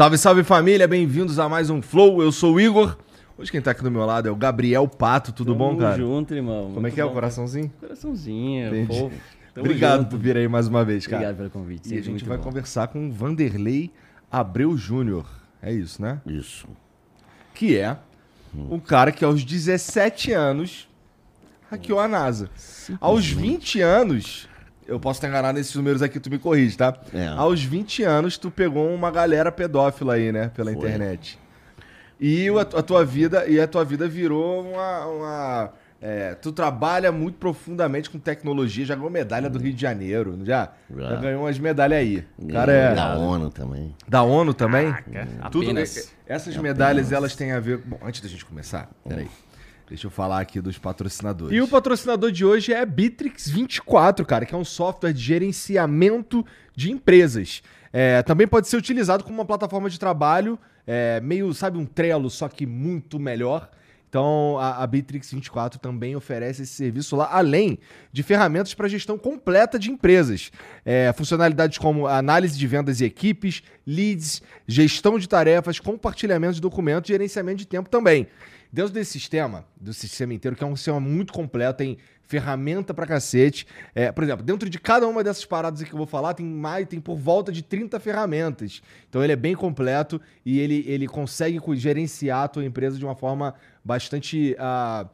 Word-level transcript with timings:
Salve, 0.00 0.16
salve 0.16 0.42
família, 0.42 0.88
bem-vindos 0.88 1.38
a 1.38 1.46
mais 1.46 1.68
um 1.68 1.82
Flow. 1.82 2.22
Eu 2.22 2.32
sou 2.32 2.54
o 2.54 2.60
Igor. 2.60 2.96
Hoje 3.36 3.52
quem 3.52 3.60
tá 3.60 3.72
aqui 3.72 3.82
do 3.82 3.90
meu 3.90 4.06
lado 4.06 4.26
é 4.26 4.30
o 4.30 4.34
Gabriel 4.34 4.88
Pato, 4.88 5.30
tudo 5.30 5.52
Tamo 5.52 5.72
bom, 5.72 5.76
cara? 5.76 5.94
junto, 5.94 6.34
irmão. 6.34 6.70
Como 6.72 6.86
é 6.86 6.90
que 6.90 6.98
é 6.98 7.04
o 7.04 7.08
bom. 7.08 7.12
coraçãozinho? 7.12 7.70
Coraçãozinho, 7.78 8.68
Entendi. 8.68 8.98
fofo. 8.98 9.14
Tamo 9.52 9.66
Obrigado 9.66 9.98
junto. 9.98 10.08
por 10.08 10.18
vir 10.18 10.38
aí 10.38 10.48
mais 10.48 10.68
uma 10.68 10.86
vez, 10.86 11.06
cara. 11.06 11.16
Obrigado 11.16 11.36
pelo 11.36 11.50
convite. 11.50 11.90
E 11.90 11.92
a 11.92 11.96
gente 11.96 12.12
muito 12.12 12.24
vai 12.24 12.38
bom. 12.38 12.44
conversar 12.44 12.88
com 12.88 13.08
o 13.08 13.12
Vanderlei 13.12 13.90
Abreu 14.32 14.74
Júnior. 14.74 15.26
É 15.60 15.70
isso, 15.70 16.00
né? 16.00 16.18
Isso. 16.24 16.66
Que 17.52 17.76
é 17.76 17.98
um 18.54 18.78
cara 18.78 19.12
que 19.12 19.22
aos 19.22 19.44
17 19.44 20.32
anos 20.32 20.88
hackeou 21.70 22.00
a 22.00 22.08
NASA. 22.08 22.48
Aos 22.98 23.28
20 23.28 23.82
anos, 23.82 24.48
eu 24.90 25.00
posso 25.00 25.18
estar 25.18 25.28
enganado 25.28 25.56
nesses 25.56 25.74
números 25.74 26.02
aqui, 26.02 26.18
tu 26.20 26.28
me 26.30 26.38
corrige, 26.38 26.76
tá? 26.76 26.94
É. 27.14 27.28
Aos 27.28 27.62
20 27.62 28.02
anos, 28.02 28.36
tu 28.36 28.50
pegou 28.50 28.92
uma 28.92 29.10
galera 29.10 29.50
pedófila 29.52 30.14
aí, 30.14 30.30
né? 30.32 30.50
Pela 30.54 30.72
Foi. 30.72 30.78
internet. 30.80 31.38
E 32.20 32.48
a, 32.50 32.60
a 32.60 32.82
tua 32.82 33.04
vida 33.04 33.46
e 33.48 33.58
a 33.60 33.66
tua 33.66 33.84
vida 33.84 34.06
virou 34.08 34.62
uma. 34.62 35.06
uma- 35.06 35.72
é, 36.02 36.34
tu 36.34 36.50
trabalha 36.50 37.12
muito 37.12 37.36
profundamente 37.36 38.08
com 38.08 38.18
tecnologia, 38.18 38.86
já 38.86 38.94
ganhou 38.94 39.10
medalha 39.10 39.50
do 39.50 39.58
Rio 39.58 39.74
de 39.74 39.80
Janeiro, 39.82 40.34
não 40.34 40.46
já? 40.46 40.70
Já, 40.96 41.10
Já. 41.10 41.16
ganhou 41.16 41.42
umas 41.42 41.58
medalhas 41.58 41.98
aí. 41.98 42.24
O 42.38 42.48
cara 42.48 42.72
é 42.72 42.94
Da 42.94 43.18
ONU 43.18 43.50
também. 43.50 43.94
da 44.08 44.22
ONU 44.22 44.54
também? 44.54 44.94
Tudo, 45.50 45.64
Apenas. 45.66 46.10
essas 46.26 46.56
medalhas, 46.56 47.12
elas 47.12 47.36
têm 47.36 47.52
a 47.52 47.60
ver. 47.60 47.78
Bom, 47.84 47.98
antes 48.02 48.22
da 48.22 48.28
gente 48.28 48.46
começar, 48.46 48.88
peraí. 49.06 49.28
Deixa 49.90 50.06
eu 50.06 50.10
falar 50.10 50.40
aqui 50.40 50.60
dos 50.60 50.78
patrocinadores. 50.78 51.52
E 51.52 51.60
o 51.60 51.66
patrocinador 51.66 52.30
de 52.30 52.44
hoje 52.44 52.72
é 52.72 52.80
a 52.80 52.86
Bitrix24, 52.86 54.24
cara, 54.24 54.46
que 54.46 54.54
é 54.54 54.56
um 54.56 54.64
software 54.64 55.12
de 55.12 55.20
gerenciamento 55.20 56.46
de 56.76 56.92
empresas. 56.92 57.60
É, 57.92 58.22
também 58.22 58.46
pode 58.46 58.68
ser 58.68 58.76
utilizado 58.76 59.24
como 59.24 59.38
uma 59.38 59.44
plataforma 59.44 59.90
de 59.90 59.98
trabalho, 59.98 60.56
é, 60.86 61.20
meio, 61.20 61.52
sabe, 61.52 61.76
um 61.76 61.84
Trello, 61.84 62.30
só 62.30 62.48
que 62.48 62.64
muito 62.66 63.18
melhor. 63.18 63.68
Então, 64.08 64.58
a, 64.60 64.82
a 64.82 64.86
Bitrix24 64.86 65.78
também 65.78 66.14
oferece 66.14 66.62
esse 66.62 66.72
serviço 66.72 67.16
lá, 67.16 67.28
além 67.32 67.76
de 68.12 68.22
ferramentas 68.22 68.72
para 68.74 68.86
gestão 68.88 69.18
completa 69.18 69.76
de 69.76 69.90
empresas. 69.90 70.52
É, 70.84 71.12
funcionalidades 71.16 71.78
como 71.78 72.06
análise 72.06 72.56
de 72.56 72.66
vendas 72.66 73.00
e 73.00 73.04
equipes, 73.04 73.64
leads, 73.84 74.40
gestão 74.68 75.18
de 75.18 75.28
tarefas, 75.28 75.80
compartilhamento 75.80 76.54
de 76.54 76.60
documentos 76.60 77.10
e 77.10 77.12
gerenciamento 77.12 77.58
de 77.58 77.66
tempo 77.66 77.90
também. 77.90 78.28
Dentro 78.72 78.92
desse 78.92 79.10
sistema, 79.12 79.64
do 79.80 79.92
sistema 79.92 80.32
inteiro, 80.32 80.56
que 80.56 80.62
é 80.62 80.66
um 80.66 80.76
sistema 80.76 81.00
muito 81.00 81.32
completo, 81.32 81.78
tem 81.78 81.98
ferramenta 82.22 82.94
pra 82.94 83.04
cacete. 83.04 83.66
É, 83.92 84.12
por 84.12 84.22
exemplo, 84.22 84.44
dentro 84.44 84.70
de 84.70 84.78
cada 84.78 85.08
uma 85.08 85.24
dessas 85.24 85.44
paradas 85.44 85.82
que 85.82 85.92
eu 85.92 85.98
vou 85.98 86.06
falar, 86.06 86.34
tem 86.34 86.46
mais, 86.46 86.86
tem 86.86 87.00
por 87.00 87.16
volta 87.16 87.50
de 87.50 87.62
30 87.62 87.98
ferramentas. 87.98 88.80
Então 89.08 89.24
ele 89.24 89.32
é 89.32 89.36
bem 89.36 89.56
completo 89.56 90.20
e 90.46 90.60
ele, 90.60 90.84
ele 90.86 91.08
consegue 91.08 91.58
gerenciar 91.74 92.44
a 92.44 92.48
tua 92.48 92.64
empresa 92.64 92.96
de 92.96 93.04
uma 93.04 93.16
forma 93.16 93.54
bastante. 93.84 94.54
ah, 94.58 95.08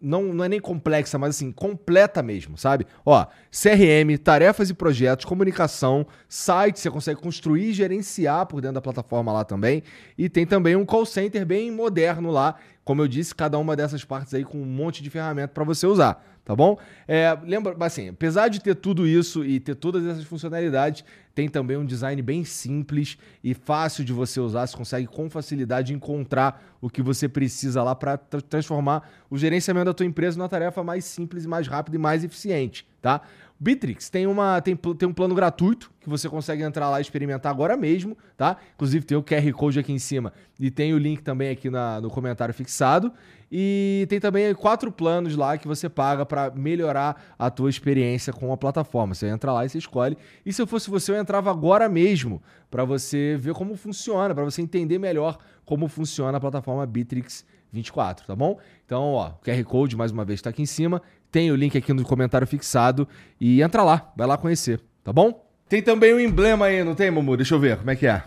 não, 0.00 0.32
não 0.32 0.44
é 0.44 0.48
nem 0.48 0.60
complexa, 0.60 1.18
mas 1.18 1.36
assim, 1.36 1.52
completa 1.52 2.22
mesmo, 2.22 2.56
sabe? 2.56 2.86
Ó, 3.04 3.26
CRM, 3.50 4.16
tarefas 4.22 4.70
e 4.70 4.74
projetos, 4.74 5.24
comunicação, 5.24 6.06
site, 6.28 6.80
você 6.80 6.90
consegue 6.90 7.20
construir 7.20 7.70
e 7.70 7.72
gerenciar 7.72 8.46
por 8.46 8.60
dentro 8.60 8.76
da 8.76 8.80
plataforma 8.80 9.32
lá 9.32 9.44
também. 9.44 9.82
E 10.16 10.28
tem 10.28 10.46
também 10.46 10.74
um 10.76 10.84
call 10.84 11.04
center 11.04 11.44
bem 11.44 11.70
moderno 11.70 12.30
lá. 12.30 12.54
Como 12.84 13.02
eu 13.02 13.08
disse, 13.08 13.34
cada 13.34 13.58
uma 13.58 13.76
dessas 13.76 14.04
partes 14.04 14.32
aí 14.34 14.44
com 14.44 14.58
um 14.58 14.66
monte 14.66 15.02
de 15.02 15.10
ferramenta 15.10 15.48
para 15.48 15.64
você 15.64 15.86
usar, 15.86 16.24
tá 16.44 16.56
bom? 16.56 16.78
É, 17.06 17.36
lembra, 17.44 17.76
assim, 17.80 18.08
apesar 18.08 18.48
de 18.48 18.60
ter 18.60 18.74
tudo 18.74 19.06
isso 19.06 19.44
e 19.44 19.60
ter 19.60 19.74
todas 19.74 20.04
essas 20.06 20.24
funcionalidades, 20.24 21.04
tem 21.34 21.48
também 21.48 21.76
um 21.76 21.84
design 21.84 22.20
bem 22.22 22.44
simples 22.44 23.16
e 23.42 23.54
fácil 23.54 24.04
de 24.04 24.12
você 24.12 24.40
usar. 24.40 24.66
Você 24.66 24.76
consegue 24.76 25.06
com 25.06 25.30
facilidade 25.30 25.94
encontrar 25.94 26.76
o 26.80 26.90
que 26.90 27.02
você 27.02 27.28
precisa 27.28 27.82
lá 27.82 27.94
para 27.94 28.16
transformar 28.16 29.08
o 29.30 29.38
gerenciamento 29.38 29.86
da 29.86 29.94
tua 29.94 30.06
empresa 30.06 30.36
numa 30.38 30.48
tarefa 30.48 30.82
mais 30.82 31.04
simples, 31.04 31.46
mais 31.46 31.66
rápida 31.66 31.96
e 31.96 32.00
mais 32.00 32.24
eficiente, 32.24 32.86
tá? 33.00 33.22
Bitrix 33.62 34.08
tem, 34.08 34.26
uma, 34.26 34.58
tem, 34.62 34.74
tem 34.74 35.06
um 35.06 35.12
plano 35.12 35.34
gratuito 35.34 35.92
que 36.00 36.08
você 36.08 36.30
consegue 36.30 36.62
entrar 36.62 36.88
lá 36.88 36.98
e 36.98 37.02
experimentar 37.02 37.52
agora 37.52 37.76
mesmo, 37.76 38.16
tá? 38.34 38.56
Inclusive 38.74 39.04
tem 39.04 39.18
o 39.18 39.22
QR 39.22 39.52
Code 39.52 39.78
aqui 39.78 39.92
em 39.92 39.98
cima 39.98 40.32
e 40.58 40.70
tem 40.70 40.94
o 40.94 40.98
link 40.98 41.22
também 41.22 41.50
aqui 41.50 41.68
na- 41.68 42.00
no 42.00 42.08
comentário 42.08 42.54
fixado. 42.54 43.12
E 43.52 44.06
tem 44.08 44.18
também 44.18 44.54
quatro 44.54 44.90
planos 44.90 45.36
lá 45.36 45.58
que 45.58 45.68
você 45.68 45.90
paga 45.90 46.24
para 46.24 46.50
melhorar 46.52 47.34
a 47.38 47.50
tua 47.50 47.68
experiência 47.68 48.32
com 48.32 48.50
a 48.50 48.56
plataforma. 48.56 49.12
Você 49.14 49.26
entra 49.26 49.52
lá 49.52 49.66
e 49.66 49.68
você 49.68 49.76
escolhe. 49.76 50.16
E 50.46 50.52
se 50.54 50.62
eu 50.62 50.66
fosse 50.66 50.88
você, 50.88 51.12
eu 51.12 51.16
entrava 51.18 51.50
agora 51.50 51.86
mesmo 51.88 52.40
para 52.70 52.84
você 52.84 53.36
ver 53.38 53.52
como 53.52 53.76
funciona, 53.76 54.34
para 54.34 54.44
você 54.44 54.62
entender 54.62 54.98
melhor 54.98 55.36
como 55.66 55.86
funciona 55.86 56.38
a 56.38 56.40
plataforma 56.40 56.86
Bitrix 56.86 57.44
24, 57.72 58.26
tá 58.26 58.34
bom? 58.34 58.58
Então, 58.86 59.12
ó, 59.12 59.28
o 59.30 59.44
QR 59.44 59.62
Code 59.64 59.96
mais 59.96 60.10
uma 60.10 60.24
vez 60.24 60.38
está 60.38 60.50
aqui 60.50 60.62
em 60.62 60.66
cima. 60.66 61.02
Tem 61.30 61.50
o 61.50 61.56
link 61.56 61.76
aqui 61.78 61.92
no 61.92 62.04
comentário 62.04 62.46
fixado 62.46 63.06
e 63.40 63.62
entra 63.62 63.82
lá, 63.82 64.12
vai 64.16 64.26
lá 64.26 64.36
conhecer, 64.36 64.80
tá 65.04 65.12
bom? 65.12 65.46
Tem 65.68 65.80
também 65.80 66.12
um 66.12 66.18
emblema 66.18 66.66
aí, 66.66 66.82
não 66.82 66.94
tem, 66.94 67.10
Mumu? 67.10 67.36
Deixa 67.36 67.54
eu 67.54 67.60
ver, 67.60 67.76
como 67.76 67.90
é 67.90 67.96
que 67.96 68.06
é? 68.06 68.22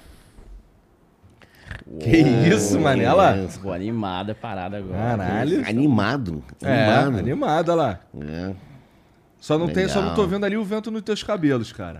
Que 2.00 2.18
isso, 2.18 2.80
Manela? 2.80 3.36
É, 3.36 3.48
Pô, 3.62 3.72
animada, 3.72 4.34
parada 4.34 4.78
agora. 4.78 5.18
Caralho. 5.18 5.68
Animado. 5.68 6.44
É, 6.62 6.86
Animado. 6.86 7.20
animado, 7.20 7.70
olha 7.70 7.76
lá. 7.76 8.00
É. 8.22 8.54
Só 9.40 9.58
não, 9.58 9.68
tem, 9.68 9.88
só 9.90 10.02
não 10.02 10.16
tô 10.16 10.22
Legal. 10.22 10.28
vendo 10.28 10.46
ali 10.46 10.58
o 10.58 10.64
vento 10.64 10.90
nos 10.90 11.02
teus 11.02 11.22
cabelos, 11.22 11.74
cara. 11.74 12.00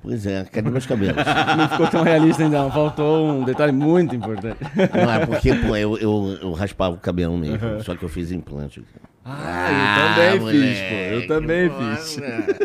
Pois 0.00 0.26
é, 0.26 0.44
cadê 0.44 0.70
meus 0.70 0.86
cabelos? 0.86 1.16
Não 1.58 1.68
ficou 1.68 1.88
tão 1.88 2.04
realista 2.04 2.44
ainda, 2.44 2.62
não. 2.62 2.70
Faltou 2.70 3.32
um 3.32 3.44
detalhe 3.44 3.72
muito 3.72 4.14
importante. 4.14 4.58
Não, 4.94 5.12
é 5.12 5.26
porque, 5.26 5.52
pô, 5.54 5.76
eu, 5.76 5.98
eu, 5.98 6.38
eu 6.40 6.52
raspava 6.52 6.94
o 6.94 6.98
cabelo 6.98 7.36
mesmo, 7.36 7.82
só 7.82 7.96
que 7.96 8.04
eu 8.04 8.08
fiz 8.08 8.30
implante. 8.30 8.84
Ah, 9.28 10.30
eu 10.34 10.38
também 10.38 10.52
fiz, 10.52 10.78
pô. 10.78 10.94
Eu 10.94 11.26
também 11.26 11.68
pô, 11.68 11.74
fiz. 11.96 12.16
né? 12.18 12.46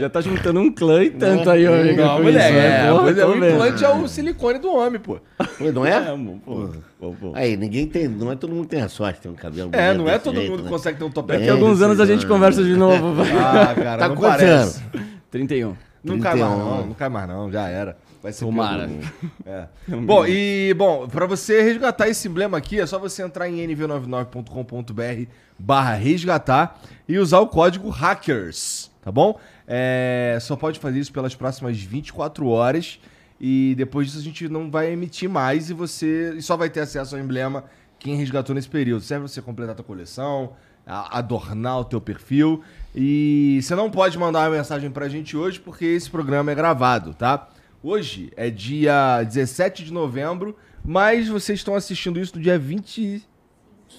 Já 0.00 0.08
tá 0.08 0.20
juntando 0.20 0.60
um 0.60 0.70
clã 0.72 1.02
e 1.02 1.10
tanto 1.10 1.48
aí, 1.50 1.66
ó. 1.66 1.74
amigo, 1.74 2.00
Não, 2.00 2.16
com 2.18 2.22
moleque, 2.24 2.38
isso, 2.38 2.52
né? 2.54 2.86
é, 2.86 2.90
Porra, 2.90 3.10
é, 3.10 3.24
o 3.24 3.32
vendo. 3.32 3.46
implante 3.48 3.84
é 3.84 3.88
o 3.88 4.08
silicone 4.08 4.58
do 4.58 4.72
homem, 4.74 5.00
pô. 5.00 5.18
Pô, 5.58 5.64
Não 5.72 5.86
é? 5.86 5.90
É, 5.92 6.16
pô, 6.44 6.68
pô, 7.00 7.14
pô. 7.20 7.32
Aí, 7.34 7.56
ninguém 7.56 7.86
tem. 7.86 8.08
Não 8.08 8.30
é 8.30 8.36
todo 8.36 8.54
mundo 8.54 8.66
tem 8.68 8.82
a 8.82 8.88
sorte 8.88 9.16
de 9.16 9.22
ter 9.22 9.28
um 9.28 9.34
cabelo 9.34 9.70
É, 9.72 9.92
não 9.94 10.08
é 10.08 10.18
todo 10.18 10.36
jeito, 10.36 10.50
mundo 10.50 10.58
que 10.60 10.64
né? 10.64 10.70
consegue 10.70 10.98
ter 10.98 11.04
um 11.04 11.10
topete. 11.10 11.38
Daqui 11.40 11.50
a 11.50 11.54
alguns 11.54 11.80
anos 11.82 12.00
a 12.00 12.06
gente 12.06 12.26
conversa 12.26 12.62
de 12.62 12.76
novo. 12.76 13.22
Ah, 13.38 13.74
cara, 13.74 13.98
Tá 14.02 14.08
não 14.08 14.16
quantos 14.16 14.36
parece. 14.38 14.82
anos? 14.92 15.06
31. 15.30 15.74
Não 16.04 16.18
cai 16.20 16.34
mais 16.36 16.52
31. 16.52 16.64
não, 16.64 16.86
não 16.86 16.94
cai 16.94 17.08
mais 17.08 17.28
não, 17.28 17.50
já 17.50 17.68
era. 17.68 17.96
Vai 18.22 18.32
ser 18.32 18.44
Tomara. 18.44 18.88
É. 19.46 19.66
Bom, 19.88 20.26
e 20.26 20.74
bom, 20.74 21.08
pra 21.08 21.26
você 21.26 21.62
resgatar 21.62 22.08
esse 22.08 22.28
emblema 22.28 22.58
aqui, 22.58 22.78
é 22.78 22.86
só 22.86 22.98
você 22.98 23.22
entrar 23.22 23.48
em 23.48 23.66
nv99.com.br 23.66 25.30
barra 25.58 25.94
resgatar 25.94 26.80
e 27.08 27.18
usar 27.18 27.40
o 27.40 27.46
código 27.46 27.88
hackers, 27.88 28.90
tá 29.02 29.10
bom? 29.10 29.38
É, 29.66 30.38
só 30.40 30.54
pode 30.56 30.78
fazer 30.78 30.98
isso 30.98 31.12
pelas 31.12 31.34
próximas 31.34 31.78
24 31.78 32.46
horas 32.46 33.00
e 33.40 33.74
depois 33.76 34.06
disso 34.06 34.18
a 34.18 34.22
gente 34.22 34.48
não 34.48 34.70
vai 34.70 34.92
emitir 34.92 35.28
mais 35.28 35.70
e 35.70 35.74
você 35.74 36.34
e 36.36 36.42
só 36.42 36.56
vai 36.56 36.68
ter 36.68 36.80
acesso 36.80 37.16
ao 37.16 37.22
emblema 37.22 37.64
quem 37.98 38.16
resgatou 38.16 38.54
nesse 38.54 38.68
período. 38.68 39.02
Serve 39.02 39.24
pra 39.24 39.32
você 39.32 39.42
completar 39.42 39.72
a 39.72 39.76
tua 39.76 39.84
coleção, 39.84 40.52
adornar 40.86 41.80
o 41.80 41.84
teu 41.84 42.00
perfil 42.00 42.62
e 42.94 43.60
você 43.62 43.74
não 43.74 43.90
pode 43.90 44.18
mandar 44.18 44.48
uma 44.48 44.56
mensagem 44.56 44.90
pra 44.90 45.08
gente 45.08 45.36
hoje 45.36 45.58
porque 45.58 45.84
esse 45.84 46.10
programa 46.10 46.52
é 46.52 46.54
gravado, 46.54 47.14
tá? 47.14 47.48
Hoje 47.82 48.32
é 48.36 48.50
dia 48.50 49.22
17 49.22 49.84
de 49.84 49.92
novembro, 49.92 50.56
mas 50.84 51.28
vocês 51.28 51.58
estão 51.60 51.74
assistindo 51.74 52.18
isso 52.18 52.36
no 52.36 52.42
dia 52.42 52.58
20 52.58 53.22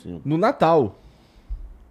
Sim. 0.03 0.21
no 0.25 0.37
Natal. 0.37 0.99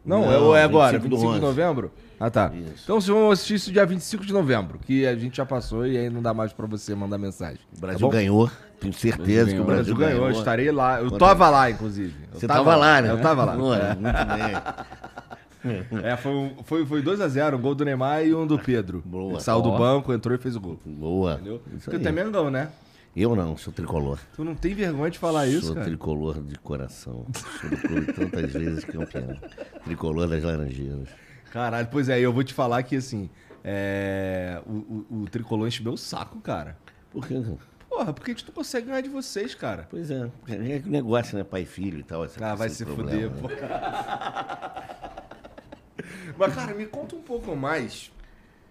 Não, 0.05 0.23
Não, 0.23 0.57
é, 0.57 0.61
é 0.61 0.65
agora, 0.65 0.99
25 0.99 1.09
do 1.09 1.17
25 1.17 1.33
de 1.33 1.37
11. 1.39 1.41
novembro? 1.41 1.93
Ah, 2.21 2.31
tá. 2.31 2.51
Isso. 2.55 2.83
Então 2.85 3.01
vocês 3.01 3.15
vão 3.17 3.31
assistir 3.31 3.55
isso 3.55 3.73
dia 3.73 3.85
25 3.87 4.25
de 4.27 4.33
novembro, 4.33 4.79
que 4.79 5.07
a 5.07 5.15
gente 5.17 5.37
já 5.37 5.47
passou 5.47 5.87
e 5.87 5.97
aí 5.97 6.11
não 6.11 6.21
dá 6.23 6.35
mais 6.35 6.53
pra 6.53 6.67
você 6.67 6.95
mandar 6.95 7.17
mensagem. 7.19 7.61
O 7.77 7.81
Brasil 7.81 8.09
tá 8.09 8.13
ganhou. 8.17 8.51
Tenho 8.81 8.93
certeza 8.93 9.51
que 9.51 9.59
o 9.59 9.63
O 9.63 9.65
Brasil, 9.67 9.95
Brasil 9.95 9.97
ganhou, 9.97 10.21
ganhou. 10.25 10.29
eu 10.31 10.39
estarei 10.39 10.71
lá. 10.71 11.01
Eu 11.01 11.11
tava 11.13 11.49
lá, 11.51 11.71
inclusive. 11.71 12.15
Eu 12.33 12.39
Você 12.41 12.47
tava 12.47 12.75
lá, 12.77 13.01
né? 13.03 13.11
Eu 13.11 13.21
tava 13.21 13.45
lá. 13.45 13.53
É. 13.55 13.95
Muito 13.95 14.03
bem. 14.03 14.63
É, 16.03 16.17
foi, 16.17 16.33
um- 16.33 16.55
foi, 16.65 16.87
foi 16.87 17.03
2x0, 17.03 17.57
um 17.57 17.61
gol 17.61 17.75
do 17.75 17.85
Neymar 17.85 18.25
e 18.25 18.35
um 18.35 18.47
do 18.47 18.59
Pedro. 18.59 19.03
Boa. 19.05 19.33
Ele 19.35 19.41
saiu 19.41 19.61
do 19.63 19.73
banco, 19.73 20.13
entrou 20.13 20.35
e 20.35 20.39
fez 20.39 20.57
o 20.57 20.61
gol. 20.61 20.79
Boa. 20.85 21.35
Entendeu? 21.35 21.63
Isso 21.77 21.85
Porque 21.91 21.99
tu 21.99 22.09
é 22.09 22.13
Mengão, 22.13 22.51
né? 22.51 22.71
Eu 23.17 23.35
não, 23.35 23.57
sou 23.57 23.73
tricolor. 23.73 24.19
Tu 24.37 24.45
não 24.45 24.55
tem 24.55 24.75
vergonha 24.75 25.11
de 25.11 25.19
falar 25.19 25.47
isso, 25.49 25.67
sou 25.67 25.75
cara. 25.75 25.87
tricolor 25.87 26.41
de 26.41 26.57
coração. 26.59 27.27
Sou 27.61 27.71
do 27.71 27.77
clube 27.77 28.13
tantas 28.13 28.53
vezes 28.53 28.85
campeão. 28.85 29.37
Tricolor 29.85 30.29
das 30.29 30.45
Laranjeiras. 30.45 31.09
Caralho, 31.51 31.89
pois 31.91 32.09
é, 32.09 32.21
eu 32.21 32.33
vou 32.33 32.45
te 32.45 32.55
falar 32.55 32.83
que 32.83 32.95
assim, 32.97 33.29
é, 33.65 34.61
o, 34.67 34.73
o, 35.11 35.23
o 35.23 35.29
tricolor 35.29 35.67
encheu 35.67 35.93
o 35.93 35.97
saco, 35.97 36.41
cara. 36.41 36.77
Por 37.11 37.27
quê? 37.27 37.43
Porra, 37.89 38.13
porque 38.13 38.31
a 38.31 38.35
gente 38.35 38.47
não 38.47 38.55
consegue 38.55 38.87
ganhar 38.87 39.01
de 39.01 39.09
vocês, 39.09 39.55
cara. 39.55 39.87
Pois 39.91 40.11
é. 40.11 40.31
É 40.47 40.79
que 40.79 40.89
negócio, 40.89 41.37
né? 41.37 41.43
Pai 41.43 41.63
e 41.63 41.67
filho 41.67 41.99
e 41.99 42.03
tal. 42.03 42.25
Ah, 42.41 42.55
vai 42.55 42.69
se 42.69 42.85
problema, 42.85 43.35
fuder, 43.35 43.59
né? 43.59 43.67
pô. 45.09 45.09
Mas, 46.39 46.55
cara, 46.55 46.75
me 46.75 46.87
conta 46.87 47.17
um 47.17 47.23
pouco 47.23 47.55
mais. 47.57 48.11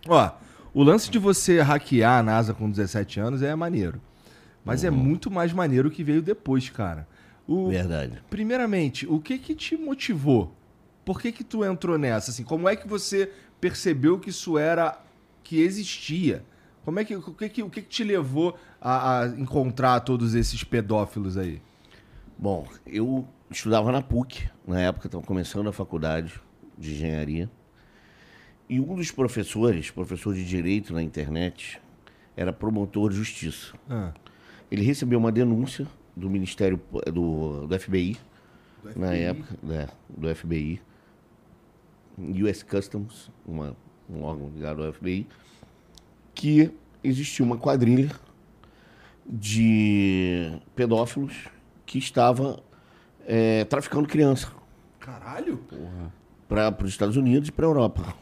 Ó, 0.08 0.32
o 0.74 0.84
lance 0.84 1.10
de 1.10 1.20
você 1.20 1.62
hackear 1.62 2.20
a 2.20 2.24
NASA 2.24 2.54
com 2.54 2.70
17 2.70 3.20
anos 3.20 3.42
é 3.42 3.54
maneiro. 3.56 4.02
Mas 4.64 4.82
Uhum. 4.84 4.88
é 4.88 4.92
muito 4.92 5.32
mais 5.32 5.54
maneiro 5.54 5.88
o 5.88 5.92
que 5.92 6.04
veio 6.04 6.22
depois, 6.22 6.70
cara. 6.70 7.08
O, 7.48 7.70
Verdade. 7.70 8.22
Primeiramente, 8.30 9.08
o 9.08 9.20
que 9.20 9.38
que 9.38 9.56
te 9.56 9.78
motivou? 9.78 10.54
Por 11.06 11.22
que 11.22 11.32
que 11.32 11.44
tu 11.44 11.64
entrou 11.64 11.98
nessa? 11.98 12.32
Assim, 12.32 12.44
como 12.44 12.68
é 12.68 12.76
que 12.76 12.88
você 12.88 13.32
percebeu 13.62 14.20
que 14.20 14.30
isso 14.30 14.58
era 14.58 15.00
que 15.44 15.62
existia? 15.62 16.44
Como 16.84 17.00
é 17.00 17.06
que 17.06 17.16
o 17.16 17.22
que 17.22 17.50
que, 17.50 17.64
o 17.64 17.70
que, 17.70 17.82
que 17.82 17.88
te 17.88 18.04
levou 18.04 18.58
a, 18.82 19.22
a 19.22 19.28
encontrar 19.28 20.02
todos 20.02 20.36
esses 20.36 20.64
pedófilos 20.64 21.38
aí? 21.38 21.62
Bom, 22.38 22.68
eu 22.86 23.26
estudava 23.50 23.92
na 23.92 24.02
PUC, 24.02 24.50
na 24.68 24.82
época 24.82 25.08
estava 25.08 25.24
começando 25.24 25.68
a 25.70 25.74
faculdade 25.74 26.42
de 26.78 26.94
engenharia. 26.94 27.50
E 28.70 28.80
um 28.80 28.96
dos 28.96 29.12
professores, 29.12 29.90
professor 29.90 30.34
de 30.34 30.46
direito 30.46 30.94
na 30.94 31.02
internet, 31.02 31.82
era 32.36 32.52
promotor 32.52 33.10
de 33.10 33.16
justiça. 33.16 33.74
Ah, 33.90 34.14
Ele 34.70 34.84
recebeu 34.84 35.18
uma 35.18 35.32
denúncia 35.32 35.88
do 36.16 36.30
Ministério 36.30 36.80
do, 37.12 37.66
do 37.66 37.80
FBI, 37.80 38.18
na 38.96 39.14
época, 39.14 39.56
né, 39.64 39.88
do 40.10 40.34
FBI, 40.34 40.82
US 42.18 42.64
Customs, 42.64 43.32
uma, 43.46 43.76
um 44.10 44.24
órgão 44.24 44.50
ligado 44.50 44.84
ao 44.84 44.94
FBI, 44.94 45.28
que 46.34 46.72
existia 47.04 47.46
uma 47.46 47.58
quadrilha 47.58 48.12
de 49.26 50.60
pedófilos 50.76 51.48
que 51.86 51.98
estava 51.98 52.62
eh, 53.26 53.66
traficando 53.66 54.08
criança 54.08 54.52
caralho? 55.08 55.64
Para 56.48 56.76
os 56.84 56.90
Estados 56.90 57.18
Unidos 57.18 57.50
e 57.50 57.52
para 57.52 57.66
a 57.66 57.70
Europa. 57.70 58.14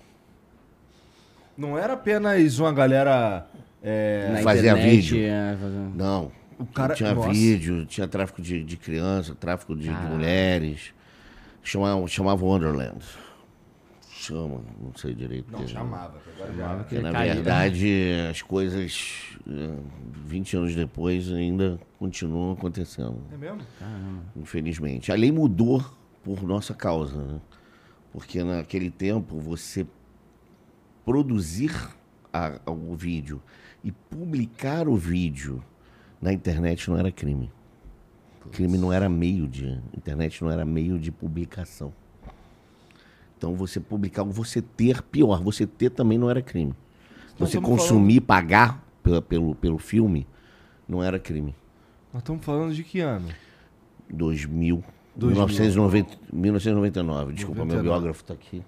Não 1.58 1.78
era 1.78 1.94
apenas 1.94 2.60
uma 2.60 2.72
galera. 2.74 3.48
é, 3.82 4.30
Na 4.34 4.42
Fazia 4.42 4.72
internet, 4.72 4.90
vídeo. 5.12 5.18
é, 5.28 5.58
fazia- 5.62 5.80
Não. 5.96 6.32
O 6.58 6.66
cara- 6.66 6.96
tinha 6.96 7.14
nossa. 7.14 7.30
vídeo, 7.30 7.86
tinha 7.86 8.08
tráfico 8.08 8.42
de, 8.42 8.64
de 8.64 8.78
criança, 8.78 9.36
tráfico 9.36 9.76
de, 9.76 9.84
de 9.84 9.90
Ah. 9.90 10.10
mulheres. 10.10 10.94
Chamava, 11.64 12.08
chamava 12.08 12.44
Wonderland. 12.46 12.98
Chama, 14.12 14.62
não 14.82 14.94
sei 14.96 15.14
direito. 15.14 15.52
Não, 15.52 15.60
que- 15.60 15.68
chamava. 15.68 16.16
Agora 16.36 16.54
já. 16.54 16.76
Porque, 16.78 17.00
na 17.00 17.12
Caiu. 17.12 17.34
verdade, 17.36 17.94
as 18.32 18.42
coisas, 18.42 19.38
eh, 19.48 19.76
20 20.26 20.58
anos 20.58 20.74
depois, 20.76 21.32
ainda 21.32 21.80
continuam 22.00 22.54
acontecendo. 22.54 23.22
É 23.32 23.38
mesmo? 23.38 23.60
Infelizmente. 24.36 25.12
A 25.12 25.16
lei 25.16 25.32
mudou 25.32 25.84
por 26.24 26.42
nossa 26.44 26.74
causa, 26.74 27.18
né? 27.22 27.40
Porque 28.16 28.42
naquele 28.46 28.90
tempo 28.90 29.38
você 29.38 29.86
produzir 31.04 31.72
a- 32.32 32.62
o 32.66 32.96
vídeo 32.96 33.42
e 33.84 33.92
publicar 33.92 34.88
o 34.88 34.96
vídeo 34.96 35.62
na 36.22 36.32
internet 36.32 36.90
não 36.90 36.98
era 36.98 37.12
crime. 37.12 37.52
Crime 38.54 38.78
não 38.78 38.94
era 38.94 39.10
meio 39.10 39.48
de. 39.50 39.66
Internet 39.96 40.42
não 40.42 40.50
era 40.50 40.64
meio 40.64 40.98
de 40.98 41.12
publicação. 41.12 41.94
Então 43.38 43.54
você 43.54 43.82
publicar, 43.82 44.24
você 44.24 44.62
ter, 44.62 45.02
pior, 45.02 45.44
você 45.44 45.68
ter 45.68 45.90
também 45.90 46.18
não 46.18 46.30
era 46.30 46.42
crime. 46.42 46.74
Nós 47.38 47.50
Você 47.50 47.60
consumir, 47.60 48.22
pagar 48.22 48.82
pela- 49.04 49.22
pelo, 49.22 49.54
pelo 49.56 49.78
filme, 49.78 50.26
não 50.88 51.04
era 51.04 51.20
crime. 51.20 51.54
Nós 52.14 52.22
estamos 52.22 52.46
falando 52.46 52.74
de 52.74 52.82
que 52.82 53.02
ano? 53.02 53.28
2000. 54.10 54.82
2000. 55.16 55.48
1990, 55.48 56.18
1999. 56.32 57.34
Desculpa, 57.34 57.60
99. 57.60 57.84
meu 57.84 57.94
biógrafo 57.94 58.22
está 58.22 58.34
aqui. 58.34 58.64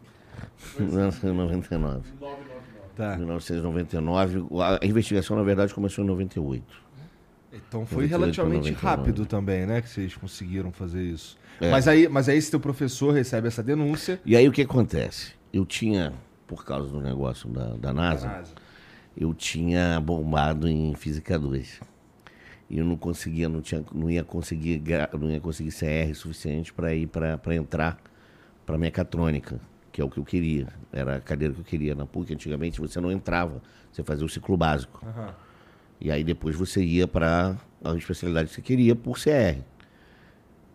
1999. 0.79 2.01
Tá. 2.95 3.17
1999. 3.17 4.47
A 4.61 4.79
a 4.81 4.85
investigação, 4.85 5.37
na 5.37 5.43
verdade, 5.43 5.73
começou 5.73 6.03
em 6.03 6.07
98. 6.07 6.63
Então 7.53 7.85
foi 7.85 8.03
98 8.03 8.09
pra 8.09 8.17
relativamente 8.17 8.71
99. 8.71 8.85
rápido 8.85 9.25
também, 9.25 9.65
né? 9.65 9.81
Que 9.81 9.89
vocês 9.89 10.15
conseguiram 10.15 10.71
fazer 10.71 11.03
isso. 11.03 11.37
É. 11.59 11.71
Mas, 11.71 11.87
aí, 11.87 12.07
mas 12.07 12.29
aí 12.29 12.37
esse 12.37 12.51
teu 12.51 12.59
professor 12.59 13.13
recebe 13.13 13.47
essa 13.47 13.63
denúncia. 13.63 14.19
E 14.25 14.35
aí 14.35 14.47
o 14.47 14.51
que 14.51 14.61
acontece? 14.61 15.33
Eu 15.51 15.65
tinha, 15.65 16.13
por 16.45 16.63
causa 16.63 16.89
do 16.89 16.99
negócio 16.99 17.49
da, 17.49 17.75
da 17.75 17.93
NASA, 17.93 18.43
eu 19.15 19.33
tinha 19.33 19.99
bombado 19.99 20.67
em 20.67 20.93
Física 20.93 21.37
2. 21.39 21.79
E 22.69 22.77
eu 22.77 22.85
não 22.85 22.97
conseguia, 22.97 23.47
não, 23.47 23.61
tinha, 23.61 23.83
não 23.93 24.09
ia 24.09 24.23
conseguir, 24.23 24.83
não 25.17 25.31
ia 25.31 25.39
conseguir 25.39 25.71
CR 25.71 26.13
suficiente 26.13 26.73
para 26.73 26.93
ir 26.93 27.07
para 27.07 27.55
entrar 27.55 27.97
para 28.65 28.77
mecatrônica, 28.77 29.59
que 29.91 30.01
é 30.01 30.03
o 30.03 30.09
que 30.09 30.17
eu 30.17 30.25
queria. 30.25 30.67
Era 30.91 31.15
a 31.15 31.21
cadeira 31.21 31.53
que 31.53 31.61
eu 31.61 31.65
queria. 31.65 31.95
Na 31.95 32.05
PUC, 32.05 32.33
antigamente, 32.33 32.81
você 32.81 32.99
não 32.99 33.11
entrava, 33.11 33.61
você 33.91 34.03
fazia 34.03 34.25
o 34.25 34.29
ciclo 34.29 34.57
básico. 34.57 35.05
Aham. 35.05 35.33
E 35.99 36.11
aí 36.11 36.23
depois 36.23 36.55
você 36.55 36.83
ia 36.83 37.07
para 37.07 37.57
a 37.83 37.95
especialidade 37.95 38.49
que 38.49 38.55
você 38.55 38.61
queria 38.61 38.95
por 38.95 39.17
CR. 39.17 39.61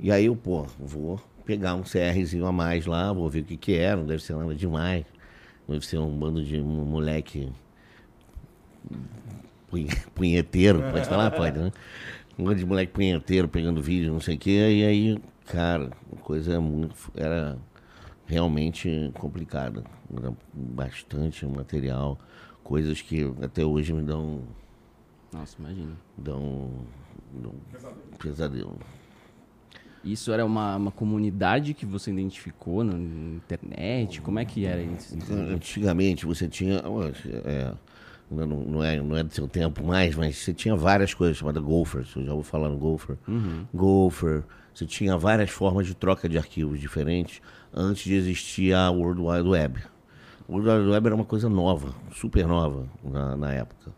E 0.01 0.11
aí 0.11 0.27
eu, 0.27 0.35
pô, 0.35 0.67
vou 0.79 1.21
pegar 1.45 1.75
um 1.75 1.83
CRzinho 1.83 2.47
a 2.47 2.53
mais 2.53 2.87
lá, 2.87 3.13
vou 3.13 3.29
ver 3.29 3.41
o 3.41 3.45
que 3.45 3.57
que 3.57 3.77
é, 3.77 3.95
não 3.95 4.05
deve 4.05 4.23
ser 4.23 4.35
nada 4.35 4.55
demais. 4.55 5.05
Deve 5.69 5.87
ser 5.87 5.99
um 5.99 6.11
bando 6.11 6.45
de 6.45 6.61
um 6.61 6.85
moleque 6.85 7.53
punheteiro, 10.15 10.83
pode 10.91 11.09
falar? 11.09 11.31
Pode, 11.31 11.59
né? 11.59 11.73
Um 12.39 12.45
bando 12.45 12.57
de 12.57 12.67
moleque 12.67 12.93
punheteiro 12.93 13.49
pegando 13.49 13.83
vídeo, 13.83 14.13
não 14.13 14.21
sei 14.21 14.37
o 14.37 14.39
quê. 14.39 14.51
E 14.51 14.85
aí, 14.85 15.19
cara, 15.47 15.91
a 16.13 16.17
coisa 16.21 16.61
muito, 16.61 16.95
era 17.15 17.59
realmente 18.27 19.11
complicada. 19.15 19.85
Era 20.17 20.33
bastante 20.53 21.45
material, 21.47 22.19
coisas 22.63 23.01
que 23.01 23.33
até 23.43 23.65
hoje 23.65 23.93
me 23.93 24.03
dão 24.03 24.43
Nossa, 25.33 25.57
imagina. 25.59 25.93
dão, 26.17 26.71
dão 27.33 27.53
pesadelo. 28.19 28.79
Isso 30.05 30.33
era 30.33 30.45
uma, 30.45 30.77
uma 30.77 30.91
comunidade 30.91 31.75
que 31.75 31.87
você 31.87 32.11
identificou 32.11 32.83
na 32.83 32.99
internet? 32.99 34.21
Como 34.21 34.39
é 34.39 34.45
que 34.45 34.65
era 34.65 34.83
isso? 34.83 35.17
Antigamente 35.33 36.27
você 36.27 36.49
tinha. 36.49 36.83
é, 37.45 37.73
não, 38.33 38.47
não, 38.47 38.85
é, 38.85 39.01
não 39.01 39.17
é 39.17 39.23
do 39.23 39.33
seu 39.33 39.47
tempo 39.47 39.85
mais, 39.85 40.15
mas 40.15 40.37
você 40.37 40.53
tinha 40.53 40.75
várias 40.75 41.15
coisas 41.15 41.37
chamadas 41.37 41.63
Gopher, 41.63 42.05
você 42.05 42.25
já 42.25 42.33
ouviu 42.33 42.51
falar 42.51 42.69
no 42.69 42.77
Gopher? 42.77 43.17
Uhum. 43.29 43.67
Gopher, 43.73 44.43
você 44.75 44.87
tinha 44.87 45.17
várias 45.17 45.51
formas 45.51 45.87
de 45.87 45.95
troca 45.95 46.29
de 46.29 46.39
arquivos 46.39 46.81
diferentes 46.81 47.41
antes 47.73 48.05
de 48.05 48.15
existir 48.15 48.75
a 48.75 48.91
World 48.91 49.21
Wide 49.21 49.49
Web. 49.49 49.83
O 50.49 50.55
World 50.55 50.71
Wide 50.71 50.91
Web 50.91 51.07
era 51.07 51.15
uma 51.15 51.25
coisa 51.25 51.49
nova, 51.49 51.95
super 52.15 52.47
nova 52.47 52.89
na, 53.03 53.37
na 53.37 53.53
época. 53.53 53.93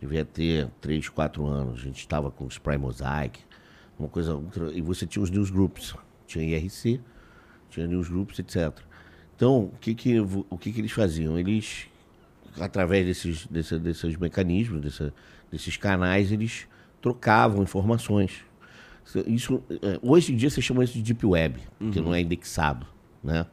Devia 0.00 0.24
ter 0.24 0.68
3, 0.80 1.08
4 1.08 1.46
anos. 1.46 1.80
A 1.80 1.84
gente 1.84 1.98
estava 1.98 2.30
com 2.30 2.44
o 2.44 2.48
Spry 2.48 2.76
Mosaic, 2.76 3.40
uma 3.96 4.08
coisa. 4.08 4.40
E 4.74 4.80
você 4.80 5.06
tinha 5.06 5.22
os 5.22 5.30
newsgroups. 5.30 5.94
Tinha 6.26 6.44
IRC, 6.44 7.00
tinha 7.70 7.86
newsgroups, 7.86 8.38
etc. 8.38 8.72
Então, 9.36 9.64
o 9.64 9.78
que 9.80 9.94
que, 9.94 10.20
o 10.20 10.58
que 10.58 10.72
que 10.72 10.80
eles 10.80 10.92
faziam? 10.92 11.38
Eles, 11.38 11.88
através 12.60 13.06
desses, 13.06 13.46
desses, 13.46 13.80
desses 13.80 14.16
mecanismos, 14.16 14.80
desse, 14.80 15.12
desses 15.50 15.76
canais, 15.76 16.30
eles 16.32 16.66
trocavam 17.00 17.62
informações. 17.62 18.44
Isso, 19.26 19.62
é, 19.70 19.98
hoje 20.02 20.32
em 20.32 20.36
dia 20.36 20.48
você 20.48 20.62
chama 20.62 20.84
isso 20.84 20.94
de 20.94 21.02
Deep 21.02 21.26
Web, 21.26 21.60
que 21.92 22.00
não 22.00 22.14
é 22.14 22.20
indexado, 22.20 22.86
né? 23.22 23.46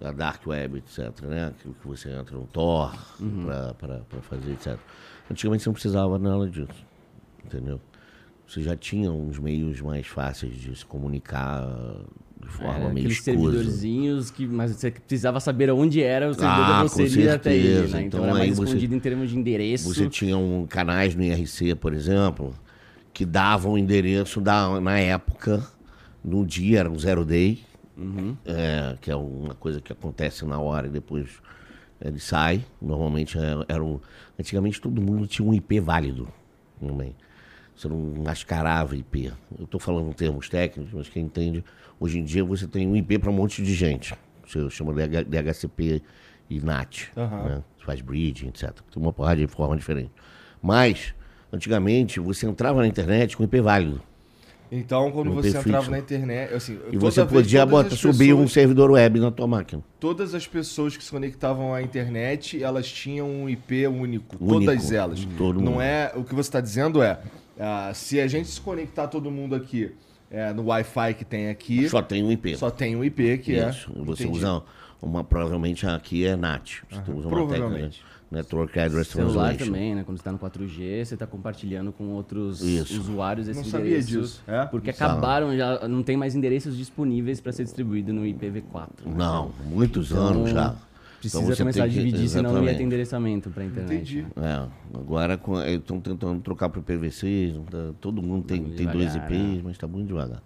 A 0.00 0.10
Dark 0.12 0.44
Web, 0.46 0.78
etc, 0.78 1.22
né? 1.22 1.54
Que, 1.62 1.68
que 1.72 1.86
você 1.86 2.10
entra 2.10 2.36
no 2.36 2.46
Tor 2.46 2.92
Uhum. 3.20 3.46
para 3.78 4.20
fazer, 4.22 4.52
etc. 4.52 4.76
Antigamente 5.30 5.62
você 5.62 5.68
não 5.68 5.74
precisava 5.74 6.18
nada 6.18 6.50
disso, 6.50 6.84
entendeu? 7.44 7.80
Você 8.46 8.62
já 8.62 8.76
tinha 8.76 9.10
uns 9.10 9.38
meios 9.38 9.80
mais 9.80 10.06
fáceis 10.06 10.54
de 10.56 10.76
se 10.76 10.84
comunicar 10.84 11.66
de 12.40 12.48
forma 12.48 12.74
Era 12.74 12.78
meio 12.84 12.90
aqueles 13.06 13.12
escusa. 13.18 13.24
servidorzinhos 13.52 14.30
que 14.30 14.46
mas 14.46 14.72
você 14.72 14.90
precisava 14.90 15.40
saber 15.40 15.70
onde 15.70 16.02
era 16.02 16.28
o 16.28 16.34
servidor 16.34 16.64
Ah, 16.64 16.82
você 16.82 17.08
com 17.08 17.20
ir 17.20 17.28
até 17.30 17.56
ele, 17.56 17.80
né? 17.80 17.86
Então, 17.86 18.00
Então, 18.02 18.24
era 18.24 18.32
mais 18.34 18.44
aí 18.44 18.50
você- 18.50 18.62
escondido 18.64 18.94
em 18.94 19.00
termos 19.00 19.30
de 19.30 19.38
endereço. 19.38 19.92
Você 19.92 20.08
tinha 20.08 20.36
um, 20.36 20.66
canais 20.66 21.14
no 21.14 21.22
IRC, 21.22 21.74
por 21.74 21.94
exemplo, 21.94 22.54
que 23.14 23.24
davam 23.24 23.72
o 23.72 23.78
endereço 23.78 24.40
da, 24.40 24.78
na 24.80 24.98
época, 24.98 25.66
no 26.22 26.44
dia, 26.44 26.80
era 26.80 26.90
um 26.90 26.98
zero 26.98 27.24
day, 27.24 27.64
Uhum. 27.96 28.36
é, 28.44 28.96
que 29.00 29.10
é 29.10 29.16
uma 29.16 29.54
coisa 29.54 29.80
que 29.80 29.92
acontece 29.92 30.44
na 30.44 30.58
hora 30.58 30.86
e 30.86 30.90
depois 30.90 31.28
ele 32.00 32.18
sai. 32.20 32.64
Normalmente 32.82 33.38
é- 33.38 33.64
era 33.68 33.82
um, 33.82 33.98
Antigamente 34.38 34.80
todo 34.80 35.00
mundo 35.00 35.26
tinha 35.28 35.48
um 35.48 35.54
IP 35.54 35.78
válido 35.80 36.28
também. 36.80 37.14
Você 37.76 37.88
não 37.88 37.96
mascarava 38.24 38.96
IP. 38.96 39.32
Eu 39.58 39.64
estou 39.64 39.80
falando 39.80 40.08
em 40.08 40.12
termos 40.12 40.48
técnicos, 40.48 40.92
mas 40.94 41.08
quem 41.08 41.24
entende, 41.24 41.64
hoje 41.98 42.18
em 42.18 42.24
dia 42.24 42.44
você 42.44 42.66
tem 42.66 42.86
um 42.86 42.94
IP 42.96 43.18
para 43.18 43.30
um 43.30 43.34
monte 43.34 43.62
de 43.62 43.74
gente. 43.74 44.14
Você 44.46 44.68
chama 44.70 44.92
DHCP 44.92 46.02
e 46.48 46.60
NAT. 46.60 47.08
Aham. 47.16 47.42
né? 47.44 47.62
Você 47.78 47.84
faz 47.86 48.00
bridging, 48.00 48.48
etc. 48.48 48.70
Tem 48.92 49.02
uma 49.02 49.12
porrada 49.12 49.36
de 49.40 49.46
forma 49.46 49.76
diferente. 49.76 50.10
Mas, 50.62 51.14
antigamente, 51.52 52.20
você 52.20 52.46
entrava 52.46 52.80
na 52.80 52.86
internet 52.86 53.36
com 53.36 53.42
IP 53.44 53.60
válido. 53.60 54.00
Então, 54.72 55.10
quando 55.12 55.32
você 55.32 55.56
entrava 55.56 55.90
na 55.90 55.98
internet, 55.98 56.52
assim, 56.54 56.78
E 56.90 56.96
você 56.96 57.24
podia 57.24 57.60
todas 57.60 57.70
botar, 57.84 57.94
as 57.94 58.00
subir 58.00 58.32
um 58.32 58.38
pessoas- 58.38 58.52
servidor 58.52 58.90
web 58.92 59.20
na 59.20 59.30
tua 59.30 59.46
máquina. 59.46 59.82
Todas 60.00 60.34
as 60.34 60.46
pessoas 60.48 60.96
que 60.96 61.04
se 61.04 61.10
conectavam 61.10 61.72
à 61.74 61.82
internet, 61.82 62.60
elas 62.62 62.90
tinham 62.90 63.28
um 63.28 63.48
IP 63.48 63.86
único. 63.86 64.36
Único. 64.40 64.64
Todas 64.72 64.90
elas. 64.90 65.24
Todo 65.36 65.60
Não 65.60 65.72
mundo. 65.72 65.82
é. 65.82 66.12
O 66.16 66.24
que 66.24 66.34
você 66.34 66.48
está 66.48 66.60
dizendo 66.60 67.02
é. 67.02 67.20
Ah, 67.58 67.92
se 67.94 68.20
a 68.20 68.26
gente 68.26 68.48
se 68.48 68.60
conectar 68.60 69.08
todo 69.08 69.30
mundo 69.30 69.54
aqui 69.54 69.92
é, 70.30 70.52
no 70.52 70.64
Wi-Fi 70.66 71.14
que 71.14 71.24
tem 71.24 71.48
aqui, 71.48 71.88
Só 71.88 72.02
tem 72.02 72.22
um 72.24 72.30
IP. 72.32 72.56
só 72.56 72.70
tem 72.70 72.96
um 72.96 73.04
IP 73.04 73.38
que 73.38 73.52
Isso. 73.52 73.90
é. 73.96 74.04
Você 74.04 74.24
Entendi. 74.24 74.38
usa 74.38 74.62
uma, 75.00 75.22
provavelmente 75.22 75.86
aqui 75.86 76.24
é 76.26 76.34
NAT. 76.36 76.82
Você 76.90 76.96
usa 76.98 77.10
uma 77.10 77.20
técnica 77.20 77.28
provavelmente. 77.58 77.98
de 77.98 78.14
Network 78.36 78.80
Address 78.80 79.08
Celular 79.08 79.32
Translation. 79.50 79.64
também, 79.66 79.94
né? 79.94 80.02
Quando 80.02 80.18
você 80.18 80.24
tá 80.24 80.32
no 80.32 80.38
4G, 80.38 81.04
você 81.04 81.16
tá 81.16 81.26
compartilhando 81.26 81.92
com 81.92 82.08
outros 82.08 82.62
Isso. 82.62 82.98
usuários 82.98 83.46
esse 83.46 83.60
Não 83.60 83.66
sabia 83.66 84.02
disso. 84.02 84.42
É? 84.46 84.64
Porque 84.66 84.92
Sabe. 84.92 85.12
acabaram, 85.12 85.56
já 85.56 85.86
não 85.86 86.02
tem 86.02 86.16
mais 86.16 86.34
endereços 86.34 86.76
disponíveis 86.76 87.40
para 87.40 87.52
ser 87.52 87.62
distribuído 87.64 88.12
no 88.12 88.22
IPv4. 88.22 88.88
né? 89.04 89.12
Não, 89.14 89.52
muitos 89.66 90.10
Então, 90.10 90.26
anos 90.26 90.50
já. 90.50 90.74
Precisa 91.30 91.42
Então 91.42 91.56
começar 91.56 91.80
a 91.84 91.86
tem 91.86 91.92
que- 91.94 92.04
dividir, 92.04 92.28
senão 92.28 92.52
não 92.52 92.64
ia 92.64 92.74
ter 92.74 92.82
endereçamento 92.82 93.48
para 93.50 93.64
internet. 93.64 93.94
Entendi. 93.94 94.22
né? 94.36 94.68
É, 94.92 94.98
agora 94.98 95.40
estão 95.74 96.00
tentando 96.00 96.40
trocar 96.40 96.68
para 96.68 96.80
o 96.80 96.82
PVC, 96.82 97.54
tá- 97.70 97.92
todo 98.00 98.22
mundo 98.22 98.44
tem, 98.44 98.62
tem 98.62 98.86
dois 98.86 99.14
IPs, 99.14 99.62
mas 99.62 99.72
está 99.72 99.86
muito 99.86 100.06
devagar. 100.08 100.42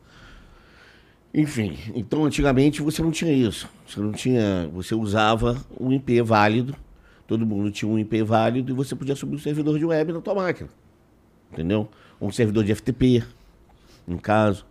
Enfim, 1.35 1.77
então 1.95 2.25
antigamente 2.25 2.81
você 2.81 3.03
não 3.03 3.11
tinha 3.11 3.33
isso. 3.33 3.69
Você 3.87 4.01
não 4.01 4.13
tinha. 4.13 4.69
Você 4.73 4.95
usava 4.95 5.57
um 5.79 5.93
IP 5.93 6.23
válido, 6.23 6.75
todo 7.27 7.45
mundo 7.45 7.71
tinha 7.71 7.91
um 7.91 7.99
IP 7.99 8.23
válido 8.23 8.73
e 8.73 8.75
você 8.75 8.97
podia 8.97 9.15
subir 9.15 9.37
um 9.37 9.39
servidor 9.39 9.79
de 9.79 9.85
web 9.85 10.13
na 10.13 10.21
tua 10.21 10.35
máquina. 10.35 10.69
Entendeu? 11.53 11.89
Um 12.21 12.31
servidor 12.33 12.65
de 12.65 12.75
FTP, 12.75 13.23
no 14.07 14.19
caso. 14.19 14.65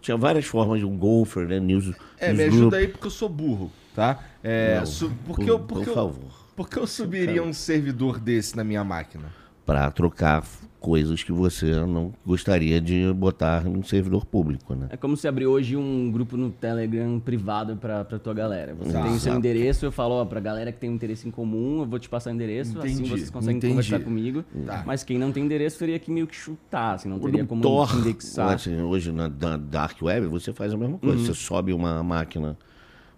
Tinha 0.00 0.16
várias 0.16 0.44
formas 0.44 0.78
de 0.78 0.84
um 0.84 0.96
Gopher, 0.96 1.48
né? 1.48 1.58
News, 1.58 1.92
É, 2.18 2.28
me 2.30 2.38
newsgroup. 2.38 2.52
ajuda 2.60 2.76
aí 2.76 2.88
porque 2.88 3.06
eu 3.06 3.10
sou 3.10 3.28
burro, 3.28 3.72
tá? 3.94 4.22
É, 4.44 4.76
Não, 4.78 4.86
su- 4.86 5.08
por- 5.08 5.34
porque 5.36 5.50
eu, 5.50 5.58
por 5.58 5.66
porque 5.78 5.90
eu- 5.90 5.94
favor. 5.94 6.30
por 6.54 6.68
que 6.68 6.76
eu 6.78 6.86
subiria 6.86 7.42
um 7.42 7.52
servidor 7.52 8.20
desse 8.20 8.54
na 8.56 8.62
minha 8.62 8.84
máquina? 8.84 9.24
para 9.66 9.90
trocar 9.90 10.44
coisas 10.78 11.22
que 11.22 11.32
você 11.32 11.70
não 11.86 12.12
gostaria 12.26 12.78
de 12.82 13.10
botar 13.14 13.64
num 13.64 13.82
servidor 13.82 14.26
público, 14.26 14.74
né? 14.74 14.88
É 14.90 14.96
como 14.98 15.16
se 15.16 15.26
abrir 15.26 15.46
hoje 15.46 15.74
um 15.74 16.12
grupo 16.12 16.36
no 16.36 16.50
Telegram 16.50 17.18
privado 17.18 17.74
pra, 17.74 18.04
pra 18.04 18.18
tua 18.18 18.34
galera. 18.34 18.74
Você 18.74 18.92
tem 18.92 19.00
o 19.00 19.04
seu 19.04 19.14
Exato. 19.14 19.38
endereço, 19.38 19.86
eu 19.86 19.90
falo, 19.90 20.16
ó, 20.16 20.24
pra 20.26 20.38
galera 20.38 20.70
que 20.70 20.78
tem 20.78 20.90
um 20.90 20.92
interesse 20.92 21.26
em 21.26 21.30
comum, 21.30 21.80
eu 21.80 21.86
vou 21.86 21.98
te 21.98 22.10
passar 22.10 22.28
o 22.28 22.34
endereço, 22.34 22.78
assim 22.78 22.92
Entendi, 22.92 23.08
vocês 23.08 23.30
conseguem 23.30 23.56
entendi. 23.56 23.72
conversar 23.72 24.00
comigo. 24.00 24.44
Tá. 24.66 24.82
Mas 24.86 25.02
quem 25.02 25.16
não 25.18 25.32
tem 25.32 25.44
endereço 25.46 25.78
teria 25.78 25.98
que 25.98 26.10
meio 26.10 26.26
que 26.26 26.36
chutar, 26.36 26.96
assim, 26.96 27.08
não 27.08 27.18
teria 27.18 27.40
No 27.40 27.48
como 27.48 27.62
Tor, 27.62 27.96
indexar. 28.00 28.52
assim, 28.52 28.78
hoje 28.82 29.10
na, 29.12 29.30
na 29.30 29.56
Dark 29.56 29.96
Web, 30.02 30.26
você 30.26 30.52
faz 30.52 30.74
a 30.74 30.76
mesma 30.76 30.98
coisa. 30.98 31.16
Uhum. 31.16 31.24
Você 31.24 31.32
sobe 31.32 31.72
uma 31.72 32.02
máquina 32.02 32.54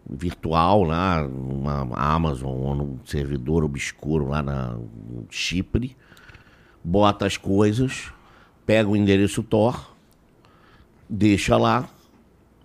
virtual 0.08 0.84
lá, 0.84 1.22
numa 1.22 1.88
Amazon 1.96 2.50
ou 2.50 2.74
num 2.74 2.98
servidor 3.04 3.64
obscuro 3.64 4.28
lá 4.28 4.42
na 4.42 4.78
Chipre, 5.30 5.96
bota 6.82 7.26
as 7.26 7.36
coisas, 7.36 8.12
pega 8.64 8.88
o 8.88 8.96
endereço 8.96 9.42
Tor, 9.42 9.94
deixa 11.08 11.56
lá, 11.56 11.88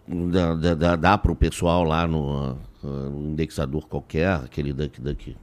dá, 0.07 0.75
dá, 0.75 0.95
dá, 0.95 1.17
para 1.17 1.31
o 1.31 1.35
pessoal 1.35 1.83
lá 1.83 2.07
no, 2.07 2.57
no 2.83 3.29
indexador 3.29 3.87
qualquer, 3.87 4.29
aquele 4.29 4.71
Duck 4.71 5.01
Duck 5.01 5.35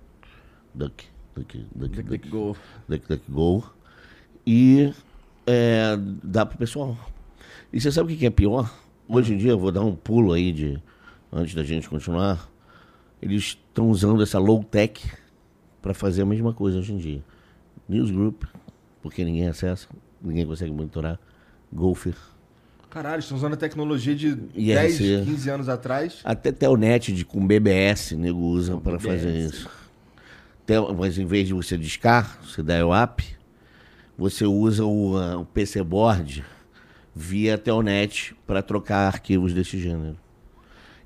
Duck 0.75 1.07
Duck 1.35 1.67
Duck 1.75 1.97
Duck 1.97 1.97
DuckDuckGo. 1.97 2.57
DuckDuckGo 2.88 3.64
e 4.47 4.93
é, 5.47 5.97
dá 6.23 6.47
pro 6.47 6.59
pessoal. 6.59 6.97
E 7.73 7.81
você 7.81 7.90
sabe 7.93 8.14
o 8.14 8.17
que 8.17 8.26
é 8.26 8.31
pior? 8.31 8.73
Hoje 9.09 9.35
em 9.35 9.37
dia, 9.37 9.50
eu 9.50 9.59
vou 9.59 9.73
dar 9.73 9.83
um 9.83 9.95
pulo 9.95 10.33
aí 10.33 10.52
de 10.52 10.81
antes 11.32 11.54
da 11.54 11.62
gente 11.62 11.88
continuar. 11.88 12.49
Eles 13.20 13.42
estão 13.44 13.90
usando 13.90 14.23
essa 14.23 14.38
low 14.38 14.62
tech 14.62 15.11
para 15.82 15.92
fazer 15.94 16.23
a 16.23 16.26
mesma 16.26 16.52
coisa 16.52 16.78
hoje 16.78 16.92
em 16.92 16.99
dia. 16.99 17.25
Newsgroup, 17.88 18.44
porque 19.02 19.25
ninguém 19.25 19.49
acessa, 19.49 19.88
ninguém 20.23 20.47
consegue 20.47 20.70
monitorar. 20.73 21.18
Gopher, 21.73 22.14
Caralho, 22.90 23.20
estão 23.20 23.37
usando 23.37 23.52
a 23.52 23.56
tecnologia 23.56 24.14
de 24.14 24.28
IRC. 24.54 24.99
10, 24.99 24.99
15 25.26 25.50
anos 25.50 25.68
atrás. 25.68 26.20
até 26.25 26.50
Telnet 26.50 27.12
de, 27.12 27.23
com 27.25 27.47
BBS, 27.47 28.12
nego 28.16 28.38
usa 28.40 28.78
para 28.78 28.99
fazer 28.99 29.30
isso. 29.30 29.68
Tel- 30.64 30.94
mas 30.94 31.18
em 31.18 31.26
vez 31.26 31.47
de 31.47 31.52
você 31.52 31.76
discar, 31.76 32.38
você 32.42 32.62
dá 32.62 32.85
o 32.87 32.94
app, 32.94 33.23
você 34.16 34.47
usa 34.47 34.85
o, 34.87 35.18
ah, 35.18 35.37
o 35.37 35.44
PC 35.44 35.82
Board 35.82 36.42
via 37.14 37.58
Telnet 37.58 38.35
para 38.47 38.62
trocar 38.62 39.06
arquivos 39.06 39.52
desse 39.52 39.78
gênero. 39.78 40.16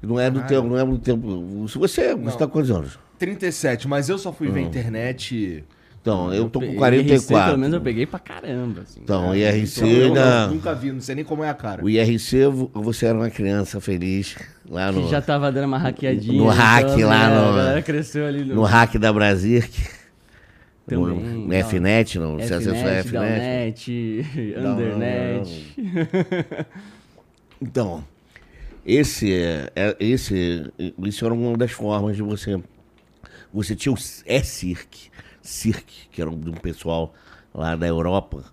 Não 0.03 0.19
é 0.19 0.29
do 0.31 0.41
Caralho. 0.41 0.63
tempo, 0.63 0.69
não 0.75 0.79
é 0.81 0.85
do 0.85 0.99
tempo. 0.99 1.69
Se 1.69 1.79
você, 1.79 2.15
você 2.15 2.37
tá 2.37 2.47
com 2.47 2.53
quantos 2.55 2.71
anos? 2.71 2.99
37, 3.19 3.87
mas 3.87 4.09
eu 4.09 4.19
só 4.19 4.33
fui 4.33 4.49
ver 4.49 4.61
internet. 4.63 5.65
Então, 6.01 6.35
eu 6.35 6.51
tô 6.51 6.59
com 6.59 6.67
pe- 6.67 6.73
IRC, 6.73 6.79
44. 6.79 7.47
pelo 7.47 7.59
menos 7.59 7.75
eu 7.75 7.81
peguei 7.81 8.05
pra 8.07 8.19
caramba, 8.19 8.81
assim. 8.81 8.99
Então, 9.05 9.31
o 9.31 9.37
Então, 9.37 9.37
IRC 9.37 9.81
eu 9.85 10.07
ainda. 10.09 10.47
não- 10.49 10.55
nunca 10.55 10.75
vi, 10.75 10.91
não 10.91 11.01
sei 11.01 11.15
nem 11.15 11.25
como 11.25 11.45
é 11.45 11.49
a 11.49 11.55
cara. 11.55 11.85
O 11.85 11.89
IRC, 11.89 12.47
vo- 12.49 12.69
você 12.75 13.07
era 13.07 13.17
uma 13.17 13.31
criança 13.31 13.81
feliz 13.81 14.35
lá 14.69 14.91
no, 14.91 15.05
Que 15.05 15.11
já 15.11 15.23
tava 15.23 15.53
dando 15.53 15.67
uma 15.67 15.79
hackeadinha. 15.79 16.37
No 16.43 16.49
hack 16.49 16.89
então, 16.97 17.09
lá 17.09 17.29
né, 17.29 17.35
no- 17.41 17.49
A 17.53 17.57
galera 17.57 17.83
cresceu 17.83 18.27
ali 18.27 18.45
no... 18.45 18.57
no 18.57 18.63
hack 18.65 18.95
da. 18.99 19.13
No, 19.13 19.21
Também, 21.07 21.19
no 21.21 21.47
não. 21.47 21.55
FNet, 21.57 22.19
não? 22.19 22.35
Você 22.41 22.55
acessou 22.55 22.73
a 22.73 22.77
Fnet, 23.05 23.09
FNet? 23.09 23.13
Downnet, 23.13 24.55
Não, 24.57 24.63
não, 24.63 24.73
Undernet. 24.73 25.75
Então, 27.63 28.05
esse, 28.85 29.33
é, 29.33 29.71
é- 29.75 29.97
esse, 30.01 30.73
isso 30.99 31.25
era 31.25 31.35
uma 31.35 31.57
das 31.57 31.71
formas 31.73 32.17
de 32.17 32.23
você. 32.23 32.63
Você 33.53 33.77
tinha 33.77 33.93
o 33.93 33.99
E-Circ, 34.27 35.11
Circ, 35.43 35.87
que 36.11 36.21
era 36.21 36.31
um, 36.31 36.39
de 36.39 36.51
um 36.51 36.55
pessoal 36.55 37.15
lá 37.55 37.77
da 37.77 37.87
Europa, 37.87 38.45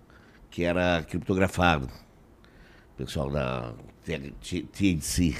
que 0.50 0.64
era 0.64 1.02
criptografado. 1.02 1.88
Pessoal 2.96 3.30
da 3.30 3.72
TH 4.04 4.32
THC, 4.72 5.36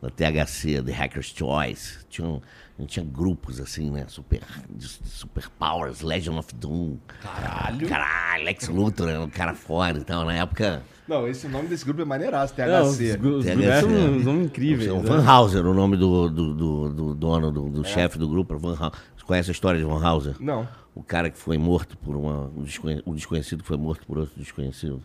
da 0.00 0.10
THC, 0.10 0.82
The 0.82 0.92
Hacker's 0.92 1.26
Choice. 1.36 1.98
Tinha 2.08 2.26
um- 2.26 2.40
A 2.78 2.82
gente 2.82 2.94
tinha 2.94 3.04
grupos 3.04 3.60
assim, 3.60 3.90
né? 3.90 4.06
Super, 4.08 4.40
super 4.78 5.48
Powers, 5.58 6.00
Legend 6.00 6.38
of 6.38 6.54
Doom. 6.54 6.96
Caralho. 7.22 7.88
Caralho, 7.88 8.44
Lex 8.44 8.68
Luthor 8.68 9.08
um 9.20 9.28
cara 9.28 9.54
fora 9.54 9.98
então, 9.98 10.24
na 10.24 10.34
época. 10.34 10.82
Não, 11.06 11.28
esse 11.28 11.46
nome 11.48 11.68
desse 11.68 11.84
grupo 11.84 12.00
é 12.00 12.04
maneiraço, 12.04 12.54
THC. 12.54 12.66
Não, 12.66 12.82
os, 12.82 12.90
os 12.90 12.96
THC, 12.96 13.16
grupos 13.18 13.44
são, 13.44 13.60
é. 13.60 14.22
são 14.22 14.42
incríveis. 14.42 14.88
Então, 14.88 15.02
né? 15.02 15.08
Van 15.08 15.24
Hauser, 15.28 15.66
o 15.66 15.74
nome 15.74 15.96
do, 15.96 16.28
do, 16.30 16.54
do, 16.54 16.88
do 16.88 17.14
dono, 17.14 17.52
do, 17.52 17.68
do 17.68 17.84
chefe 17.84 18.18
do 18.18 18.28
grupo, 18.28 18.56
Van 18.58 18.76
Hauser. 18.78 18.98
Você 19.16 19.24
conhece 19.26 19.50
a 19.50 19.52
história 19.52 19.78
de 19.78 19.84
Van 19.86 20.02
Hauser? 20.02 20.36
Não. 20.40 20.66
O 20.94 21.02
cara 21.02 21.28
que 21.30 21.38
foi 21.38 21.58
morto 21.58 21.96
por 21.98 22.16
uma. 22.16 22.50
Um 22.56 22.62
desconhe- 22.62 23.02
um 23.06 23.14
desconhecido 23.14 23.62
que 23.62 23.68
foi 23.68 23.76
morto 23.76 24.06
por 24.06 24.18
outro 24.18 24.32
desconhecido. 24.36 25.02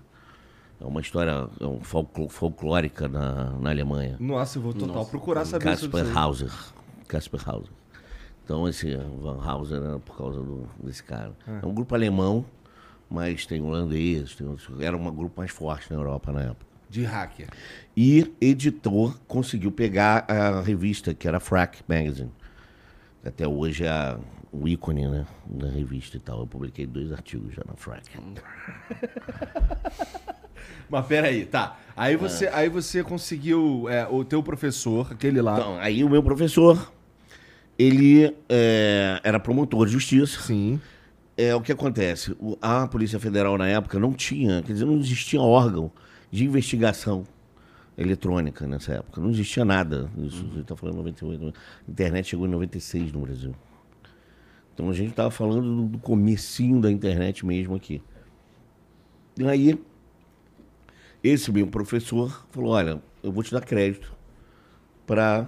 É 0.79 0.85
uma 0.85 1.01
história 1.01 1.47
é 1.59 1.65
um 1.65 1.79
folclórica 1.81 3.07
na, 3.07 3.51
na 3.59 3.69
Alemanha. 3.71 4.15
Nossa, 4.19 4.57
eu 4.59 4.61
vou 4.61 4.73
total 4.73 5.05
procurar 5.05 5.43
saber 5.45 5.75
sobre 5.77 5.99
Casper 5.99 6.01
isso. 6.03 6.17
aí. 6.17 6.23
Hauser. 6.23 6.51
Casper 7.07 7.41
Hauser. 7.49 7.71
Então 8.43 8.67
esse 8.67 8.95
Van 9.21 9.41
Hauser 9.43 9.81
era 9.81 9.99
por 9.99 10.15
causa 10.17 10.39
do- 10.39 10.67
desse 10.83 11.03
cara. 11.03 11.33
É. 11.47 11.65
um 11.65 11.73
grupo 11.73 11.93
alemão, 11.95 12.45
mas 13.09 13.45
tem 13.45 13.61
holandês, 13.61 14.35
tem 14.35 14.47
outros, 14.47 14.69
era 14.79 14.95
um 14.95 15.11
grupo 15.13 15.39
mais 15.39 15.51
forte 15.51 15.91
na 15.91 15.97
Europa 15.99 16.31
na 16.31 16.41
época. 16.41 16.65
De 16.89 17.03
hacker. 17.03 17.49
E 17.95 18.33
editor 18.39 19.17
conseguiu 19.27 19.71
pegar 19.71 20.23
a 20.29 20.61
revista, 20.61 21.13
que 21.13 21.27
era 21.27 21.39
Frack 21.39 21.79
Magazine. 21.87 22.31
Até 23.25 23.45
hoje 23.45 23.83
é 23.85 24.17
o 24.53 24.65
ícone 24.69 25.05
né, 25.05 25.25
da 25.45 25.67
revista 25.67 26.15
e 26.15 26.19
tal. 26.21 26.39
Eu 26.39 26.47
publiquei 26.47 26.85
dois 26.87 27.11
artigos 27.11 27.53
já 27.53 27.61
na 27.67 27.75
Frack. 27.75 28.09
Mas 30.89 31.05
peraí, 31.05 31.45
tá. 31.45 31.77
Aí 31.95 32.15
você, 32.15 32.47
aí 32.47 32.69
você 32.69 33.03
conseguiu. 33.03 33.87
é, 33.89 34.07
o 34.07 34.23
teu 34.23 34.41
professor, 34.41 35.11
aquele 35.11 35.41
lá. 35.41 35.57
Então, 35.59 35.77
aí 35.79 36.03
o 36.03 36.09
meu 36.09 36.23
professor, 36.23 36.91
ele 37.77 38.35
é, 38.49 39.19
era 39.23 39.39
promotor 39.39 39.85
de 39.85 39.91
justiça. 39.93 40.41
Sim. 40.41 40.79
É 41.35 41.53
o 41.53 41.61
que 41.61 41.71
acontece. 41.71 42.31
o- 42.39 42.57
a 42.61 42.87
Polícia 42.87 43.19
Federal 43.19 43.57
na 43.57 43.67
época 43.67 43.99
não 43.99 44.11
tinha, 44.13 44.63
quer 44.63 44.73
dizer, 44.73 44.85
não 44.85 44.97
existia 44.97 45.39
órgão 45.39 45.91
de 46.31 46.43
investigação 46.45 47.23
eletrônica 47.97 48.65
nessa 48.67 48.93
época. 48.93 49.21
Não 49.21 49.29
existia 49.29 49.63
nada. 49.63 50.09
Isso 50.17 50.45
você 50.51 50.61
está 50.61 50.75
falando 50.75 50.95
em 50.95 50.97
98. 50.97 51.53
A 51.87 51.91
internet 51.91 52.29
chegou 52.29 52.47
em 52.47 52.49
96 52.49 53.11
no 53.11 53.19
Brasil. 53.21 53.55
Então 54.73 54.89
a 54.89 54.93
gente 54.93 55.09
estava 55.11 55.31
falando 55.31 55.61
do, 55.61 55.83
do 55.87 55.97
comecinho 55.99 56.79
da 56.81 56.91
internet 56.91 57.45
mesmo 57.45 57.75
aqui. 57.75 58.01
E 59.39 59.47
aí, 59.47 59.79
esse 61.23 61.51
meu 61.51 61.67
professor 61.67 62.45
falou, 62.51 62.71
olha, 62.71 63.01
eu 63.23 63.31
vou 63.31 63.43
te 63.43 63.51
dar 63.51 63.61
crédito 63.61 64.13
para 65.05 65.47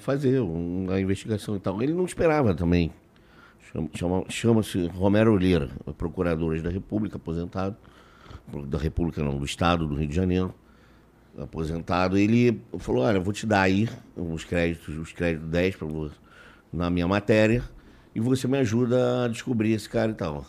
fazer 0.00 0.40
um- 0.40 0.86
a 0.90 1.00
investigação 1.00 1.56
e 1.56 1.60
tal. 1.60 1.80
Ele 1.82 1.92
não 1.92 2.04
esperava 2.04 2.54
também. 2.54 2.92
Chama- 3.72 3.88
chama- 3.94 4.24
Chama-se 4.28 4.86
Romero 4.88 5.32
Oliveira, 5.34 5.68
procurador 5.96 6.60
da 6.60 6.70
República, 6.70 7.16
aposentado. 7.16 7.76
Da 8.66 8.78
República 8.78 9.22
não, 9.22 9.36
do 9.38 9.44
Estado 9.44 9.86
do 9.86 9.94
Rio 9.94 10.08
de 10.08 10.14
Janeiro, 10.14 10.54
aposentado. 11.38 12.16
Ele 12.16 12.60
falou, 12.78 13.04
olha, 13.04 13.18
eu 13.18 13.22
vou 13.22 13.32
te 13.32 13.46
dar 13.46 13.62
aí 13.62 13.88
os 14.16 14.44
créditos, 14.44 14.96
os 14.96 15.12
créditos 15.12 15.48
10 15.48 15.76
para 15.76 15.86
você 15.86 16.14
na 16.72 16.88
minha 16.90 17.06
matéria 17.06 17.62
e 18.14 18.20
você 18.20 18.48
me 18.48 18.58
ajuda 18.58 19.24
a 19.24 19.28
descobrir 19.28 19.72
esse 19.72 19.88
cara 19.88 20.10
e 20.12 20.14
tal. 20.14 20.44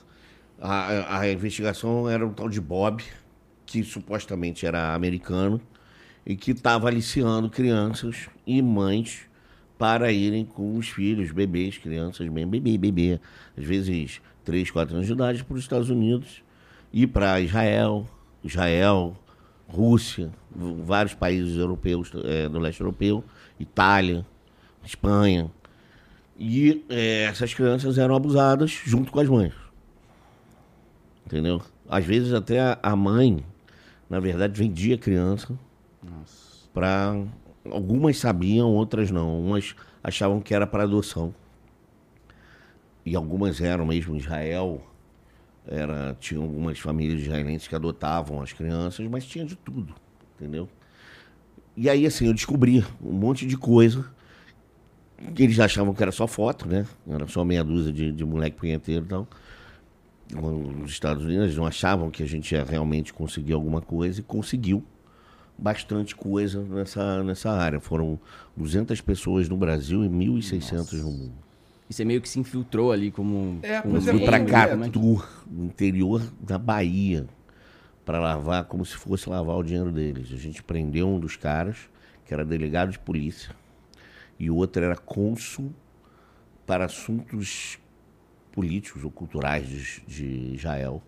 A- 0.62 1.20
a 1.20 1.32
investigação 1.32 2.10
era 2.10 2.26
um 2.26 2.34
tal 2.34 2.50
de 2.50 2.60
Bob, 2.62 3.04
que 3.66 3.84
supostamente 3.84 4.66
era 4.66 4.94
americano 4.94 5.62
e 6.30 6.36
que 6.36 6.52
estava 6.52 6.88
aliciando 6.88 7.50
crianças 7.50 8.30
e 8.46 8.62
mães 8.62 9.22
para 9.80 10.12
irem 10.12 10.46
com 10.46 10.78
os 10.78 10.88
filhos, 10.88 11.32
bebês, 11.32 11.80
crianças, 11.80 12.30
bem 12.30 12.46
bebê, 12.46 12.78
bebê, 12.78 13.20
às 13.58 13.66
vezes 13.66 14.22
3, 14.46 14.70
4 14.70 14.94
anos 14.94 15.08
de 15.08 15.14
idade, 15.14 15.44
para 15.44 15.56
os 15.56 15.62
Estados 15.62 15.90
Unidos 15.90 16.44
e 16.94 17.08
para 17.08 17.42
Israel, 17.42 18.08
Israel, 18.44 19.18
Rússia, 19.68 20.30
vários 20.54 21.16
países 21.16 21.58
europeus, 21.58 22.12
eh, 22.24 22.48
do 22.48 22.60
leste 22.60 22.82
europeu, 22.82 23.24
Itália, 23.60 24.24
Espanha. 24.86 25.50
E 26.38 26.86
eh, 26.90 27.24
essas 27.24 27.56
crianças 27.56 27.98
eram 27.98 28.16
abusadas 28.16 28.70
junto 28.70 29.12
com 29.12 29.20
as 29.20 29.28
mães. 29.28 29.54
Entendeu? 31.26 31.60
Às 31.90 32.06
vezes 32.06 32.34
até 32.34 32.78
a 32.84 32.96
mãe, 32.96 33.44
na 34.08 34.20
verdade, 34.20 34.60
vendia 34.60 34.94
a 34.94 34.98
criança 35.00 35.58
para 36.74 37.16
algumas 37.70 38.18
sabiam, 38.18 38.70
outras 38.70 39.12
não. 39.12 39.40
Umas 39.40 39.76
achavam 40.04 40.40
que 40.40 40.54
era 40.54 40.66
para 40.66 40.84
adoção. 40.84 41.34
E 43.06 43.16
algumas 43.16 43.62
eram 43.62 43.86
mesmo 43.86 44.16
Israel. 44.16 44.82
Era, 45.68 46.16
tinha 46.20 46.40
algumas 46.40 46.80
famílias 46.80 47.22
israelenses 47.22 47.68
que 47.68 47.76
adotavam 47.76 48.42
as 48.42 48.52
crianças, 48.52 49.06
mas 49.08 49.26
tinha 49.26 49.46
de 49.46 49.56
tudo, 49.56 49.94
entendeu? 50.36 50.68
E 51.78 51.90
aí, 51.90 52.06
assim, 52.06 52.26
eu 52.26 52.34
descobri 52.34 52.84
um 53.02 53.14
monte 53.14 53.46
de 53.46 53.56
coisa 53.56 54.06
que 55.36 55.44
eles 55.44 55.60
achavam 55.60 55.94
que 55.94 56.02
era 56.02 56.12
só 56.12 56.26
foto, 56.28 56.68
né? 56.68 56.86
Era 57.08 57.28
só 57.28 57.44
meia 57.44 57.64
dúzia 57.64 57.92
de, 57.92 58.12
de 58.12 58.26
moleque 58.26 58.58
punheteiro 58.58 59.06
e 59.06 59.08
tal. 59.08 59.28
Nos 60.32 60.92
Estados 60.92 61.24
Unidos, 61.24 61.56
não 61.56 61.66
achavam 61.66 62.10
que 62.10 62.24
a 62.24 62.28
gente 62.28 62.54
ia 62.54 62.64
realmente 62.64 63.14
conseguir 63.14 63.54
alguma 63.54 63.82
coisa 63.82 64.20
e 64.20 64.24
conseguiu 64.24 64.84
bastante 65.60 66.16
coisa 66.16 66.64
nessa, 66.64 67.24
nessa 67.24 67.52
área. 67.52 67.80
Foram 67.80 68.20
200 68.56 69.00
pessoas 69.02 69.50
no 69.50 69.58
Brasil 69.58 70.04
e 70.04 70.10
1.600 70.10 70.94
no 71.02 71.12
mundo. 71.12 71.34
E 71.90 71.94
você 71.94 72.06
meio 72.06 72.22
que 72.22 72.30
se 72.30 72.40
infiltrou 72.40 72.92
ali 72.92 73.12
como. 73.12 73.60
É, 73.64 73.82
como 73.82 73.98
é, 73.98 74.26
para? 74.26 74.46
Catu, 74.46 75.24
no 75.50 75.66
interior 75.66 76.22
da 76.40 76.58
Bahia, 76.58 77.26
para 78.06 78.20
lavar 78.20 78.66
como 78.66 78.86
se 78.86 78.96
fosse 78.96 79.30
lavar 79.30 79.58
o 79.58 79.64
dinheiro 79.64 79.92
deles. 79.92 80.32
A 80.32 80.38
gente 80.38 80.62
prendeu 80.62 81.08
um 81.08 81.20
dos 81.20 81.36
caras, 81.36 81.78
que 82.26 82.34
era 82.34 82.46
delegado 82.46 82.92
de 82.92 83.00
polícia, 83.00 83.56
e 84.40 84.50
o 84.52 84.56
outro 84.56 84.84
era 84.84 84.96
cônsul 84.96 85.74
para 86.66 86.86
assuntos 86.86 87.80
políticos 88.52 89.04
ou 89.04 89.10
culturais 89.10 89.68
de, 89.68 90.02
de 90.08 90.56
Israel. 90.56 91.02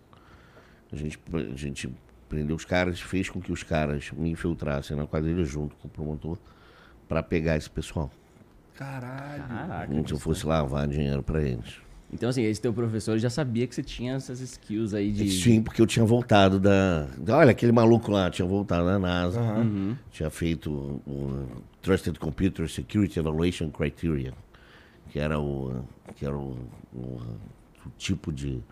A 0.90 0.96
gente, 0.96 1.18
a 1.32 1.56
gente 1.56 1.88
prendeu 2.32 2.56
os 2.56 2.64
caras, 2.64 2.98
fez 2.98 3.28
com 3.28 3.42
que 3.42 3.52
os 3.52 3.62
caras 3.62 4.10
me 4.12 4.30
infiltrassem 4.30 4.96
na 4.96 5.06
quadrilha 5.06 5.44
junto 5.44 5.76
com 5.76 5.86
o 5.86 5.90
promotor 5.90 6.38
para 7.06 7.22
pegar 7.22 7.58
esse 7.58 7.68
pessoal. 7.68 8.10
Caralho. 8.74 9.42
Caraca. 9.46 9.86
Como 9.86 10.08
se 10.08 10.14
eu 10.14 10.18
fosse 10.18 10.46
lavar 10.46 10.88
dinheiro 10.88 11.22
para 11.22 11.42
eles. 11.42 11.74
Então, 12.10 12.30
assim, 12.30 12.42
esse 12.42 12.58
teu 12.60 12.72
professor 12.72 13.18
já 13.18 13.28
sabia 13.28 13.66
que 13.66 13.74
você 13.74 13.82
tinha 13.82 14.14
essas 14.14 14.40
skills 14.40 14.94
aí 14.94 15.12
de. 15.12 15.30
Sim, 15.30 15.62
porque 15.62 15.80
eu 15.82 15.86
tinha 15.86 16.04
voltado 16.06 16.58
da. 16.58 17.06
da- 17.18 17.36
Olha, 17.36 17.50
aquele 17.50 17.72
maluco 17.72 18.10
lá 18.10 18.30
tinha 18.30 18.48
voltado 18.48 18.86
da 18.86 18.98
NASA. 18.98 19.40
Uhum. 19.40 19.94
Tinha 20.10 20.30
feito 20.30 20.70
o 21.06 21.46
Trusted 21.82 22.18
Computer 22.18 22.66
Security 22.68 23.18
Evaluation 23.18 23.68
Criteria, 23.70 24.32
que 25.10 25.18
era 25.18 25.38
o, 25.38 25.84
que 26.16 26.24
era 26.24 26.36
o, 26.36 26.56
o- 26.94 27.20
o 27.86 27.90
tipo 27.98 28.32
de. 28.32 28.62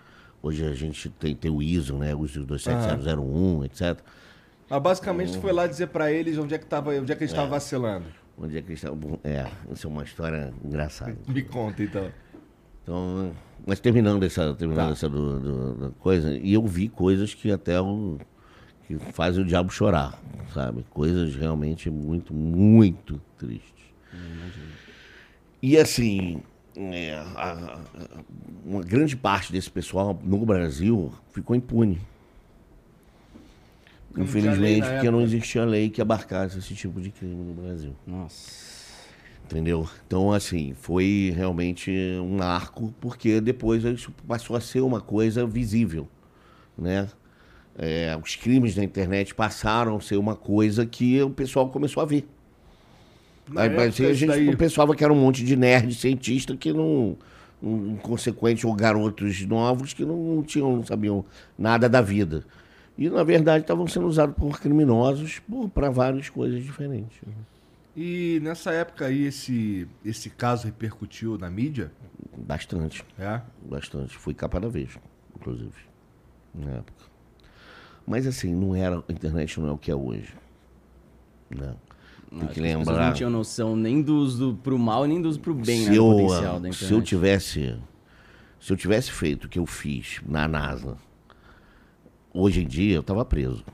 Hoje 0.43 0.65
a 0.67 0.73
gente 0.75 1.09
tem, 1.11 1.35
tem 1.35 1.51
o 1.51 1.63
ISO, 1.63 1.97
né? 1.99 2.15
O 2.15 2.25
ISO 2.25 2.45
27001, 2.45 3.65
etc. 3.65 3.99
Mas 4.69 4.83
basicamente 4.83 5.33
tu 5.33 5.41
foi 5.41 5.53
lá 5.53 5.67
dizer 5.67 5.89
pra 5.89 6.11
eles 6.13 6.39
onde 6.39 6.55
é 6.55 6.59
que, 6.59 6.67
tava, 6.67 6.93
onde 6.95 7.13
é 7.13 7.15
que 7.17 7.23
eles 7.23 7.31
estavam 7.33 7.51
vacilando. 7.51 8.07
Onde 8.39 8.57
é 8.57 8.63
que 8.63 8.69
eles 8.69 8.79
estavam. 8.83 9.19
É, 9.23 9.47
isso 9.71 9.87
é 9.87 9.91
uma 9.91 10.03
história 10.05 10.53
engraçada. 10.65 11.17
Me 11.29 11.43
conta 11.43 11.83
então. 11.83 12.11
Então, 12.83 13.33
mas 13.67 13.79
terminando 13.81 14.23
essa, 14.23 14.55
terminando 14.55 14.87
Tá. 14.87 14.93
essa 14.93 15.09
do, 15.09 15.41
do- 15.75 15.93
coisa, 15.99 16.35
e 16.35 16.55
eu 16.55 16.67
vi 16.67 16.89
coisas 16.89 17.35
que 17.35 17.53
até 17.53 17.79
o, 17.81 18.17
que 18.87 18.97
fazem 19.13 19.43
o 19.43 19.47
diabo 19.47 19.71
chorar, 19.71 20.19
sabe? 20.55 20.85
Coisas 20.89 21.35
realmente 21.35 21.91
muito, 21.91 22.33
muito 22.33 23.21
tristes. 23.37 23.85
E 25.63 25.77
assim, 25.77 26.43
é, 26.93 27.15
a- 27.15 27.79
a- 27.95 28.23
uma 28.65 28.83
grande 28.83 29.17
parte 29.17 29.53
desse 29.53 29.71
pessoal 29.71 30.19
no 30.23 30.45
Brasil 30.47 31.13
ficou 31.33 31.55
impune. 31.55 32.01
Não 34.15 34.25
Infelizmente, 34.25 34.81
na 34.81 34.87
porque 34.93 35.11
não 35.11 35.21
época. 35.21 35.37
existia 35.37 35.65
lei 35.65 35.89
que 35.89 36.01
abarcasse 36.03 36.59
esse 36.59 36.75
tipo 36.75 37.01
de 37.01 37.11
crime 37.11 37.35
no 37.35 37.55
Brasil. 37.63 37.95
Nossa. 38.07 38.71
Entendeu? 39.45 39.89
Então, 40.07 40.33
assim, 40.33 40.75
foi 40.75 41.33
realmente 41.37 41.91
um 42.23 42.41
arco, 42.43 42.95
porque 43.01 43.41
depois 43.41 43.83
isso 43.85 44.13
passou 44.27 44.57
a 44.57 44.61
ser 44.61 44.81
uma 44.81 45.01
coisa 45.01 45.47
visível, 45.47 46.09
né? 46.79 47.09
É, 47.79 48.17
os 48.23 48.37
crimes 48.37 48.75
da 48.75 48.83
internet 48.85 49.35
passaram 49.35 49.97
a 49.97 50.01
ser 50.01 50.17
uma 50.17 50.37
coisa 50.37 50.85
que 50.85 51.21
o 51.23 51.31
pessoal 51.31 51.69
começou 51.69 52.03
a 52.03 52.07
ver. 52.07 52.29
Na 53.51 53.63
Aí, 53.63 53.71
parecia 53.71 54.09
a 54.09 54.13
gente 54.15 54.29
daí- 54.29 54.57
pensava 54.57 54.95
que 54.95 55.03
era 55.03 55.13
um 55.13 55.21
monte 55.21 55.45
de 55.45 55.57
nerd 55.57 55.93
cientista 55.95 56.57
que 56.57 56.73
não, 56.73 57.17
não 57.61 57.95
inconsequente 57.95 58.67
ou 58.67 58.75
garotos 58.75 59.45
novos 59.47 59.93
que 59.93 60.05
não 60.05 60.43
tinham, 60.47 60.77
não 60.77 60.87
sabiam 60.87 61.25
nada 61.59 61.89
da 61.89 62.01
vida. 62.01 62.45
E 62.97 63.09
na 63.09 63.23
verdade 63.25 63.65
estavam 63.65 63.87
sendo 63.89 64.07
usados 64.07 64.37
por 64.37 64.61
criminosos 64.61 65.41
para 65.75 65.91
várias 65.91 66.29
coisas 66.29 66.63
diferentes. 66.63 67.19
E 67.97 68.39
nessa 68.43 68.71
época 68.73 69.07
aí, 69.07 69.25
esse, 69.25 69.87
esse 70.05 70.31
caso 70.31 70.67
repercutiu 70.67 71.37
na 71.37 71.51
mídia? 71.51 71.91
Bastante. 72.37 73.05
É? 73.19 73.41
Bastante. 73.69 74.17
Fui 74.17 74.33
capa 74.33 74.61
da 74.61 74.69
vez, 74.69 74.91
inclusive, 75.37 75.73
na 76.55 76.71
época. 76.73 77.05
Mas 78.07 78.27
assim, 78.27 78.55
não 78.55 78.75
era, 78.77 79.03
a 79.09 79.13
internet 79.13 79.59
não 79.59 79.69
é 79.69 79.73
o 79.73 79.79
que 79.79 79.91
é 79.91 79.95
hoje. 79.95 80.35
Né? 81.51 81.75
Tem 82.31 82.49
que 82.49 82.61
lembrar. 82.61 83.07
não 83.07 83.13
tinham 83.13 83.31
noção 83.31 83.75
nem 83.75 84.01
dos 84.01 84.39
do, 84.39 84.55
pro 84.55 84.79
mal, 84.79 85.05
nem 85.05 85.21
dos 85.21 85.37
pro 85.37 85.53
bem, 85.53 85.85
se 85.85 85.91
né, 85.91 85.99
eu, 85.99 86.05
potencial 86.05 86.61
da 86.61 86.69
internet. 86.69 86.85
Se 86.85 86.93
eu 86.93 87.03
tivesse, 87.03 87.77
se 88.61 88.73
eu 88.73 88.77
tivesse 88.77 89.11
feito 89.11 89.45
o 89.45 89.49
que 89.49 89.59
eu 89.59 89.67
fiz 89.67 90.21
na 90.27 90.47
NASA, 90.47 90.97
hoje 92.33 92.63
em 92.63 92.67
dia 92.67 92.95
eu 92.95 93.03
tava 93.03 93.25
preso. 93.25 93.65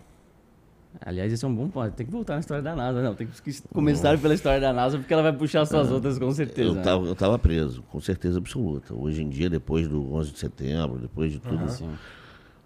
Aliás, 1.04 1.32
esse 1.32 1.44
é 1.44 1.48
um 1.48 1.54
bom 1.54 1.68
ponto. 1.68 1.92
Tem 1.92 2.06
que 2.06 2.12
voltar 2.12 2.34
na 2.34 2.40
história 2.40 2.62
da 2.62 2.74
NASA. 2.74 3.02
Não, 3.02 3.14
tem 3.14 3.26
que 3.26 3.62
começar 3.72 4.18
pela 4.18 4.32
história 4.32 4.60
da 4.60 4.72
NASA, 4.72 4.98
porque 4.98 5.12
ela 5.12 5.22
vai 5.22 5.32
puxar 5.32 5.66
suas 5.66 5.90
outras 5.90 6.18
com 6.18 6.32
certeza. 6.32 6.70
Eu 6.70 6.74
né? 6.74 6.82
tava, 6.82 7.06
eu 7.06 7.14
tava 7.14 7.38
preso, 7.38 7.82
com 7.82 8.00
certeza 8.00 8.38
absoluta. 8.38 8.94
Hoje 8.94 9.22
em 9.22 9.28
dia, 9.28 9.50
depois 9.50 9.86
do 9.86 10.14
11 10.14 10.32
de 10.32 10.38
setembro, 10.38 10.98
depois 10.98 11.30
de 11.32 11.38
tudo. 11.38 11.68
Sim. 11.68 11.90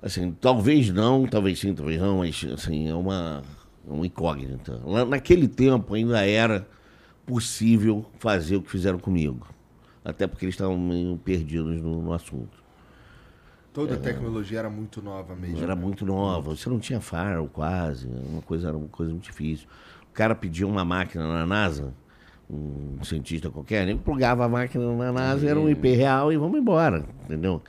Assim, 0.02 0.32
talvez 0.40 0.90
não, 0.90 1.26
talvez 1.26 1.58
sim, 1.58 1.74
talvez 1.74 2.00
não, 2.00 2.18
mas 2.18 2.46
assim, 2.54 2.88
é 2.88 2.94
uma, 2.94 3.42
uma 3.86 4.06
incógnita. 4.06 4.80
Lá 4.84 5.04
naquele 5.04 5.48
tempo 5.48 5.94
ainda 5.94 6.26
era 6.26 6.66
possível 7.26 8.04
fazer 8.18 8.56
o 8.56 8.62
que 8.62 8.70
fizeram 8.70 8.98
comigo. 8.98 9.46
Até 10.04 10.26
porque 10.26 10.44
eles 10.44 10.54
estavam 10.54 10.78
meio 10.78 11.16
perdidos 11.18 11.80
no, 11.80 12.02
no 12.02 12.12
assunto. 12.12 12.60
Toda 13.72 13.94
a 13.94 13.98
tecnologia 13.98 14.58
era 14.58 14.70
muito 14.70 15.00
nova 15.00 15.36
mesmo. 15.36 15.62
Era 15.62 15.76
né? 15.76 15.80
muito 15.80 16.04
nova. 16.04 16.56
Você 16.56 16.68
não 16.68 16.80
tinha 16.80 17.00
firewall 17.00 17.48
quase. 17.48 18.08
Uma 18.08 18.42
coisa, 18.42 18.68
era 18.68 18.76
uma 18.76 18.88
coisa 18.88 19.12
muito 19.12 19.24
difícil. 19.24 19.68
O 20.10 20.12
cara 20.12 20.34
pedia 20.34 20.66
uma 20.66 20.84
máquina 20.84 21.26
na 21.28 21.46
NASA, 21.46 21.94
um 22.50 22.98
cientista 23.04 23.48
qualquer, 23.48 23.88
ele 23.88 23.96
plugava 23.96 24.44
a 24.44 24.48
máquina 24.48 24.92
na 24.96 25.12
NASA, 25.12 25.48
era 25.48 25.58
um 25.58 25.68
IP 25.68 25.88
real 25.94 26.32
e 26.32 26.36
vamos 26.36 26.58
embora, 26.58 27.06
entendeu? 27.24 27.62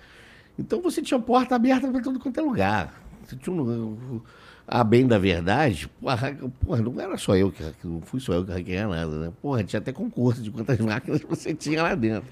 Então 0.58 0.82
você 0.82 1.04
tinha 1.04 1.20
porta 1.20 1.56
aberta 1.56 1.88
para 1.88 2.02
todo 2.02 2.20
quanto 2.20 2.40
é 2.40 2.44
lugar. 2.44 2.94
Você 3.24 3.36
tinha 3.36 3.56
um, 3.56 4.22
a 4.72 4.86
bem 4.86 5.06
da 5.06 5.18
verdade, 5.18 5.90
porra, 6.00 6.34
porra, 6.66 6.82
não 6.82 7.02
era 7.02 7.18
só 7.18 7.36
eu 7.36 7.52
que 7.52 7.62
não 7.84 8.00
fui 8.00 8.22
só 8.22 8.32
eu 8.32 8.46
que 8.46 8.54
hackeei 8.54 8.86
nada, 8.86 9.18
né? 9.18 9.34
Porra, 9.42 9.66
tinha 9.66 9.82
até 9.82 9.92
concurso 9.92 10.42
de 10.42 10.50
quantas 10.50 10.80
máquinas 10.80 11.20
você 11.28 11.54
tinha 11.54 11.84
lá 11.84 11.94
dentro. 11.94 12.24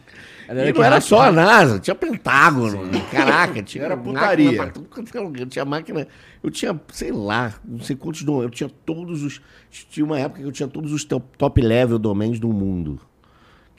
Era 0.48 0.70
e 0.70 0.72
não 0.72 0.82
era 0.82 1.02
só 1.02 1.24
a 1.24 1.32
NASA, 1.34 1.80
tinha 1.80 1.94
Pentágono, 1.94 2.90
caraca, 3.12 3.62
tinha 3.62 3.84
Era 3.92 3.98
máquina 3.98 4.20
putaria. 4.20 4.72
quanto 4.90 5.42
é 5.42 5.46
tinha 5.48 5.66
máquina, 5.66 6.08
eu 6.42 6.50
tinha, 6.50 6.80
sei 6.94 7.12
lá, 7.12 7.54
não 7.66 7.82
sei 7.82 7.98
quantos 7.98 8.26
eu 8.26 8.50
tinha 8.50 8.70
todos 8.86 9.22
os, 9.22 9.42
tinha 9.70 10.06
uma 10.06 10.18
época 10.18 10.40
que 10.40 10.48
eu 10.48 10.52
tinha 10.54 10.70
todos 10.70 10.94
os 10.94 11.04
top 11.04 11.62
level 11.62 12.00
domains 12.00 12.40
do 12.40 12.48
mundo. 12.48 13.02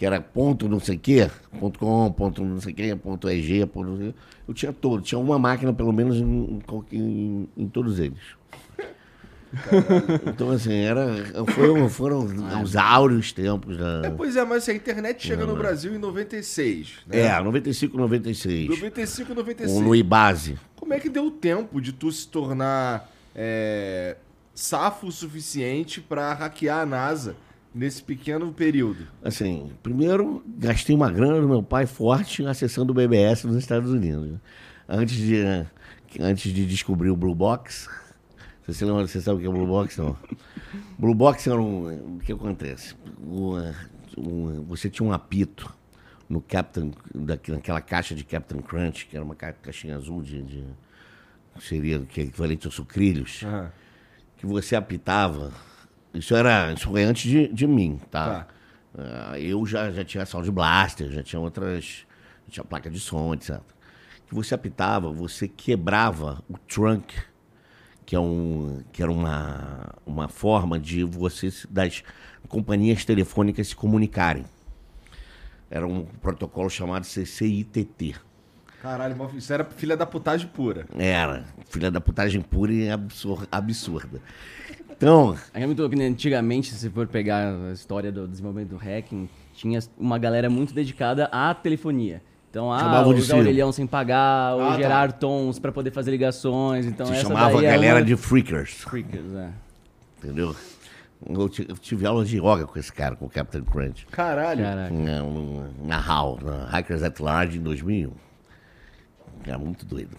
Que 0.00 0.06
era 0.06 0.18
ponto 0.18 0.66
não 0.66 0.80
sei 0.80 0.96
o 0.96 0.98
quê, 0.98 1.30
ponto 1.58 1.78
com, 1.78 2.10
ponto 2.10 2.42
não 2.42 2.58
sei 2.58 2.72
o 2.72 2.74
quê, 2.74 2.96
ponto 2.96 3.28
EG, 3.28 3.66
ponto 3.66 3.86
não 3.90 3.96
sei 3.98 4.08
o 4.08 4.12
quê. 4.14 4.18
Eu 4.48 4.54
tinha 4.54 4.72
todos, 4.72 5.06
tinha 5.06 5.18
uma 5.18 5.38
máquina 5.38 5.74
pelo 5.74 5.92
menos 5.92 6.16
em, 6.16 6.58
em- 6.90 7.48
em 7.54 7.68
todos 7.68 7.98
eles. 8.00 8.16
Então, 10.26 10.50
assim, 10.52 10.72
era, 10.72 11.06
foram, 11.48 11.86
foram 11.90 12.26
os 12.62 12.76
áureos 12.76 13.30
tempos 13.30 13.76
da. 13.76 14.02
É, 14.06 14.10
pois 14.10 14.36
é, 14.36 14.44
mas 14.44 14.62
assim, 14.62 14.70
a 14.72 14.74
internet 14.76 15.26
chega 15.26 15.44
no 15.44 15.54
Brasil 15.54 15.94
em 15.94 15.98
96. 15.98 17.00
Né? 17.06 17.20
É, 17.20 17.38
95, 17.42 17.98
96. 17.98 18.68
95, 18.70 19.34
96. 19.34 19.78
Com 19.82 19.86
o 19.90 19.94
Ibase. 19.94 20.56
Como 20.76 20.94
é 20.94 20.98
que 20.98 21.10
deu 21.10 21.30
tempo 21.30 21.78
de 21.78 21.92
tu 21.92 22.10
se 22.10 22.26
tornar 22.26 23.12
é, 23.34 24.16
safo 24.54 25.08
o 25.08 25.12
suficiente 25.12 26.00
pra 26.00 26.32
hackear 26.32 26.78
a 26.80 26.86
NASA 26.86 27.36
nesse 27.74 28.02
pequeno 28.02 28.52
período? 28.52 29.06
Assim, 29.22 29.70
primeiro, 29.82 30.42
gastei 30.58 30.94
uma 30.94 31.10
grana 31.10 31.40
do 31.40 31.48
meu 31.48 31.62
pai 31.62 31.86
forte 31.86 32.44
acessando 32.46 32.92
o 32.92 32.94
BBS 32.94 33.44
nos 33.46 33.56
Estados 33.56 33.90
Unidos. 33.90 34.38
Antes 34.88 35.16
de, 35.16 35.36
antes 36.20 36.52
de 36.52 36.66
descobrir 36.66 37.10
o 37.10 37.16
Blue 37.16 37.34
Box. 37.34 37.88
Você, 38.66 38.84
lembra, 38.84 39.06
você 39.06 39.20
sabe 39.20 39.38
o 39.38 39.40
que 39.40 39.46
é 39.46 39.48
o 39.48 39.52
Blue 39.52 39.66
Box? 39.66 39.98
Não. 39.98 40.16
Blue 40.98 41.14
Box 41.14 41.46
era 41.48 41.60
um. 41.60 42.16
O 42.16 42.20
que 42.20 42.32
acontece? 42.32 42.94
Um- 43.22 43.72
você 44.66 44.90
tinha 44.90 45.08
um 45.08 45.12
apito 45.12 45.72
no 46.28 46.40
Captain, 46.40 46.92
naquela 47.48 47.80
caixa 47.80 48.14
de 48.14 48.22
Captain 48.24 48.60
Crunch, 48.60 49.06
que 49.06 49.16
era 49.16 49.24
uma 49.24 49.34
ca- 49.34 49.52
caixinha 49.52 49.96
azul 49.96 50.20
de. 50.22 50.42
de 50.42 50.64
seria 51.60 51.98
que 52.00 52.20
é 52.20 52.24
equivalente 52.24 52.66
aos 52.66 52.74
sucrilhos 52.74 53.42
que 54.36 54.46
você 54.46 54.74
apitava. 54.76 55.52
Isso 56.12 56.34
era. 56.34 56.72
Isso 56.72 56.88
foi 56.88 57.02
antes 57.04 57.30
de, 57.30 57.48
de 57.48 57.66
mim, 57.66 58.00
tá? 58.10 58.46
Ah, 58.98 59.38
eu 59.38 59.64
já, 59.64 59.90
já 59.92 60.04
tinha 60.04 60.26
Sound 60.26 60.50
Blaster, 60.50 61.10
já 61.10 61.22
tinha 61.22 61.38
outras. 61.40 62.04
já 62.46 62.52
tinha 62.54 62.64
placa 62.64 62.90
de 62.90 62.98
som, 62.98 63.32
etc. 63.34 63.60
Que 64.26 64.34
você 64.34 64.54
apitava, 64.54 65.10
você 65.12 65.46
quebrava 65.48 66.42
o 66.48 66.56
trunk, 66.58 67.14
que, 68.04 68.14
é 68.16 68.20
um, 68.20 68.82
que 68.92 69.02
era 69.02 69.10
uma, 69.10 69.94
uma 70.04 70.28
forma 70.28 70.78
de 70.78 71.04
você 71.04 71.52
das 71.68 72.02
companhias 72.48 73.04
telefônicas 73.04 73.68
se 73.68 73.76
comunicarem. 73.76 74.44
Era 75.70 75.86
um 75.86 76.04
protocolo 76.04 76.68
chamado 76.68 77.04
CCITT. 77.04 78.16
Caralho, 78.82 79.30
isso 79.36 79.52
era 79.52 79.64
filha 79.64 79.96
da 79.96 80.06
putagem 80.06 80.48
pura. 80.48 80.86
Era, 80.98 81.44
filha 81.68 81.90
da 81.90 82.00
putagem 82.00 82.40
pura 82.40 82.72
e 82.72 82.90
absur- 82.90 83.46
absurda. 83.52 84.20
Então, 85.00 85.34
É 85.54 85.64
muito 85.64 85.80
louco, 85.80 85.96
né? 85.96 86.04
Antigamente, 86.08 86.74
se 86.74 86.90
for 86.90 87.06
pegar 87.06 87.54
a 87.54 87.72
história 87.72 88.12
do 88.12 88.28
desenvolvimento 88.28 88.68
do 88.68 88.76
hacking, 88.76 89.30
tinha 89.54 89.78
uma 89.96 90.18
galera 90.18 90.50
muito 90.50 90.74
dedicada 90.74 91.24
à 91.32 91.54
telefonia. 91.54 92.22
Então, 92.50 92.70
ah, 92.70 93.02
Ciro. 93.22 93.38
orelhão 93.38 93.72
sem 93.72 93.86
pagar, 93.86 94.56
ou 94.56 94.62
Ah, 94.62 94.70
tá. 94.72 94.76
gerar 94.76 95.12
tons 95.12 95.58
pra 95.58 95.72
poder 95.72 95.90
fazer 95.90 96.10
ligações. 96.10 96.84
Então, 96.84 97.06
se 97.06 97.12
essa 97.12 97.22
chamava 97.22 97.46
a 97.46 97.52
daí 97.54 97.64
era 97.64 97.76
galera 97.76 97.98
uma- 98.00 98.04
de 98.04 98.14
freakers. 98.14 98.72
Freakers, 98.82 99.32
é. 99.34 99.50
Entendeu? 100.18 100.54
Eu, 101.26 101.48
ti- 101.48 101.66
eu 101.66 101.78
tive 101.78 102.04
aula 102.06 102.22
de 102.24 102.36
yoga 102.36 102.66
com 102.66 102.78
esse 102.78 102.92
cara, 102.92 103.16
com 103.16 103.24
o 103.24 103.30
Captain 103.30 103.62
Crunch. 103.62 104.06
Caralho. 104.10 104.62
Caraca. 104.64 104.92
Na, 104.92 105.22
na 105.82 105.96
HAL, 105.98 106.38
na 106.42 106.64
Hackers 106.66 107.02
at 107.02 107.18
Large, 107.20 107.56
em 107.58 107.62
2001. 107.62 108.12
Era 109.46 109.56
muito 109.58 109.86
doido. 109.86 110.14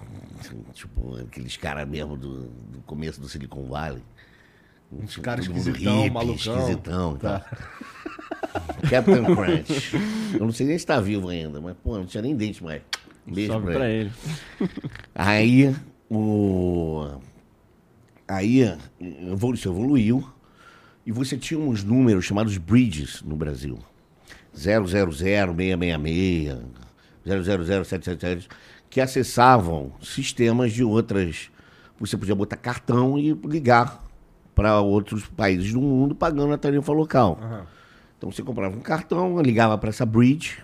Tipo, 0.73 1.17
aqueles 1.17 1.55
caras 1.57 1.87
mesmo 1.87 2.17
do, 2.17 2.45
do 2.47 2.79
começo 2.85 3.21
do 3.21 3.29
Silicon 3.29 3.65
Valley. 3.65 4.01
Uns 4.91 5.17
caras 5.17 5.45
esquisitão, 5.45 6.09
malucão. 6.09 6.59
Esquisitão, 6.59 7.17
tá. 7.17 7.45
Captain 8.89 9.23
Crunch. 9.23 9.95
Eu 10.33 10.41
não 10.41 10.51
sei 10.51 10.67
nem 10.67 10.77
se 10.77 10.85
tá 10.85 10.99
vivo 10.99 11.29
ainda, 11.29 11.61
mas, 11.61 11.75
pô, 11.81 11.97
não 11.97 12.05
tinha 12.05 12.21
nem 12.21 12.35
dente 12.35 12.61
mais. 12.63 12.81
Beijo 13.25 13.53
Sobe 13.53 13.67
pra 13.67 13.75
pra 13.75 13.89
ele. 13.89 14.11
ele. 14.59 14.69
Aí, 15.15 15.73
o... 16.09 17.07
Aí, 18.27 18.77
isso 19.53 19.69
evoluiu 19.69 20.27
e 21.05 21.11
você 21.11 21.37
tinha 21.37 21.59
uns 21.59 21.83
números 21.83 22.25
chamados 22.25 22.57
bridges 22.57 23.21
no 23.21 23.35
Brasil. 23.35 23.77
000-666, 24.55 26.57
000-777, 27.25 28.47
que 28.89 28.99
acessavam 28.99 29.93
sistemas 30.01 30.73
de 30.73 30.83
outras... 30.83 31.49
Você 31.99 32.17
podia 32.17 32.33
botar 32.33 32.57
cartão 32.57 33.17
e 33.17 33.31
ligar 33.45 34.03
para 34.61 34.79
outros 34.79 35.25
países 35.25 35.73
do 35.73 35.81
mundo 35.81 36.13
pagando 36.13 36.53
a 36.53 36.57
tarifa 36.57 36.93
local. 36.93 37.39
Então 38.15 38.31
você 38.31 38.43
comprava 38.43 38.75
um 38.77 38.79
cartão, 38.79 39.41
ligava 39.41 39.75
para 39.75 39.89
essa 39.89 40.05
bridge 40.05 40.59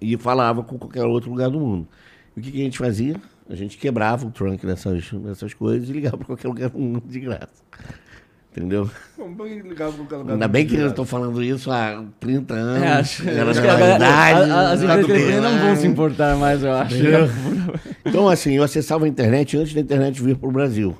e 0.00 0.16
falava 0.16 0.62
com 0.62 0.78
qualquer 0.78 1.04
outro 1.04 1.28
lugar 1.30 1.50
do 1.50 1.60
mundo. 1.60 1.86
E 2.34 2.40
o 2.40 2.42
que, 2.42 2.50
que 2.50 2.60
a 2.62 2.64
gente 2.64 2.78
fazia? 2.78 3.16
A 3.48 3.54
gente 3.54 3.76
quebrava 3.76 4.26
o 4.26 4.30
trunk 4.30 4.64
nessas, 4.64 5.12
nessas 5.12 5.52
coisas 5.52 5.90
e 5.90 5.92
ligava 5.92 6.16
para 6.16 6.24
qualquer 6.28 6.48
lugar 6.48 6.70
do 6.70 6.78
mundo 6.78 7.02
de 7.06 7.20
graça. 7.20 7.62
Entendeu? 8.50 8.88
Ainda 10.32 10.48
bem 10.48 10.66
que 10.66 10.74
eu 10.76 10.86
estou 10.86 11.04
falando 11.04 11.42
isso 11.42 11.70
há 11.70 12.02
30 12.18 12.54
anos. 12.54 12.82
É, 12.82 12.92
acho, 12.92 13.28
era 13.28 13.50
acho 13.50 13.60
a- 14.54 14.70
as 14.72 14.80
tá 14.80 15.00
empresas 15.02 15.42
não 15.42 15.58
vão 15.58 15.76
se 15.76 15.86
importar 15.86 16.36
mais, 16.38 16.62
eu 16.62 16.72
acho. 16.72 16.94
Então, 18.06 18.28
assim, 18.28 18.52
eu 18.52 18.62
acessava 18.62 19.04
a 19.04 19.08
internet 19.08 19.58
antes 19.58 19.74
da 19.74 19.80
internet 19.80 20.22
vir 20.22 20.36
para 20.36 20.48
o 20.48 20.52
Brasil. 20.52 20.96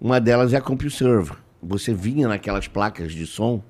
Uma 0.00 0.20
delas 0.20 0.52
é 0.52 0.56
a 0.56 0.60
CompuServe. 0.60 1.32
Você 1.62 1.92
vinha 1.92 2.28
naquelas 2.28 2.68
placas 2.68 3.12
de 3.12 3.26
som, 3.26 3.62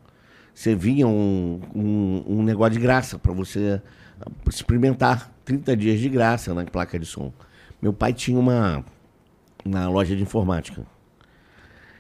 você 0.53 0.75
vinha 0.75 1.07
um, 1.07 1.61
um, 1.75 2.25
um 2.27 2.43
negócio 2.43 2.75
de 2.75 2.81
graça 2.81 3.19
para 3.19 3.33
você 3.33 3.81
experimentar 4.49 5.31
30 5.45 5.77
dias 5.77 6.01
de 6.01 6.09
graça 6.09 6.55
na 6.55 6.65
placa 6.65 6.99
de 6.99 7.07
som. 7.07 7.33
Meu 7.81 7.93
pai 7.93 8.13
tinha 8.13 8.39
uma, 8.39 8.85
uma 9.65 9.89
loja 9.89 10.17
de 10.17 10.23
informática. 10.23 10.85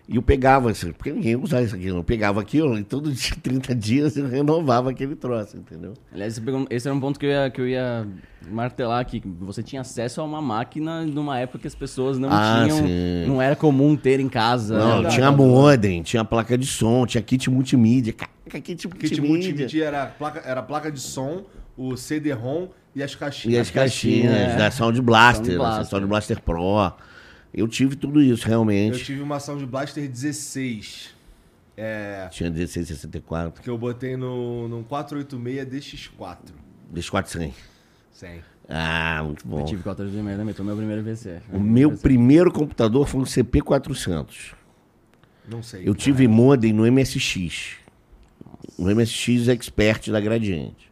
E 0.09 0.17
eu 0.17 0.23
pegava, 0.23 0.71
assim, 0.71 0.93
porque 0.93 1.11
ninguém 1.11 1.35
usava 1.35 1.65
isso 1.65 1.75
aqui. 1.75 1.87
Eu 1.87 2.05
pegava 2.05 2.41
aquilo 2.41 2.79
e 2.79 2.85
todo 2.85 3.11
dia, 3.13 3.35
30 3.43 3.75
dias, 3.75 4.17
eu 4.17 4.29
renovava 4.29 4.91
aquele 4.91 5.17
troço, 5.17 5.57
entendeu? 5.57 5.95
Aliás, 6.13 6.41
esse 6.71 6.87
era 6.87 6.95
um 6.97 7.01
ponto 7.01 7.19
que 7.19 7.27
eu 7.27 7.31
ia, 7.31 7.51
que 7.51 7.61
eu 7.61 7.69
ia 7.69 8.07
martelar 8.49 9.01
aqui. 9.01 9.21
Você 9.41 9.65
tinha 9.65 9.81
acesso 9.81 10.21
a 10.21 10.25
uma 10.25 10.41
máquina 10.41 11.05
numa 11.05 11.39
época 11.39 11.59
que 11.59 11.67
as 11.67 11.75
pessoas 11.75 12.19
não 12.19 12.29
ah, 12.31 12.63
tinham. 12.63 12.87
Sim. 12.87 13.27
Não 13.27 13.43
era 13.43 13.57
comum 13.57 13.97
ter 13.97 14.21
em 14.21 14.29
casa. 14.29 14.79
Não, 14.79 15.03
né? 15.03 15.09
tinha 15.09 15.33
modem, 15.33 16.03
tinha 16.03 16.25
placa 16.25 16.57
de 16.57 16.67
som, 16.67 17.05
tinha 17.05 17.23
kit 17.23 17.51
multimídia. 17.51 18.13
Kit 18.13 18.87
multimídia. 18.87 19.09
Kit 19.09 19.21
multimídia 19.21 19.85
era 19.85 20.07
placa, 20.07 20.43
era 20.45 20.63
placa 20.63 20.93
de 20.93 21.01
som, 21.01 21.45
o 21.77 21.97
CD-ROM 21.97 22.69
e 22.95 23.03
as 23.03 23.15
caixinhas. 23.17 23.57
E 23.57 23.61
as 23.61 23.71
caixinhas, 23.71 24.33
é. 24.33 24.57
da 24.57 24.71
Sound 24.71 25.01
Blaster, 25.03 25.47
Sound 25.47 25.59
Blaster. 25.59 25.87
Sound 25.87 26.07
Blaster 26.07 26.41
Pro. 26.41 26.93
Eu 27.53 27.67
tive 27.67 27.97
tudo 27.97 28.23
isso, 28.23 28.47
realmente. 28.47 28.99
Eu 28.99 29.05
tive 29.05 29.23
uma 29.23 29.41
Sound 29.41 29.65
Blaster 29.67 30.09
16. 30.09 31.15
É, 31.77 32.29
Tinha 32.31 32.51
1664. 32.51 33.63
Que 33.63 33.69
eu 33.69 33.77
botei 33.77 34.17
no, 34.17 34.67
no 34.69 34.83
486 34.85 36.11
DX4. 36.11 36.39
DX4 36.95 37.27
100. 37.27 37.55
100. 38.13 38.41
Ah, 38.69 39.23
muito 39.25 39.47
bom. 39.47 39.61
Eu 39.61 39.67
tive 39.67 39.83
486 39.83 40.39
também, 40.39 40.55
foi 40.55 40.63
o 40.65 40.67
meu 40.67 40.77
primeiro 40.77 41.03
VC. 41.03 41.41
O 41.53 41.61
meu 41.61 41.91
VC. 41.91 42.03
primeiro 42.03 42.51
computador 42.53 43.07
foi 43.07 43.21
um 43.21 43.25
CP400. 43.25 44.55
Não 45.49 45.63
sei. 45.63 45.83
Eu 45.87 45.95
tive 45.95 46.27
modem 46.27 46.73
no 46.73 46.91
MSX. 46.91 47.77
Nossa. 48.45 48.83
No 48.83 48.95
MSX 48.95 49.49
Expert 49.49 50.11
da 50.11 50.21
Gradiente. 50.21 50.91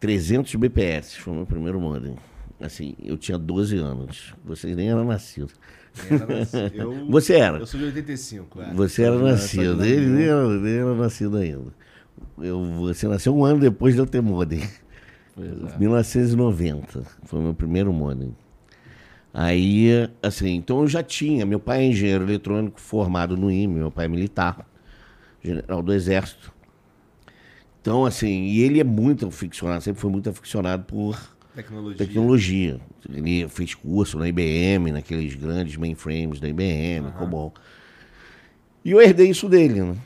300 0.00 0.54
BPS 0.56 1.16
foi 1.16 1.32
o 1.32 1.36
meu 1.36 1.46
primeiro 1.46 1.80
modem. 1.80 2.16
Assim, 2.64 2.94
eu 3.04 3.18
tinha 3.18 3.36
12 3.36 3.76
anos. 3.76 4.34
Vocês 4.42 4.74
nem 4.74 4.88
eram 4.88 5.04
nascidos. 5.04 5.52
Eu, 6.74 7.06
Você 7.08 7.34
era. 7.34 7.58
Eu 7.58 7.66
sou 7.66 7.78
de 7.78 7.86
85, 7.86 8.62
é. 8.62 8.74
Você 8.74 9.02
era 9.02 9.18
nascido. 9.18 9.84
Ele 9.84 10.06
nem 10.06 10.24
era, 10.24 10.48
nem 10.48 10.74
era 10.74 10.94
nascido 10.94 11.36
ainda. 11.36 11.72
Eu, 12.38 12.64
você 12.80 13.06
nasceu 13.06 13.36
um 13.36 13.44
ano 13.44 13.60
depois 13.60 13.94
de 13.94 14.00
eu 14.00 14.06
ter 14.06 14.20
modem. 14.20 14.62
É. 15.38 15.78
1990 15.78 17.02
foi 17.24 17.40
meu 17.40 17.54
primeiro 17.54 17.92
modem. 17.92 18.34
Aí, 19.32 20.08
assim, 20.22 20.54
então 20.54 20.80
eu 20.80 20.88
já 20.88 21.02
tinha. 21.02 21.44
Meu 21.44 21.60
pai 21.60 21.82
é 21.82 21.86
engenheiro 21.86 22.24
eletrônico 22.24 22.80
formado 22.80 23.36
no 23.36 23.50
IME, 23.50 23.74
meu 23.78 23.90
pai 23.90 24.06
é 24.06 24.08
militar, 24.08 24.66
general 25.42 25.82
do 25.82 25.92
Exército. 25.92 26.52
Então, 27.80 28.06
assim, 28.06 28.44
e 28.44 28.62
ele 28.62 28.80
é 28.80 28.84
muito 28.84 29.26
aficionado, 29.26 29.82
sempre 29.82 30.00
foi 30.00 30.10
muito 30.10 30.30
aficionado 30.30 30.84
por 30.84 31.33
Tecnologia. 31.54 31.98
Tecnologia. 32.06 32.80
Ele 33.08 33.48
fez 33.48 33.74
curso 33.74 34.18
na 34.18 34.28
IBM, 34.28 34.90
naqueles 34.92 35.34
grandes 35.34 35.76
mainframes 35.76 36.40
da 36.40 36.48
IBM, 36.48 37.06
uhum. 37.06 37.12
COBOL. 37.12 37.54
E 38.84 38.90
eu 38.90 39.00
herdei 39.00 39.30
isso 39.30 39.48
dele, 39.48 39.82
né? 39.82 39.96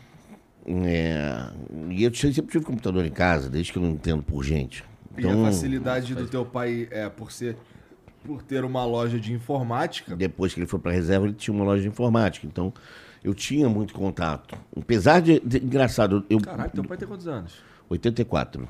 É, 0.66 1.50
e 1.90 2.04
eu 2.04 2.14
sempre 2.14 2.52
tive 2.52 2.64
computador 2.64 3.04
em 3.04 3.10
casa, 3.10 3.48
desde 3.48 3.72
que 3.72 3.78
eu 3.78 3.82
não 3.82 3.90
entendo 3.90 4.22
por 4.22 4.44
gente. 4.44 4.84
Então, 5.16 5.30
e 5.30 5.32
a 5.32 5.32
então, 5.32 5.44
facilidade 5.46 6.14
do 6.14 6.26
teu 6.26 6.44
pai 6.44 6.86
é 6.90 7.08
por 7.08 7.32
ser 7.32 7.56
por 8.24 8.42
ter 8.42 8.62
uma 8.64 8.84
loja 8.84 9.18
de 9.18 9.32
informática. 9.32 10.14
Depois 10.14 10.52
que 10.52 10.60
ele 10.60 10.66
foi 10.66 10.78
para 10.78 10.92
reserva, 10.92 11.26
ele 11.26 11.34
tinha 11.34 11.54
uma 11.54 11.64
loja 11.64 11.80
de 11.80 11.88
informática. 11.88 12.46
Então, 12.46 12.74
eu 13.24 13.32
tinha 13.32 13.68
muito 13.68 13.94
contato. 13.94 14.54
Apesar 14.76 15.20
de, 15.20 15.40
de 15.40 15.58
engraçado, 15.58 16.24
eu 16.28 16.38
Caralho, 16.38 16.70
teu 16.70 16.84
pai 16.84 16.98
tem 16.98 17.08
quantos 17.08 17.26
anos? 17.26 17.54
84. 17.88 18.68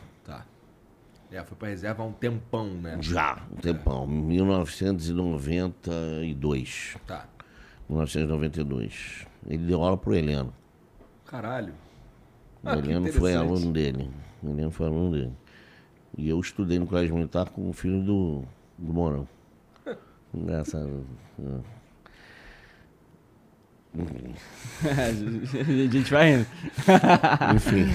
É, 1.31 1.45
foi 1.45 1.59
para 1.59 1.69
reserva 1.69 2.03
há 2.03 2.07
um 2.07 2.13
tempão, 2.13 2.69
né? 2.69 2.97
Já, 3.01 3.43
um 3.53 3.57
tempão. 3.57 4.05
É. 4.05 4.07
1992. 4.07 6.97
Tá. 7.07 7.27
1992. 7.89 9.27
Ele 9.47 9.67
deu 9.67 9.83
aula 9.83 9.99
pro 9.99 10.15
Heleno. 10.15 10.55
Caralho. 11.27 11.75
Ah, 12.65 12.77
o 12.77 12.79
Heleno 12.79 13.13
foi 13.13 13.35
aluno 13.35 13.73
dele. 13.73 14.09
O 14.43 14.49
Heleno 14.51 14.71
foi 14.71 14.87
aluno 14.87 15.11
dele. 15.13 15.33
E 16.17 16.29
eu 16.29 16.41
estudei 16.41 16.79
no 16.79 16.87
Colégio 16.87 17.15
Militar 17.15 17.51
com 17.51 17.69
o 17.69 17.73
filho 17.73 18.03
do, 18.03 18.45
do 18.79 18.93
Morão. 18.93 19.29
Engraçado. 20.35 21.05
a 23.99 25.13
gente 25.93 26.11
vai 26.11 26.35
indo. 26.35 26.47
Enfim. 27.55 27.87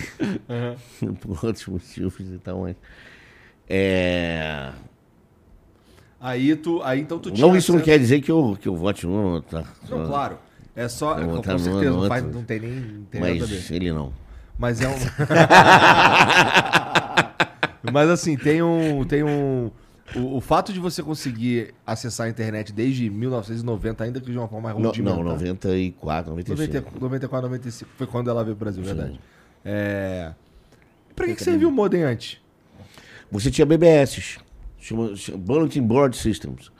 Uhum. 1.01 1.15
Por 1.15 1.45
outros 1.45 1.67
motivos 1.67 2.31
e 2.31 2.39
tal, 2.39 2.61
mas. 2.61 2.75
É... 3.69 4.71
Aí 6.19 6.55
tu, 6.55 6.81
aí 6.83 7.01
então 7.01 7.19
tu 7.19 7.31
Não, 7.37 7.55
isso 7.55 7.73
não 7.73 7.81
quer 7.81 7.99
dizer 7.99 8.21
que 8.21 8.31
eu, 8.31 8.57
que 8.59 8.67
eu 8.67 8.75
vote 8.75 9.05
no 9.05 9.41
tá? 9.41 9.63
Não, 9.89 10.05
claro. 10.05 10.37
É 10.75 10.87
só, 10.87 11.15
com 11.15 11.43
certeza, 11.43 11.91
no, 11.91 12.07
não, 12.07 12.21
não 12.31 12.43
tem 12.43 12.59
nem 12.59 12.71
não 12.71 13.03
tem 13.03 13.21
Mas 13.21 13.71
ele 13.71 13.91
não. 13.91 14.11
Mas 14.57 14.81
é 14.81 14.87
um 14.87 14.95
Mas 17.91 18.09
assim, 18.09 18.37
tem 18.37 18.63
um 18.63 19.03
tem 19.05 19.23
um 19.23 19.69
o, 20.15 20.37
o, 20.37 20.41
fato 20.41 20.71
de 20.71 20.79
você 20.79 21.01
conseguir 21.01 21.73
acessar 21.85 22.27
a 22.27 22.29
internet 22.29 22.71
desde 22.71 23.09
1990, 23.09 24.03
ainda 24.03 24.21
que 24.21 24.31
de 24.31 24.37
uma 24.37 24.47
forma 24.47 24.71
mais 24.71 24.75
rudimentar. 24.75 25.17
Não, 25.17 25.23
não 25.23 25.31
94, 25.31 26.31
95. 26.31 26.61
90, 26.61 26.99
94, 26.99 27.49
95 27.49 27.91
foi 27.97 28.07
quando 28.07 28.29
ela 28.29 28.43
veio 28.43 28.55
pro 28.55 28.65
Brasil, 28.65 28.83
Sim. 28.83 28.93
verdade. 28.93 29.19
É... 29.65 30.33
Pra 31.15 31.27
que, 31.27 31.35
que 31.35 31.43
serviu 31.43 31.69
o 31.69 31.71
modem 31.71 32.03
antes? 32.03 32.39
Você 33.33 33.49
tinha 33.49 33.65
BBS, 33.65 34.37
chama, 34.77 35.15
chama 35.15 35.39
Bulletin 35.39 35.81
Board 35.81 36.15
Systems. 36.15 36.71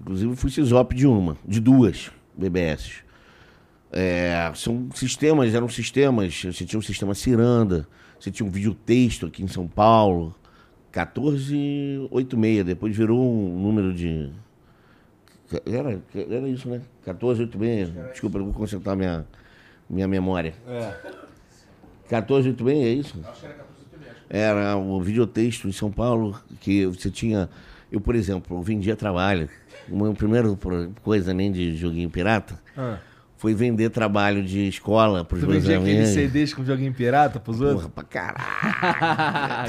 Inclusive, 0.00 0.32
eu 0.32 0.36
fui 0.36 0.50
CISOP 0.50 0.94
de 0.94 1.06
uma, 1.06 1.36
de 1.44 1.60
duas 1.60 2.10
BBS. 2.34 3.02
É, 3.92 4.50
são 4.54 4.88
sistemas, 4.94 5.52
eram 5.52 5.68
sistemas. 5.68 6.44
Você 6.44 6.64
tinha 6.64 6.78
um 6.78 6.82
sistema 6.82 7.14
Ciranda, 7.14 7.86
você 8.18 8.30
tinha 8.30 8.48
um 8.48 8.50
videotexto 8.50 9.26
aqui 9.26 9.42
em 9.42 9.48
São 9.48 9.68
Paulo, 9.68 10.34
1486, 10.96 12.64
depois 12.64 12.96
virou 12.96 13.20
um 13.20 13.60
número 13.60 13.92
de. 13.92 14.30
Era, 15.66 16.02
era 16.14 16.48
isso, 16.48 16.70
né? 16.70 16.80
1486. 17.04 18.12
Desculpa, 18.12 18.38
eu 18.38 18.46
vou 18.46 18.54
concentrar 18.54 18.96
minha, 18.96 19.26
minha 19.90 20.08
memória. 20.08 20.54
É. 20.66 20.94
1486, 22.10 22.82
é 22.82 22.88
isso? 22.92 23.22
Acho 23.28 23.40
que 23.40 23.46
era 23.46 23.67
era 24.28 24.76
o 24.76 25.00
videotexto 25.00 25.68
em 25.68 25.72
São 25.72 25.90
Paulo, 25.90 26.38
que 26.60 26.84
você 26.86 27.10
tinha. 27.10 27.48
Eu, 27.90 28.00
por 28.00 28.14
exemplo, 28.14 28.62
vendia 28.62 28.94
trabalho. 28.94 29.48
Uma 29.88 30.12
primeira 30.12 30.48
coisa 31.02 31.32
nem 31.32 31.50
de 31.50 31.74
joguinho 31.74 32.10
pirata 32.10 32.60
ah. 32.76 32.98
foi 33.38 33.54
vender 33.54 33.88
trabalho 33.88 34.44
de 34.44 34.68
escola 34.68 35.24
para 35.24 35.38
os 35.38 35.44
meus 35.44 35.64
vendia 35.64 35.78
aqueles 35.78 36.10
CDs 36.10 36.52
com 36.52 36.62
joguinho 36.62 36.92
pirata 36.92 37.40
pros 37.40 37.62
outros? 37.62 37.86
Porra, 37.86 37.94
pra 37.94 38.04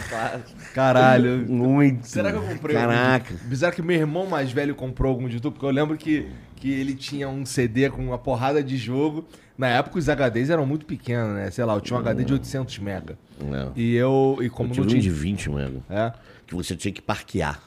caralho. 0.03 0.43
caralho. 0.73 1.45
Muito. 1.47 2.05
Será 2.05 2.31
que 2.31 2.37
eu 2.37 2.41
comprei? 2.41 2.75
Caraca. 2.75 3.33
Um 3.33 3.47
Bizarro 3.47 3.73
que 3.73 3.81
meu 3.81 3.95
irmão 3.95 4.25
mais 4.25 4.51
velho 4.51 4.75
comprou 4.75 5.13
algum 5.13 5.29
de 5.29 5.39
tu, 5.39 5.53
porque 5.53 5.65
eu 5.65 5.71
lembro 5.71 5.95
que, 5.95 6.27
que 6.57 6.69
ele 6.69 6.95
tinha 6.95 7.29
um 7.29 7.45
CD 7.45 7.89
com 7.89 8.03
uma 8.03 8.17
porrada 8.17 8.61
de 8.61 8.75
jogo. 8.75 9.25
Na 9.59 9.67
época 9.67 9.99
os 9.99 10.07
HDs 10.07 10.49
eram 10.49 10.65
muito 10.65 10.85
pequenos, 10.85 11.35
né? 11.35 11.51
Sei 11.51 11.65
lá, 11.65 11.73
eu 11.73 11.81
tinha 11.81 11.97
um 11.97 11.99
HD 11.99 12.23
de 12.23 12.31
800 12.31 12.79
mega. 12.79 13.19
Não. 13.43 13.73
E 13.75 13.93
eu. 13.93 14.37
E 14.39 14.49
como 14.49 14.69
eu 14.69 14.73
tive 14.75 14.85
não 14.85 14.87
tinha... 14.87 14.99
um 14.99 15.03
de 15.03 15.09
20 15.09 15.49
mega. 15.49 15.81
É? 15.89 16.13
Que 16.47 16.55
você 16.55 16.77
tinha 16.77 16.93
que 16.93 17.01
parquear. 17.01 17.61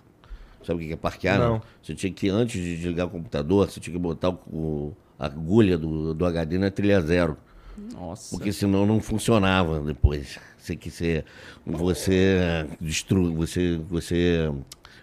Sabe 0.64 0.82
o 0.82 0.88
que 0.88 0.94
é 0.94 0.96
parquear? 0.96 1.38
Não. 1.38 1.50
não? 1.50 1.62
Você 1.82 1.94
tinha 1.94 2.10
que, 2.10 2.30
antes 2.30 2.58
de 2.62 2.76
desligar 2.76 3.08
o 3.08 3.10
computador, 3.10 3.68
você 3.68 3.78
tinha 3.78 3.92
que 3.92 4.00
botar 4.00 4.30
o, 4.30 4.96
a 5.18 5.26
agulha 5.26 5.76
do, 5.76 6.14
do 6.14 6.24
HD 6.24 6.56
na 6.56 6.70
trilha 6.70 6.98
zero. 7.02 7.36
Nossa. 7.92 8.34
Porque 8.34 8.54
senão 8.54 8.86
não 8.86 8.98
funcionava 8.98 9.78
depois. 9.80 10.38
Você 10.56 10.74
que 10.74 10.90
você, 10.90 11.22
você 11.66 12.66
destrui, 12.80 13.34
você, 13.34 13.78
você 13.86 14.50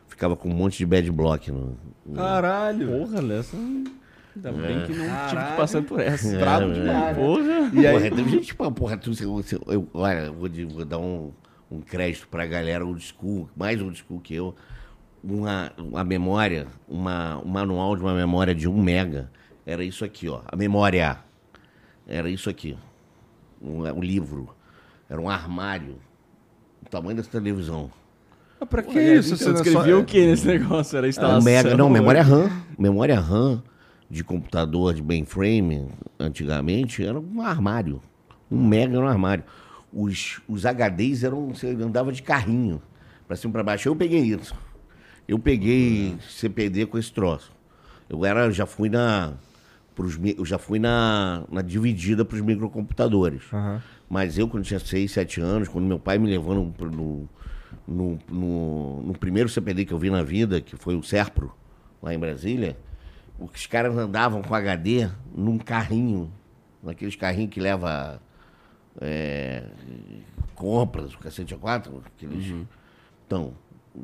ficava 0.08 0.36
com 0.36 0.49
um 0.49 0.56
monte 0.56 0.80
de 0.80 0.88
bad 0.88 1.12
block 1.12 1.52
no. 1.52 1.78
no... 2.04 2.15
Caralho! 2.15 2.88
Porra, 2.88 3.21
nessa. 3.21 3.56
Ainda 4.36 4.52
bem 4.52 4.86
que 4.86 4.94
não 4.94 5.06
Caralho. 5.06 5.30
tive 5.30 5.46
que 5.46 5.58
passar 5.58 5.82
por 5.82 6.00
essa. 6.00 6.36
É, 6.36 6.38
Bravo 6.38 6.72
é, 6.72 6.74
demais. 6.74 7.18
Porra. 7.18 7.72
E 7.74 7.88
aí, 7.88 7.94
porra, 7.94 8.15
tem 8.15 8.30
gente, 8.30 8.56
porra, 8.56 8.98
tu, 8.98 9.12
eu, 9.22 9.44
eu, 9.68 9.88
olha, 9.94 10.32
vou, 10.32 10.50
vou 10.70 10.86
dar 10.86 11.00
um, 11.00 11.32
um 11.70 11.82
crédito 11.82 12.28
pra 12.28 12.46
galera 12.46 12.86
old 12.86 13.02
school, 13.02 13.50
mais 13.56 13.82
old 13.82 13.98
school 13.98 14.20
que 14.20 14.36
eu. 14.36 14.56
Uma, 15.22 15.72
uma 15.78 16.04
memória, 16.04 16.68
uma, 16.88 17.38
um 17.44 17.48
manual 17.50 17.96
de 17.96 18.02
uma 18.02 18.13
memória 18.13 18.56
de 18.56 18.70
um 18.70 18.82
mega. 18.82 19.30
Era 19.65 19.84
isso 19.84 20.06
aqui, 20.06 20.30
ó. 20.30 20.42
A 20.48 20.56
memória. 20.56 21.18
Era 22.08 22.30
isso 22.30 22.50
aqui. 22.50 22.78
Um, 23.62 23.84
um 23.84 24.02
livro. 24.02 24.50
Era 25.10 25.20
um 25.20 25.30
armário. 25.30 25.98
O 26.86 26.89
tamanho 26.89 27.18
dessa 27.18 27.30
televisão. 27.30 27.92
Mas 28.60 28.70
pra 28.70 28.82
que 28.82 28.94
Pô, 28.94 29.00
isso? 29.00 29.36
Você 29.36 29.52
escreveu 29.52 29.98
só... 29.98 30.04
o 30.04 30.06
que 30.06 30.26
nesse 30.26 30.48
negócio? 30.48 30.98
Era 30.98 31.08
instalação? 31.10 31.42
Um 31.42 31.44
mega, 31.44 31.76
não, 31.76 31.89
memória 31.89 32.24
RAM. 32.24 32.50
Memória 32.78 33.20
RAM 33.20 33.62
de 34.10 34.24
computador 34.24 34.93
de 34.93 35.04
mainframe, 35.04 35.88
antigamente, 36.19 37.06
era 37.06 37.19
um 37.19 37.41
armário. 37.41 38.02
Um 38.50 38.65
mega 38.65 39.00
no 39.00 39.08
armário. 39.08 39.43
Os, 39.93 40.41
os 40.48 40.65
HDs 40.65 41.24
eram. 41.24 41.50
Você 41.50 41.67
andava 41.67 42.12
de 42.12 42.24
carrinho, 42.24 42.82
para 43.28 43.36
cima 43.36 43.54
para 43.54 43.63
baixo. 43.63 43.88
Eu 43.88 43.95
peguei 43.95 44.22
isso. 44.22 44.56
Eu 45.28 45.38
peguei 45.38 46.17
CPD 46.28 46.88
com 46.88 46.98
esse 46.98 47.12
troço. 47.12 47.52
Eu 48.10 48.26
era, 48.26 48.50
já 48.50 48.65
fui 48.65 48.89
na 48.89 49.34
pros, 50.00 50.17
eu 50.38 50.45
já 50.45 50.58
fui 50.58 50.80
na, 50.80 51.43
na 51.52 51.62
dividida 51.62 52.24
para 52.24 52.36
os 52.36 52.41
microcomputadores. 52.41 53.52
Uhum. 53.52 53.80
Mas 54.10 54.38
eu, 54.38 54.48
quando 54.48 54.63
tinha 54.63 54.80
6, 54.80 55.12
7 55.12 55.41
anos, 55.41 55.67
quando 55.67 55.86
meu 55.86 56.00
pai 56.00 56.17
me 56.17 56.28
levou 56.28 56.56
no, 56.56 56.74
no, 56.89 57.30
no, 57.88 58.19
no, 58.32 59.04
no 59.04 59.13
primeiro 59.13 59.50
CPD 59.50 59.86
que 59.86 59.93
eu 59.93 60.00
vi 60.00 60.10
na 60.10 60.24
vida, 60.24 60.62
que 60.62 60.76
foi 60.76 60.95
o 60.95 61.04
Serpro, 61.04 61.54
lá 62.02 62.13
em 62.13 62.17
Brasília, 62.17 62.78
os 63.39 63.65
caras 63.65 63.95
andavam 63.97 64.41
com 64.41 64.54
HD 64.54 65.10
num 65.34 65.58
carrinho, 65.58 66.32
naqueles 66.84 67.15
carrinhos 67.15 67.52
que 67.52 67.60
leva 67.60 68.21
é, 69.02 69.63
compras, 70.56 71.13
o 71.13 71.19
cacete 71.19 71.56
A4, 71.56 72.02
aqueles. 72.06 72.52
Uhum. 72.52 72.65
Então, 73.25 73.54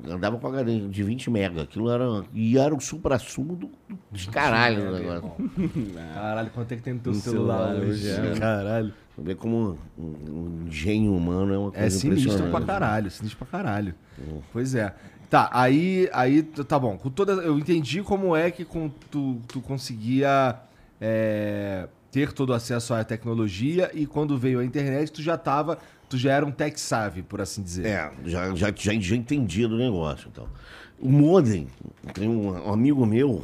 andava 0.08 0.38
com 0.38 0.48
HD 0.48 0.88
de 0.88 1.04
20 1.04 1.30
mega. 1.30 1.64
Aquilo 1.64 1.90
era. 1.90 2.24
E 2.34 2.58
era 2.58 2.74
o 2.74 2.80
supra-sumo 2.80 3.56
do, 3.56 3.72
dos 4.12 4.26
caralho 4.28 4.86
do 4.86 4.92
negócio. 4.92 5.32
Caralho, 6.14 6.50
quanto 6.52 6.72
é 6.72 6.76
que 6.78 6.84
tem 6.84 6.94
no 6.94 7.00
teu 7.00 7.14
celular, 7.14 7.74
celular 7.74 7.86
hoje? 7.86 8.10
É. 8.10 8.40
Caralho. 8.40 8.94
Ver 9.18 9.36
como 9.36 9.78
um, 9.98 10.04
um 10.04 10.68
engenho 10.68 11.16
humano 11.16 11.54
é 11.54 11.58
uma 11.58 11.72
coisa 11.72 11.88
É 11.88 11.90
sinistro 11.90 12.50
pra 12.50 12.62
caralho, 12.62 13.10
sinistro 13.10 13.46
pra 13.46 13.48
caralho. 13.48 13.96
Uhum. 14.18 14.42
Pois 14.52 14.76
é. 14.76 14.94
Tá, 15.30 15.50
aí, 15.52 16.10
aí 16.14 16.44
tá 16.44 16.78
bom. 16.78 16.98
Com 16.98 17.10
toda, 17.10 17.34
eu 17.34 17.58
entendi 17.58 18.02
como 18.02 18.36
é 18.36 18.52
que 18.52 18.64
com, 18.64 18.90
tu, 19.10 19.42
tu 19.48 19.62
conseguia 19.62 20.56
é, 21.02 21.88
ter 22.12 22.32
todo 22.32 22.52
o 22.52 22.54
acesso 22.54 22.94
à 22.94 23.04
tecnologia 23.04 23.92
e 23.94 24.06
quando 24.06 24.38
veio 24.38 24.60
a 24.60 24.66
internet 24.66 25.12
tu 25.12 25.22
já 25.22 25.38
tava, 25.38 25.78
tu 26.08 26.18
já 26.18 26.34
era 26.34 26.46
um 26.46 26.52
tech 26.52 26.80
savvy, 26.80 27.24
por 27.24 27.42
assim 27.42 27.64
dizer. 27.64 27.86
É, 27.86 28.12
já, 28.26 28.56
já, 28.56 28.72
já, 28.76 28.94
já 29.00 29.16
entendia 29.16 29.68
do 29.68 29.78
negócio. 29.78 30.30
Então. 30.32 30.48
O 31.00 31.10
modem, 31.10 31.68
tem 32.14 32.30
um, 32.30 32.68
um 32.68 32.72
amigo 32.72 33.06
meu, 33.06 33.44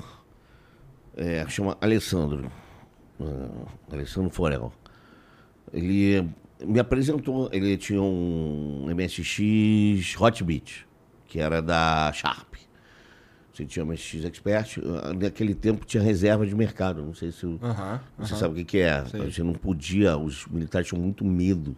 é, 1.17 1.46
chama 1.50 1.78
Alessandro, 1.82 2.50
uh, 3.20 3.67
Alessandro 3.91 4.30
Forel. 4.30 4.72
Ele 5.74 6.30
me 6.65 6.80
apresentou, 6.80 7.50
ele 7.52 7.76
tinha 7.76 8.02
um 8.02 8.86
MSX 8.96 10.15
Hotbit 10.20 10.88
que 11.32 11.39
era 11.39 11.62
da 11.62 12.12
Sharp. 12.12 12.56
Você 13.54 13.65
tinha 13.65 13.86
uma 13.86 13.96
X 13.96 14.26
Expert, 14.26 14.78
naquele 15.17 15.56
tempo 15.56 15.86
tinha 15.86 16.04
reserva 16.04 16.46
de 16.46 16.54
mercado. 16.54 17.02
Não 17.02 17.13
sei 17.13 17.32
se 17.32 17.46
você 18.17 18.36
sabe 18.36 18.54
o 18.54 18.58
que, 18.58 18.65
que 18.65 18.80
é. 18.80 19.06
Sei. 19.06 19.32
Você 19.32 19.41
não 19.41 19.54
podia, 19.54 20.17
os 20.17 20.46
militares 20.48 20.89
tinham 20.89 21.02
muito 21.02 21.24
medo 21.24 21.74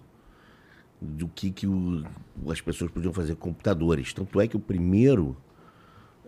do 0.99 1.27
que, 1.27 1.51
que 1.51 1.67
o, 1.67 2.03
as 2.49 2.61
pessoas 2.61 2.89
podiam 2.89 3.13
fazer 3.13 3.35
com 3.35 3.49
computadores. 3.49 4.11
Tanto 4.11 4.41
é 4.41 4.47
que 4.47 4.57
o 4.57 4.59
primeiro, 4.59 5.37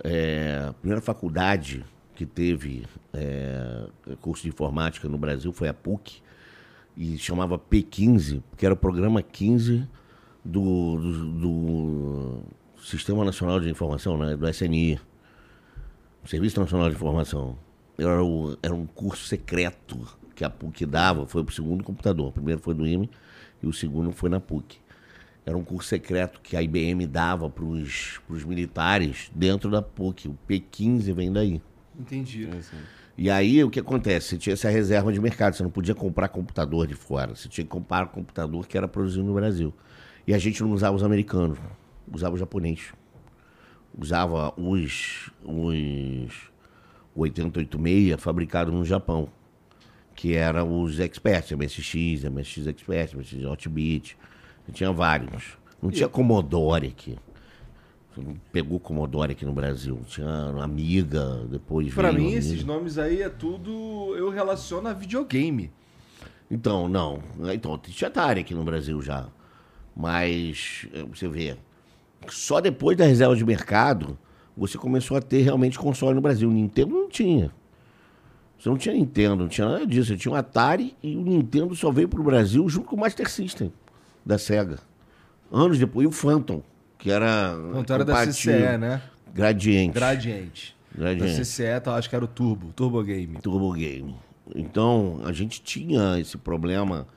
é, 0.04 0.68
a 0.70 0.74
primeira 0.74 1.02
faculdade 1.02 1.84
que 2.14 2.28
teve 2.28 2.86
é, 3.12 3.88
curso 4.22 4.44
de 4.44 4.50
informática 4.50 5.10
no 5.10 5.18
Brasil 5.18 5.52
foi 5.52 5.68
a 5.68 5.74
PUC, 5.74 6.22
e 6.96 7.18
chamava 7.18 7.58
P15, 7.58 8.44
que 8.56 8.66
era 8.66 8.76
o 8.76 8.78
programa 8.78 9.24
15 9.24 9.88
do, 10.44 10.98
do, 10.98 11.40
do 11.40 12.44
Sistema 12.86 13.26
Nacional 13.26 13.60
de 13.60 13.68
Informação, 13.68 14.16
né, 14.16 14.38
do 14.38 14.48
SNI, 14.48 15.00
Serviço 16.24 16.60
Nacional 16.60 16.88
de 16.88 16.96
Informação. 16.96 17.58
Era, 17.98 18.24
o, 18.24 18.56
era 18.62 18.76
um 18.76 18.86
curso 18.86 19.26
secreto 19.26 20.00
que 20.36 20.46
a 20.46 20.52
PUC 20.52 20.86
dava, 20.86 21.26
foi 21.26 21.44
para 21.44 21.52
o 21.52 21.56
segundo 21.56 21.84
computador. 21.84 22.28
O 22.28 22.32
primeiro 22.32 22.62
foi 22.62 22.76
do 22.76 22.86
IME 22.86 23.10
e 23.64 23.66
o 23.66 23.74
segundo 23.74 24.12
foi 24.12 24.30
na 24.30 24.40
PUC. 24.40 24.78
Era 25.44 25.58
um 25.58 25.64
curso 25.64 25.90
secreto 25.90 26.40
que 26.40 26.56
a 26.56 26.62
IBM 26.62 27.08
dava 27.08 27.50
para 27.50 27.66
os 27.66 28.46
militares 28.46 29.32
dentro 29.34 29.72
da 29.72 29.82
PUC. 29.82 30.28
O 30.28 30.38
P15 30.48 31.12
vem 31.12 31.34
daí. 31.34 31.60
Entendi. 32.00 32.48
É 32.48 32.60
e 33.18 33.32
aí 33.32 33.64
o 33.64 33.70
que 33.72 33.80
acontece? 33.80 34.28
Você 34.28 34.38
tinha 34.38 34.54
essa 34.54 34.70
reserva 34.70 35.12
de 35.12 35.20
mercado, 35.20 35.56
você 35.56 35.64
não 35.64 35.72
podia 35.72 35.96
comprar 35.96 36.28
computador 36.28 36.86
de 36.86 36.94
fora, 36.94 37.36
você 37.36 37.50
tinha 37.50 37.66
que 37.66 37.72
comprar 37.72 38.06
computador 38.10 38.68
que 38.68 38.78
era 38.78 38.88
produzido 38.88 39.24
no 39.24 39.34
Brasil. 39.34 39.74
E 40.28 40.36
a 40.36 40.38
gente 40.38 40.62
não 40.62 40.72
usava 40.72 40.96
os 40.96 41.04
americanos 41.04 41.58
usava 42.12 42.36
o 42.36 42.38
japonês. 42.38 42.94
Usava 43.98 44.54
os, 44.58 45.32
os 45.44 46.52
886 47.16 48.22
fabricados 48.22 48.74
no 48.74 48.84
Japão, 48.84 49.30
que 50.14 50.36
eram 50.36 50.82
os 50.82 51.00
Experts, 51.00 51.52
MSX, 51.52 52.24
MSX 52.26 52.68
Expert, 52.68 53.16
MSX 53.16 53.46
Hotbit, 53.46 54.18
tinha 54.74 54.92
vários. 54.92 55.58
Não 55.82 55.92
tinha 55.92 56.08
Commodore 56.08 56.88
aqui. 56.88 57.18
Pegou 58.52 58.80
Commodore 58.80 59.32
aqui 59.34 59.46
no 59.46 59.54
Brasil. 59.54 60.00
Tinha 60.08 60.56
Amiga, 60.62 61.46
depois 61.50 61.94
Para 61.94 62.12
mim, 62.12 62.24
Amiga. 62.24 62.38
esses 62.40 62.64
nomes 62.64 62.98
aí 62.98 63.22
é 63.22 63.30
tudo. 63.30 64.16
Eu 64.16 64.30
relaciono 64.30 64.88
a 64.88 64.94
videogame. 64.94 65.72
Então, 66.50 66.88
não. 66.88 67.22
Então, 67.54 67.78
tinha 67.78 68.08
Atari 68.08 68.42
aqui 68.42 68.54
no 68.54 68.64
Brasil 68.64 69.02
já. 69.02 69.28
Mas, 69.96 70.88
eh, 70.94 71.04
você 71.04 71.28
vê, 71.28 71.58
só 72.34 72.60
depois 72.60 72.98
da 72.98 73.06
reserva 73.06 73.36
de 73.36 73.46
mercado 73.46 74.18
você 74.56 74.78
começou 74.78 75.18
a 75.18 75.22
ter 75.22 75.42
realmente 75.42 75.78
console 75.78 76.16
no 76.16 76.22
Brasil. 76.22 76.50
O 76.50 76.52
Nintendo 76.52 76.94
não 76.94 77.10
tinha. 77.10 77.52
Você 78.58 78.70
não 78.70 78.78
tinha 78.78 78.96
Nintendo, 78.96 79.44
não 79.44 79.50
tinha 79.50 79.68
nada 79.68 79.86
disso. 79.86 80.08
Você 80.08 80.18
tinha 80.18 80.32
o 80.32 80.36
Atari 80.36 80.96
e 81.04 81.16
o 81.16 81.22
Nintendo 81.22 81.76
só 81.76 81.92
veio 81.92 82.08
para 82.08 82.22
o 82.22 82.24
Brasil 82.24 82.68
junto 82.70 82.88
com 82.88 82.96
o 82.96 83.00
Master 83.00 83.30
System 83.30 83.72
da 84.26 84.38
SEGA. 84.38 84.80
Anos 85.52 85.78
depois, 85.78 86.06
e 86.06 86.08
o 86.08 86.12
Phantom, 86.12 86.64
que 86.98 87.12
era. 87.12 87.56
Phantom 87.74 87.94
era 87.94 88.06
da 88.06 88.26
CCE, 88.26 88.78
né? 88.80 89.02
Gradiente. 89.34 89.94
Gradiente. 89.94 90.76
Gradiente. 90.94 91.38
Da 91.38 91.42
CCE, 91.42 91.82
tá, 91.84 91.96
acho 91.96 92.10
que 92.10 92.16
era 92.16 92.26
o 92.26 92.28
Turbo, 92.28 92.72
Turbo 92.74 93.04
Game. 93.04 93.38
Turbo 93.42 93.74
Game. 93.74 94.16
Então, 94.56 95.22
a 95.26 95.32
gente 95.32 95.62
tinha 95.62 96.20
esse 96.20 96.38
problema 96.38 97.08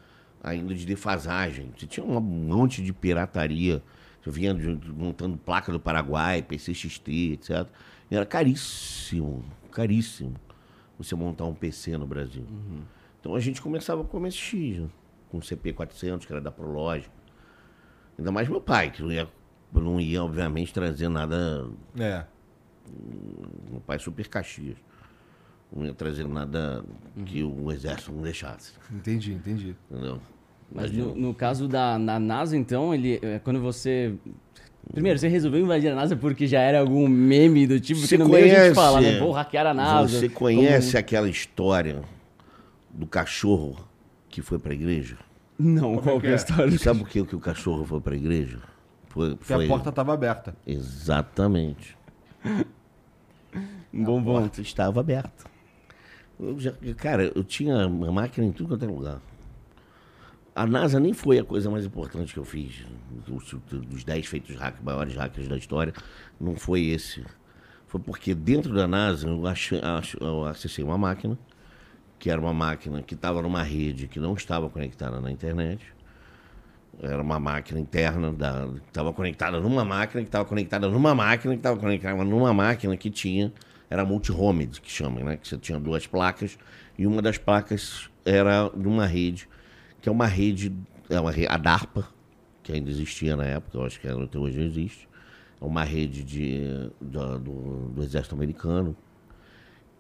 ainda 0.43 0.75
de 0.75 0.85
defasagem. 0.85 1.71
Você 1.77 1.87
tinha 1.87 2.05
um 2.05 2.21
monte 2.21 2.83
de 2.83 2.93
pirataria 2.93 3.83
eu 4.29 4.33
vinha 4.33 4.55
montando 4.95 5.39
placa 5.39 5.73
do 5.73 5.81
Paraguai, 5.81 6.43
PCXT, 6.43 7.33
etc. 7.33 7.67
E 8.11 8.15
era 8.15 8.27
caríssimo, 8.27 9.43
caríssimo 9.73 10.35
você 10.99 11.15
montar 11.15 11.47
um 11.47 11.55
PC 11.55 11.97
no 11.97 12.07
Brasil. 12.07 12.43
Uhum. 12.43 12.83
Então 13.19 13.35
a 13.35 13.41
gente 13.41 13.63
começava 13.63 14.05
com 14.05 14.19
o 14.19 14.21
MSX, 14.21 14.81
né? 14.81 14.89
com 15.31 15.39
o 15.39 15.41
CP400, 15.41 16.27
que 16.27 16.33
era 16.33 16.43
da 16.43 16.51
Prolog. 16.51 17.07
Ainda 18.19 18.31
mais 18.31 18.47
meu 18.51 18.61
pai, 18.61 18.91
que 18.91 19.01
não 19.01 19.11
ia, 19.11 19.27
não 19.73 19.99
ia 19.99 20.23
obviamente, 20.23 20.75
trazer 20.75 21.09
nada... 21.09 21.67
É. 21.99 22.27
Meu 23.71 23.81
pai 23.81 23.97
é 23.97 23.99
super 23.99 24.29
Caxias. 24.29 24.77
Não 25.75 25.87
ia 25.87 25.95
trazer 25.95 26.29
nada 26.29 26.85
uhum. 27.17 27.25
que 27.25 27.43
o 27.43 27.73
exército 27.73 28.13
não 28.13 28.21
deixasse. 28.21 28.75
Entendi, 28.93 29.33
entendi. 29.33 29.75
Entendeu? 29.91 30.21
Mas 30.71 30.93
no, 30.93 31.15
no, 31.15 31.35
caso 31.35 31.67
da 31.67 31.99
na 31.99 32.19
NASA, 32.19 32.57
então, 32.57 32.95
ele, 32.95 33.19
é, 33.23 33.39
quando 33.39 33.61
você. 33.61 34.15
Primeiro, 34.93 35.19
você 35.19 35.29
resolveu 35.29 35.61
invadir 35.61 35.91
a 35.91 35.95
NASA 35.95 36.17
porque 36.17 36.47
já 36.47 36.61
era 36.61 36.81
algum 36.81 37.07
meme 37.09 37.67
do 37.67 37.79
tipo 37.81 38.01
você 38.01 38.17
que 38.17 38.23
no 38.23 38.29
conhece, 38.29 38.49
meio 38.49 38.61
a 38.61 38.65
gente 38.67 38.75
fala, 38.75 39.01
né? 39.01 39.19
Vou 39.19 39.33
hackear 39.33 39.67
a 39.67 39.75
NASA. 39.75 40.19
Você 40.19 40.29
conhece 40.29 40.93
como... 40.93 40.99
aquela 40.99 41.29
história 41.29 42.03
do 42.91 43.07
cachorro 43.07 43.77
que 44.29 44.43
foi 44.43 44.59
para 44.59 44.73
a 44.73 44.75
igreja? 44.75 45.17
Não, 45.59 45.97
Como 45.97 46.03
qual 46.03 46.21
é, 46.23 46.29
é 46.29 46.33
a 46.33 46.37
história? 46.37 46.79
Sabe 46.79 47.01
por 47.01 47.09
que, 47.09 47.25
que 47.25 47.37
o 47.37 47.41
cachorro 47.41 47.85
foi 47.85 48.01
para 48.01 48.15
a 48.15 48.17
igreja? 48.17 48.61
Foi, 49.09 49.31
Porque 49.35 49.53
foi... 49.53 49.65
a 49.65 49.69
porta 49.69 49.89
estava 49.89 50.15
aberta. 50.15 50.55
Exatamente. 50.67 51.97
um 53.93 54.05
bom 54.05 54.37
a 54.37 54.41
porta 54.41 54.61
estava 54.61 55.01
aberta. 55.01 55.45
Eu 56.39 56.59
já, 56.61 56.73
cara, 56.97 57.33
eu 57.35 57.43
tinha 57.43 57.89
uma 57.89 58.13
máquina 58.13 58.47
em 58.47 58.53
tudo 58.53 58.69
quanto 58.69 58.85
é 58.85 58.89
lugar. 58.89 59.21
A 60.59 60.67
NASA 60.67 60.99
nem 60.99 61.13
foi 61.13 61.39
a 61.39 61.45
coisa 61.45 61.71
mais 61.71 61.87
importante 61.87 62.33
que 62.33 62.39
eu 62.41 62.45
fiz. 62.45 62.85
Dos, 63.25 63.55
dos 63.71 64.03
dez 64.03 64.27
feitos 64.27 64.57
hackers, 64.57 64.83
maiores 64.83 65.15
hackers 65.15 65.47
da 65.47 65.57
história, 65.57 65.95
não 66.41 66.57
foi 66.57 66.87
esse. 66.87 67.25
Foi 67.87 68.01
porque 68.01 68.35
dentro 68.35 68.75
da 68.75 68.89
NASA 68.89 69.29
eu, 69.29 69.47
achei, 69.47 69.81
eu 70.21 70.45
acessei 70.47 70.85
uma 70.85 70.99
máquina, 70.99 71.39
que 72.19 72.29
era 72.29 72.41
uma 72.41 72.53
máquina 72.53 73.01
que 73.05 73.15
estava 73.15 73.41
numa 73.41 73.63
rede 73.63 74.09
que 74.09 74.19
não 74.19 74.35
estava 74.35 74.69
conectada 74.69 75.21
na 75.21 75.31
internet. 75.31 75.81
Era 77.01 77.23
uma 77.23 77.39
máquina 77.39 77.79
interna, 77.79 78.33
da, 78.33 78.69
estava 78.85 79.13
conectada 79.13 79.61
numa 79.61 79.85
máquina, 79.85 80.23
que 80.25 80.29
estava 80.29 80.45
conectada 80.45 80.89
numa 80.89 81.15
máquina, 81.15 81.55
que 81.55 81.61
estava 81.61 81.79
conectada 81.79 82.25
numa 82.25 82.53
máquina 82.53 82.97
que 82.97 83.11
tinha, 83.11 83.53
era 83.89 84.05
multi-homed, 84.05 84.81
que 84.81 84.91
chama, 84.91 85.21
né? 85.21 85.37
Que 85.37 85.47
você 85.47 85.57
tinha 85.57 85.79
duas 85.79 86.05
placas, 86.09 86.59
e 86.99 87.07
uma 87.07 87.23
das 87.23 87.39
placas 87.39 88.11
era 88.25 88.69
de 88.71 88.89
uma 88.89 89.07
rede 89.07 89.49
que 90.01 90.09
é 90.09 90.13
uma 90.13 90.27
rede, 90.27 90.75
é 91.09 91.21
uma 91.21 91.33
a 91.49 91.57
DARPA, 91.57 92.09
que 92.63 92.73
ainda 92.73 92.91
existia 92.91 93.37
na 93.37 93.45
época, 93.45 93.79
eu 93.79 93.85
acho 93.85 94.01
que 94.01 94.09
até 94.09 94.39
hoje 94.39 94.61
existe, 94.61 95.09
é 95.61 95.65
uma 95.65 95.83
rede 95.83 96.23
de, 96.23 96.91
do, 97.01 97.39
do, 97.95 98.03
Exército 98.03 98.35
Americano, 98.35 98.97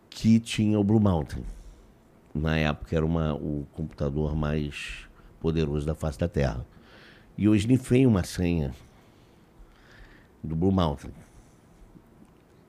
que 0.09 0.39
tinha 0.39 0.79
o 0.79 0.85
Blue 0.85 1.01
Mountain. 1.01 1.45
Na 2.35 2.57
época 2.57 2.95
era 2.95 3.05
uma, 3.05 3.35
o 3.35 3.67
computador 3.73 4.37
mais 4.37 5.09
poderoso 5.41 5.87
da 5.87 5.95
face 5.95 6.19
da 6.19 6.29
Terra. 6.29 6.65
E 7.37 7.45
eu 7.45 7.55
esnifei 7.55 8.07
uma 8.07 8.23
senha 8.23 8.73
do 10.43 10.55
Blue 10.55 10.73
Mountain. 10.73 11.13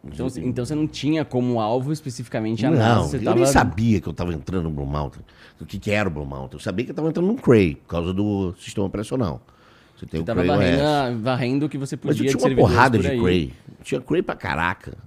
Então, 0.04 0.28
então 0.38 0.66
você 0.66 0.74
não 0.74 0.88
tinha 0.88 1.26
como 1.26 1.60
alvo 1.60 1.92
especificamente 1.92 2.66
a 2.66 2.72
não. 2.72 3.04
Você 3.04 3.18
eu 3.18 3.24
tava... 3.24 3.36
nem 3.36 3.46
sabia 3.46 4.00
que 4.00 4.08
eu 4.08 4.12
estava 4.12 4.34
entrando 4.34 4.64
no 4.64 4.72
Blue 4.72 4.86
Mountain. 4.86 5.24
O 5.60 5.66
que, 5.66 5.78
que 5.78 5.92
era 5.92 6.08
o 6.08 6.12
Blue 6.12 6.26
Mountain? 6.26 6.58
Eu 6.58 6.60
sabia 6.60 6.86
que 6.86 6.92
eu 6.92 6.94
estava 6.94 7.10
entrando 7.10 7.28
no 7.28 7.36
Cray, 7.36 7.76
por 7.76 7.88
causa 7.88 8.14
do 8.14 8.54
sistema 8.58 8.88
operacional. 8.88 9.42
Você 9.98 10.06
tem 10.06 10.24
você 10.24 10.32
o 10.32 10.36
Cray 10.36 10.48
varrendo, 10.48 11.22
varrendo 11.22 11.66
o 11.66 11.70
que 11.70 11.78
você 11.78 11.98
podia 11.98 12.24
Mas 12.24 12.34
eu 12.34 12.40
tinha 12.40 12.50
uma 12.50 12.56
porrada 12.56 12.98
de 12.98 13.10
Cray. 13.10 13.54
Tinha 13.84 14.00
Cray 14.00 14.22
pra 14.22 14.36
caraca. 14.36 14.98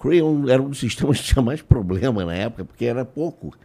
Cray 0.00 0.18
é 0.18 0.52
era 0.52 0.62
um 0.62 0.68
dos 0.68 0.78
sistemas 0.80 1.20
que 1.20 1.32
tinha 1.32 1.42
mais 1.42 1.62
problema 1.62 2.24
na 2.24 2.34
época, 2.34 2.64
porque 2.64 2.84
era 2.84 3.04
pouco. 3.04 3.56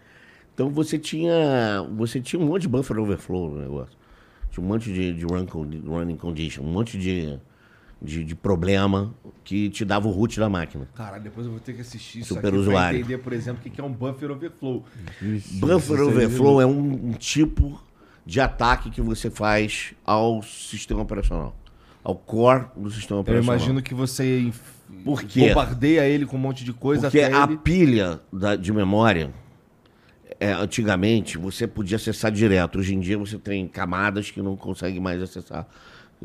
Então 0.53 0.69
você 0.69 0.99
tinha, 0.99 1.83
você 1.95 2.21
tinha 2.21 2.39
um 2.39 2.45
monte 2.45 2.63
de 2.63 2.67
buffer 2.67 2.99
overflow 2.99 3.49
no 3.49 3.59
negócio. 3.59 3.97
Tinha 4.51 4.63
um 4.63 4.67
monte 4.67 4.93
de, 4.93 5.13
de 5.13 5.25
run, 5.25 5.45
running 5.87 6.15
condition, 6.15 6.61
um 6.61 6.71
monte 6.71 6.95
de 6.95 7.39
de, 8.03 8.23
de, 8.23 8.35
problema 8.35 9.13
que 9.43 9.69
te 9.69 9.85
dava 9.85 10.07
o 10.07 10.11
root 10.11 10.39
da 10.39 10.49
máquina. 10.49 10.87
Caralho, 10.93 11.23
depois 11.23 11.45
eu 11.45 11.51
vou 11.51 11.61
ter 11.61 11.73
que 11.73 11.81
assistir 11.81 12.19
isso 12.19 12.33
Super 12.33 12.49
aqui 12.49 12.57
usuário. 12.57 12.99
entender, 12.99 13.17
por 13.19 13.31
exemplo, 13.31 13.61
o 13.65 13.69
que 13.69 13.79
é 13.79 13.83
um 13.83 13.91
buffer 13.91 14.29
overflow. 14.29 14.85
Isso, 15.21 15.59
buffer 15.59 15.95
isso 15.95 16.09
overflow 16.09 16.61
é 16.61 16.65
um, 16.65 17.09
um, 17.09 17.13
tipo 17.13 17.81
de 18.25 18.41
ataque 18.41 18.89
que 18.89 19.01
você 19.01 19.29
faz 19.29 19.93
ao 20.05 20.41
sistema 20.43 21.01
operacional, 21.01 21.55
ao 22.03 22.15
core 22.15 22.65
do 22.75 22.91
sistema 22.91 23.21
operacional. 23.21 23.55
Eu 23.55 23.59
imagino 23.59 23.81
que 23.81 23.93
você 23.93 24.51
Por 25.03 25.23
quê? 25.23 25.47
bombardeia 25.47 26.05
ele 26.05 26.25
com 26.25 26.35
um 26.35 26.39
monte 26.41 26.65
de 26.65 26.73
coisa 26.73 27.03
Porque 27.03 27.21
a 27.21 27.43
ele... 27.43 27.57
pilha 27.57 28.19
da, 28.31 28.55
de 28.55 28.71
memória, 28.73 29.31
é, 30.39 30.51
antigamente, 30.51 31.37
você 31.37 31.65
podia 31.65 31.95
acessar 31.95 32.31
direto. 32.31 32.79
Hoje 32.79 32.93
em 32.93 32.99
dia 32.99 33.17
você 33.17 33.37
tem 33.37 33.67
camadas 33.67 34.29
que 34.29 34.41
não 34.41 34.57
consegue 34.57 34.99
mais 34.99 35.21
acessar 35.21 35.67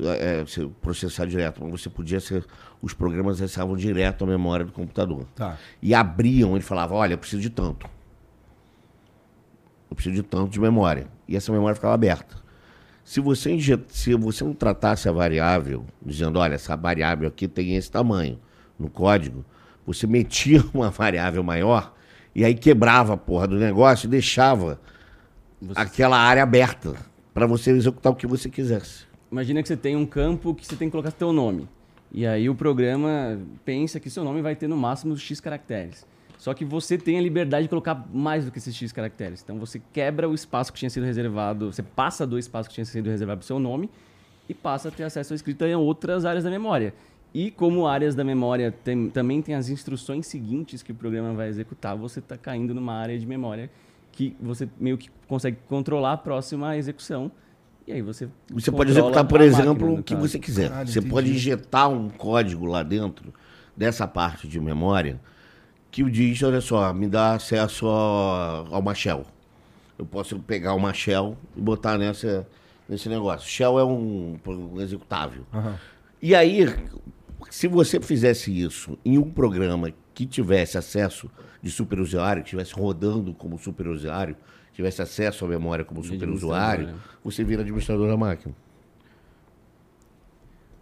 é, 0.06 0.44
processar 0.80 1.26
direto, 1.26 1.60
mas 1.62 1.80
você 1.80 1.90
podia 1.90 2.20
ser. 2.20 2.44
Os 2.80 2.94
programas 2.94 3.36
acessavam 3.36 3.76
direto 3.76 4.24
a 4.24 4.26
memória 4.26 4.64
do 4.64 4.72
computador. 4.72 5.26
Tá. 5.34 5.58
E 5.82 5.94
abriam, 5.94 6.54
ele 6.54 6.62
falava, 6.62 6.94
olha, 6.94 7.14
eu 7.14 7.18
preciso 7.18 7.42
de 7.42 7.50
tanto. 7.50 7.88
Eu 9.90 9.96
preciso 9.96 10.14
de 10.14 10.22
tanto 10.22 10.50
de 10.50 10.60
memória. 10.60 11.08
E 11.26 11.36
essa 11.36 11.50
memória 11.50 11.74
ficava 11.74 11.94
aberta. 11.94 12.36
Se 13.02 13.20
você, 13.20 13.58
se 13.88 14.14
você 14.14 14.44
não 14.44 14.52
tratasse 14.52 15.08
a 15.08 15.12
variável, 15.12 15.84
dizendo, 16.04 16.38
olha, 16.38 16.54
essa 16.54 16.76
variável 16.76 17.26
aqui 17.26 17.48
tem 17.48 17.74
esse 17.74 17.90
tamanho 17.90 18.38
no 18.78 18.88
código, 18.88 19.44
você 19.84 20.06
metia 20.06 20.62
uma 20.72 20.90
variável 20.90 21.42
maior 21.42 21.94
e 22.34 22.44
aí 22.44 22.54
quebrava 22.54 23.14
a 23.14 23.16
porra 23.16 23.48
do 23.48 23.56
negócio 23.56 24.06
e 24.06 24.10
deixava 24.10 24.78
você... 25.60 25.80
aquela 25.80 26.18
área 26.18 26.42
aberta 26.42 26.94
para 27.32 27.46
você 27.46 27.70
executar 27.70 28.12
o 28.12 28.14
que 28.14 28.26
você 28.26 28.50
quisesse 28.50 29.07
imagina 29.30 29.62
que 29.62 29.68
você 29.68 29.76
tem 29.76 29.96
um 29.96 30.06
campo 30.06 30.54
que 30.54 30.66
você 30.66 30.76
tem 30.76 30.88
que 30.88 30.92
colocar 30.92 31.10
seu 31.10 31.32
nome. 31.32 31.68
E 32.10 32.26
aí 32.26 32.48
o 32.48 32.54
programa 32.54 33.38
pensa 33.64 34.00
que 34.00 34.08
seu 34.08 34.24
nome 34.24 34.40
vai 34.40 34.56
ter 34.56 34.66
no 34.66 34.76
máximo 34.76 35.16
X 35.16 35.40
caracteres. 35.40 36.06
Só 36.38 36.54
que 36.54 36.64
você 36.64 36.96
tem 36.96 37.18
a 37.18 37.20
liberdade 37.20 37.64
de 37.64 37.68
colocar 37.68 38.06
mais 38.12 38.44
do 38.44 38.52
que 38.52 38.58
esses 38.58 38.74
X 38.74 38.92
caracteres. 38.92 39.42
Então 39.42 39.58
você 39.58 39.82
quebra 39.92 40.28
o 40.28 40.34
espaço 40.34 40.72
que 40.72 40.78
tinha 40.78 40.88
sido 40.88 41.04
reservado, 41.04 41.72
você 41.72 41.82
passa 41.82 42.26
do 42.26 42.38
espaço 42.38 42.68
que 42.68 42.76
tinha 42.76 42.84
sido 42.84 43.10
reservado 43.10 43.38
para 43.38 43.44
o 43.44 43.46
seu 43.46 43.58
nome 43.58 43.90
e 44.48 44.54
passa 44.54 44.88
a 44.88 44.90
ter 44.90 45.02
acesso 45.02 45.32
à 45.32 45.36
escrita 45.36 45.68
em 45.68 45.74
outras 45.74 46.24
áreas 46.24 46.44
da 46.44 46.50
memória. 46.50 46.94
E 47.34 47.50
como 47.50 47.86
áreas 47.86 48.14
da 48.14 48.24
memória 48.24 48.72
tem, 48.72 49.10
também 49.10 49.42
tem 49.42 49.54
as 49.54 49.68
instruções 49.68 50.26
seguintes 50.26 50.82
que 50.82 50.92
o 50.92 50.94
programa 50.94 51.34
vai 51.34 51.48
executar, 51.48 51.94
você 51.94 52.20
está 52.20 52.38
caindo 52.38 52.72
numa 52.72 52.94
área 52.94 53.18
de 53.18 53.26
memória 53.26 53.68
que 54.12 54.34
você 54.40 54.68
meio 54.80 54.96
que 54.96 55.10
consegue 55.26 55.58
controlar 55.68 56.12
a 56.12 56.16
próxima 56.16 56.76
execução 56.76 57.30
e 57.88 57.92
aí 57.92 58.02
você. 58.02 58.28
Você 58.50 58.70
pode 58.70 58.90
executar, 58.90 59.24
por 59.24 59.40
exemplo, 59.40 59.94
o 59.94 60.02
que 60.02 60.14
você 60.14 60.38
quiser. 60.38 60.68
Caralho, 60.68 60.88
você 60.88 60.98
entendi. 60.98 61.10
pode 61.10 61.30
injetar 61.30 61.88
um 61.88 62.10
código 62.10 62.66
lá 62.66 62.82
dentro 62.82 63.32
dessa 63.74 64.06
parte 64.06 64.46
de 64.46 64.60
memória 64.60 65.18
que 65.90 66.02
o 66.02 66.10
diz, 66.10 66.42
olha 66.42 66.60
só, 66.60 66.92
me 66.92 67.08
dá 67.08 67.32
acesso 67.32 67.88
a, 67.88 68.66
a 68.70 68.78
uma 68.78 68.94
shell. 68.94 69.24
Eu 69.98 70.04
posso 70.04 70.38
pegar 70.40 70.74
uma 70.74 70.92
shell 70.92 71.38
e 71.56 71.60
botar 71.62 71.96
nessa, 71.96 72.46
nesse 72.86 73.08
negócio. 73.08 73.48
Shell 73.48 73.78
é 73.78 73.84
um, 73.84 74.38
um 74.46 74.80
executável. 74.82 75.46
Uhum. 75.50 75.74
E 76.20 76.34
aí, 76.34 76.66
se 77.48 77.66
você 77.66 77.98
fizesse 78.00 78.50
isso 78.50 78.98
em 79.02 79.16
um 79.16 79.30
programa 79.30 79.90
que 80.12 80.26
tivesse 80.26 80.76
acesso 80.76 81.30
de 81.62 81.70
superusuário, 81.70 82.42
que 82.42 82.48
estivesse 82.48 82.74
rodando 82.74 83.32
como 83.32 83.58
superusuário, 83.58 84.36
tivesse 84.78 85.02
acesso 85.02 85.44
à 85.44 85.48
memória 85.48 85.84
como 85.84 86.04
superusuário, 86.04 86.86
né? 86.86 86.94
você 87.24 87.42
vira 87.42 87.62
administrador 87.62 88.06
da 88.06 88.16
máquina. 88.16 88.54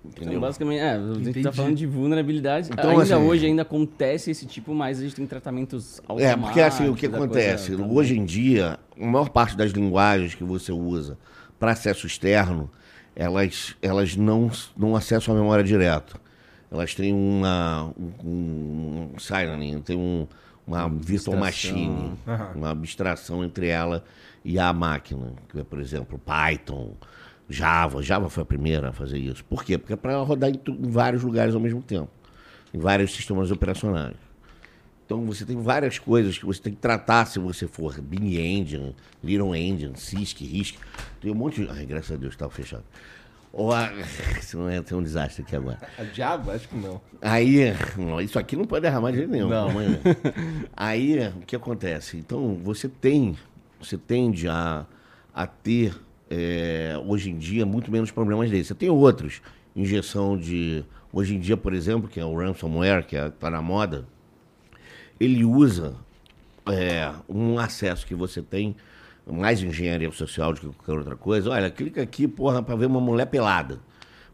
Então, 0.04 0.10
Entendeu? 0.10 0.32
Então, 0.32 0.40
basicamente, 0.42 0.80
é, 0.80 0.90
a 0.90 1.14
gente 1.14 1.38
está 1.38 1.50
falando 1.50 1.76
de 1.76 1.86
vulnerabilidade. 1.86 2.68
Então, 2.70 2.90
ainda 2.90 3.02
assim, 3.02 3.14
hoje 3.14 3.46
ainda 3.46 3.62
acontece 3.62 4.30
esse 4.30 4.44
tipo, 4.44 4.74
mas 4.74 4.98
a 4.98 5.02
gente 5.02 5.14
tem 5.14 5.26
tratamentos 5.26 5.98
automáticos. 6.06 6.30
É, 6.30 6.36
porque 6.36 6.60
assim, 6.60 6.88
o 6.90 6.94
que 6.94 7.06
acontece? 7.06 7.74
Coisa... 7.74 7.90
Hoje 7.90 8.18
em 8.18 8.26
dia, 8.26 8.78
a 9.00 9.06
maior 9.06 9.30
parte 9.30 9.56
das 9.56 9.72
linguagens 9.72 10.34
que 10.34 10.44
você 10.44 10.70
usa 10.72 11.16
para 11.58 11.70
acesso 11.70 12.06
externo, 12.06 12.70
elas, 13.14 13.74
elas 13.80 14.14
não, 14.14 14.50
não 14.76 14.94
acessam 14.94 15.34
a 15.34 15.38
memória 15.38 15.64
direto. 15.64 16.20
Elas 16.70 16.94
têm 16.94 17.14
uma, 17.14 17.94
um, 18.22 19.08
um 19.14 19.18
signing, 19.18 19.80
tem 19.80 19.96
um, 19.96 20.26
uma 20.66 20.88
virtual 20.88 21.36
machine, 21.36 22.18
uhum. 22.26 22.52
uma 22.56 22.70
abstração 22.70 23.44
entre 23.44 23.68
ela 23.68 24.04
e 24.44 24.58
a 24.58 24.72
máquina, 24.72 25.32
que 25.48 25.60
é, 25.60 25.64
por 25.64 25.80
exemplo, 25.80 26.18
Python, 26.18 26.94
Java. 27.48 28.02
Java 28.02 28.28
foi 28.28 28.42
a 28.42 28.46
primeira 28.46 28.88
a 28.88 28.92
fazer 28.92 29.18
isso. 29.18 29.44
Por 29.44 29.64
quê? 29.64 29.78
Porque 29.78 29.92
é 29.92 29.96
para 29.96 30.16
rodar 30.18 30.50
em, 30.50 30.60
em, 30.68 30.90
vários 30.90 31.22
lugares 31.22 31.54
ao 31.54 31.60
mesmo 31.60 31.82
tempo, 31.82 32.10
em 32.74 32.78
vários 32.78 33.14
sistemas 33.14 33.50
operacionais. 33.50 34.16
Então 35.04 35.24
você 35.24 35.44
tem 35.44 35.56
várias 35.60 36.00
coisas 36.00 36.36
que 36.36 36.44
você 36.44 36.60
tem 36.60 36.72
que 36.72 36.80
tratar 36.80 37.26
se 37.26 37.38
você 37.38 37.68
for 37.68 38.00
Bing 38.00 38.36
Engine, 38.36 38.94
Little 39.22 39.54
Engine, 39.54 39.96
Cisc, 39.96 40.40
RISC. 40.40 40.76
Tem 41.20 41.30
um 41.30 41.34
monte 41.34 41.64
de. 41.64 41.70
Ai, 41.70 41.86
graças 41.86 42.10
a 42.10 42.16
Deus, 42.16 42.34
estava 42.34 42.50
fechado. 42.50 42.82
Ou 43.52 43.72
a... 43.72 43.90
Se 44.40 44.56
não 44.56 44.68
é 44.68 44.80
ter 44.82 44.94
um 44.94 45.02
desastre 45.02 45.42
aqui 45.42 45.56
agora. 45.56 45.78
A 45.98 46.02
diabo? 46.04 46.50
Acho 46.50 46.68
que 46.68 46.76
não. 46.76 47.00
Aí, 47.20 47.72
isso 48.22 48.38
aqui 48.38 48.56
não 48.56 48.64
pode 48.64 48.82
derramar 48.82 49.10
de 49.10 49.18
jeito 49.18 49.30
nenhum. 49.30 49.48
Não. 49.48 49.68
Aí, 50.76 51.28
o 51.28 51.40
que 51.46 51.56
acontece? 51.56 52.16
Então, 52.16 52.60
você 52.62 52.88
tem, 52.88 53.36
você 53.80 53.96
tende 53.96 54.48
a, 54.48 54.86
a 55.34 55.46
ter, 55.46 55.94
é, 56.30 57.00
hoje 57.06 57.30
em 57.30 57.38
dia, 57.38 57.64
muito 57.64 57.90
menos 57.90 58.10
problemas 58.10 58.50
desses. 58.50 58.68
Você 58.68 58.74
tem 58.74 58.90
outros. 58.90 59.40
Injeção 59.74 60.36
de... 60.36 60.84
Hoje 61.12 61.34
em 61.34 61.40
dia, 61.40 61.56
por 61.56 61.72
exemplo, 61.72 62.08
que 62.08 62.20
é 62.20 62.24
o 62.24 62.36
ransomware, 62.36 63.06
que 63.06 63.16
está 63.16 63.48
é, 63.48 63.50
na 63.50 63.62
moda, 63.62 64.06
ele 65.18 65.44
usa 65.44 65.94
é, 66.66 67.12
um 67.28 67.58
acesso 67.58 68.06
que 68.06 68.14
você 68.14 68.42
tem 68.42 68.76
mais 69.32 69.62
engenharia 69.62 70.10
social 70.12 70.52
do 70.52 70.60
que 70.60 70.66
qualquer 70.66 70.92
outra 70.92 71.16
coisa. 71.16 71.50
Olha, 71.50 71.70
clica 71.70 72.02
aqui, 72.02 72.28
porra, 72.28 72.62
para 72.62 72.76
ver 72.76 72.86
uma 72.86 73.00
mulher 73.00 73.26
pelada. 73.26 73.80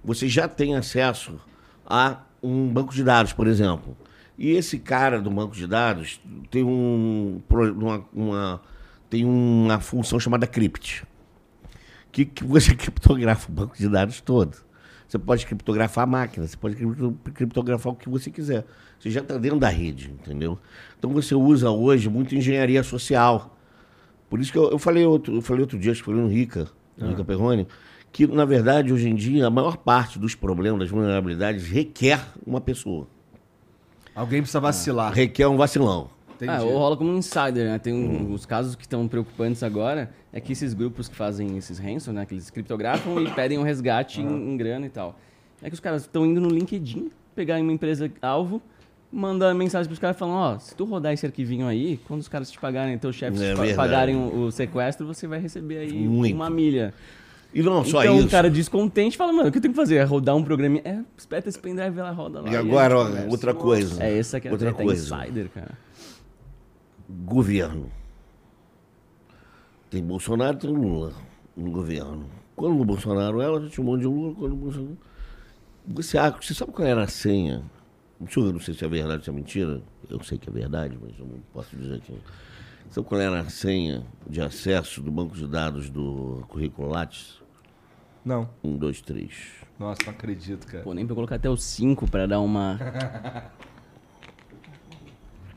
Você 0.05 0.29
já 0.29 0.47
tem 0.47 0.75
acesso 0.75 1.41
a 1.87 2.21
um 2.43 2.69
banco 2.69 2.93
de 2.93 3.03
dados, 3.03 3.33
por 3.33 3.47
exemplo. 3.47 3.97
E 4.37 4.51
esse 4.51 4.79
cara 4.79 5.21
do 5.21 5.31
banco 5.31 5.55
de 5.55 5.67
dados 5.67 6.21
tem 6.51 6.65
um, 6.65 7.41
uma, 7.51 8.05
uma 8.13 8.63
tem 9.09 9.25
uma 9.27 9.79
função 9.79 10.19
chamada 10.19 10.47
crypt, 10.47 11.05
que, 12.11 12.25
que 12.25 12.43
você 12.45 12.75
criptografa 12.77 13.51
o 13.51 13.55
banco 13.55 13.77
de 13.77 13.89
dados 13.89 14.21
todo. 14.21 14.57
Você 15.07 15.19
pode 15.19 15.45
criptografar 15.45 16.05
a 16.05 16.07
máquina, 16.07 16.47
você 16.47 16.57
pode 16.57 16.77
criptografar 17.35 17.93
o 17.93 17.97
que 17.97 18.09
você 18.09 18.31
quiser. 18.31 18.65
Você 18.99 19.11
já 19.11 19.21
está 19.21 19.37
dentro 19.37 19.59
da 19.59 19.69
rede, 19.69 20.11
entendeu? 20.11 20.59
Então 20.99 21.13
você 21.13 21.35
usa 21.35 21.71
hoje 21.71 22.09
muito 22.09 22.35
engenharia 22.35 22.83
social 22.83 23.52
por 24.33 24.41
isso 24.41 24.51
que 24.51 24.57
eu, 24.57 24.71
eu 24.71 24.79
falei, 24.79 25.05
outro, 25.05 25.35
eu 25.35 25.43
falei 25.43 25.61
outro 25.61 25.79
dia, 25.79 25.93
acho 25.93 26.01
que 26.01 26.07
foi 26.07 26.15
no 26.15 26.27
Rica, 26.27 26.67
no 26.97 27.05
ah. 27.05 27.11
Rica 27.11 27.23
Perrone, 27.23 27.69
que, 28.11 28.27
na 28.27 28.47
verdade, 28.47 28.91
hoje 28.91 29.07
em 29.07 29.15
dia, 29.15 29.47
a 29.47 29.51
maior 29.51 29.77
parte 29.77 30.19
dos 30.19 30.35
problemas, 30.35 30.81
das 30.81 30.89
vulnerabilidades, 30.89 31.67
requer 31.67 32.19
uma 32.47 32.59
pessoa. 32.59 33.07
Alguém 34.15 34.41
precisa 34.41 34.59
vacilar. 34.59 35.13
Requer 35.13 35.47
um 35.49 35.59
vacilão. 35.59 36.09
Ah, 36.49 36.63
ou 36.63 36.79
rola 36.79 36.97
como 36.97 37.13
um 37.13 37.19
insider, 37.19 37.67
né? 37.67 37.79
Tem 37.79 37.93
um, 37.93 38.31
hum. 38.31 38.33
os 38.33 38.47
casos 38.47 38.75
que 38.75 38.85
estão 38.85 39.07
preocupantes 39.07 39.63
agora 39.63 40.11
é 40.33 40.41
que 40.41 40.53
esses 40.53 40.73
grupos 40.73 41.09
que 41.09 41.15
fazem 41.15 41.59
esses 41.59 41.79
ransom, 41.79 42.13
né? 42.13 42.25
Que 42.25 42.33
eles 42.33 42.49
criptografam 42.49 43.21
e 43.21 43.31
pedem 43.33 43.59
um 43.59 43.63
resgate 43.63 44.23
uhum. 44.23 44.35
em, 44.35 44.55
em, 44.55 44.57
grana 44.57 44.87
e 44.87 44.91
tal. 44.91 45.15
É 45.61 45.69
que 45.69 45.75
os 45.75 45.81
caras 45.81 46.03
estão 46.03 46.25
indo 46.25 46.41
no 46.41 46.49
LinkedIn, 46.49 47.11
pegar 47.35 47.61
uma 47.61 47.71
empresa 47.71 48.11
alvo, 48.23 48.63
manda 49.13 49.53
mensagem 49.53 49.87
pros 49.87 49.99
caras 49.99 50.17
falando, 50.17 50.37
ó, 50.37 50.59
se 50.59 50.75
tu 50.75 50.85
rodar 50.85 51.13
esse 51.13 51.27
arquivinho 51.27 51.67
aí, 51.67 52.01
quando 52.09 52.21
os 52.21 52.29
caras 52.29 52.51
te 52.51 52.59
pagarem, 52.59 52.97
teus 52.97 53.15
chefes 53.15 53.41
é 53.41 53.75
pagarem 53.75 54.17
o, 54.17 54.45
o, 54.47 54.51
sequestro, 54.51 55.07
você 55.07 55.27
vai 55.27 55.39
receber 55.39 55.79
aí 55.79 55.93
Muito. 55.93 56.35
uma 56.35 56.49
milha. 56.49 56.95
E 57.55 57.63
não 57.63 57.85
só 57.85 58.03
então, 58.03 58.15
isso. 58.15 58.15
Então 58.15 58.27
o 58.27 58.31
cara 58.31 58.51
descontente 58.51 59.15
fala, 59.19 59.31
mano, 59.31 59.51
o 59.51 59.53
que 59.53 59.59
eu 59.59 59.63
tenho 59.63 59.75
que 59.75 59.79
fazer? 59.79 59.97
É 59.97 60.05
rodar 60.05 60.35
um 60.35 60.43
programinha. 60.43 60.81
É, 60.87 61.01
espeta 61.19 61.51
esse 61.51 61.59
pendrive 61.59 62.01
lá, 62.01 62.11
roda 62.11 62.41
lá. 62.41 62.49
E 62.49 62.57
agora, 62.57 62.97
ó, 62.97 63.31
outra 63.31 63.53
coisa. 63.53 64.03
É 64.03 64.19
essa 64.19 64.41
que 64.41 64.49
é 64.49 64.51
outra 64.51 64.71
a 64.71 64.73
coisa. 64.73 65.15
insider, 65.15 65.51
cara. 65.51 65.73
Governo. 67.07 67.91
Tem 69.91 70.03
Bolsonaro 70.03 70.57
tem 70.57 70.71
Lula 70.71 71.13
no 71.55 71.71
governo. 71.71 72.25
Quando 72.57 72.81
o 72.81 72.85
Bolsonaro 72.87 73.43
ela 73.43 73.69
tinha 73.69 73.85
um 73.85 73.91
monte 73.91 74.01
de 74.01 74.07
Lula, 74.07 74.35
quando 74.35 74.53
o 74.53 74.57
Bolsonaro. 74.57 74.99
Você, 75.89 76.17
você 76.41 76.55
sabe 76.55 76.73
qual 76.73 76.89
era 76.89 77.03
a 77.03 77.09
senha 77.09 77.63
eu 78.37 78.53
não 78.53 78.61
sei 78.61 78.75
se 78.75 78.85
é 78.85 78.89
verdade 78.89 79.19
ou 79.19 79.25
se 79.25 79.31
é 79.31 79.33
mentira. 79.33 79.83
Eu 80.09 80.23
sei 80.23 80.39
que 80.39 80.49
é 80.49 80.53
verdade, 80.53 80.99
mas 81.01 81.19
eu 81.19 81.27
não 81.27 81.41
posso 81.53 81.77
dizer 81.77 82.01
que. 82.01 82.15
Sabe 82.91 83.07
qual 83.07 83.21
era 83.21 83.41
a 83.41 83.49
senha 83.49 84.05
de 84.29 84.41
acesso 84.41 85.01
do 85.01 85.11
banco 85.11 85.35
de 85.35 85.47
dados 85.47 85.89
do 85.89 86.45
currículo 86.49 86.89
Lattes? 86.89 87.41
Não. 88.25 88.49
Um, 88.63 88.77
dois, 88.77 89.01
três. 89.01 89.53
Nossa, 89.79 90.03
não 90.05 90.13
acredito, 90.13 90.67
cara. 90.67 90.85
Pô, 90.85 90.93
nem 90.93 91.07
pra 91.07 91.15
colocar 91.15 91.37
até 91.37 91.49
o 91.49 91.57
5 91.57 92.11
pra 92.11 92.27
dar 92.27 92.41
uma. 92.41 92.79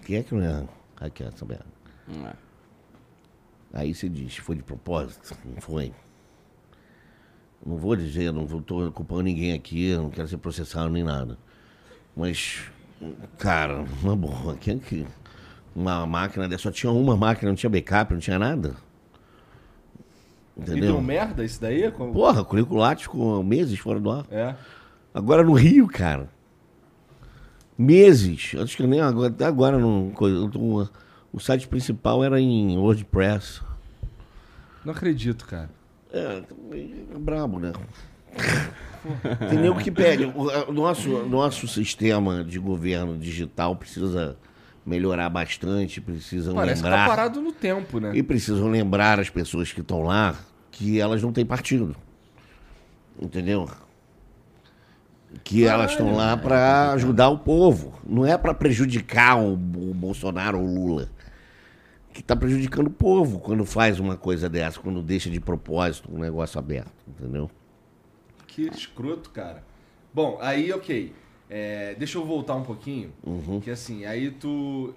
Quem 0.06 0.18
é 0.18 0.24
que 0.24 0.34
não 0.34 0.44
é? 0.44 0.68
Aqui, 0.98 1.24
essa 1.24 1.46
merda. 1.46 1.66
Hum, 2.08 2.26
é. 2.26 2.34
Aí 3.74 3.94
você 3.94 4.08
diz, 4.08 4.38
foi 4.38 4.56
de 4.56 4.64
propósito? 4.64 5.38
Não 5.44 5.62
foi. 5.62 5.92
Não 7.66 7.78
vou 7.78 7.96
dizer, 7.96 8.32
não 8.32 8.46
vou, 8.46 8.62
tô 8.62 8.92
culpando 8.92 9.24
ninguém 9.24 9.54
aqui, 9.54 9.96
não 9.96 10.10
quero 10.10 10.28
ser 10.28 10.38
processado 10.38 10.90
nem 10.90 11.04
nada. 11.04 11.38
Mas, 12.16 12.62
cara, 13.38 13.86
uma 14.02 14.16
boa, 14.16 14.56
quem 14.56 14.76
é 14.78 14.80
que. 14.80 15.08
Uma 15.76 16.06
máquina 16.06 16.48
dessa, 16.48 16.64
só 16.64 16.72
tinha 16.72 16.90
uma 16.92 17.18
máquina, 17.18 17.50
não 17.50 17.56
tinha 17.56 17.70
backup, 17.70 18.14
não 18.14 18.20
tinha 18.22 18.40
nada. 18.40 18.76
E 20.58 20.80
deu 20.80 21.02
merda 21.02 21.44
isso 21.44 21.60
daí? 21.60 21.92
Com... 21.92 22.14
Porra, 22.14 22.46
curricular 22.46 22.98
ficou 22.98 23.44
meses 23.44 23.78
fora 23.78 24.00
do 24.00 24.10
ar. 24.10 24.26
É. 24.32 24.56
Agora 25.14 25.44
no 25.44 25.52
Rio, 25.54 25.86
cara. 25.88 26.30
Meses. 27.78 28.56
Acho 28.58 28.78
que 28.78 28.88
nem 28.88 29.02
agora, 29.02 29.28
até 29.28 29.44
agora 29.46 29.78
não. 29.78 30.12
tô- 30.12 30.88
o 31.34 31.40
site 31.42 31.68
principal 31.68 32.24
era 32.24 32.40
em 32.40 32.78
WordPress. 32.78 33.60
Não 34.86 34.94
acredito, 34.94 35.46
cara. 35.46 35.70
É, 36.14 36.42
é 36.72 37.18
brabo, 37.20 37.60
né? 37.60 37.74
Tem 39.50 39.60
nego 39.60 39.80
que 39.80 39.92
pede. 39.92 40.26
O 40.26 40.74
nosso, 40.74 41.10
nosso 41.28 41.68
sistema 41.68 42.44
de 42.44 42.60
governo 42.60 43.18
digital 43.18 43.76
precisa 43.76 44.38
melhorar 44.86 45.30
bastante, 45.30 46.00
precisam 46.00 46.54
Parece 46.54 46.84
que 46.84 46.90
tá 46.90 46.96
lembrar. 46.96 47.10
parado 47.10 47.42
no 47.42 47.52
tempo, 47.52 48.00
né? 48.00 48.12
E 48.14 48.22
precisam 48.22 48.68
lembrar 48.68 49.20
as 49.20 49.30
pessoas 49.30 49.72
que 49.74 49.82
estão 49.82 50.04
lá 50.04 50.36
que 50.72 51.00
elas 51.00 51.22
não 51.24 51.32
têm 51.32 51.46
partido. 51.46 51.96
Entendeu? 53.20 53.68
Que 55.44 55.66
elas 55.66 55.92
estão 55.92 56.16
lá 56.16 56.38
para 56.38 56.92
ajudar 56.92 57.30
o 57.30 57.40
povo. 57.40 57.94
Não 58.06 58.26
é 58.26 58.38
para 58.38 58.54
prejudicar 58.54 59.38
o, 59.38 59.54
o 59.54 59.94
Bolsonaro 59.94 60.60
ou 60.60 60.66
o 60.66 60.88
Lula. 60.88 61.10
Que 62.14 62.22
está 62.22 62.36
prejudicando 62.36 62.88
o 62.88 62.92
povo 62.92 63.40
quando 63.40 63.66
faz 63.66 64.00
uma 64.00 64.16
coisa 64.16 64.48
dessa, 64.48 64.80
quando 64.80 65.02
deixa 65.02 65.30
de 65.30 65.40
propósito 65.40 66.10
um 66.14 66.20
negócio 66.20 66.60
aberto. 66.60 66.92
Entendeu? 67.08 67.50
Que 68.56 68.70
escroto, 68.74 69.30
cara. 69.32 69.64
Bom, 70.14 70.38
aí, 70.42 70.72
ok. 70.72 71.14
É, 71.50 71.94
deixa 71.96 72.18
eu 72.18 72.26
voltar 72.26 72.56
um 72.56 72.64
pouquinho. 72.64 73.12
Uhum. 73.22 73.60
Que 73.60 73.70
assim, 73.70 74.06
aí 74.06 74.32
tu 74.32 74.94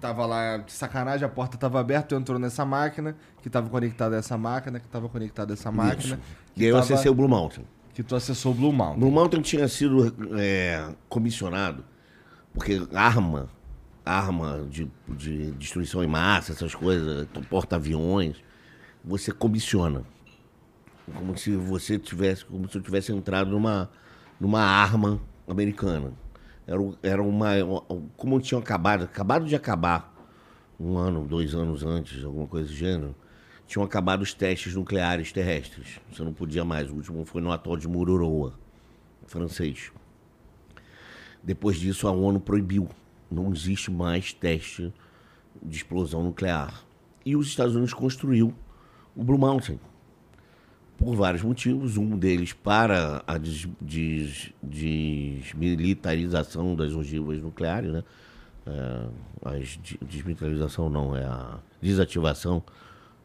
tava 0.00 0.26
lá 0.26 0.56
de 0.56 0.72
sacanagem, 0.72 1.24
a 1.24 1.28
porta 1.28 1.56
tava 1.56 1.78
aberta, 1.78 2.08
tu 2.08 2.14
entrou 2.16 2.38
nessa 2.38 2.64
máquina, 2.64 3.14
que 3.42 3.48
tava 3.48 3.68
conectada 3.68 4.16
a 4.16 4.18
essa 4.18 4.36
máquina, 4.36 4.80
que 4.80 4.88
tava 4.88 5.08
conectada 5.08 5.52
a 5.52 5.54
essa 5.54 5.70
máquina. 5.70 6.18
E 6.56 6.62
aí 6.64 6.68
eu 6.68 6.74
tava- 6.74 6.84
acessei 6.84 7.10
o 7.10 7.14
Blue 7.14 7.28
Mountain. 7.28 7.64
Que 7.94 8.02
tu 8.02 8.16
acessou 8.16 8.52
o 8.52 8.54
Blue 8.56 8.72
Mountain. 8.72 8.98
Blue 8.98 9.10
Mountain 9.12 9.40
tinha 9.42 9.68
sido 9.68 10.12
é, 10.38 10.92
comissionado, 11.08 11.84
porque 12.52 12.86
arma, 12.92 13.48
arma 14.04 14.66
de, 14.68 14.90
de 15.08 15.52
destruição 15.52 16.02
em 16.02 16.06
massa, 16.08 16.52
essas 16.52 16.74
coisas, 16.74 17.28
porta-aviões, 17.48 18.36
você 19.04 19.30
comissiona. 19.32 20.02
Como 21.14 21.36
se 21.36 21.56
você 21.56 21.98
tivesse, 21.98 22.44
como 22.44 22.68
se 22.68 22.78
eu 22.78 22.82
tivesse 22.82 23.12
entrado 23.12 23.50
numa, 23.50 23.90
numa 24.38 24.62
arma 24.62 25.20
americana. 25.46 26.12
Era, 26.66 26.80
era 27.02 27.22
uma. 27.22 27.50
Como 28.16 28.40
tinham 28.40 28.60
acabado, 28.60 29.04
acabado 29.04 29.46
de 29.46 29.56
acabar, 29.56 30.14
um 30.78 30.96
ano, 30.96 31.26
dois 31.26 31.54
anos 31.54 31.82
antes, 31.82 32.24
alguma 32.24 32.46
coisa 32.46 32.68
do 32.68 32.74
gênero, 32.74 33.14
tinham 33.66 33.84
acabado 33.84 34.22
os 34.22 34.32
testes 34.32 34.74
nucleares 34.74 35.32
terrestres. 35.32 36.00
Você 36.10 36.22
não 36.22 36.32
podia 36.32 36.64
mais. 36.64 36.90
O 36.90 36.94
último 36.94 37.24
foi 37.24 37.40
no 37.42 37.50
atol 37.50 37.76
de 37.76 37.88
Mururoa, 37.88 38.54
francês. 39.26 39.92
Depois 41.42 41.76
disso, 41.78 42.06
a 42.06 42.12
ONU 42.12 42.40
proibiu. 42.40 42.88
Não 43.30 43.52
existe 43.52 43.90
mais 43.90 44.32
teste 44.32 44.92
de 45.62 45.76
explosão 45.76 46.22
nuclear. 46.22 46.84
E 47.24 47.36
os 47.36 47.46
Estados 47.46 47.74
Unidos 47.74 47.94
construiu 47.94 48.54
o 49.14 49.22
Blue 49.22 49.38
Mountain. 49.38 49.78
Por 51.00 51.16
vários 51.16 51.42
motivos. 51.42 51.96
Um 51.96 52.18
deles 52.18 52.52
para 52.52 53.22
a 53.26 53.38
des- 53.38 53.66
des- 53.80 54.52
desmilitarização 54.62 56.76
das 56.76 56.92
ogivas 56.92 57.40
nucleares, 57.40 57.90
né? 57.92 58.04
É, 58.66 59.06
a 59.46 59.50
des- 59.56 59.78
desmilitarização 60.02 60.90
não, 60.90 61.16
é 61.16 61.24
a 61.24 61.58
desativação 61.80 62.62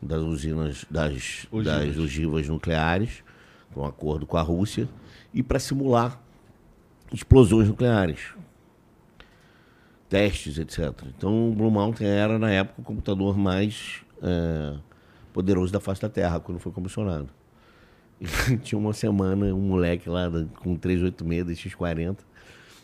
das 0.01 0.21
usinas, 0.21 0.85
das, 0.89 1.45
Ogivas. 1.51 1.87
das 1.87 1.97
ogivas 1.97 2.47
nucleares, 2.47 3.21
com 3.73 3.81
um 3.81 3.85
acordo 3.85 4.25
com 4.25 4.37
a 4.37 4.41
Rússia, 4.41 4.87
e 5.33 5.43
para 5.43 5.59
simular 5.59 6.21
explosões 7.11 7.67
nucleares, 7.67 8.33
testes, 10.07 10.57
etc. 10.57 10.93
Então, 11.17 11.51
o 11.51 11.53
Blue 11.53 11.69
Mountain 11.71 12.07
era, 12.07 12.39
na 12.39 12.49
época, 12.51 12.79
o 12.81 12.83
computador 12.83 13.37
mais 13.37 14.01
é, 14.21 14.77
poderoso 15.33 15.73
da 15.73 15.81
face 15.81 16.01
da 16.01 16.07
Terra, 16.09 16.39
quando 16.39 16.59
foi 16.59 16.71
comissionado. 16.71 17.27
Tinha 18.63 18.79
uma 18.79 18.93
semana, 18.93 19.47
um 19.53 19.61
moleque 19.61 20.09
lá 20.09 20.29
com 20.61 20.75
386 20.75 21.73
X40. 21.73 22.17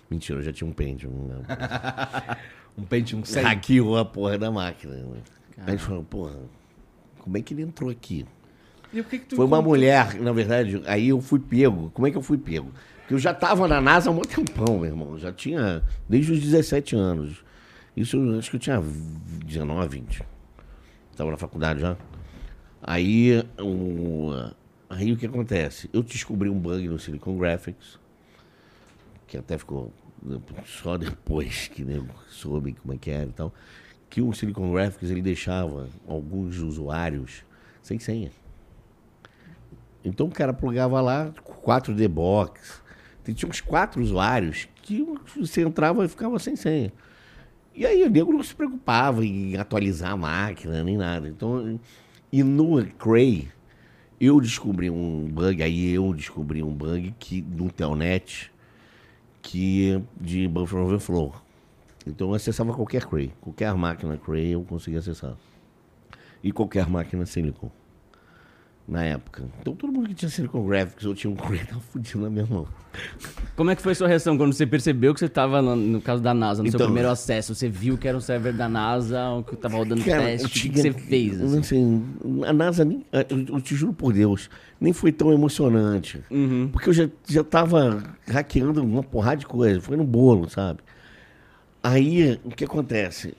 Mentira, 0.09 0.39
eu 0.39 0.43
já 0.43 0.51
tinha 0.51 0.69
um 0.69 0.73
Pentium. 0.73 1.27
Né? 1.27 1.37
Um 2.77 2.83
Pentium 2.83 3.23
100. 3.23 3.43
Hackeou 3.43 3.97
a 3.97 4.05
porra 4.05 4.37
da 4.37 4.49
máquina. 4.49 4.95
Né? 4.95 5.17
Aí 5.57 5.63
a 5.67 5.71
gente 5.71 5.83
falou, 5.83 6.03
porra, 6.03 6.37
como 7.19 7.37
é 7.37 7.41
que 7.41 7.53
ele 7.53 7.63
entrou 7.63 7.89
aqui? 7.89 8.25
E 8.93 9.01
o 9.01 9.03
que 9.03 9.19
que 9.19 9.25
tu 9.25 9.35
Foi 9.35 9.45
uma 9.45 9.57
encontrou? 9.57 9.75
mulher, 9.75 10.15
na 10.15 10.31
verdade, 10.31 10.81
aí 10.85 11.09
eu 11.09 11.19
fui 11.21 11.37
pego. 11.39 11.91
Como 11.93 12.07
é 12.07 12.11
que 12.11 12.17
eu 12.17 12.21
fui 12.21 12.37
pego? 12.37 12.71
Porque 12.99 13.13
eu 13.13 13.19
já 13.19 13.33
tava 13.33 13.67
na 13.67 13.81
NASA 13.81 14.09
há 14.09 14.13
muito 14.13 14.29
tempão, 14.29 14.79
meu 14.79 14.85
irmão. 14.85 15.17
Já 15.19 15.31
tinha, 15.33 15.83
desde 16.07 16.31
os 16.31 16.39
17 16.39 16.95
anos. 16.95 17.43
Isso, 17.95 18.15
eu 18.15 18.39
acho 18.39 18.49
que 18.49 18.55
eu 18.55 18.59
tinha 18.59 18.81
19, 19.45 19.89
20. 19.99 20.23
Tava 21.15 21.29
na 21.31 21.37
faculdade 21.37 21.81
já. 21.81 21.97
Aí, 22.81 23.45
o, 23.59 24.31
aí 24.91 25.11
o 25.11 25.17
que 25.17 25.25
acontece? 25.25 25.89
Eu 25.93 26.03
descobri 26.03 26.49
um 26.49 26.59
bug 26.59 26.87
no 26.87 26.99
Silicon 26.99 27.37
Graphics, 27.37 27.97
que 29.25 29.37
até 29.37 29.57
ficou 29.57 29.91
só 30.65 30.97
depois 30.97 31.67
que 31.73 31.83
nego 31.83 32.13
soube 32.29 32.73
como 32.73 32.93
é 32.93 32.97
que 32.97 33.09
era 33.09 33.29
e 33.29 33.33
tal, 33.33 33.53
que 34.09 34.21
o 34.21 34.33
Silicon 34.33 34.71
Graphics 34.71 35.09
ele 35.09 35.21
deixava 35.21 35.87
alguns 36.07 36.57
usuários 36.59 37.43
sem 37.81 37.97
senha. 37.97 38.31
Então 40.03 40.27
o 40.27 40.31
cara 40.31 40.53
plugava 40.53 40.99
lá 40.99 41.31
4D 41.65 42.07
Box. 42.07 42.81
Tinha 43.33 43.49
uns 43.49 43.61
quatro 43.61 44.01
usuários 44.01 44.67
que 44.81 45.05
você 45.37 45.61
entrava 45.61 46.03
e 46.03 46.07
ficava 46.09 46.37
sem 46.39 46.55
senha. 46.55 46.91
E 47.73 47.85
aí 47.85 48.03
o 48.03 48.09
nego 48.09 48.33
não 48.33 48.43
se 48.43 48.53
preocupava 48.53 49.23
em 49.23 49.55
atualizar 49.55 50.11
a 50.11 50.17
máquina 50.17 50.83
nem 50.83 50.97
nada. 50.97 51.29
Então, 51.29 51.79
e 52.31 52.43
no 52.43 52.83
Cray, 52.97 53.47
eu 54.21 54.39
descobri 54.39 54.87
um 54.87 55.27
bug, 55.27 55.63
aí 55.63 55.89
eu 55.89 56.13
descobri 56.13 56.61
um 56.61 56.71
bug 56.71 57.11
que 57.17 57.41
no 57.41 57.71
Telnet 57.71 58.51
que 59.41 59.99
de 60.15 60.47
buffer 60.47 60.79
overflow. 60.79 61.33
Então 62.05 62.29
eu 62.29 62.35
acessava 62.35 62.71
qualquer 62.71 63.07
Cray, 63.07 63.33
qualquer 63.41 63.73
máquina 63.73 64.15
Cray 64.17 64.51
eu 64.51 64.63
conseguia 64.63 64.99
acessar. 64.99 65.35
E 66.43 66.51
qualquer 66.51 66.87
máquina 66.87 67.25
Silicon 67.25 67.71
na 68.87 69.03
época. 69.05 69.43
Então 69.61 69.73
todo 69.75 69.91
mundo 69.93 70.09
que 70.09 70.15
tinha 70.15 70.29
Silicon 70.29 70.65
Graphics 70.65 71.05
ou 71.05 71.13
tinha 71.13 71.31
um 71.31 71.35
Cray 71.37 71.65
tava 71.65 71.79
fudido 71.79 72.19
na 72.19 72.29
minha 72.29 72.45
mão. 72.45 72.67
Como 73.55 73.69
é 73.71 73.75
que 73.75 73.81
foi 73.81 73.95
sua 73.95 74.07
reação 74.07 74.37
quando 74.37 74.51
você 74.51 74.65
percebeu 74.67 75.13
que 75.13 75.19
você 75.21 75.27
estava 75.27 75.61
no, 75.61 75.75
no 75.77 76.01
caso 76.01 76.21
da 76.21 76.33
NASA, 76.33 76.61
no 76.61 76.69
seu 76.69 76.77
Então- 76.77 76.87
primeiro 76.87 77.09
acesso? 77.09 77.55
Você 77.55 77.69
viu 77.69 77.97
que 77.97 78.05
era 78.07 78.17
um 78.17 78.21
server 78.21 78.53
da 78.53 78.67
NASA, 78.67 79.23
ou 79.29 79.43
que 79.43 79.55
tava 79.55 79.77
rodando 79.77 80.03
Cara, 80.03 80.23
teste? 80.23 80.45
O 80.67 80.71
que, 80.73 80.77
você 80.81 80.91
fez? 80.91 81.39
Assim? 81.39 81.63
sei, 81.63 82.01
a 82.45 82.51
NASA, 82.51 82.83
nem, 82.83 83.05
eu, 83.29 83.55
eu 83.55 83.61
te 83.61 83.75
juro 83.75 83.93
por 83.93 84.11
Deus, 84.11 84.49
nem 84.79 84.91
foi 84.91 85.11
tão 85.13 85.31
emocionante. 85.31 86.21
Uhum. 86.29 86.67
Porque 86.69 86.89
eu 86.89 86.93
já, 86.93 87.09
já 87.27 87.43
tava 87.45 88.03
hackeando 88.27 88.83
uma 88.83 89.03
porrada 89.03 89.37
de 89.37 89.45
coisa, 89.45 89.79
foi 89.79 89.95
no 89.95 90.03
bolo, 90.03 90.49
sabe? 90.49 90.81
Aí, 91.81 92.39
o 92.43 92.49
que 92.49 92.65
acontece? 92.65 93.33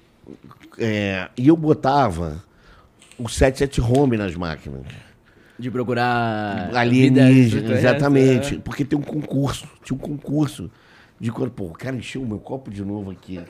É, 0.79 1.29
E 1.37 1.49
eu 1.49 1.57
botava 1.57 2.43
o 3.19 3.29
77 3.29 3.81
home 3.83 4.17
nas 4.17 4.35
máquinas. 4.35 4.83
De 5.59 5.71
procurar. 5.71 6.75
Alienígena, 6.75 7.73
exatamente. 7.75 8.57
é. 8.57 8.59
Porque 8.59 8.85
tem 8.85 8.99
um 8.99 9.03
concurso. 9.03 9.69
Tinha 9.85 9.97
um 9.97 10.01
concurso 10.01 10.71
de 11.21 11.31
quando, 11.31 11.51
pô, 11.51 11.65
o 11.65 11.73
cara 11.73 11.95
encheu 11.97 12.23
o 12.23 12.27
meu 12.27 12.39
copo 12.39 12.71
de 12.71 12.85
novo 12.85 13.11
aqui. 13.11 13.41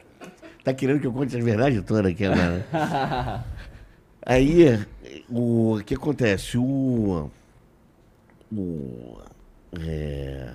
Tá 0.63 0.73
querendo 0.73 1.01
que 1.01 1.07
eu 1.07 1.13
conte 1.13 1.37
as 1.37 1.43
verdades 1.43 1.83
todas 1.85 2.13
aqui 2.13 2.25
agora. 2.25 3.45
Aí, 4.25 4.79
o 5.29 5.81
que 5.85 5.95
acontece? 5.95 6.57
O. 6.57 7.31
O. 8.53 9.19
É, 9.81 10.53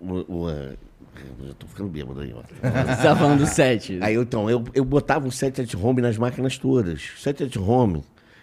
o, 0.00 0.14
o, 0.32 0.48
Eu 0.48 1.46
já 1.46 1.54
tô 1.58 1.66
ficando 1.66 1.90
bêbado 1.90 2.20
aí, 2.20 2.34
ó. 2.34 2.40
Você 2.42 3.02
tá 3.02 3.14
falando 3.14 3.40
do 3.40 3.46
set. 3.46 3.98
Aí 4.00 4.14
eu, 4.14 4.22
então, 4.22 4.50
eu, 4.50 4.64
eu 4.74 4.84
botava 4.84 5.28
o 5.28 5.30
set 5.30 5.60
at 5.60 5.74
home 5.74 6.02
nas 6.02 6.16
máquinas 6.16 6.58
todas. 6.58 7.12
Set 7.18 7.44
at 7.44 7.56
home 7.56 8.02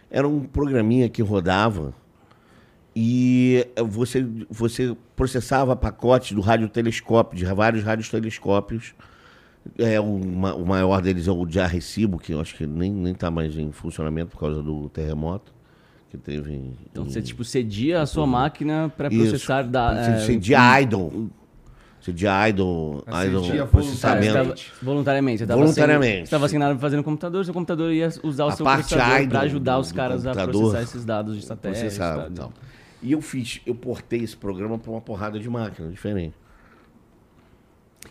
era 0.09 0.27
um 0.27 0.41
programinha 0.41 1.09
que 1.09 1.21
rodava 1.21 1.93
e 2.95 3.65
você, 3.87 4.25
você 4.49 4.95
processava 5.15 5.75
pacotes 5.75 6.33
do 6.33 6.41
radiotelescópio, 6.41 7.37
de 7.37 7.45
vários 7.45 7.83
radiotelescópios. 7.83 8.93
É, 9.77 9.99
uma, 9.99 10.55
o 10.55 10.65
maior 10.65 11.01
deles 11.01 11.27
é 11.27 11.31
o 11.31 11.45
de 11.45 11.59
Arrecibo, 11.59 12.17
que 12.17 12.33
eu 12.33 12.41
acho 12.41 12.55
que 12.55 12.65
nem, 12.65 12.91
nem 12.91 13.13
tá 13.13 13.29
mais 13.29 13.55
em 13.57 13.71
funcionamento 13.71 14.31
por 14.31 14.39
causa 14.39 14.61
do 14.61 14.89
terremoto 14.89 15.53
que 16.09 16.17
teve. 16.17 16.53
Em, 16.53 16.77
então 16.91 17.05
você 17.05 17.21
tipo 17.21 17.43
cedia 17.43 18.01
a 18.01 18.05
sua 18.05 18.27
máquina 18.27 18.91
para 18.95 19.09
processar 19.09 19.63
da. 19.63 20.03
Você 20.03 20.11
é, 20.11 20.19
cedia 20.19 20.81
idle. 20.81 21.29
Cedia 22.01 22.49
idle, 22.49 23.03
idle 23.07 23.67
processamento. 23.67 24.55
voluntariamente. 24.81 25.45
Você 25.45 25.53
voluntariamente. 25.53 26.15
Você 26.15 26.23
estava 26.23 26.47
assinado 26.47 26.79
fazendo 26.79 26.97
no 26.97 27.03
computador, 27.03 27.45
seu 27.45 27.53
computador 27.53 27.93
ia 27.93 28.09
usar 28.23 28.45
o 28.45 28.47
a 28.47 28.51
seu 28.53 28.65
processador 28.65 29.29
para 29.29 29.41
ajudar 29.41 29.77
os 29.77 29.91
caras 29.91 30.25
a 30.25 30.33
processar 30.33 30.81
esses 30.81 31.05
dados 31.05 31.35
de 31.35 31.45
satélite. 31.45 31.79
Processava, 31.79 32.27
então. 32.29 32.51
E 33.01 33.11
eu 33.11 33.21
fiz, 33.21 33.61
eu 33.65 33.73
portei 33.73 34.21
esse 34.21 34.37
programa 34.37 34.77
para 34.77 34.91
uma 34.91 35.01
porrada 35.01 35.39
de 35.39 35.49
máquina 35.49 35.89
diferente. 35.89 36.35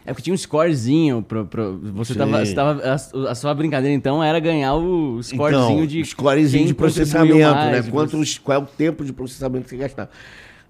É 0.05 0.13
porque 0.13 0.23
tinha 0.23 0.35
um 0.35 0.37
scorezinho. 0.37 1.23
Pro, 1.23 1.47
pro, 1.47 1.79
você, 1.95 2.15
tava, 2.15 2.45
você 2.45 2.55
tava. 2.55 2.81
A, 2.83 3.31
a, 3.31 3.35
sua 3.35 3.55
brincadeira, 3.55 3.95
então, 3.95 4.23
era 4.23 4.39
ganhar 4.41 4.75
o 4.75 5.23
scorezinho 5.23 5.73
então, 5.73 5.87
de. 5.87 6.05
Scorezinho 6.05 6.67
de 6.67 6.75
processamento, 6.75 7.37
né? 7.37 7.51
mais, 7.51 7.87
né? 7.87 7.91
Quanto, 7.93 8.17
qual 8.43 8.59
é 8.59 8.63
o 8.63 8.67
tempo 8.67 9.05
de 9.05 9.13
processamento 9.13 9.65
que 9.65 9.71
você 9.71 9.77
gastava. 9.77 10.11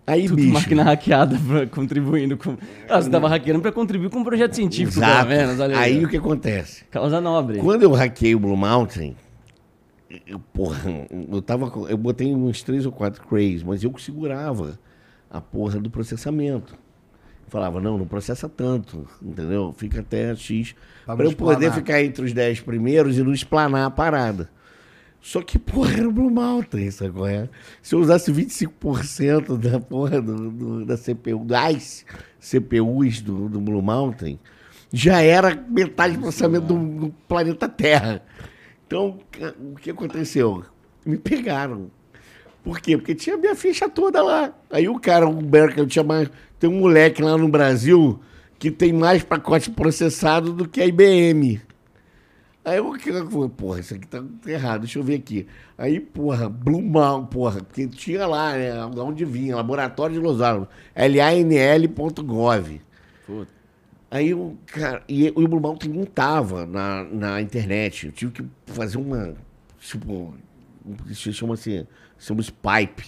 Aí, 0.06 0.26
Tudo 0.26 0.36
bicho. 0.36 0.52
máquina 0.52 0.82
hackeada 0.82 1.38
pra, 1.46 1.66
contribuindo 1.66 2.36
com. 2.36 2.56
Ah, 2.88 3.00
você 3.00 3.08
tava 3.08 3.28
hackeando 3.28 3.60
para 3.60 3.70
contribuir 3.70 4.10
com 4.10 4.18
um 4.18 4.24
projeto 4.24 4.54
científico, 4.54 4.98
Exato. 4.98 5.28
pelo 5.28 5.38
menos. 5.38 5.60
Olha 5.60 5.78
aí, 5.78 5.98
aí 5.98 6.04
o 6.04 6.08
que 6.08 6.16
acontece? 6.16 6.84
Causa 6.90 7.20
nobre. 7.20 7.58
Quando 7.58 7.82
eu 7.82 7.92
hackei 7.92 8.34
o 8.34 8.40
Blue 8.40 8.56
Mountain, 8.56 9.14
eu, 10.26 10.38
porra, 10.38 11.06
eu 11.10 11.40
tava. 11.40 11.70
Eu 11.88 11.96
botei 11.96 12.34
uns 12.34 12.62
três 12.62 12.84
ou 12.84 12.92
quatro 12.92 13.22
crays, 13.26 13.62
mas 13.62 13.82
eu 13.84 13.96
segurava 13.98 14.78
a 15.30 15.40
porra 15.40 15.78
do 15.78 15.90
processamento. 15.90 16.76
Falava, 17.48 17.80
não, 17.80 17.98
não 17.98 18.06
processa 18.06 18.48
tanto, 18.48 19.08
entendeu? 19.20 19.74
Fica 19.76 20.00
até 20.00 20.34
X. 20.36 20.74
Para 21.04 21.24
eu 21.24 21.34
poder 21.34 21.72
ficar 21.72 22.00
entre 22.02 22.24
os 22.24 22.32
10 22.32 22.60
primeiros 22.60 23.18
e 23.18 23.22
não 23.24 23.32
explanar 23.32 23.86
a 23.86 23.90
parada. 23.90 24.48
Só 25.20 25.42
que, 25.42 25.58
porra, 25.58 25.94
era 25.98 26.08
o 26.08 26.12
Blue 26.12 26.30
Mountain, 26.30 26.90
sacou? 26.90 27.26
É? 27.26 27.48
Se 27.82 27.94
eu 27.94 28.00
usasse 28.00 28.32
25% 28.32 29.58
da 29.58 29.80
porra 29.80 30.22
do, 30.22 30.50
do, 30.50 30.86
da 30.86 30.96
CPU, 30.96 31.44
das 31.44 32.06
CPUs 32.38 33.20
do, 33.20 33.48
do 33.48 33.60
Blue 33.60 33.82
Mountain, 33.82 34.38
já 34.92 35.20
era 35.20 35.54
metade 35.68 36.14
do 36.14 36.22
processamento 36.22 36.66
do, 36.66 36.78
do 36.78 37.14
planeta 37.28 37.68
Terra. 37.68 38.22
Então, 38.90 39.20
o 39.72 39.76
que 39.76 39.88
aconteceu? 39.88 40.64
Me 41.06 41.16
pegaram. 41.16 41.92
Por 42.64 42.80
quê? 42.80 42.96
Porque 42.96 43.14
tinha 43.14 43.36
minha 43.36 43.54
ficha 43.54 43.88
toda 43.88 44.20
lá. 44.20 44.52
Aí 44.68 44.88
o 44.88 44.98
cara, 44.98 45.28
o 45.28 45.32
Berkeley, 45.32 45.86
tinha 45.86 46.02
mais. 46.02 46.28
Tem 46.58 46.68
um 46.68 46.80
moleque 46.80 47.22
lá 47.22 47.38
no 47.38 47.46
Brasil 47.46 48.18
que 48.58 48.68
tem 48.68 48.92
mais 48.92 49.22
pacote 49.22 49.70
processado 49.70 50.52
do 50.52 50.68
que 50.68 50.80
a 50.80 50.86
IBM. 50.86 51.62
Aí 52.64 52.78
eu 52.78 52.92
falei, 52.98 53.48
porra, 53.56 53.78
isso 53.78 53.94
aqui 53.94 54.08
tá 54.08 54.24
errado, 54.44 54.80
deixa 54.80 54.98
eu 54.98 55.04
ver 55.04 55.14
aqui. 55.14 55.46
Aí, 55.78 56.00
porra, 56.00 56.48
Blumão, 56.48 57.24
porra, 57.24 57.62
porque 57.62 57.86
tinha 57.86 58.26
lá, 58.26 58.54
né, 58.54 58.74
onde 58.98 59.24
vinha, 59.24 59.54
Laboratório 59.54 60.16
de 60.16 60.20
Los 60.20 60.40
Alamos, 60.40 60.66
lanl.gov. 60.96 62.80
Aí 64.10 64.34
o 64.34 64.58
cara, 64.66 65.04
e, 65.08 65.28
o 65.28 65.46
Blue 65.46 65.60
Mountain 65.60 65.92
não 65.92 66.04
tava 66.04 66.66
na, 66.66 67.04
na 67.04 67.40
internet, 67.40 68.06
eu 68.06 68.12
tive 68.12 68.32
que 68.32 68.44
fazer 68.66 68.98
uma, 68.98 69.34
tipo, 69.78 70.34
chama-se 71.14 71.86
chamamos 72.18 72.50
pipe, 72.50 73.06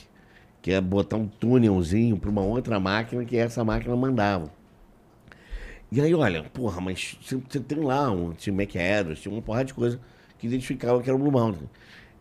que 0.61 0.71
é 0.71 0.81
botar 0.81 1.17
um 1.17 1.27
túnelzinho 1.27 2.17
para 2.17 2.31
uma 2.31 2.43
outra 2.43 2.79
máquina 2.79 3.25
que 3.25 3.37
essa 3.37 3.65
máquina 3.65 3.97
mandava. 3.97 4.49
E 5.91 6.01
aí, 6.01 6.15
olha, 6.15 6.45
porra, 6.45 6.81
mas 6.81 7.19
você 7.21 7.61
tem 7.61 7.79
lá 7.81 8.11
um 8.11 8.33
tinha 8.33 8.55
Mac 8.55 8.75
Aeros, 8.77 9.21
tinha 9.21 9.35
uma 9.35 9.43
porrada 9.43 9.67
de 9.67 9.75
coisa 9.75 10.01
que 10.39 10.47
identificava 10.47 11.03
que 11.03 11.11
era 11.11 11.17
o 11.17 11.19
Blue 11.19 11.33
Mountain. 11.33 11.69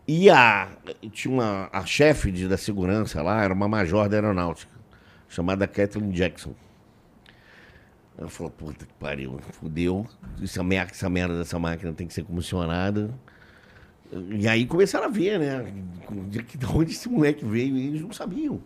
E 0.06 0.28
a, 0.28 0.68
tinha 1.12 1.32
uma, 1.32 1.70
a 1.72 1.86
chefe 1.86 2.32
de, 2.32 2.48
da 2.48 2.56
segurança 2.56 3.22
lá, 3.22 3.44
era 3.44 3.54
uma 3.54 3.68
major 3.68 4.08
da 4.08 4.16
aeronáutica, 4.16 4.72
chamada 5.28 5.68
Kathleen 5.68 6.10
Jackson. 6.10 6.54
Ela 8.16 8.28
falou, 8.28 8.50
puta 8.50 8.84
que 8.84 8.92
pariu, 8.94 9.38
fudeu, 9.52 10.06
essa, 10.42 10.60
essa 10.90 11.10
merda 11.10 11.38
dessa 11.38 11.58
máquina 11.58 11.92
tem 11.92 12.06
que 12.06 12.12
ser 12.12 12.24
comissionada. 12.24 13.10
E 14.30 14.46
aí 14.46 14.66
começaram 14.66 15.06
a 15.06 15.08
ver, 15.08 15.38
né? 15.38 15.72
De 16.28 16.66
onde 16.66 16.92
esse 16.92 17.08
moleque 17.08 17.44
veio, 17.44 17.76
e 17.76 17.86
eles 17.88 18.02
não 18.02 18.12
sabiam. 18.12 18.60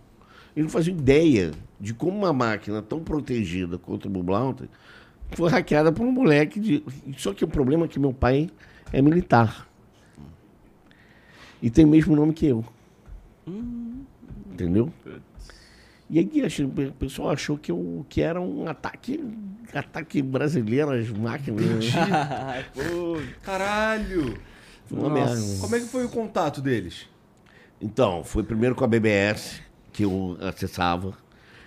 Eles 0.55 0.65
não 0.65 0.71
faziam 0.71 0.97
ideia 0.97 1.53
de 1.81 1.95
como 1.95 2.19
uma 2.19 2.33
máquina 2.33 2.83
tão 2.83 3.01
protegida 3.01 3.79
contra 3.79 4.09
o 4.09 4.11
Bublauter 4.11 4.69
foi 5.33 5.51
hackeada 5.51 5.91
por 5.91 6.07
um 6.07 6.13
moleque. 6.13 6.61
De... 6.61 6.85
Só 7.17 7.33
que 7.33 7.45
o 7.45 7.49
problema 7.49 7.87
é 7.87 7.89
que 7.89 7.99
meu 7.99 8.13
pai 8.13 8.49
é 8.93 9.03
militar. 9.03 9.67
E 11.61 11.71
tem 11.71 11.85
o 11.85 11.89
mesmo 11.89 12.15
nome 12.15 12.33
que 12.33 12.47
eu. 12.47 12.65
Entendeu? 14.53 14.93
E 16.09 16.19
aí 16.21 16.65
o 16.65 16.93
pessoal 16.93 17.31
achou 17.31 17.59
que, 17.59 17.71
eu, 17.73 18.07
que 18.09 18.23
era 18.23 18.41
um 18.41 18.69
ataque, 18.69 19.25
ataque 19.75 20.23
brasileiro 20.23 20.93
às 20.93 21.09
máquinas. 21.11 21.87
Pô, 22.73 23.21
caralho! 23.43 24.39
Nossa. 24.91 25.61
Como 25.61 25.75
é 25.75 25.81
que 25.81 25.87
foi 25.87 26.05
o 26.05 26.09
contato 26.09 26.61
deles? 26.61 27.09
Então, 27.81 28.23
foi 28.23 28.45
primeiro 28.45 28.75
com 28.75 28.85
a 28.85 28.87
BBS, 28.87 29.61
que 29.93 30.05
eu 30.05 30.39
acessava. 30.41 31.13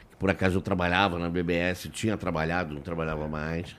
Que 0.09 0.15
por 0.17 0.29
acaso 0.29 0.57
eu 0.57 0.61
trabalhava 0.61 1.19
na 1.19 1.29
BBS, 1.29 1.89
tinha 1.91 2.15
trabalhado, 2.15 2.73
não 2.73 2.81
trabalhava 2.81 3.27
mais. 3.27 3.75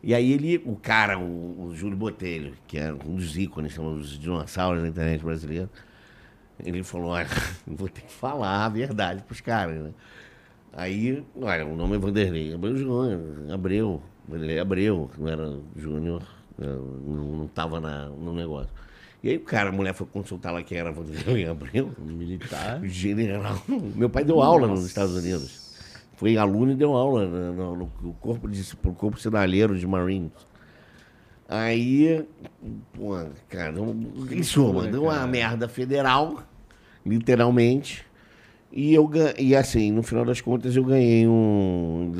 E 0.00 0.14
aí 0.14 0.32
ele, 0.32 0.62
o 0.64 0.76
cara, 0.76 1.18
o, 1.18 1.66
o 1.66 1.74
Júlio 1.74 1.96
Botelho, 1.96 2.54
que 2.68 2.78
era 2.78 2.94
um 2.94 3.16
dos 3.16 3.36
ícones, 3.36 3.74
são 3.74 3.94
os 3.94 4.18
dinossauros 4.18 4.80
da 4.80 4.88
internet 4.88 5.24
brasileira, 5.24 5.68
ele 6.64 6.82
falou, 6.82 7.10
olha, 7.10 7.28
vou 7.66 7.88
ter 7.88 8.02
que 8.02 8.12
falar 8.12 8.64
a 8.64 8.68
verdade 8.68 9.22
pros 9.22 9.40
caras, 9.40 9.80
né? 9.80 9.90
Aí, 10.72 11.24
olha, 11.40 11.66
o 11.66 11.74
nome 11.74 11.96
é 11.96 11.98
Vanderlei 11.98 12.54
Abreu 12.54 12.76
Júnior, 12.76 13.52
Abreu, 13.52 14.02
Vanderlei 14.28 14.58
Abreu, 14.58 15.10
não 15.18 15.28
era 15.28 15.58
Júnior 15.74 16.22
não 16.58 17.46
estava 17.46 17.80
no 17.80 18.32
negócio. 18.32 18.72
E 19.22 19.30
aí 19.30 19.36
o 19.36 19.40
cara, 19.40 19.70
a 19.70 19.72
mulher 19.72 19.94
foi 19.94 20.06
consultar 20.06 20.52
lá 20.52 20.62
quem 20.62 20.78
era 20.78 20.92
Vanderlei 20.92 21.46
Abreu. 21.46 21.92
Militar. 21.98 22.80
General. 22.86 23.60
Meu 23.68 24.08
pai 24.08 24.24
deu 24.24 24.40
aula 24.42 24.66
Nossa. 24.66 24.80
nos 24.80 24.88
Estados 24.88 25.14
Unidos. 25.16 25.68
Foi 26.16 26.36
aluno 26.36 26.72
e 26.72 26.74
deu 26.74 26.94
aula 26.94 27.26
no, 27.26 27.76
no, 27.76 27.90
no 28.02 28.12
corpo 28.14 28.48
de, 28.48 28.76
pro 28.76 28.92
corpo 28.92 29.20
sinaleiro 29.20 29.78
de 29.78 29.86
Marines. 29.86 30.32
Aí, 31.48 32.26
pô, 32.92 33.14
cara, 33.48 33.74
em 34.30 34.42
suma, 34.42 34.86
deu 34.86 35.04
uma 35.04 35.26
merda 35.26 35.66
federal, 35.66 36.42
literalmente. 37.08 38.04
E 38.70 38.92
eu 38.94 39.10
e 39.38 39.56
assim, 39.56 39.90
no 39.90 40.02
final 40.02 40.24
das 40.24 40.40
contas, 40.40 40.76
eu 40.76 40.84
ganhei 40.84 41.26
um 41.26 42.12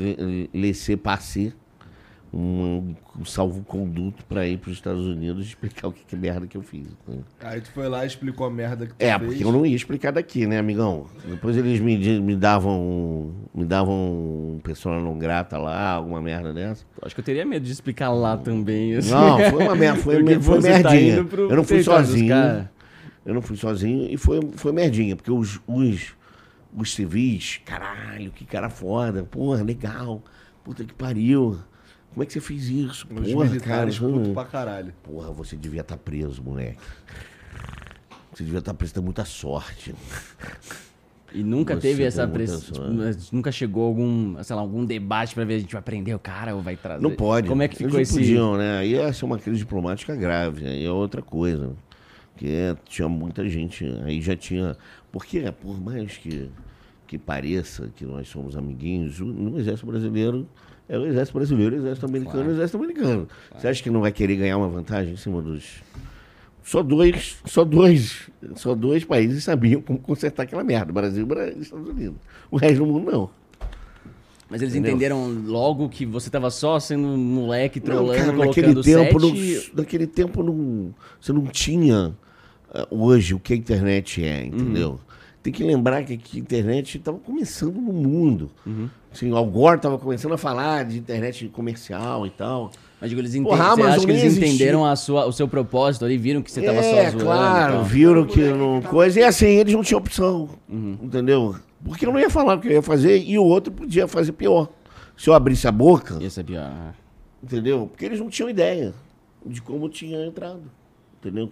laissez-passer 0.53 1.53
um, 2.33 2.93
um 3.19 3.25
salvo-conduto 3.25 4.23
para 4.25 4.47
ir 4.47 4.57
para 4.57 4.69
os 4.69 4.77
Estados 4.77 5.05
Unidos 5.05 5.45
e 5.45 5.47
explicar 5.49 5.87
o 5.87 5.91
que, 5.91 6.03
que 6.05 6.15
merda 6.15 6.45
que 6.45 6.55
eu 6.55 6.61
fiz. 6.61 6.87
Né? 7.07 7.17
Aí 7.41 7.59
tu 7.59 7.71
foi 7.71 7.89
lá 7.89 8.03
e 8.03 8.07
explicou 8.07 8.45
a 8.45 8.51
merda 8.51 8.85
que 8.85 8.93
tu 8.93 9.01
É, 9.01 9.17
fez. 9.17 9.31
porque 9.31 9.43
eu 9.43 9.51
não 9.51 9.65
ia 9.65 9.75
explicar 9.75 10.11
daqui, 10.11 10.45
né, 10.45 10.59
amigão? 10.59 11.07
Depois 11.27 11.57
eles 11.57 11.79
me, 11.79 11.97
me 12.19 12.35
davam 12.35 13.31
me 13.53 13.65
davam 13.65 13.95
um 13.95 14.59
pessoa 14.63 14.99
não 14.99 15.17
grata 15.17 15.57
lá, 15.57 15.91
alguma 15.91 16.21
merda 16.21 16.53
dessa. 16.53 16.85
Acho 17.01 17.15
que 17.15 17.21
eu 17.21 17.25
teria 17.25 17.45
medo 17.45 17.65
de 17.65 17.71
explicar 17.71 18.09
lá 18.11 18.37
também. 18.37 18.95
Assim. 18.95 19.11
Não, 19.11 19.39
foi 19.49 19.63
uma 19.63 19.75
merda, 19.75 19.99
foi, 19.99 20.23
foi, 20.39 20.61
tá 20.61 20.69
merdinha. 20.69 21.23
Tá 21.23 21.37
eu 21.37 21.55
não 21.55 21.63
fui 21.63 21.81
sozinho. 21.83 22.69
Eu 23.25 23.33
não 23.33 23.41
fui 23.41 23.57
sozinho 23.57 24.09
e 24.09 24.17
foi, 24.17 24.39
foi 24.55 24.71
merdinha, 24.71 25.15
porque 25.15 25.31
os, 25.31 25.59
os, 25.67 26.15
os 26.75 26.93
civis, 26.93 27.61
caralho, 27.65 28.31
que 28.31 28.45
cara 28.45 28.69
foda, 28.69 29.23
porra, 29.23 29.61
legal, 29.61 30.23
puta 30.63 30.83
que 30.83 30.93
pariu. 30.93 31.59
Como 32.11 32.23
é 32.23 32.25
que 32.25 32.33
você 32.33 32.41
fez 32.41 32.67
isso? 32.69 33.07
Os 33.11 33.31
porra, 33.31 33.45
militares 33.45 33.99
cara, 33.99 34.11
puto 34.11 34.33
pra 34.33 34.45
caralho. 34.45 34.93
Porra, 35.03 35.31
você 35.31 35.55
devia 35.55 35.81
estar 35.81 35.97
tá 35.97 36.01
preso, 36.03 36.41
moleque. 36.41 36.79
Você 38.33 38.43
devia 38.43 38.59
estar 38.59 38.73
tá 38.73 38.77
preso, 38.77 38.93
tem 38.93 39.03
muita 39.03 39.25
sorte. 39.25 39.93
E 41.33 41.43
nunca 41.43 41.75
você 41.75 41.81
teve 41.81 42.03
essa 42.03 42.27
pressão. 42.27 42.59
Tipo, 42.59 43.35
nunca 43.35 43.51
chegou 43.51 43.85
algum, 43.85 44.41
sei 44.43 44.55
lá, 44.55 44.61
algum 44.61 44.83
debate 44.83 45.35
para 45.35 45.45
ver 45.45 45.55
a 45.55 45.59
gente 45.59 45.73
vai 45.73 45.81
prender 45.81 46.15
o 46.15 46.19
cara 46.19 46.55
ou 46.55 46.61
vai 46.61 46.75
trazer. 46.75 47.01
Não 47.01 47.11
pode. 47.11 47.47
Como 47.47 47.61
é 47.61 47.67
que 47.67 47.75
ficou 47.75 47.99
Eles 47.99 48.09
esse. 48.09 48.17
Podiam, 48.17 48.57
né? 48.57 48.79
Aí 48.79 48.91
ia 48.93 49.13
ser 49.13 49.25
uma 49.25 49.37
crise 49.37 49.59
diplomática 49.59 50.15
grave, 50.15 50.65
aí 50.65 50.83
é 50.83 50.91
outra 50.91 51.21
coisa. 51.21 51.75
Porque 52.39 52.77
tinha 52.85 53.09
muita 53.09 53.49
gente, 53.49 53.85
aí 54.05 54.21
já 54.21 54.33
tinha. 54.33 54.77
Porque, 55.11 55.51
por 55.61 55.77
mais 55.77 56.15
que, 56.15 56.49
que 57.05 57.17
pareça 57.17 57.91
que 57.93 58.05
nós 58.05 58.29
somos 58.29 58.55
amiguinhos, 58.55 59.19
no 59.19 59.59
Exército 59.59 59.85
Brasileiro 59.85 60.47
É 60.87 60.97
o 60.97 61.05
exército 61.05 61.37
brasileiro, 61.37 61.75
o 61.75 61.79
exército 61.79 62.05
americano 62.05 62.35
claro. 62.35 62.49
o 62.49 62.53
exército 62.53 62.77
americano. 62.77 63.27
Claro. 63.27 63.61
Você 63.61 63.67
acha 63.67 63.83
que 63.83 63.89
não 63.89 63.99
vai 63.99 64.13
querer 64.13 64.37
ganhar 64.37 64.57
uma 64.57 64.69
vantagem 64.69 65.13
em 65.13 65.17
cima 65.17 65.41
dos. 65.41 65.83
Só 66.63 66.81
dois, 66.81 67.37
só 67.45 67.65
dois, 67.65 68.29
só 68.55 68.73
dois 68.73 69.03
países 69.03 69.43
sabiam 69.43 69.81
como 69.81 69.99
consertar 69.99 70.43
aquela 70.43 70.63
merda. 70.63 70.93
Brasil 70.93 71.27
e 71.27 71.61
Estados 71.61 71.89
Unidos. 71.89 72.17
O 72.49 72.55
resto 72.55 72.77
do 72.77 72.85
mundo 72.85 73.11
não. 73.11 73.29
Mas 74.49 74.61
eles 74.61 74.73
Entendeu? 74.73 74.91
entenderam 74.91 75.43
logo 75.45 75.89
que 75.89 76.05
você 76.05 76.29
estava 76.29 76.49
só 76.49 76.79
sendo 76.79 77.05
moleque, 77.05 77.81
trolando, 77.81 78.31
não, 78.31 78.37
cara, 78.37 78.45
naquele 78.47 78.81
tempo, 78.81 79.19
não, 79.19 79.33
naquele 79.75 80.07
tempo 80.07 80.41
não, 80.41 80.95
você 81.19 81.33
não 81.33 81.45
tinha 81.45 82.15
hoje 82.89 83.33
o 83.33 83.39
que 83.39 83.53
a 83.53 83.55
internet 83.55 84.23
é, 84.23 84.45
entendeu? 84.45 84.91
Uhum. 84.91 84.99
Tem 85.41 85.53
que 85.53 85.63
lembrar 85.63 86.03
que 86.03 86.13
a 86.13 86.37
internet 86.37 86.97
estava 86.97 87.17
começando 87.17 87.75
no 87.75 87.93
mundo. 87.93 88.51
Uhum. 88.65 88.89
Assim, 89.11 89.31
o 89.31 89.37
Al 89.37 89.45
Gore 89.45 89.77
estava 89.77 89.97
começando 89.97 90.33
a 90.33 90.37
falar 90.37 90.85
de 90.85 90.97
internet 90.97 91.47
comercial 91.49 92.27
e 92.27 92.29
tal. 92.29 92.71
Mas 92.99 93.09
digo, 93.09 93.21
eles, 93.21 93.33
ente... 93.33 93.47
Porra, 93.47 93.75
você 93.75 93.81
acha 93.81 94.05
que 94.05 94.11
eles 94.11 94.37
entenderam 94.37 94.85
a 94.85 94.95
sua, 94.95 95.25
o 95.25 95.31
seu 95.31 95.47
propósito 95.47 96.03
ali, 96.03 96.17
viram 96.17 96.41
que 96.41 96.51
você 96.51 96.59
estava 96.59 96.79
é, 96.79 97.05
só 97.05 97.11
zoando? 97.11 97.23
claro, 97.23 97.83
viram 97.83 98.25
que 98.25 98.41
não... 98.41 98.81
Coisa, 98.81 99.21
e 99.21 99.23
assim, 99.23 99.47
eles 99.47 99.73
não 99.73 99.81
tinham 99.81 99.99
opção, 99.99 100.49
uhum. 100.67 100.97
entendeu? 101.01 101.55
Porque 101.83 102.05
eu 102.05 102.11
não 102.11 102.19
ia 102.19 102.29
falar 102.29 102.57
o 102.57 102.59
que 102.59 102.67
eu 102.67 102.73
ia 102.73 102.81
fazer 102.81 103.23
e 103.23 103.39
o 103.39 103.43
outro 103.43 103.71
podia 103.71 104.07
fazer 104.07 104.33
pior. 104.33 104.67
Se 105.15 105.29
eu 105.29 105.33
abrisse 105.33 105.65
a 105.65 105.71
boca... 105.71 106.17
Ia 106.21 106.29
ser 106.29 106.43
pior. 106.43 106.69
É. 106.69 106.93
Entendeu? 107.41 107.87
Porque 107.87 108.05
eles 108.05 108.19
não 108.19 108.29
tinham 108.29 108.49
ideia 108.49 108.93
de 109.45 109.61
como 109.61 109.87
tinha 109.87 110.25
entrado, 110.25 110.63
entendeu? 111.19 111.49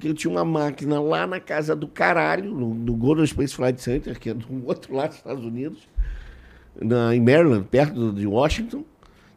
Que 0.00 0.08
eu 0.08 0.14
tinha 0.14 0.30
uma 0.30 0.44
máquina 0.44 1.00
lá 1.00 1.26
na 1.26 1.40
casa 1.40 1.74
do 1.74 1.88
caralho, 1.88 2.54
no, 2.54 2.74
no 2.74 2.94
Golden 2.94 3.26
Space 3.26 3.54
Flight 3.54 3.80
Center, 3.80 4.18
que 4.18 4.30
é 4.30 4.34
do 4.34 4.46
outro 4.66 4.94
lado 4.94 5.08
dos 5.08 5.18
Estados 5.18 5.44
Unidos, 5.44 5.88
na, 6.80 7.14
em 7.14 7.20
Maryland, 7.20 7.64
perto 7.64 8.12
de 8.12 8.26
Washington, 8.26 8.84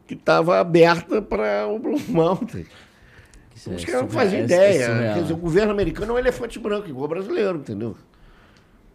que 0.06 0.14
estava 0.14 0.60
aberta 0.60 1.22
para 1.22 1.68
o 1.68 1.80
Blue 1.80 2.00
Mountain. 2.08 2.66
Isso 3.56 3.72
Os 3.72 3.84
é 3.84 3.86
caras 3.86 4.02
não 4.02 4.10
faziam 4.10 4.44
ideia. 4.44 4.84
É 4.86 5.14
Quer 5.14 5.22
dizer, 5.22 5.34
o 5.34 5.38
governo 5.38 5.72
americano 5.72 6.12
é 6.12 6.16
um 6.16 6.20
elefante 6.20 6.60
branco, 6.60 6.90
igual 6.90 7.06
o 7.06 7.08
brasileiro, 7.08 7.58
entendeu? 7.58 7.96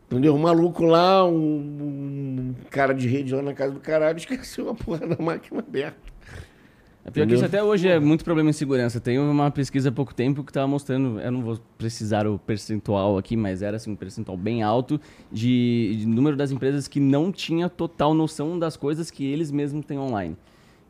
Entendeu? 0.07 0.35
Um 0.35 0.39
maluco 0.39 0.85
lá, 0.85 1.27
um, 1.27 1.35
um 1.37 2.55
cara 2.71 2.95
de 2.95 3.09
rede 3.09 3.35
lá 3.35 3.43
na 3.43 3.53
casa 3.53 3.73
do 3.73 3.81
caralho, 3.81 4.17
esqueceu 4.19 4.71
a 4.71 4.75
porra 4.75 5.07
da 5.07 5.23
máquina 5.23 5.61
aberta. 5.61 6.16
É 7.07 7.11
pior 7.11 7.25
que 7.25 7.35
isso 7.35 7.45
até 7.45 7.63
hoje 7.63 7.87
é 7.87 8.01
muito 8.01 8.25
problema 8.25 8.51
em 8.51 8.53
segurança. 8.53 8.99
Tem 8.99 9.17
uma 9.17 9.49
pesquisa 9.49 9.91
há 9.91 9.93
pouco 9.93 10.13
tempo 10.13 10.43
que 10.43 10.51
estava 10.51 10.67
mostrando, 10.67 11.21
eu 11.21 11.31
não 11.31 11.41
vou 11.41 11.57
precisar 11.79 12.27
o 12.27 12.37
percentual 12.37 13.17
aqui, 13.17 13.37
mas 13.37 13.63
era 13.63 13.77
assim, 13.77 13.93
um 13.93 13.95
percentual 13.95 14.37
bem 14.37 14.65
alto 14.65 15.01
de, 15.31 15.99
de 16.01 16.07
número 16.07 16.37
das 16.37 16.51
empresas 16.51 16.89
que 16.89 16.99
não 16.99 17.31
tinha 17.31 17.69
total 17.69 18.13
noção 18.13 18.59
das 18.59 18.77
coisas 18.77 19.09
que 19.09 19.25
eles 19.25 19.53
mesmos 19.53 19.87
têm 19.87 20.01
online. 20.01 20.37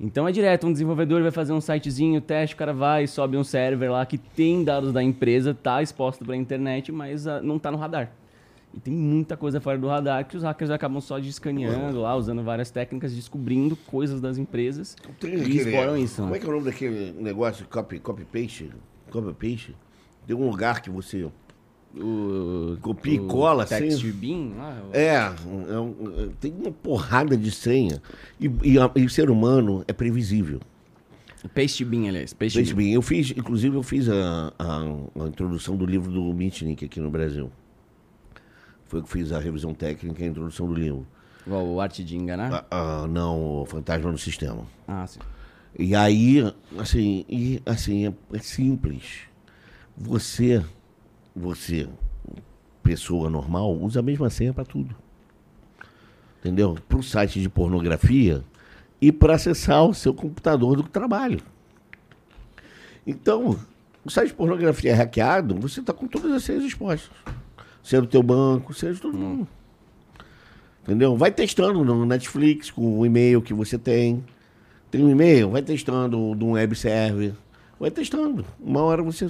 Então 0.01 0.27
é 0.27 0.33
direto, 0.33 0.67
um 0.67 0.73
desenvolvedor 0.73 1.21
vai 1.21 1.31
fazer 1.31 1.53
um 1.53 1.61
sitezinho, 1.61 2.19
teste, 2.23 2.55
o 2.55 2.59
cara 2.59 2.73
vai, 2.73 3.07
sobe 3.07 3.37
um 3.37 3.45
server 3.45 3.91
lá 3.91 4.07
que 4.07 4.17
tem 4.17 4.65
dados 4.65 4.95
da 4.95 5.03
empresa, 5.03 5.53
tá 5.55 5.83
exposto 5.83 6.25
para 6.25 6.33
a 6.33 6.37
internet, 6.37 6.91
mas 6.91 7.27
uh, 7.27 7.43
não 7.43 7.57
está 7.57 7.71
no 7.71 7.77
radar. 7.77 8.11
E 8.77 8.81
tem 8.81 8.93
muita 8.93 9.39
coisa 9.39 9.59
fora 9.59 9.79
do 9.79 9.89
radar 9.89 10.29
que 10.29 10.37
os 10.37 10.43
hackers 10.43 10.71
acabam 10.71 11.01
só 11.01 11.19
de 11.19 11.31
escaneando 11.31 12.03
lá, 12.03 12.15
usando 12.15 12.43
várias 12.43 12.71
técnicas, 12.71 13.15
descobrindo 13.15 13.75
coisas 13.75 14.21
das 14.21 14.37
empresas 14.37 14.95
tem 15.19 15.33
e 15.33 15.41
aquele, 15.41 15.59
exploram 15.61 15.97
isso. 15.97 16.17
Como 16.17 16.33
né? 16.33 16.37
é 16.37 16.41
que 16.41 16.47
é 16.47 16.49
o 16.49 16.53
nome 16.53 16.65
daquele 16.67 17.13
negócio, 17.13 17.67
copy, 17.69 17.99
copy 17.99 18.25
paste? 18.27 18.71
Copy 19.11 19.33
paste? 19.33 19.75
Tem 20.27 20.37
um 20.37 20.51
lugar 20.51 20.83
que 20.83 20.91
você 20.91 21.27
o, 21.95 22.77
copia 22.83 23.15
e 23.15 23.19
cola 23.21 23.65
assim. 23.65 24.13
Beam, 24.13 24.53
ah, 24.59 24.83
é, 24.93 25.07
é, 25.07 25.15
é, 25.15 26.29
tem 26.39 26.53
uma 26.53 26.71
porrada 26.71 27.35
de 27.35 27.51
senha. 27.51 28.03
E, 28.39 28.51
e, 28.63 28.79
a, 28.79 28.91
e, 28.95 29.07
o 29.07 29.09
ser 29.09 29.31
humano 29.31 29.83
é 29.89 29.93
previsível. 29.95 30.61
Paste 31.55 31.83
Beam, 31.83 32.09
aliás. 32.09 32.35
Paste, 32.35 32.59
Paste. 32.59 32.93
Eu 32.93 33.01
fiz, 33.01 33.31
inclusive, 33.31 33.75
eu 33.75 33.83
fiz 33.83 34.07
a, 34.11 34.53
a, 34.59 34.81
a 35.25 35.29
introdução 35.29 35.77
do 35.77 35.87
livro 35.87 36.11
do 36.11 36.35
Mitnick 36.35 36.85
aqui 36.85 37.01
no 37.01 37.11
Brasil. 37.11 37.51
Foi 38.87 39.03
que 39.03 39.09
fiz 39.09 39.33
a 39.33 39.39
revisão 39.39 39.75
técnica 39.75 40.23
e 40.23 40.27
a 40.27 40.29
introdução 40.29 40.67
do 40.67 40.75
livro. 40.75 41.07
O 41.47 41.81
Arte 41.81 42.05
de 42.05 42.17
Enganar? 42.17 42.67
Ah, 42.71 43.03
ah, 43.03 43.07
não, 43.07 43.63
o 43.63 43.67
Fantasma 43.67 44.11
no 44.11 44.19
Sistema. 44.19 44.65
Ah, 44.87 45.07
sim. 45.07 45.21
E 45.79 45.95
aí, 45.95 46.43
assim, 46.79 47.25
e, 47.29 47.63
assim 47.67 48.07
é, 48.07 48.15
é 48.33 48.39
simples. 48.39 49.21
Você, 49.97 50.65
você, 51.35 51.89
pessoa 52.83 53.29
normal, 53.29 53.77
usa 53.77 54.01
a 54.01 54.03
mesma 54.03 54.31
senha 54.31 54.53
para 54.53 54.65
tudo. 54.65 54.95
Entendeu? 56.41 56.77
Para 56.89 56.99
o 56.99 57.03
site 57.03 57.41
de 57.41 57.49
pornografia 57.49 58.43
e 59.01 59.13
para 59.13 59.35
acessar 59.35 59.85
o 59.85 59.95
seu 59.95 60.15
computador 60.15 60.77
do 60.77 60.85
trabalho. 60.85 61.41
Então, 63.07 63.59
o 64.05 64.11
site 64.11 64.29
de 64.29 64.35
pornografia 64.35 64.93
é 64.93 64.95
hackeado, 64.95 65.55
você 65.57 65.81
está 65.81 65.93
com 65.93 66.07
todas 66.07 66.33
as 66.33 66.43
senhas 66.43 66.65
expostas 66.65 67.11
seja 67.87 68.03
do 68.03 68.09
teu 68.09 68.23
banco, 68.23 68.75
seja 68.75 69.01
todo 69.01 69.17
mundo. 69.17 69.47
Entendeu? 70.83 71.17
Vai 71.17 71.31
testando 71.31 71.85
no 71.85 72.05
Netflix 72.05 72.71
com 72.71 72.99
o 72.99 73.07
e-mail 73.07 73.41
que 73.41 73.55
você 73.55 73.79
tem. 73.79 74.25
Tem 74.91 75.05
um 75.05 75.11
e-mail, 75.11 75.51
vai 75.51 75.63
testando 75.63 76.35
de 76.35 76.45
um 76.45 76.53
web 76.53 76.75
server. 76.75 77.33
Vai 77.79 77.91
testando. 77.91 78.45
Uma 78.59 78.83
hora 78.83 79.03
você. 79.03 79.27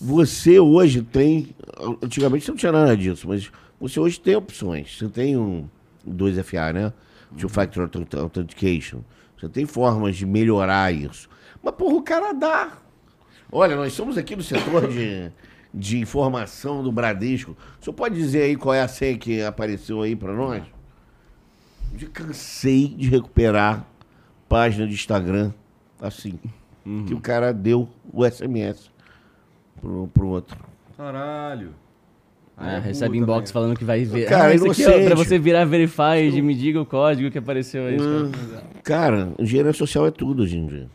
Você 0.00 0.60
hoje 0.60 1.02
tem. 1.02 1.54
Antigamente 2.02 2.44
você 2.44 2.50
não 2.52 2.58
tinha 2.58 2.72
nada 2.72 2.96
disso, 2.96 3.26
mas 3.26 3.50
você 3.80 3.98
hoje 3.98 4.20
tem 4.20 4.36
opções. 4.36 4.96
Você 4.96 5.08
tem 5.08 5.36
um 5.36 5.68
2FA, 6.08 6.72
né? 6.72 6.92
Two 7.36 7.48
Factor 7.48 7.88
Authentication. 8.18 9.00
Você 9.36 9.48
tem 9.48 9.66
formas 9.66 10.16
de 10.16 10.26
melhorar 10.26 10.92
isso. 10.92 11.28
Mas, 11.62 11.74
porra, 11.74 11.94
o 11.94 12.02
cara 12.02 12.32
dá. 12.32 12.78
Olha, 13.50 13.74
nós 13.74 13.92
somos 13.92 14.16
aqui 14.16 14.36
no 14.36 14.42
setor 14.42 14.86
de 14.88 15.30
de 15.72 15.98
informação 15.98 16.82
do 16.82 16.90
Bradesco. 16.90 17.56
O 17.80 17.84
senhor 17.84 17.94
pode 17.94 18.14
dizer 18.14 18.42
aí 18.42 18.56
qual 18.56 18.74
é 18.74 18.82
a 18.82 18.88
senha 18.88 19.16
que 19.16 19.42
apareceu 19.42 20.02
aí 20.02 20.16
para 20.16 20.32
nós? 20.32 20.62
Eu 22.00 22.08
cansei 22.10 22.88
de 22.88 23.08
recuperar 23.08 23.86
página 24.48 24.86
de 24.86 24.94
Instagram 24.94 25.52
assim. 26.00 26.38
Uhum. 26.84 27.04
Que 27.04 27.14
o 27.14 27.20
cara 27.20 27.52
deu 27.52 27.88
o 28.12 28.28
SMS 28.28 28.90
pro, 29.80 30.08
pro 30.08 30.28
outro. 30.28 30.58
Caralho. 30.96 31.74
Ah, 32.56 32.78
recebe 32.78 33.16
inbox 33.16 33.50
também. 33.50 33.52
falando 33.52 33.78
que 33.78 33.84
vai 33.84 34.04
ver. 34.04 34.28
Cara, 34.28 34.48
ah, 34.48 34.54
isso 34.54 34.70
aqui 34.70 34.84
é 34.84 35.06
pra 35.06 35.14
você 35.14 35.38
virar 35.38 35.64
verify, 35.64 36.30
de 36.30 36.42
me 36.42 36.54
diga 36.54 36.78
o 36.78 36.84
código 36.84 37.30
que 37.30 37.38
apareceu 37.38 37.86
aí. 37.86 37.98
Hum, 37.98 38.30
cara, 38.84 39.32
engenharia 39.38 39.72
social 39.72 40.06
é 40.06 40.10
tudo 40.10 40.42
hoje 40.42 40.58
em 40.58 40.66
dia. 40.66 40.88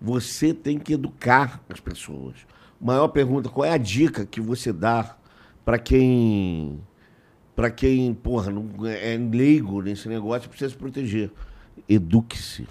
Você 0.00 0.54
tem 0.54 0.78
que 0.78 0.92
educar 0.92 1.60
as 1.68 1.80
pessoas. 1.80 2.36
Maior 2.80 3.08
pergunta, 3.08 3.48
qual 3.48 3.64
é 3.64 3.72
a 3.72 3.76
dica 3.76 4.24
que 4.24 4.40
você 4.40 4.72
dá 4.72 5.16
para 5.64 5.78
quem 5.78 6.80
para 7.54 7.70
quem, 7.70 8.14
porra, 8.14 8.50
não 8.50 8.86
é 8.86 9.18
leigo 9.18 9.82
nesse 9.82 10.08
negócio, 10.08 10.48
precisa 10.48 10.70
se 10.70 10.76
proteger? 10.76 11.30
Eduque-se. 11.86 12.66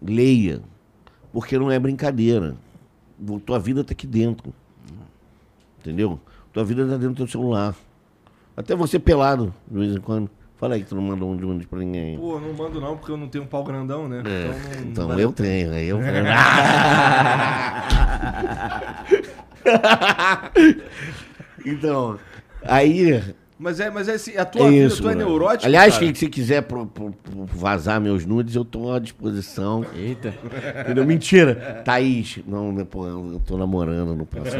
Leia. 0.00 0.62
Porque 1.32 1.58
não 1.58 1.68
é 1.68 1.76
brincadeira. 1.76 2.56
Tua 3.44 3.58
vida 3.58 3.80
está 3.80 3.92
aqui 3.92 4.06
dentro. 4.06 4.54
Entendeu? 5.80 6.20
Tua 6.52 6.64
vida 6.64 6.82
está 6.82 6.96
dentro 6.96 7.14
do 7.14 7.16
teu 7.16 7.26
celular. 7.26 7.74
Até 8.56 8.76
você 8.76 8.96
pelado, 8.96 9.52
de 9.68 9.76
vez 9.76 9.96
em 9.96 10.00
quando. 10.00 10.30
Fala 10.56 10.74
aí 10.74 10.82
que 10.82 10.88
tu 10.88 10.94
não 10.94 11.02
manda 11.02 11.24
um 11.24 11.36
de 11.36 11.44
um 11.44 11.58
pra 11.60 11.78
ninguém. 11.78 12.18
Pô, 12.18 12.40
não 12.40 12.52
mando 12.54 12.80
não, 12.80 12.96
porque 12.96 13.12
eu 13.12 13.16
não 13.16 13.28
tenho 13.28 13.44
um 13.44 13.46
pau 13.46 13.62
grandão, 13.62 14.08
né? 14.08 14.22
É. 14.24 14.80
Então, 14.80 14.82
não, 14.82 14.90
então 14.90 15.08
não 15.08 15.18
eu 15.18 15.32
tenho, 15.32 15.72
aí 15.72 15.88
eu. 15.88 16.00
então, 21.64 22.18
aí. 22.62 23.22
Mas 23.58 23.80
é, 23.80 23.90
mas 23.90 24.06
é 24.06 24.14
assim, 24.14 24.36
a 24.36 24.44
tua 24.44 24.66
é 24.66 24.70
vida, 24.70 24.86
isso, 24.86 25.02
tu 25.02 25.08
é 25.08 25.14
neurótico. 25.14 25.64
Aliás, 25.64 25.98
cara? 25.98 26.14
se 26.14 26.28
quiser 26.28 26.62
pro, 26.62 26.86
pro, 26.86 27.10
pro 27.10 27.46
vazar 27.46 27.98
meus 28.00 28.26
nudes, 28.26 28.54
eu 28.54 28.66
tô 28.66 28.92
à 28.92 28.98
disposição. 28.98 29.84
Eita. 29.94 30.34
Entendeu? 30.80 31.06
Mentira. 31.06 31.82
Thaís, 31.82 32.38
não, 32.46 32.70
né, 32.70 32.84
pô, 32.84 33.06
eu 33.06 33.40
tô 33.46 33.56
namorando, 33.56 34.14
não 34.14 34.26
posso. 34.26 34.54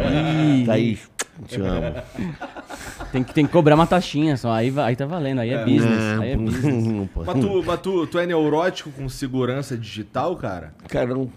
Thaís, 0.65 1.11
te 1.45 1.61
amo. 1.61 2.03
Tem 3.13 3.23
que, 3.23 3.33
tem 3.33 3.47
que 3.47 3.53
cobrar 3.53 3.75
uma 3.75 3.87
taxinha 3.87 4.37
só. 4.37 4.51
Aí, 4.53 4.73
aí 4.79 4.97
tá 4.97 5.07
valendo, 5.07 5.41
aí 5.41 5.51
é, 5.51 5.55
é 5.55 5.65
business. 5.65 6.21
aí 6.21 6.31
é 6.33 6.37
business. 6.37 7.09
mas 7.25 7.41
tu, 7.41 7.63
mas 7.65 7.81
tu, 7.81 8.07
tu 8.07 8.19
é 8.19 8.27
neurótico 8.27 8.91
com 8.91 9.09
segurança 9.09 9.77
digital, 9.77 10.37
cara? 10.37 10.75
Cara, 10.89 11.15
não, 11.15 11.31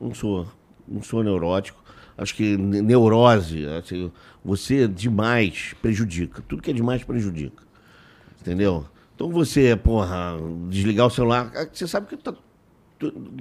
não 0.00 0.14
sou. 0.14 0.46
Não 0.86 1.02
sou 1.02 1.22
neurótico. 1.22 1.82
Acho 2.16 2.34
que 2.34 2.56
neurose, 2.56 3.66
assim, 3.66 4.10
você 4.42 4.88
demais 4.88 5.74
prejudica. 5.82 6.42
Tudo 6.48 6.62
que 6.62 6.70
é 6.70 6.74
demais 6.74 7.04
prejudica. 7.04 7.62
Entendeu? 8.40 8.86
Então 9.14 9.30
você, 9.30 9.76
porra, 9.76 10.36
desligar 10.68 11.06
o 11.06 11.10
celular, 11.10 11.50
você 11.72 11.86
sabe 11.86 12.06
que 12.06 12.16
tá, 12.16 12.34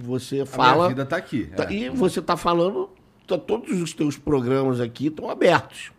você 0.02 0.46
fala. 0.46 0.72
A 0.72 0.76
minha 0.76 0.90
vida 0.90 1.06
tá 1.06 1.18
aqui. 1.18 1.46
Tá, 1.56 1.66
é. 1.66 1.74
E 1.74 1.90
você 1.90 2.22
tá 2.22 2.36
falando, 2.36 2.90
tá, 3.28 3.38
todos 3.38 3.82
os 3.82 3.94
teus 3.94 4.18
programas 4.18 4.82
aqui 4.82 5.08
estão 5.08 5.30
abertos. 5.30 5.92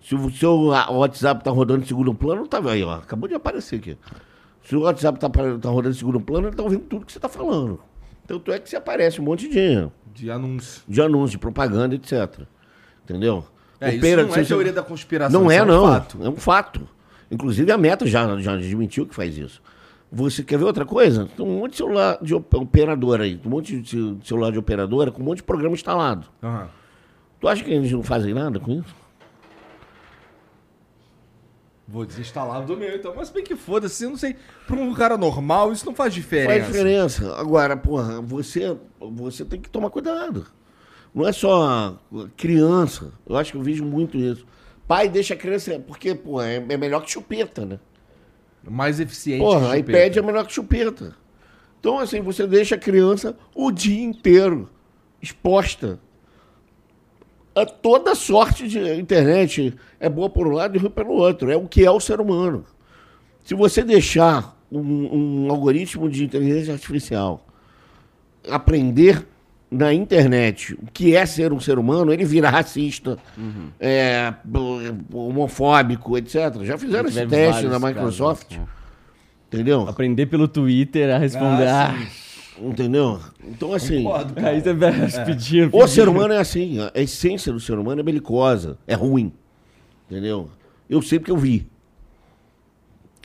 Se 0.00 0.14
o 0.14 0.30
seu 0.30 0.56
WhatsApp 0.66 1.44
tá 1.44 1.50
rodando 1.50 1.82
em 1.82 1.86
segundo 1.86 2.14
plano, 2.14 2.46
tá 2.46 2.60
aí, 2.70 2.82
ó. 2.82 2.94
Acabou 2.94 3.28
de 3.28 3.34
aparecer 3.34 3.76
aqui. 3.76 3.96
Se 4.64 4.74
o 4.74 4.82
WhatsApp 4.82 5.18
tá, 5.18 5.28
tá 5.28 5.68
rodando 5.68 5.94
em 5.94 5.98
segundo 5.98 6.20
plano, 6.20 6.48
ele 6.48 6.56
tá 6.56 6.62
ouvindo 6.62 6.82
tudo 6.82 7.06
que 7.06 7.12
você 7.12 7.20
tá 7.20 7.28
falando. 7.28 7.80
Tanto 8.26 8.52
é 8.52 8.58
que 8.58 8.68
você 8.68 8.76
aparece 8.76 9.20
um 9.20 9.24
monte 9.24 9.48
de... 9.48 9.88
De 10.14 10.30
anúncio. 10.30 10.82
De 10.88 11.00
anúncio, 11.00 11.30
de 11.32 11.38
propaganda, 11.38 11.94
etc. 11.94 12.40
Entendeu? 13.04 13.44
É, 13.80 13.96
Opera, 13.96 14.22
isso 14.22 14.30
não 14.30 14.42
é 14.42 14.44
teoria 14.44 14.72
da 14.72 14.82
conspiração. 14.82 15.40
Não 15.40 15.50
é, 15.50 15.56
é 15.56 15.64
não. 15.64 15.84
Um 15.84 15.88
fato. 15.88 16.18
É 16.22 16.28
um 16.28 16.36
fato. 16.36 16.88
Inclusive 17.30 17.70
a 17.70 17.78
Meta 17.78 18.06
já, 18.06 18.36
já 18.38 18.54
admitiu 18.54 19.06
que 19.06 19.14
faz 19.14 19.38
isso. 19.38 19.62
Você 20.12 20.42
quer 20.42 20.58
ver 20.58 20.64
outra 20.64 20.84
coisa? 20.84 21.28
Tem 21.36 21.46
um 21.46 21.60
monte 21.60 21.72
de 21.72 21.76
celular 21.76 22.18
de 22.20 22.34
operadora 22.34 23.24
aí, 23.24 23.40
um 23.44 23.48
monte 23.48 23.80
de 23.80 24.16
celular 24.24 24.50
de 24.50 24.58
operadora 24.58 25.12
com 25.12 25.22
um 25.22 25.24
monte 25.24 25.38
de 25.38 25.44
programa 25.44 25.74
instalado. 25.74 26.26
Uhum. 26.42 26.66
Tu 27.40 27.48
acha 27.48 27.62
que 27.62 27.70
eles 27.70 27.92
não 27.92 28.02
fazem 28.02 28.34
nada 28.34 28.58
com 28.58 28.72
isso? 28.72 28.94
Vou 31.90 32.06
desinstalar 32.06 32.64
do 32.64 32.76
meu, 32.76 32.94
então. 32.94 33.12
Mas 33.16 33.30
bem 33.30 33.42
que 33.42 33.56
foda-se, 33.56 34.04
eu 34.04 34.10
não 34.10 34.16
sei. 34.16 34.36
Para 34.64 34.76
um 34.76 34.94
cara 34.94 35.18
normal, 35.18 35.72
isso 35.72 35.84
não 35.84 35.94
faz 35.94 36.14
diferença. 36.14 36.48
Faz 36.48 36.66
diferença. 36.66 37.34
Agora, 37.34 37.76
porra, 37.76 38.20
você, 38.20 38.76
você 39.00 39.44
tem 39.44 39.60
que 39.60 39.68
tomar 39.68 39.90
cuidado. 39.90 40.46
Não 41.12 41.26
é 41.26 41.32
só 41.32 41.98
criança. 42.36 43.12
Eu 43.28 43.36
acho 43.36 43.50
que 43.50 43.58
eu 43.58 43.62
vejo 43.62 43.84
muito 43.84 44.16
isso. 44.16 44.46
Pai 44.86 45.08
deixa 45.08 45.34
a 45.34 45.36
criança. 45.36 45.80
Porque, 45.84 46.14
porra, 46.14 46.46
é, 46.46 46.64
é 46.68 46.76
melhor 46.76 47.02
que 47.02 47.10
chupeta, 47.10 47.66
né? 47.66 47.80
Mais 48.62 49.00
eficiente 49.00 49.40
Porra, 49.40 49.76
iPad 49.76 50.16
é 50.16 50.22
melhor 50.22 50.46
que 50.46 50.52
chupeta. 50.52 51.16
Então, 51.80 51.98
assim, 51.98 52.20
você 52.20 52.46
deixa 52.46 52.76
a 52.76 52.78
criança 52.78 53.36
o 53.52 53.72
dia 53.72 54.04
inteiro 54.04 54.70
exposta 55.20 55.98
a 57.54 57.64
toda 57.66 58.14
sorte 58.14 58.68
de 58.68 58.78
internet. 58.94 59.74
É 59.98 60.08
boa 60.08 60.30
por 60.30 60.46
um 60.46 60.52
lado 60.52 60.76
e 60.76 60.78
ruim 60.78 60.90
pelo 60.90 61.12
outro. 61.12 61.50
É 61.50 61.56
o 61.56 61.66
que 61.66 61.84
é 61.84 61.90
o 61.90 62.00
ser 62.00 62.20
humano. 62.20 62.64
Se 63.44 63.54
você 63.54 63.82
deixar 63.82 64.56
um, 64.70 65.46
um 65.46 65.50
algoritmo 65.50 66.08
de 66.08 66.24
inteligência 66.24 66.72
artificial 66.72 67.44
aprender 68.48 69.26
na 69.70 69.94
internet 69.94 70.74
o 70.74 70.86
que 70.92 71.14
é 71.14 71.24
ser 71.24 71.52
um 71.52 71.60
ser 71.60 71.78
humano, 71.78 72.12
ele 72.12 72.24
vira 72.24 72.50
racista, 72.50 73.18
uhum. 73.38 73.68
é, 73.78 74.34
homofóbico, 75.12 76.18
etc. 76.18 76.62
Já 76.62 76.76
fizeram 76.76 77.08
esse 77.08 77.24
teste 77.26 77.66
na 77.66 77.78
Microsoft. 77.78 78.48
Casos, 78.48 78.66
é. 78.76 78.80
Entendeu? 79.52 79.88
Aprender 79.88 80.26
pelo 80.26 80.46
Twitter 80.46 81.12
a 81.14 81.18
responder. 81.18 81.66
Ah, 81.66 81.92
ah, 81.92 82.06
entendeu? 82.62 83.20
Então, 83.44 83.72
assim. 83.72 84.02
Concordo, 84.02 84.34
aí 84.46 84.60
você 84.60 85.20
é. 85.20 85.24
pedir, 85.24 85.70
O 85.72 85.86
ser 85.86 86.08
humano 86.08 86.34
é 86.34 86.38
assim. 86.38 86.78
A 86.94 87.00
essência 87.00 87.52
do 87.52 87.60
ser 87.60 87.78
humano 87.78 88.00
é 88.00 88.04
belicosa, 88.04 88.78
é 88.86 88.94
ruim. 88.94 89.32
Entendeu? 90.10 90.50
Eu 90.88 91.00
sei 91.02 91.18
porque 91.18 91.30
eu 91.30 91.36
vi. 91.36 91.66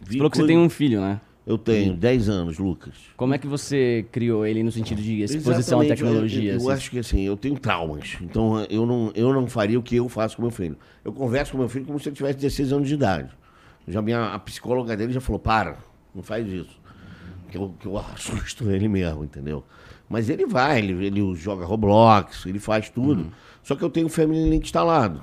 vi 0.03 0.05
você 0.05 0.17
falou 0.17 0.31
que 0.31 0.37
você 0.37 0.47
tem 0.47 0.57
um 0.57 0.69
filho, 0.69 1.01
né? 1.01 1.19
Eu 1.45 1.59
tenho 1.59 1.93
10 1.95 2.27
anos, 2.27 2.57
Lucas. 2.57 2.95
Como 3.15 3.33
é 3.33 3.37
que 3.37 3.45
você 3.45 4.03
criou 4.11 4.47
ele 4.47 4.63
no 4.63 4.71
sentido 4.71 4.99
de 4.99 5.21
exposição 5.21 5.79
à 5.79 5.85
tecnologia? 5.85 6.53
Eu, 6.53 6.55
eu, 6.55 6.57
assim? 6.57 6.71
acho 6.71 6.91
que 6.91 6.99
assim, 6.99 7.21
eu 7.21 7.37
tenho 7.37 7.59
traumas. 7.59 8.17
Então 8.19 8.65
eu 8.67 8.83
não, 8.83 9.11
eu 9.13 9.31
não 9.31 9.45
faria 9.45 9.77
o 9.77 9.83
que 9.83 9.95
eu 9.95 10.09
faço 10.09 10.35
com 10.35 10.41
meu 10.41 10.49
filho. 10.49 10.75
Eu 11.03 11.13
converso 11.13 11.51
com 11.51 11.59
meu 11.59 11.69
filho 11.69 11.85
como 11.85 11.99
se 11.99 12.09
ele 12.09 12.15
tivesse 12.15 12.37
16 12.39 12.73
anos 12.73 12.87
de 12.87 12.95
idade. 12.95 13.29
Já 13.87 14.01
minha, 14.01 14.33
a 14.33 14.39
psicóloga 14.39 14.97
dele 14.97 15.13
já 15.13 15.21
falou: 15.21 15.39
para, 15.39 15.77
não 16.15 16.23
faz 16.23 16.47
isso. 16.47 16.79
Que 17.57 17.61
eu, 17.61 17.75
que 17.79 17.87
eu 17.87 17.97
assusto 17.97 18.69
ele 18.69 18.87
mesmo, 18.87 19.23
entendeu? 19.23 19.63
Mas 20.09 20.29
ele 20.29 20.45
vai, 20.45 20.79
ele, 20.79 21.05
ele 21.05 21.35
joga 21.35 21.65
Roblox, 21.65 22.45
ele 22.45 22.59
faz 22.59 22.89
tudo. 22.89 23.23
Uhum. 23.23 23.31
Só 23.63 23.75
que 23.75 23.83
eu 23.83 23.89
tenho 23.89 24.07
o 24.07 24.09
Family 24.09 24.49
Link 24.49 24.65
instalado. 24.65 25.21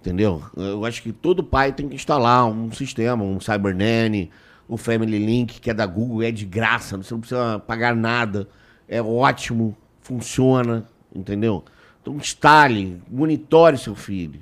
Entendeu? 0.00 0.42
Eu 0.56 0.84
acho 0.84 1.02
que 1.02 1.12
todo 1.12 1.42
pai 1.42 1.72
tem 1.72 1.88
que 1.88 1.94
instalar 1.94 2.46
um 2.46 2.70
sistema, 2.70 3.24
um 3.24 3.40
Cybernanny 3.40 4.30
o 4.68 4.76
Family 4.76 5.18
Link, 5.18 5.60
que 5.60 5.70
é 5.70 5.74
da 5.74 5.86
Google, 5.86 6.22
é 6.22 6.30
de 6.30 6.44
graça, 6.44 6.96
você 6.98 7.14
não 7.14 7.20
precisa 7.20 7.58
pagar 7.58 7.96
nada, 7.96 8.46
é 8.86 9.00
ótimo, 9.00 9.76
funciona, 10.02 10.86
entendeu? 11.14 11.64
Então 12.02 12.14
instale, 12.16 13.02
monitore 13.10 13.78
seu 13.78 13.94
filho, 13.94 14.40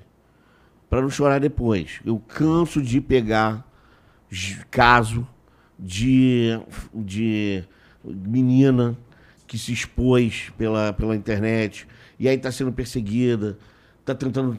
para 0.90 1.00
não 1.00 1.08
chorar 1.08 1.38
depois. 1.38 2.00
Eu 2.04 2.18
canso 2.18 2.82
de 2.82 3.00
pegar 3.00 3.64
caso 4.70 5.26
de, 5.78 6.58
de 6.94 7.64
menina 8.04 8.96
que 9.46 9.58
se 9.58 9.72
expôs 9.72 10.50
pela, 10.56 10.92
pela 10.92 11.14
internet 11.14 11.86
e 12.18 12.28
aí 12.28 12.36
está 12.36 12.50
sendo 12.50 12.72
perseguida, 12.72 13.58
está 14.00 14.14
tentando. 14.14 14.58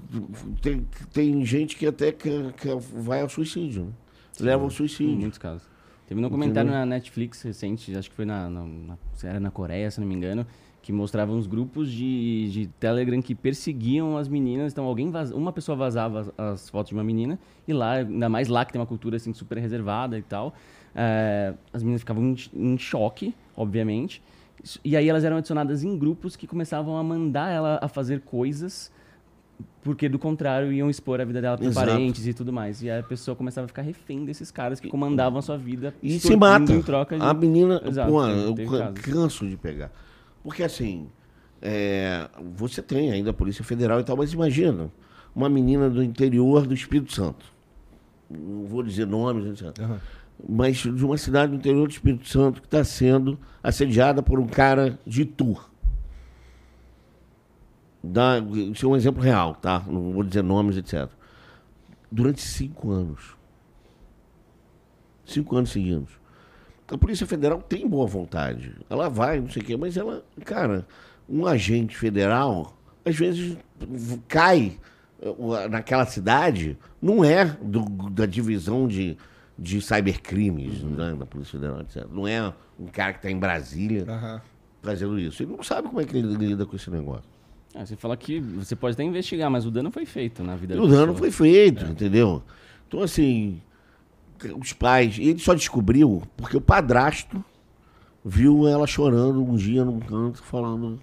Tem, 0.62 0.88
tem 1.12 1.46
gente 1.46 1.76
que 1.76 1.88
até 1.88 2.12
que, 2.12 2.54
que 2.54 2.68
vai 2.94 3.22
ao 3.22 3.30
suicídio. 3.30 3.86
Né? 3.86 3.92
leva 4.40 4.64
ao 4.64 4.70
suicídio. 4.70 5.14
Em 5.14 5.20
muitos 5.20 5.40
casos. 5.40 5.68
Teve 6.08 6.22
um 6.22 6.26
Entendeu? 6.26 6.66
na 6.66 6.86
Netflix 6.86 7.42
recente, 7.42 7.96
acho 7.98 8.10
que 8.10 8.16
foi 8.16 8.24
na, 8.24 8.50
na, 8.50 8.64
na, 8.66 8.98
era 9.24 9.42
na 9.42 9.52
Coreia, 9.52 9.92
se 9.92 10.00
não 10.00 10.08
me 10.08 10.16
engano, 10.16 10.48
que 10.82 10.94
mostrava 10.94 11.34
uns 11.34 11.48
grupos 11.48 11.92
de, 11.92 12.50
de 12.50 12.68
Telegram 12.80 13.22
que 13.22 13.36
perseguiam 13.36 14.18
as 14.18 14.30
meninas. 14.30 14.72
Então, 14.72 14.86
alguém 14.86 15.12
vaz, 15.12 15.32
uma 15.32 15.52
pessoa 15.52 15.76
vazava 15.76 16.22
as, 16.22 16.32
as, 16.38 16.70
fotos 16.70 16.90
de 16.90 16.96
uma 16.96 17.04
menina 17.04 17.38
e 17.68 17.74
lá, 17.74 17.96
ainda 17.96 18.30
mais 18.30 18.48
lá 18.48 18.64
que 18.64 18.72
tem 18.72 18.80
uma 18.80 18.88
cultura 18.88 19.18
assim 19.18 19.34
super 19.34 19.58
reservada 19.58 20.18
e 20.18 20.22
tal, 20.22 20.54
é, 20.98 21.54
as 21.72 21.84
meninas 21.84 22.02
ficavam 22.02 22.24
em, 22.24 22.36
em 22.54 22.78
choque, 22.78 23.36
obviamente. 23.56 24.22
E 24.84 24.98
aí 24.98 25.08
elas 25.08 25.24
eram 25.24 25.38
adicionadas 25.38 25.84
em 25.84 25.98
grupos 25.98 26.36
que 26.36 26.48
começavam 26.48 26.98
a 26.98 27.04
mandar 27.04 27.52
ela 27.52 27.80
a 27.82 27.88
fazer 27.88 28.22
coisas 28.22 28.92
porque 29.82 30.10
do 30.10 30.20
contrário 30.20 30.72
iam 30.74 30.90
expor 30.90 31.22
a 31.22 31.26
vida 31.26 31.42
dela 31.42 31.58
para 31.58 31.72
parentes 31.72 32.28
e 32.28 32.34
tudo 32.34 32.52
mais. 32.52 32.84
E 32.84 32.90
a 32.90 33.02
pessoa 33.02 33.36
começava 33.36 33.66
a 33.66 33.68
ficar 33.68 33.84
refém 33.84 34.26
desses 34.26 34.52
caras 34.52 34.80
que 34.80 34.90
comandavam 34.90 35.40
a 35.40 35.42
sua 35.42 35.58
vida. 35.58 35.96
E 36.04 36.20
se 36.20 36.36
mata. 36.36 36.74
Em 36.74 36.82
troca 36.82 37.18
de... 37.18 37.24
A 37.24 37.34
menina, 37.34 37.82
Exato, 37.86 38.12
pô, 38.12 38.26
eu 38.28 38.54
canso 39.02 39.48
de 39.48 39.56
pegar. 39.56 39.92
Porque 40.44 40.62
assim, 40.62 41.08
é, 41.62 42.28
você 42.56 42.82
tem 42.82 43.12
ainda 43.12 43.30
a 43.30 43.34
Polícia 43.34 43.64
Federal 43.64 44.00
e 44.00 44.04
tal, 44.04 44.18
mas 44.18 44.34
imagina, 44.34 44.92
uma 45.34 45.48
menina 45.48 45.90
do 45.90 46.04
interior 46.04 46.68
do 46.68 46.74
Espírito 46.74 47.14
Santo. 47.14 47.46
Não 48.30 48.66
vou 48.66 48.84
dizer 48.84 49.08
nomes, 49.08 49.46
etc. 49.46 49.78
Uhum. 49.80 49.98
Mas 50.48 50.78
de 50.78 51.06
uma 51.06 51.18
cidade 51.18 51.52
do 51.52 51.58
interior 51.58 51.88
do 51.88 51.92
Espírito 51.92 52.28
Santo 52.28 52.62
que 52.62 52.68
está 52.68 52.84
sendo 52.84 53.40
assediada 53.64 54.22
por 54.22 54.40
um 54.40 54.48
cara 54.48 55.00
de 55.06 55.26
tour 55.26 55.68
dá, 58.08 58.40
isso 58.72 58.86
é 58.86 58.90
um 58.90 58.96
exemplo 58.96 59.22
real, 59.22 59.56
tá? 59.56 59.84
Não 59.88 60.12
vou 60.12 60.24
dizer 60.24 60.44
nomes, 60.44 60.78
etc. 60.78 61.10
Durante 62.12 62.42
cinco 62.42 62.92
anos. 62.92 63.36
Cinco 65.26 65.56
anos 65.58 65.72
seguidos. 65.72 66.10
A 66.88 66.98
Polícia 66.98 67.28
Federal 67.28 67.62
tem 67.62 67.88
boa 67.88 68.08
vontade. 68.08 68.74
Ela 68.90 69.10
vai, 69.10 69.40
não 69.42 69.50
sei 69.50 69.62
o 69.62 69.66
quê, 69.66 69.76
mas 69.76 69.98
ela, 69.98 70.24
cara, 70.46 70.88
um 71.28 71.46
agente 71.46 71.98
federal, 71.98 72.78
às 73.04 73.16
vezes 73.16 73.58
cai 74.28 74.78
uh, 75.20 75.68
naquela 75.70 76.06
cidade, 76.06 76.78
não 77.02 77.26
é 77.26 77.46
do, 77.62 77.82
da 78.10 78.26
divisão 78.26 78.88
de, 78.88 79.18
de 79.58 79.82
cybercrimes 79.82 80.84
uhum. 80.84 80.90
né, 80.90 81.16
da 81.16 81.26
Polícia 81.26 81.60
Federal, 81.60 81.82
etc. 81.82 82.06
Não 82.12 82.28
é 82.28 82.54
um 82.80 82.86
cara 82.88 83.14
que 83.14 83.20
está 83.20 83.32
em 83.32 83.40
Brasília 83.40 84.06
uhum. 84.08 84.40
fazendo 84.82 85.20
isso. 85.20 85.42
Ele 85.42 85.54
não 85.54 85.64
sabe 85.64 85.88
como 85.88 86.00
é 86.00 86.06
que 86.06 86.16
ele 86.16 86.36
lida 86.36 86.66
com 86.66 86.76
esse 86.76 86.90
negócio. 86.92 87.30
É, 87.74 87.86
você 87.86 87.96
fala 87.96 88.16
que 88.16 88.40
você 88.40 88.76
pode 88.76 88.94
até 88.94 89.04
investigar, 89.04 89.50
mas 89.50 89.66
o 89.66 89.72
dano 89.72 89.92
foi 89.92 90.06
feito 90.06 90.44
na 90.44 90.56
vida 90.56 90.82
O 90.82 90.88
dano 90.88 91.16
foi 91.16 91.32
feito, 91.32 91.86
é. 91.86 91.90
entendeu? 91.90 92.44
Então, 92.88 93.02
assim, 93.02 93.62
os 94.60 94.74
pais. 94.74 95.18
Ele 95.20 95.40
só 95.40 95.54
descobriu 95.54 96.24
porque 96.36 96.56
o 96.56 96.62
padrasto 96.62 97.44
viu 98.24 98.68
ela 98.68 98.86
chorando 98.86 99.44
um 99.44 99.56
dia 99.56 99.84
num 99.84 100.00
canto, 100.00 100.44
falando 100.44 101.00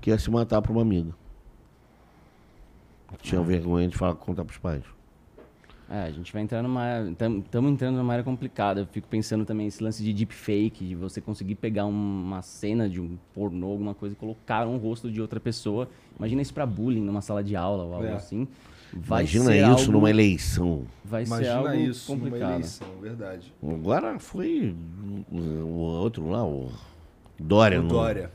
que 0.00 0.10
ia 0.10 0.18
se 0.18 0.30
matar 0.30 0.62
para 0.62 0.72
uma 0.72 0.82
amiga. 0.82 1.12
Tinha 3.22 3.40
vergonha 3.42 3.88
de 3.88 3.96
falar, 3.96 4.14
contar 4.14 4.44
pros 4.44 4.58
pais. 4.58 4.84
É, 5.90 6.02
a 6.02 6.10
gente 6.10 6.30
vai 6.32 6.42
entrar 6.42 6.62
numa. 6.62 7.10
Estamos 7.10 7.72
entrando 7.72 7.96
numa 7.96 8.12
área 8.12 8.24
complicada. 8.24 8.82
Eu 8.82 8.86
fico 8.86 9.08
pensando 9.08 9.46
também 9.46 9.66
esse 9.66 9.82
lance 9.82 10.02
de 10.04 10.12
deepfake, 10.12 10.86
de 10.86 10.94
você 10.94 11.18
conseguir 11.18 11.54
pegar 11.54 11.86
uma 11.86 12.42
cena 12.42 12.88
de 12.88 13.00
um 13.00 13.16
pornô, 13.32 13.70
alguma 13.70 13.94
coisa, 13.94 14.14
e 14.14 14.18
colocar 14.18 14.66
um 14.66 14.76
rosto 14.76 15.10
de 15.10 15.20
outra 15.22 15.40
pessoa. 15.40 15.88
Imagina 16.18 16.42
isso 16.42 16.52
para 16.52 16.66
bullying 16.66 17.00
numa 17.00 17.22
sala 17.22 17.42
de 17.42 17.56
aula 17.56 17.84
ou 17.84 17.94
algo 17.94 18.06
é. 18.06 18.12
assim. 18.12 18.46
Vai 18.92 19.22
Imagina 19.22 19.56
isso 19.56 19.66
algo... 19.66 19.92
numa 19.92 20.10
eleição. 20.10 20.86
Vai 21.02 21.24
Imagina 21.24 21.50
ser 21.50 21.56
algo 21.56 21.74
isso 21.74 22.12
complicado. 22.12 22.40
numa 22.40 22.54
eleição, 22.56 22.88
verdade. 23.00 23.54
Agora 23.62 24.18
foi 24.18 24.76
o 25.30 25.78
outro 25.78 26.28
lá, 26.28 26.44
o 26.44 26.70
Dória. 27.38 27.80
O 27.80 27.84
no... 27.84 27.88
Dória. 27.88 28.30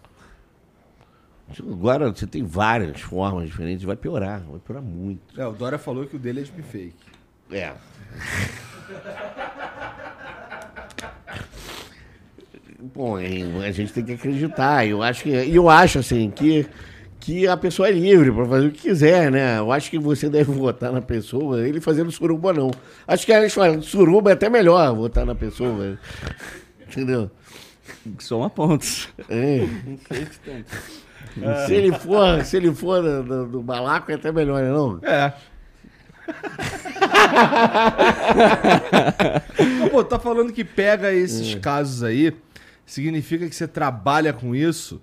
Agora 1.60 2.10
você 2.12 2.26
tem 2.26 2.44
várias 2.44 3.02
formas 3.02 3.46
diferentes, 3.46 3.84
vai 3.84 3.96
piorar, 3.96 4.42
vai 4.42 4.60
piorar 4.60 4.82
muito. 4.82 5.40
É, 5.40 5.46
o 5.46 5.52
Dória 5.52 5.78
falou 5.78 6.06
que 6.08 6.16
o 6.16 6.20
dele 6.20 6.40
é 6.40 6.44
deepfake. 6.44 7.14
É. 7.52 7.72
Bom, 12.80 13.18
a 13.18 13.72
gente 13.72 13.94
tem 13.94 14.04
que 14.04 14.14
acreditar. 14.14 14.86
Eu 14.86 15.02
acho 15.02 15.24
que, 15.24 15.30
eu 15.30 15.70
acho 15.70 16.00
assim 16.00 16.30
que 16.30 16.68
que 17.24 17.48
a 17.48 17.56
pessoa 17.56 17.88
é 17.88 17.92
livre 17.92 18.30
para 18.34 18.46
fazer 18.46 18.68
o 18.68 18.72
que 18.72 18.82
quiser, 18.82 19.32
né? 19.32 19.58
Eu 19.58 19.72
acho 19.72 19.90
que 19.90 19.98
você 19.98 20.28
deve 20.30 20.52
votar 20.52 20.92
na 20.92 21.02
pessoa, 21.02 21.66
ele 21.66 21.80
fazendo 21.80 22.12
suruba 22.12 22.52
não. 22.52 22.70
Acho 23.08 23.26
que 23.26 23.32
eles 23.32 23.54
falam, 23.54 23.82
suruba 23.82 24.32
é 24.32 24.34
até 24.34 24.50
melhor 24.50 24.94
votar 24.94 25.26
na 25.26 25.34
pessoa. 25.34 25.98
Entendeu? 26.86 27.32
Só 28.20 28.40
uma 28.40 28.50
ponta. 28.50 28.86
É. 29.30 29.66
Se 31.66 31.74
ele 31.74 31.94
for, 31.94 32.44
se 32.44 32.58
ele 32.58 32.74
for 32.74 33.02
do, 33.02 33.24
do, 33.24 33.48
do 33.48 33.62
balaco, 33.62 34.12
é 34.12 34.16
até 34.16 34.30
melhor, 34.30 34.62
né, 34.62 34.70
não? 34.70 35.00
É. 35.02 35.34
Pô, 39.92 40.04
tá 40.04 40.20
falando 40.20 40.52
que 40.52 40.64
pega 40.64 41.14
esses 41.14 41.56
casos 41.56 42.04
aí, 42.04 42.34
significa 42.86 43.48
que 43.48 43.56
você 43.56 43.68
trabalha 43.68 44.34
com 44.34 44.56
isso? 44.56 45.02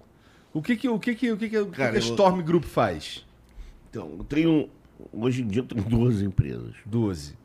O 0.53 0.61
que 0.61 0.77
que, 0.77 0.89
o 0.89 0.99
que, 0.99 1.14
que, 1.14 1.31
o 1.33 1.37
que, 1.37 1.49
que, 1.49 1.59
o 1.59 1.66
Cara, 1.66 1.93
que 1.93 1.99
a 1.99 2.01
eu- 2.01 2.05
Storm 2.11 2.43
Group 2.43 2.64
faz? 2.64 3.25
Então, 3.89 4.16
eu 4.18 4.25
tenho. 4.25 4.68
Hoje 5.12 5.43
em 5.43 5.47
dia 5.49 5.62
eu 5.62 5.66
tenho 5.66 5.83
duas 5.85 6.21
empresas. 6.23 6.75
12. 6.85 7.39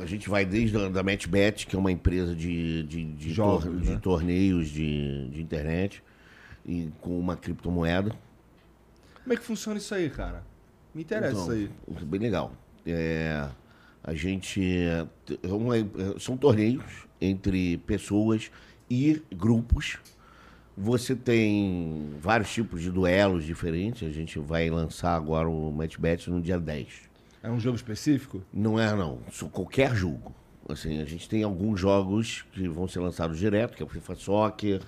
A 0.00 0.06
gente 0.06 0.28
vai 0.28 0.44
desde 0.44 0.76
a 0.76 0.88
da 0.88 1.02
MatchBet, 1.02 1.66
que 1.66 1.76
é 1.76 1.78
uma 1.78 1.92
empresa 1.92 2.34
de, 2.34 2.82
de, 2.84 3.04
de, 3.04 3.32
Jogos, 3.32 3.64
tor- 3.64 3.72
né? 3.74 3.80
de 3.94 4.00
torneios 4.00 4.68
de, 4.68 5.28
de 5.28 5.40
internet, 5.40 6.02
e 6.66 6.88
com 7.00 7.18
uma 7.18 7.36
criptomoeda. 7.36 8.10
Como 9.22 9.32
é 9.32 9.36
que 9.36 9.42
funciona 9.44 9.78
isso 9.78 9.94
aí, 9.94 10.10
cara? 10.10 10.42
Me 10.94 11.02
interessa 11.02 11.32
Então, 11.32 11.42
isso 11.54 11.70
aí. 11.98 12.04
Bem 12.04 12.20
legal. 12.20 12.52
É, 12.86 13.48
a 14.02 14.14
gente. 14.14 14.60
é 15.42 15.48
uma- 15.52 15.74
são 16.18 16.36
torneios 16.36 17.06
entre 17.20 17.78
pessoas 17.78 18.50
e 18.88 19.22
grupos. 19.34 19.98
Você 20.76 21.14
tem 21.14 22.10
vários 22.20 22.52
tipos 22.52 22.80
de 22.80 22.90
duelos 22.90 23.44
diferentes. 23.44 24.08
A 24.08 24.12
gente 24.12 24.38
vai 24.38 24.70
lançar 24.70 25.14
agora 25.14 25.48
o 25.48 25.70
MatchBet 25.72 26.30
no 26.30 26.40
dia 26.40 26.58
10. 26.58 27.02
É 27.42 27.50
um 27.50 27.60
jogo 27.60 27.76
específico? 27.76 28.42
Não 28.52 28.78
é, 28.78 28.94
não. 28.94 29.18
Qualquer 29.52 29.94
jogo. 29.94 30.34
Assim, 30.68 31.00
a 31.00 31.04
gente 31.04 31.28
tem 31.28 31.42
alguns 31.42 31.78
jogos 31.80 32.44
que 32.52 32.68
vão 32.68 32.86
ser 32.88 33.00
lançados 33.00 33.38
direto, 33.38 33.76
que 33.76 33.82
é 33.82 33.86
o 33.86 33.88
FIFA 33.88 34.14
Soccer, 34.14 34.82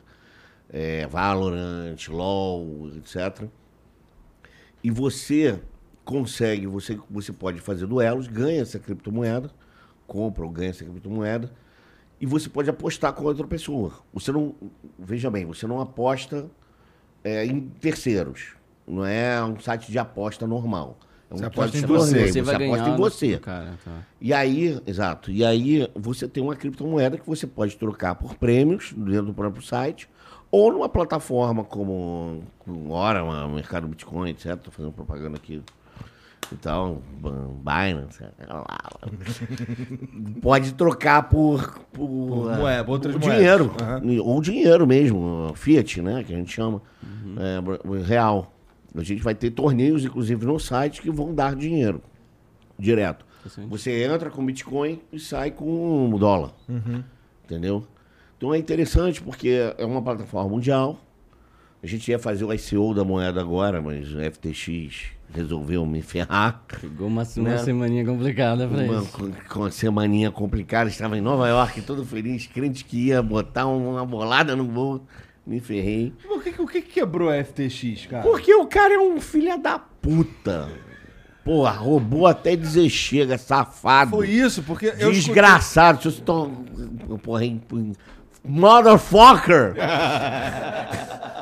é, 0.70 1.06
Valorant, 1.06 1.96
LoL, 2.08 2.90
etc. 2.96 3.46
E 4.82 4.90
você 4.90 5.60
consegue, 6.04 6.66
você, 6.66 6.98
você 7.10 7.32
pode 7.32 7.60
fazer 7.60 7.86
duelos, 7.86 8.26
ganha 8.26 8.60
essa 8.62 8.78
criptomoeda, 8.78 9.50
compra 10.06 10.44
ou 10.44 10.50
ganha 10.50 10.70
essa 10.70 10.84
criptomoeda, 10.84 11.50
e 12.20 12.26
você 12.26 12.48
pode 12.48 12.70
apostar 12.70 13.12
com 13.12 13.24
outra 13.24 13.46
pessoa. 13.46 13.92
Você 14.12 14.30
não, 14.30 14.54
veja 14.98 15.30
bem, 15.30 15.44
você 15.44 15.66
não 15.66 15.80
aposta 15.80 16.46
é, 17.24 17.44
em 17.44 17.60
terceiros. 17.60 18.54
Não 18.86 19.04
é 19.04 19.42
um 19.44 19.58
site 19.60 19.90
de 19.90 19.98
aposta 19.98 20.46
normal. 20.46 20.98
É 21.30 21.34
um 21.34 21.38
Você 21.38 21.44
aposta 21.46 21.76
em 21.76 21.80
de 21.80 21.86
você. 21.86 22.10
torneio, 22.12 22.32
Você 22.32 22.42
vai 22.42 22.58
ganhar 22.58 22.74
aposta 22.74 22.90
em 22.90 22.96
você. 22.96 23.38
Cara, 23.38 23.78
tá. 23.84 24.02
E 24.20 24.32
aí, 24.34 24.80
exato, 24.86 25.30
e 25.30 25.44
aí 25.44 25.88
você 25.94 26.28
tem 26.28 26.42
uma 26.42 26.54
criptomoeda 26.54 27.16
que 27.16 27.26
você 27.26 27.46
pode 27.46 27.76
trocar 27.76 28.14
por 28.16 28.34
prêmios 28.34 28.92
dentro 28.96 29.26
do 29.26 29.34
próprio 29.34 29.62
site, 29.62 30.08
ou 30.50 30.70
numa 30.72 30.88
plataforma 30.88 31.64
como 31.64 32.42
como 32.58 32.92
uma- 32.92 33.48
Mercado 33.48 33.88
Bitcoin, 33.88 34.30
etc. 34.30 34.56
Tô 34.56 34.70
fazendo 34.70 34.92
propaganda 34.92 35.36
aqui 35.36 35.62
e 36.52 36.56
tal, 36.56 37.02
Binance, 37.64 38.22
pode 40.40 40.74
trocar 40.74 41.28
por, 41.28 41.78
por, 41.92 42.50
Por 43.14 43.20
moedas. 43.20 43.36
dinheiro, 43.36 43.72
Aham. 43.80 44.02
ou 44.22 44.40
dinheiro 44.40 44.86
mesmo, 44.86 45.52
Fiat, 45.54 46.00
né, 46.02 46.22
que 46.24 46.32
a 46.32 46.36
gente 46.36 46.52
chama, 46.52 46.82
é, 47.38 47.60
br- 47.60 48.00
real. 48.04 48.52
A 48.94 49.02
gente 49.02 49.22
vai 49.22 49.34
ter 49.34 49.50
torneios, 49.50 50.04
inclusive, 50.04 50.44
no 50.44 50.58
site 50.58 51.00
que 51.00 51.10
vão 51.10 51.34
dar 51.34 51.56
dinheiro 51.56 52.02
direto. 52.78 53.24
Interessante. 53.40 53.68
Você 53.70 54.04
entra 54.04 54.30
com 54.30 54.44
Bitcoin 54.44 55.00
e 55.12 55.18
sai 55.18 55.50
com 55.50 56.10
dólar. 56.18 56.52
Entendeu? 57.44 57.84
Então 58.36 58.52
é 58.52 58.58
interessante 58.58 59.22
porque 59.22 59.72
é 59.78 59.84
uma 59.84 60.02
plataforma 60.02 60.50
mundial. 60.50 60.98
A 61.82 61.86
gente 61.86 62.08
ia 62.10 62.18
fazer 62.18 62.44
o 62.44 62.52
ICO 62.52 62.94
da 62.94 63.04
moeda 63.04 63.40
agora, 63.40 63.82
mas 63.82 64.12
o 64.14 64.18
FTX 64.20 65.06
resolveu 65.34 65.84
me 65.84 66.00
ferrar. 66.00 66.62
Pegou 66.80 67.08
uma, 67.08 67.22
uma 67.36 67.48
Né? 67.50 67.58
semaninha 67.58 68.04
complicada 68.04 68.68
pra 68.68 68.78
Uma, 68.84 69.02
isso. 69.02 69.12
com, 69.12 69.32
com 69.48 69.64
a 69.64 69.70
semaninha 69.70 70.30
complicada, 70.30 70.88
estava 70.88 71.18
em 71.18 71.20
Nova 71.20 71.48
York, 71.48 71.80
todo 71.82 72.04
feliz, 72.04 72.46
crente 72.46 72.84
que 72.84 73.08
ia 73.08 73.20
botar 73.22 73.66
uma 73.66 74.04
bolada 74.06 74.54
no 74.54 74.64
voo. 74.68 75.04
Me 75.44 75.58
ferrei. 75.58 76.12
O 76.30 76.38
que, 76.38 76.50
o 76.62 76.66
que 76.68 76.80
que 76.82 76.92
quebrou 77.00 77.28
a 77.28 77.42
FTX, 77.42 78.06
cara? 78.06 78.22
Porque 78.22 78.54
o 78.54 78.64
cara 78.66 78.94
é 78.94 78.98
um 78.98 79.20
filho 79.20 79.58
da 79.60 79.76
puta. 79.76 80.68
Porra, 81.44 81.72
roubou 81.72 82.28
até 82.28 82.54
dizer 82.54 82.88
chega, 82.88 83.36
safado. 83.36 84.12
Foi 84.12 84.28
isso, 84.28 84.62
porque 84.62 84.94
eu 84.96 85.10
Desgraçado, 85.10 86.00
vocês 86.00 86.14
estão. 86.14 86.64
Porra, 87.24 87.44
hein? 87.44 87.60
Motherfucker! 88.44 89.74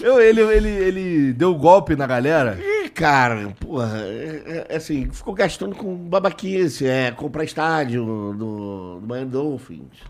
Eu, 0.00 0.20
ele, 0.20 0.40
ele, 0.40 0.68
ele 0.68 1.32
deu 1.32 1.54
golpe 1.54 1.96
na 1.96 2.06
galera. 2.06 2.58
Ih, 2.60 2.88
cara, 2.88 3.54
porra, 3.60 3.98
é, 4.00 4.66
é, 4.68 4.76
assim, 4.76 5.10
ficou 5.10 5.34
gastando 5.34 5.74
com 5.74 5.94
babaquice, 5.96 6.86
é, 6.86 7.10
comprar 7.10 7.44
estádio 7.44 8.04
do, 8.04 9.00
do 9.00 9.06
Miami 9.06 9.30
Dolphins, 9.30 10.02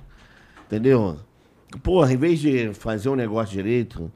entendeu? 0.67 1.19
Porra, 1.83 2.13
em 2.13 2.17
vez 2.17 2.39
de 2.39 2.73
fazer 2.73 3.09
um 3.09 3.15
negócio 3.15 3.53
direito, 3.53 4.11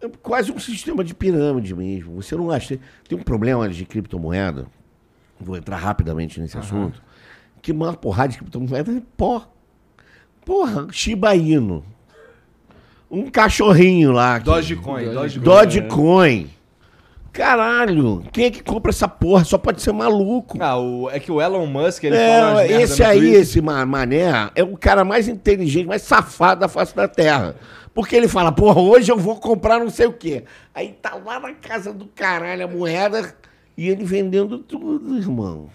é 0.00 0.08
quase 0.22 0.50
um 0.50 0.58
sistema 0.58 1.04
de 1.04 1.14
pirâmide 1.14 1.74
mesmo. 1.74 2.20
Você 2.20 2.34
não 2.34 2.50
acha. 2.50 2.78
Tem 3.08 3.18
um 3.18 3.22
problema 3.22 3.68
de 3.68 3.84
criptomoeda, 3.84 4.66
vou 5.38 5.56
entrar 5.56 5.76
rapidamente 5.76 6.40
nesse 6.40 6.58
assunto, 6.58 7.02
que 7.62 7.70
uma 7.70 7.92
porrada 7.94 8.32
de 8.32 8.38
criptomoeda 8.38 8.92
é 8.92 9.02
pó. 9.16 9.48
Porra, 10.44 10.88
Shiba 10.90 11.34
Inu. 11.36 11.84
Um 13.10 13.28
cachorrinho 13.30 14.12
lá. 14.12 14.38
Dogecoin, 14.38 15.12
Dogecoin. 15.12 15.44
Dogecoin. 15.44 16.50
Caralho, 17.32 18.24
quem 18.32 18.46
é 18.46 18.50
que 18.50 18.62
compra 18.62 18.90
essa 18.90 19.06
porra? 19.06 19.44
Só 19.44 19.56
pode 19.56 19.80
ser 19.80 19.92
maluco. 19.92 20.58
Ah, 20.60 20.76
o, 20.76 21.08
é 21.10 21.20
que 21.20 21.30
o 21.30 21.40
Elon 21.40 21.64
Musk, 21.66 22.02
ele 22.04 22.16
fala 22.16 22.64
É, 22.64 22.68
merda 22.68 22.82
esse 22.82 23.04
aí, 23.04 23.18
Twitter. 23.20 23.40
esse 23.40 23.60
ma- 23.60 23.86
mané, 23.86 24.50
é 24.54 24.64
o 24.64 24.76
cara 24.76 25.04
mais 25.04 25.28
inteligente, 25.28 25.86
mais 25.86 26.02
safado 26.02 26.60
da 26.62 26.68
face 26.68 26.94
da 26.94 27.06
terra. 27.06 27.54
Porque 27.94 28.16
ele 28.16 28.26
fala, 28.26 28.50
porra, 28.50 28.80
hoje 28.80 29.12
eu 29.12 29.16
vou 29.16 29.36
comprar 29.36 29.78
não 29.78 29.90
sei 29.90 30.06
o 30.06 30.12
quê. 30.12 30.42
Aí 30.74 30.92
tá 31.00 31.14
lá 31.24 31.38
na 31.38 31.52
casa 31.54 31.92
do 31.92 32.06
caralho 32.06 32.64
a 32.64 32.68
moeda 32.68 33.32
e 33.76 33.88
ele 33.88 34.04
vendendo 34.04 34.58
tudo, 34.58 35.16
irmão. 35.16 35.68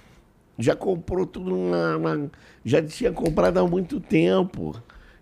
Já 0.60 0.76
comprou 0.76 1.26
tudo 1.26 1.56
na, 1.56 1.98
na- 1.98 2.28
Já 2.66 2.82
tinha 2.82 3.12
comprado 3.14 3.58
há 3.60 3.68
muito 3.68 4.00
tempo. 4.02 4.76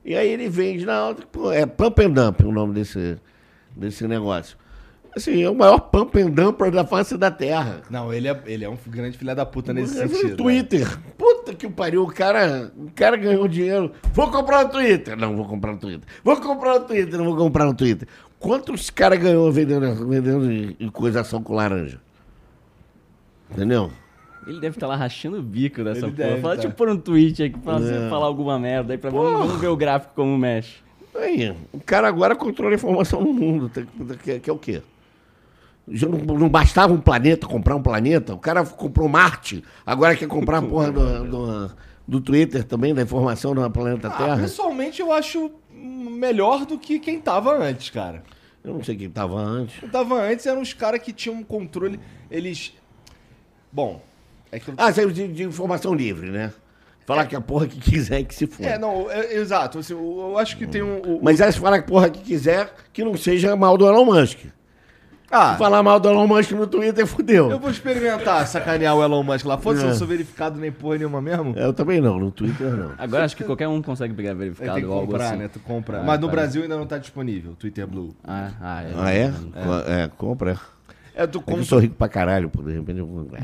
E 0.05 0.15
aí 0.15 0.29
ele 0.29 0.49
vende 0.49 0.85
na 0.85 0.95
alta. 0.95 1.23
Pô, 1.31 1.51
é 1.51 1.65
Pump 1.65 1.99
and 2.03 2.11
Dump 2.11 2.41
o 2.43 2.51
nome 2.51 2.73
desse, 2.73 3.17
desse 3.75 4.07
negócio. 4.07 4.57
Assim, 5.15 5.43
é 5.43 5.49
o 5.49 5.53
maior 5.53 5.77
pump 5.79 6.19
and 6.19 6.31
dumper 6.31 6.71
da 6.71 6.83
face 6.83 7.15
da 7.17 7.29
terra. 7.29 7.83
Não, 7.87 8.11
ele 8.11 8.27
é, 8.27 8.43
ele 8.47 8.65
é 8.65 8.69
um 8.69 8.77
grande 8.87 9.15
filho 9.15 9.35
da 9.35 9.45
puta 9.45 9.71
nesse 9.71 9.95
Eu 9.95 10.07
vi 10.07 10.15
sentido. 10.15 10.31
no 10.31 10.37
Twitter. 10.37 10.99
Puta 11.15 11.53
que 11.53 11.67
o 11.67 11.71
pariu, 11.71 12.03
o 12.03 12.07
cara, 12.11 12.71
o 12.75 12.89
cara 12.95 13.15
ganhou 13.15 13.47
dinheiro. 13.47 13.91
Vou 14.11 14.31
comprar 14.31 14.63
no 14.63 14.71
Twitter. 14.71 15.15
Não, 15.15 15.35
vou 15.35 15.45
comprar 15.45 15.73
no 15.73 15.77
Twitter. 15.77 16.09
Vou 16.23 16.35
comprar 16.37 16.79
no 16.79 16.85
Twitter, 16.85 17.17
não 17.19 17.25
vou 17.25 17.37
comprar 17.37 17.65
no 17.65 17.75
Twitter. 17.75 18.07
Quantos 18.39 18.89
cara 18.89 19.15
ganhou 19.15 19.51
vendendo, 19.51 20.07
vendendo 20.07 20.51
em 20.51 20.89
coisação 20.89 21.43
com 21.43 21.53
laranja? 21.53 22.01
Entendeu? 23.51 23.91
Ele 24.47 24.59
deve 24.59 24.75
estar 24.75 24.87
lá 24.87 24.95
rachando 24.95 25.37
o 25.37 25.41
bico 25.41 25.83
dessa 25.83 26.05
Ele 26.07 26.15
porra. 26.15 26.29
Fala, 26.37 26.41
tá. 26.41 26.53
deixa 26.55 26.67
eu 26.67 26.71
pôr 26.71 26.89
um 26.89 26.97
tweet 26.97 27.43
aqui 27.43 27.57
pra 27.59 27.77
você 27.79 28.09
falar 28.09 28.25
alguma 28.25 28.57
merda 28.59 28.93
aí 28.93 28.97
pra 28.97 29.09
vamos, 29.09 29.31
vamos 29.47 29.61
ver 29.61 29.67
o 29.67 29.75
gráfico 29.75 30.13
como 30.15 30.37
mexe. 30.37 30.77
Aí, 31.15 31.55
o 31.71 31.79
cara 31.79 32.07
agora 32.07 32.35
controla 32.35 32.71
a 32.71 32.75
informação 32.75 33.21
no 33.21 33.31
mundo. 33.33 33.69
Tem- 33.69 33.85
Que, 34.23 34.39
que 34.39 34.49
é 34.49 34.53
o 34.53 34.57
quê? 34.57 34.81
Já 35.87 36.07
não, 36.07 36.17
não 36.19 36.49
bastava 36.49 36.93
um 36.93 36.99
planeta, 36.99 37.45
comprar 37.45 37.75
um 37.75 37.81
planeta? 37.81 38.33
O 38.33 38.39
cara 38.39 38.65
comprou 38.65 39.07
Marte, 39.09 39.63
agora 39.85 40.15
quer 40.15 40.27
comprar 40.27 40.59
a 40.59 40.61
porra 40.61 40.91
do, 40.91 41.23
do, 41.25 41.71
do 42.07 42.21
Twitter 42.21 42.63
também, 42.63 42.93
da 42.95 43.01
informação 43.01 43.53
do 43.53 43.69
planeta 43.69 44.07
Ah, 44.07 44.11
Terra. 44.11 44.37
pessoalmente 44.37 45.01
eu 45.01 45.11
acho 45.11 45.51
melhor 45.71 46.65
do 46.65 46.79
que 46.79 46.99
quem 46.99 47.19
tava 47.19 47.51
antes, 47.57 47.89
cara. 47.89 48.23
Eu 48.63 48.73
não 48.75 48.83
sei 48.83 48.95
quem 48.95 49.09
tava 49.09 49.35
antes. 49.39 49.77
Quem 49.77 49.89
tava 49.89 50.15
antes 50.21 50.45
eram 50.45 50.61
os 50.61 50.71
caras 50.73 51.01
que 51.01 51.11
tinham 51.11 51.37
um 51.37 51.43
controle. 51.43 51.99
Eles. 52.31 52.73
Bom, 53.71 54.01
é 54.53 54.59
que. 54.59 54.71
Ah, 54.77 54.93
saiu 54.93 55.11
de, 55.11 55.27
de 55.27 55.43
informação 55.43 55.93
livre, 55.93 56.29
né? 56.29 56.51
Falar 57.05 57.25
que 57.25 57.35
a 57.35 57.41
porra 57.41 57.67
que 57.67 57.79
quiser 57.79 58.23
que 58.23 58.33
se 58.33 58.47
for. 58.47 58.65
É, 58.65 58.77
não, 58.77 59.09
é- 59.11 59.25
é- 59.25 59.37
exato. 59.37 59.79
assim, 59.79 59.93
eu, 59.93 60.29
eu 60.29 60.37
acho 60.37 60.55
que 60.55 60.65
tem 60.65 60.81
um. 60.81 60.99
o- 60.99 61.19
Mas 61.21 61.41
aí 61.41 61.51
se 61.51 61.59
falar 61.59 61.81
que 61.81 61.87
porra 61.87 62.09
que 62.09 62.21
quiser, 62.21 62.73
que 62.93 63.03
não 63.03 63.17
seja 63.17 63.55
mal 63.55 63.77
do 63.77 63.85
Elon 63.85 64.05
Musk. 64.05 64.39
Ah, 65.35 65.55
falar 65.55 65.81
mal 65.81 65.99
do 65.99 66.07
Elon 66.07 66.27
Musk 66.27 66.51
no 66.51 66.67
Twitter, 66.67 67.07
fudeu. 67.07 67.49
Eu 67.49 67.59
vou 67.59 67.71
experimentar 67.71 68.45
sacanear 68.47 68.95
o 68.95 69.03
Elon 69.03 69.23
Musk 69.23 69.45
lá. 69.45 69.57
Foda-se, 69.57 69.83
é. 69.83 69.87
eu 69.87 69.89
não 69.89 69.97
sou 69.97 70.07
verificado 70.07 70.59
nem 70.59 70.71
porra 70.71 70.97
nenhuma 70.97 71.19
mesmo. 71.19 71.55
Eu 71.57 71.73
também 71.73 71.99
não, 71.99 72.19
no 72.19 72.29
Twitter 72.29 72.67
não. 72.67 72.91
Agora 72.99 73.25
acho 73.25 73.35
que 73.35 73.43
qualquer 73.43 73.67
um 73.67 73.81
consegue 73.81 74.13
pegar 74.13 74.35
verificado. 74.35 74.75
Tem 74.75 74.83
que 74.83 74.89
comprar, 74.89 75.29
assim. 75.29 75.37
né? 75.37 75.47
Tu 75.47 75.59
compra. 75.59 76.01
Ah, 76.01 76.03
Mas 76.03 76.19
no 76.19 76.29
Brasil 76.29 76.61
ainda 76.61 76.77
não 76.77 76.85
tá 76.85 76.99
disponível, 76.99 77.55
Twitter 77.55 77.87
Blue. 77.87 78.15
Ah, 78.23 78.51
ah 78.61 78.83
é? 78.83 78.91
Ah, 78.95 79.11
é? 79.11 79.33
É, 79.89 80.03
é 80.03 80.07
compra. 80.15 80.59
É, 81.15 81.27
tu 81.27 81.39
compra... 81.39 81.55
É 81.55 81.59
eu 81.59 81.65
sou 81.65 81.79
rico 81.79 81.95
pra 81.95 82.09
caralho, 82.09 82.49
por 82.49 82.65
de 82.65 82.73
repente 82.73 82.99
eu 82.99 83.05
vou... 83.05 83.27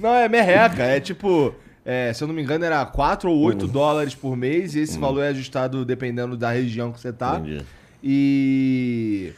não, 0.00 0.14
é 0.14 0.28
merreca, 0.28 0.82
é 0.82 1.00
tipo... 1.00 1.54
É, 1.84 2.12
se 2.14 2.24
eu 2.24 2.28
não 2.28 2.34
me 2.34 2.42
engano, 2.42 2.64
era 2.64 2.84
4 2.86 3.30
ou 3.30 3.38
8 3.40 3.66
uhum. 3.66 3.70
dólares 3.70 4.14
por 4.14 4.36
mês, 4.36 4.74
e 4.74 4.80
esse 4.80 4.94
uhum. 4.94 5.02
valor 5.02 5.22
é 5.22 5.28
ajustado 5.28 5.84
dependendo 5.84 6.36
da 6.36 6.50
região 6.50 6.90
que 6.90 6.98
você 6.98 7.12
tá. 7.12 7.38
Entendi. 7.38 7.62
E. 8.02 9.32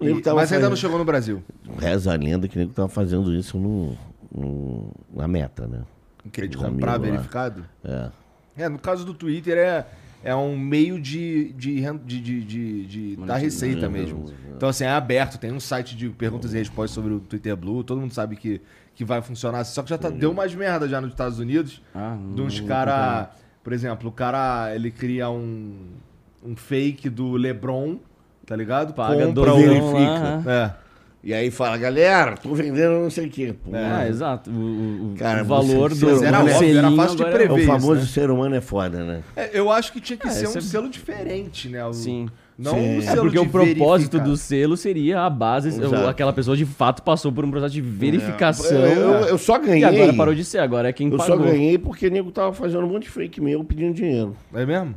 e 0.00 0.12
mas 0.12 0.24
fazendo... 0.24 0.56
ainda 0.56 0.70
não 0.70 0.76
chegou 0.76 0.98
no 0.98 1.04
Brasil. 1.04 1.42
Reza 1.78 2.12
a 2.12 2.16
lenda 2.16 2.46
que 2.46 2.58
nego 2.58 2.72
tava 2.72 2.88
fazendo 2.88 3.34
isso 3.34 3.58
no, 3.58 3.96
no, 4.34 4.92
na 5.14 5.26
meta, 5.26 5.66
né? 5.66 5.82
Querer 6.30 6.48
de 6.48 6.56
comprar 6.56 6.98
verificado? 6.98 7.64
Lá. 7.82 8.12
É. 8.56 8.64
É, 8.64 8.68
no 8.68 8.78
caso 8.78 9.04
do 9.04 9.14
Twitter 9.14 9.56
é, 9.56 9.86
é 10.22 10.34
um 10.34 10.58
meio 10.58 11.00
de, 11.00 11.52
de, 11.52 11.80
de, 11.80 12.20
de, 12.20 12.44
de, 12.44 12.86
de 12.86 13.16
dar 13.24 13.36
receita 13.36 13.86
é, 13.86 13.88
mesmo. 13.88 14.26
Então, 14.56 14.68
assim, 14.68 14.84
é 14.84 14.90
aberto, 14.90 15.38
tem 15.38 15.52
um 15.52 15.60
site 15.60 15.96
de 15.96 16.08
perguntas 16.08 16.52
e 16.52 16.58
respostas 16.58 16.90
sobre 16.90 17.12
o 17.12 17.20
Twitter 17.20 17.56
Blue, 17.56 17.84
todo 17.84 18.00
mundo 18.00 18.12
sabe 18.12 18.36
que 18.36 18.60
que 18.98 19.04
vai 19.04 19.22
funcionar. 19.22 19.62
Só 19.62 19.80
que 19.84 19.90
já 19.90 19.96
tá, 19.96 20.10
deu 20.10 20.34
mais 20.34 20.52
merda 20.52 20.88
já 20.88 21.00
nos 21.00 21.10
Estados 21.10 21.38
Unidos. 21.38 21.80
Ah, 21.94 22.16
de 22.34 22.42
uns 22.42 22.58
caras. 22.58 23.28
Por 23.62 23.72
exemplo, 23.72 24.08
o 24.08 24.12
cara 24.12 24.74
ele 24.74 24.90
cria 24.90 25.30
um, 25.30 25.90
um 26.44 26.56
fake 26.56 27.08
do 27.08 27.36
LeBron, 27.36 27.98
tá 28.44 28.56
ligado? 28.56 28.94
Paga 28.94 29.24
Compra, 29.24 29.54
verifica. 29.54 30.42
É. 30.50 30.87
E 31.22 31.34
aí 31.34 31.50
fala, 31.50 31.76
galera, 31.76 32.36
tô 32.36 32.54
vendendo 32.54 33.00
não 33.00 33.10
sei 33.10 33.26
o 33.26 33.30
quê. 33.30 33.54
Pô, 33.64 33.74
é, 33.74 34.08
exato. 34.08 34.50
O, 34.50 35.12
o, 35.12 35.14
Cara, 35.18 35.42
o 35.42 35.46
valor 35.46 35.92
do 35.92 36.24
era, 36.24 36.40
óbvio, 36.40 36.78
era 36.78 36.92
fácil 36.92 37.16
de 37.16 37.24
é 37.24 37.30
prever. 37.30 37.64
O 37.64 37.66
famoso 37.66 37.94
isso, 37.94 38.00
né? 38.02 38.06
ser 38.06 38.30
humano 38.30 38.54
é 38.54 38.60
foda, 38.60 39.04
né? 39.04 39.22
É, 39.34 39.50
eu 39.52 39.70
acho 39.70 39.92
que 39.92 40.00
tinha 40.00 40.16
que 40.16 40.28
é, 40.28 40.30
ser 40.30 40.48
um 40.48 40.56
é... 40.56 40.60
selo 40.60 40.88
diferente, 40.88 41.68
né? 41.68 41.84
O, 41.84 41.92
Sim. 41.92 42.28
Não 42.56 42.72
Sim. 42.72 43.06
é 43.06 43.14
porque 43.14 43.38
o 43.38 43.48
propósito 43.48 44.18
verificar. 44.18 44.24
do 44.24 44.36
selo 44.36 44.76
seria 44.76 45.20
a 45.20 45.30
base, 45.30 45.68
Exato. 45.68 46.08
aquela 46.08 46.32
pessoa 46.32 46.56
de 46.56 46.66
fato 46.66 47.04
passou 47.04 47.30
por 47.30 47.44
um 47.44 47.50
processo 47.52 47.72
de 47.72 47.80
verificação. 47.80 48.84
É. 48.84 48.96
Eu, 48.96 49.10
eu, 49.26 49.38
só 49.38 49.58
ganhei. 49.60 49.82
E 49.82 49.84
agora 49.84 50.12
parou 50.12 50.34
de 50.34 50.44
ser, 50.44 50.58
agora 50.58 50.88
é 50.88 50.92
quem 50.92 51.08
eu 51.08 51.16
pagou. 51.16 51.36
Eu 51.36 51.40
só 51.40 51.50
ganhei 51.50 51.78
porque 51.78 52.08
o 52.08 52.10
nego 52.10 52.32
tava 52.32 52.52
fazendo 52.52 52.84
um 52.84 52.88
monte 52.88 53.04
de 53.04 53.10
fake 53.10 53.40
meu 53.40 53.62
pedindo 53.62 53.94
dinheiro. 53.94 54.36
É 54.52 54.66
mesmo? 54.66 54.94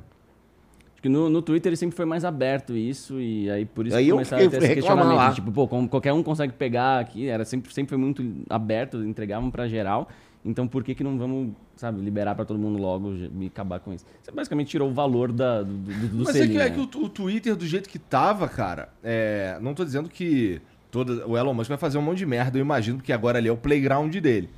Acho 1.01 1.07
que 1.07 1.09
no, 1.09 1.31
no 1.31 1.41
Twitter 1.41 1.75
sempre 1.75 1.95
foi 1.95 2.05
mais 2.05 2.23
aberto 2.23 2.77
isso, 2.77 3.19
e 3.19 3.49
aí 3.49 3.65
por 3.65 3.87
isso 3.87 3.95
aí 3.95 4.05
que 4.05 4.11
começaram 4.11 4.45
a 4.45 4.49
ter 4.49 4.57
esse 4.57 4.73
questionamento. 4.75 5.17
Lá. 5.17 5.33
Tipo, 5.33 5.51
pô, 5.51 5.67
como 5.67 5.89
qualquer 5.89 6.13
um 6.13 6.21
consegue 6.21 6.53
pegar 6.53 6.99
aqui, 6.99 7.27
era 7.27 7.43
sempre, 7.43 7.73
sempre 7.73 7.89
foi 7.89 7.97
muito 7.97 8.23
aberto, 8.47 9.03
entregavam 9.03 9.49
para 9.49 9.67
geral. 9.67 10.07
Então 10.45 10.67
por 10.67 10.83
que, 10.83 10.93
que 10.93 11.03
não 11.03 11.17
vamos, 11.17 11.53
sabe, 11.75 12.01
liberar 12.01 12.35
para 12.35 12.45
todo 12.45 12.59
mundo 12.59 12.79
logo 12.79 13.13
e 13.39 13.47
acabar 13.47 13.79
com 13.79 13.91
isso? 13.91 14.05
Você 14.21 14.31
basicamente 14.31 14.67
tirou 14.67 14.89
o 14.89 14.93
valor 14.93 15.31
da, 15.31 15.63
do, 15.63 15.73
do, 15.73 16.07
do 16.07 16.23
Mas 16.23 16.33
selinho, 16.33 16.61
é 16.61 16.69
que, 16.69 16.79
é 16.79 16.85
que 16.85 16.97
o, 16.97 17.03
o, 17.03 17.09
Twitter, 17.09 17.55
do 17.55 17.65
jeito 17.65 17.89
que 17.89 17.97
tava, 17.97 18.47
cara, 18.47 18.89
é, 19.03 19.57
não 19.59 19.73
tô 19.73 19.83
dizendo 19.83 20.07
que 20.07 20.61
toda, 20.91 21.27
o 21.27 21.35
Elon 21.35 21.53
Musk 21.53 21.69
vai 21.69 21.77
fazer 21.79 21.97
um 21.97 22.01
monte 22.03 22.19
de 22.19 22.27
merda, 22.27 22.59
eu 22.59 22.61
imagino, 22.61 22.97
porque 22.97 23.13
agora 23.13 23.39
ali 23.39 23.47
é 23.47 23.51
o 23.51 23.57
playground 23.57 24.15
dele. 24.15 24.49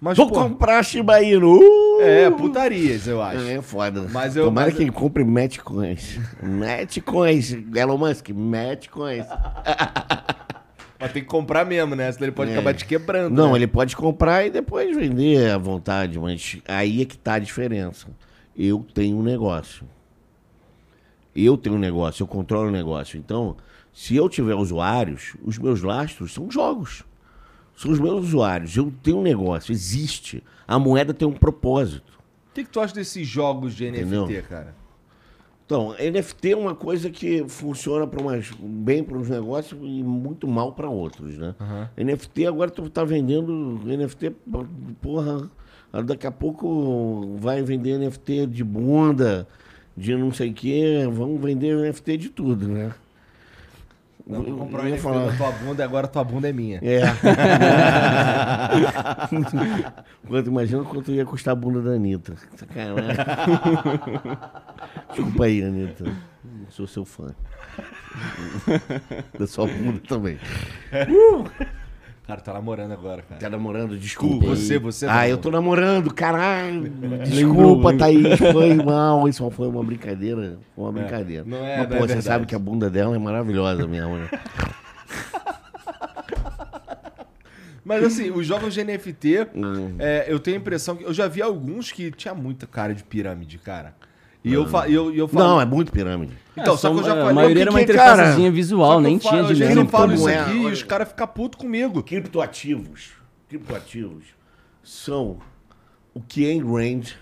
Mas, 0.00 0.16
Vou 0.16 0.30
comprar 0.30 0.82
Shiba 0.82 1.22
Inu! 1.22 1.58
Uh! 1.58 2.00
É, 2.00 2.30
putarias, 2.30 3.06
eu 3.06 3.20
acho. 3.20 3.46
É 3.46 3.60
foda. 3.60 4.06
Mas 4.10 4.34
eu, 4.34 4.46
Tomara 4.46 4.68
mas... 4.68 4.76
que 4.76 4.82
ele 4.82 4.90
compre 4.90 5.22
Matchcoins. 5.22 6.18
Matchcoins. 6.42 7.52
Elon 7.52 7.98
Musk, 7.98 8.30
Matchcoins. 8.30 9.26
Mas 10.98 11.12
tem 11.12 11.22
que 11.22 11.28
comprar 11.28 11.64
mesmo, 11.64 11.96
né? 11.96 12.12
Senão 12.12 12.26
ele 12.26 12.32
pode 12.32 12.50
é. 12.50 12.52
acabar 12.52 12.74
te 12.74 12.84
quebrando. 12.84 13.34
Não, 13.34 13.52
né? 13.52 13.56
ele 13.56 13.66
pode 13.66 13.96
comprar 13.96 14.44
e 14.44 14.50
depois 14.50 14.94
vender 14.94 15.50
à 15.50 15.56
vontade, 15.56 16.18
mas 16.18 16.58
aí 16.68 17.00
é 17.00 17.04
que 17.06 17.16
tá 17.16 17.34
a 17.34 17.38
diferença. 17.38 18.06
Eu 18.54 18.84
tenho 18.94 19.16
um 19.16 19.22
negócio. 19.22 19.86
Eu 21.34 21.56
tenho 21.56 21.76
um 21.76 21.78
negócio, 21.78 22.22
eu 22.22 22.26
controlo 22.26 22.68
o 22.68 22.70
negócio. 22.70 23.16
Então, 23.18 23.56
se 23.94 24.14
eu 24.14 24.28
tiver 24.28 24.54
usuários, 24.54 25.34
os 25.42 25.58
meus 25.58 25.80
lastros 25.80 26.34
são 26.34 26.50
jogos. 26.50 27.02
São 27.80 27.90
os 27.90 27.98
meus 27.98 28.26
usuários. 28.26 28.76
Eu 28.76 28.92
tenho 29.02 29.16
um 29.16 29.22
negócio, 29.22 29.72
existe. 29.72 30.44
A 30.68 30.78
moeda 30.78 31.14
tem 31.14 31.26
um 31.26 31.32
propósito. 31.32 32.12
O 32.50 32.54
que, 32.54 32.64
que 32.64 32.68
tu 32.68 32.78
acha 32.78 32.94
desses 32.94 33.26
jogos 33.26 33.74
de 33.74 33.90
NFT, 33.90 34.02
Entendeu? 34.02 34.42
cara? 34.42 34.74
Então, 35.64 35.94
NFT 35.94 36.52
é 36.52 36.56
uma 36.58 36.74
coisa 36.74 37.08
que 37.08 37.48
funciona 37.48 38.06
para 38.06 38.20
umas, 38.20 38.50
bem 38.60 39.02
para 39.02 39.16
uns 39.16 39.30
negócios 39.30 39.80
e 39.82 40.02
muito 40.02 40.46
mal 40.46 40.72
para 40.72 40.90
outros, 40.90 41.38
né? 41.38 41.54
Uhum. 41.58 42.04
NFT 42.04 42.46
agora 42.46 42.70
tu 42.70 42.90
tá 42.90 43.02
vendendo 43.02 43.80
NFT, 43.82 44.32
porra, 45.00 45.50
daqui 46.04 46.26
a 46.26 46.32
pouco 46.32 47.34
vai 47.38 47.62
vender 47.62 47.96
NFT 47.96 48.46
de 48.48 48.62
bunda, 48.62 49.48
de 49.96 50.14
não 50.14 50.30
sei 50.34 50.50
o 50.50 50.54
quê, 50.54 51.08
vamos 51.10 51.40
vender 51.40 51.74
NFT 51.74 52.16
de 52.18 52.28
tudo, 52.28 52.68
né? 52.68 52.92
Não, 54.30 54.42
vou 54.42 54.58
comprar 54.58 54.82
um 54.82 54.84
NFT 54.84 55.02
falar... 55.02 55.26
da 55.26 55.36
tua 55.36 55.50
bunda 55.52 55.82
e 55.82 55.84
agora 55.84 56.06
tua 56.06 56.24
bunda 56.24 56.48
é 56.48 56.52
minha. 56.52 56.80
É. 56.82 57.00
quanto, 60.26 60.48
imagina 60.48 60.84
quanto 60.84 61.10
ia 61.10 61.24
custar 61.24 61.52
a 61.52 61.56
bunda 61.56 61.82
da 61.82 61.90
Anitta. 61.90 62.34
Sacanagem. 62.56 63.16
Desculpa 65.10 65.44
aí, 65.44 65.64
Anitta. 65.64 66.04
Sou 66.68 66.86
seu 66.86 67.04
fã. 67.04 67.34
da 69.38 69.46
sua 69.46 69.66
bunda 69.66 70.00
também. 70.06 70.38
Uh! 71.08 71.44
Cara, 72.30 72.40
tá 72.40 72.52
namorando 72.52 72.92
agora, 72.92 73.22
cara. 73.22 73.40
Tá 73.40 73.50
namorando, 73.50 73.98
desculpa. 73.98 74.46
você, 74.46 74.78
você. 74.78 75.04
Ah, 75.08 75.28
eu 75.28 75.36
tô 75.36 75.50
namorando, 75.50 76.14
caralho. 76.14 76.88
Desculpa, 77.24 77.92
Thaís, 77.92 78.38
foi 78.38 78.74
mal. 78.78 79.28
Isso 79.28 79.50
foi 79.50 79.66
uma 79.66 79.82
brincadeira. 79.82 80.56
Foi 80.76 80.84
uma 80.84 80.96
é, 80.96 81.02
brincadeira. 81.02 81.44
Não 81.44 81.58
é, 81.58 81.78
Mas, 81.78 81.90
não 81.90 81.98
pô, 81.98 82.04
é 82.04 82.06
você 82.06 82.22
sabe 82.22 82.46
que 82.46 82.54
a 82.54 82.58
bunda 82.58 82.88
dela 82.88 83.16
é 83.16 83.18
maravilhosa 83.18 83.84
mesmo, 83.84 84.16
né? 84.16 84.28
Mas 87.84 88.04
assim, 88.04 88.30
os 88.30 88.46
jogos 88.46 88.74
de 88.74 88.84
NFT, 88.84 89.48
hum. 89.52 89.96
é, 89.98 90.26
eu 90.28 90.38
tenho 90.38 90.56
a 90.56 90.60
impressão 90.60 90.94
que. 90.94 91.02
Eu 91.02 91.12
já 91.12 91.26
vi 91.26 91.42
alguns 91.42 91.90
que 91.90 92.12
tinha 92.12 92.32
muita 92.32 92.64
cara 92.64 92.94
de 92.94 93.02
pirâmide, 93.02 93.58
cara. 93.58 93.92
E 94.42 94.52
eu, 94.52 94.66
fa 94.66 94.88
eu, 94.88 95.14
eu 95.14 95.28
falo... 95.28 95.44
Não, 95.46 95.60
é 95.60 95.64
muito 95.66 95.92
pirâmide. 95.92 96.36
Então, 96.56 96.74
é, 96.74 96.76
só 96.76 96.92
que 96.92 97.00
eu 97.00 97.04
já 97.04 97.14
falei... 97.14 97.30
A 97.30 97.32
maioria 97.34 97.62
era 97.62 97.70
uma 97.70 97.82
interfacezinha 97.82 98.50
visual, 98.50 99.00
nem 99.00 99.18
tinha 99.18 99.44
de 99.44 99.62
Eu 99.62 99.74
não 99.74 99.86
falo 99.86 100.14
isso 100.14 100.28
aqui 100.28 100.56
e 100.56 100.66
os 100.66 100.82
caras 100.82 101.08
ficam 101.08 101.26
putos 101.26 101.60
comigo. 101.60 102.02
Criptoativos, 102.02 103.10
criptoativos 103.48 104.24
são 104.82 105.38
o 106.14 106.20
que 106.20 106.46
Ayn 106.46 106.62
Rand 106.62 107.14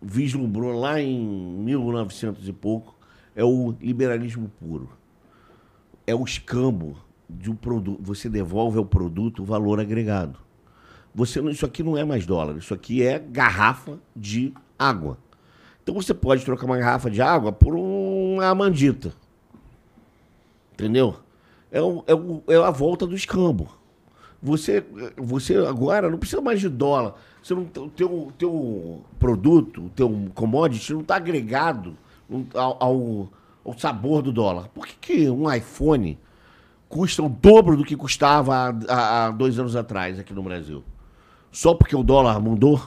vislumbrou 0.00 0.78
lá 0.78 1.00
em 1.00 1.18
1900 1.18 2.46
e 2.48 2.52
pouco, 2.52 2.96
é 3.34 3.44
o 3.44 3.74
liberalismo 3.80 4.50
puro. 4.60 4.88
É 6.06 6.14
o 6.14 6.24
escambo 6.24 6.96
de 7.28 7.50
um 7.50 7.56
produto. 7.56 7.98
Você 8.02 8.28
devolve 8.28 8.78
ao 8.78 8.84
produto 8.84 9.42
o 9.42 9.44
valor 9.44 9.80
agregado. 9.80 10.38
Você, 11.14 11.40
isso 11.50 11.64
aqui 11.64 11.82
não 11.82 11.96
é 11.96 12.04
mais 12.04 12.26
dólar, 12.26 12.56
isso 12.56 12.74
aqui 12.74 13.02
é 13.02 13.18
garrafa 13.18 13.98
de 14.14 14.52
água. 14.78 15.18
Então 15.86 15.94
você 15.94 16.12
pode 16.12 16.44
trocar 16.44 16.66
uma 16.66 16.76
garrafa 16.76 17.08
de 17.08 17.22
água 17.22 17.52
por 17.52 17.76
uma 17.76 18.52
mandita. 18.56 19.14
Entendeu? 20.72 21.14
É, 21.70 21.80
o, 21.80 22.02
é, 22.08 22.12
o, 22.12 22.42
é 22.48 22.56
a 22.56 22.72
volta 22.72 23.06
do 23.06 23.14
escambo. 23.14 23.68
Você, 24.42 24.84
você 25.16 25.54
agora 25.58 26.10
não 26.10 26.18
precisa 26.18 26.42
mais 26.42 26.58
de 26.58 26.68
dólar. 26.68 27.14
Você 27.40 27.54
não, 27.54 27.62
o 27.62 27.88
teu, 27.88 28.32
teu 28.36 29.04
produto, 29.16 29.84
o 29.84 29.88
teu 29.90 30.28
commodity 30.34 30.92
não 30.92 31.02
está 31.02 31.14
agregado 31.14 31.96
ao, 32.52 32.82
ao, 32.82 33.28
ao, 33.64 33.78
sabor 33.78 34.22
do 34.22 34.32
dólar. 34.32 34.68
Por 34.74 34.88
que, 34.88 34.96
que 34.96 35.30
um 35.30 35.48
iPhone 35.48 36.18
custa 36.88 37.22
o 37.22 37.28
dobro 37.28 37.76
do 37.76 37.84
que 37.84 37.94
custava 37.94 38.74
há, 38.88 39.26
há 39.26 39.30
dois 39.30 39.56
anos 39.56 39.76
atrás 39.76 40.18
aqui 40.18 40.34
no 40.34 40.42
Brasil? 40.42 40.82
Só 41.52 41.74
porque 41.74 41.94
o 41.94 42.02
dólar 42.02 42.40
mudou? 42.40 42.82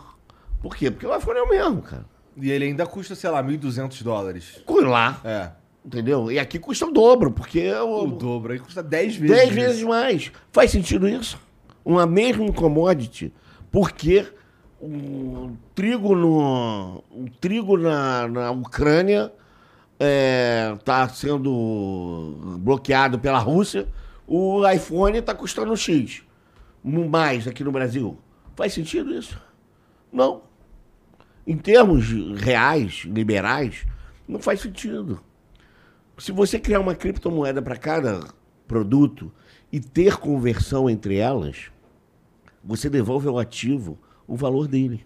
Por 0.62 0.76
quê? 0.76 0.92
Porque 0.92 1.08
o 1.08 1.16
iPhone 1.16 1.40
é 1.40 1.44
o 1.44 1.48
mesmo, 1.48 1.82
cara. 1.82 2.19
E 2.42 2.52
ele 2.52 2.66
ainda 2.66 2.86
custa, 2.86 3.16
sei 3.16 3.30
lá, 3.30 3.44
1.200 3.44 4.04
dólares. 4.04 4.62
Lá. 4.68 5.20
É. 5.24 5.52
Entendeu? 5.86 6.32
E 6.32 6.38
aqui 6.38 6.60
custa 6.60 6.86
o 6.86 6.92
dobro, 6.92 7.32
porque... 7.32 7.72
O, 7.74 8.04
o 8.04 8.08
dobro, 8.08 8.54
aí 8.54 8.60
custa 8.60 8.84
10 8.84 9.16
vezes 9.16 9.38
10 9.38 9.50
vezes 9.50 9.84
mais. 9.84 10.32
Faz 10.52 10.72
sentido 10.72 11.08
isso? 11.08 11.40
Uma 11.84 12.06
mesma 12.06 12.52
commodity, 12.52 13.34
porque 13.72 14.26
o 14.82 15.52
trigo 15.74 16.16
no 16.16 17.04
o 17.12 17.26
trigo 17.42 17.78
na, 17.78 18.28
na 18.28 18.52
Ucrânia 18.52 19.32
está 20.00 21.04
é, 21.04 21.10
sendo 21.10 22.58
bloqueado 22.60 23.20
pela 23.20 23.40
Rússia, 23.40 23.88
o 24.26 24.68
iPhone 24.70 25.18
está 25.18 25.34
custando 25.34 25.76
X 25.76 26.24
mais 26.84 27.48
aqui 27.48 27.64
no 27.64 27.72
Brasil. 27.72 28.18
Faz 28.56 28.74
sentido 28.74 29.14
isso? 29.14 29.40
Não. 30.12 30.49
Em 31.46 31.58
termos 31.58 32.10
reais, 32.40 33.04
liberais, 33.06 33.86
não 34.28 34.40
faz 34.40 34.62
sentido. 34.62 35.20
Se 36.18 36.32
você 36.32 36.60
criar 36.60 36.80
uma 36.80 36.96
criptomoeda 36.96 37.62
para 37.62 37.78
cada 37.78 38.20
produto 38.68 39.32
e 39.72 39.80
ter 39.80 40.18
conversão 40.18 40.90
entre 40.90 41.18
elas, 41.18 41.72
você 42.64 42.90
devolve 42.90 43.28
ao 43.28 43.40
ativo 43.40 43.98
o 44.28 44.36
valor 44.36 44.68
dele. 44.68 45.06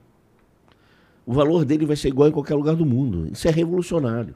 O 1.26 1.34
valor 1.34 1.64
dele 1.64 1.86
vai 1.86 1.96
ser 1.96 2.10
igual 2.10 2.28
em 2.28 2.34
qualquer 2.34 2.56
lugar 2.56 2.76
do 2.76 2.86
mundo. 2.86 3.30
Isso 3.32 3.48
é 3.48 3.52
revolucionário. 3.52 4.36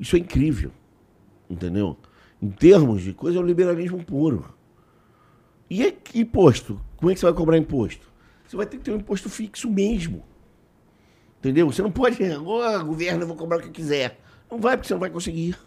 Isso 0.00 0.16
é 0.16 0.18
incrível. 0.18 0.70
Entendeu? 1.50 1.96
Em 2.40 2.48
termos 2.48 3.02
de 3.02 3.12
coisa, 3.12 3.38
é 3.38 3.42
o 3.42 3.46
liberalismo 3.46 4.02
puro. 4.02 4.54
E 5.68 5.84
é 5.84 5.94
imposto? 6.14 6.80
Como 6.96 7.10
é 7.10 7.14
que 7.14 7.20
você 7.20 7.26
vai 7.26 7.34
cobrar 7.34 7.58
imposto? 7.58 8.10
Você 8.46 8.56
vai 8.56 8.66
ter 8.66 8.78
que 8.78 8.84
ter 8.84 8.92
um 8.92 8.96
imposto 8.96 9.28
fixo 9.28 9.70
mesmo. 9.70 10.22
Entendeu? 11.42 11.66
Você 11.66 11.82
não 11.82 11.90
pode, 11.90 12.22
oh, 12.22 12.84
governo, 12.84 13.24
eu 13.24 13.26
vou 13.26 13.36
cobrar 13.36 13.58
o 13.58 13.62
que 13.62 13.70
quiser. 13.70 14.16
Não 14.48 14.60
vai, 14.60 14.76
porque 14.76 14.86
você 14.86 14.94
não 14.94 15.00
vai 15.00 15.10
conseguir. 15.10 15.58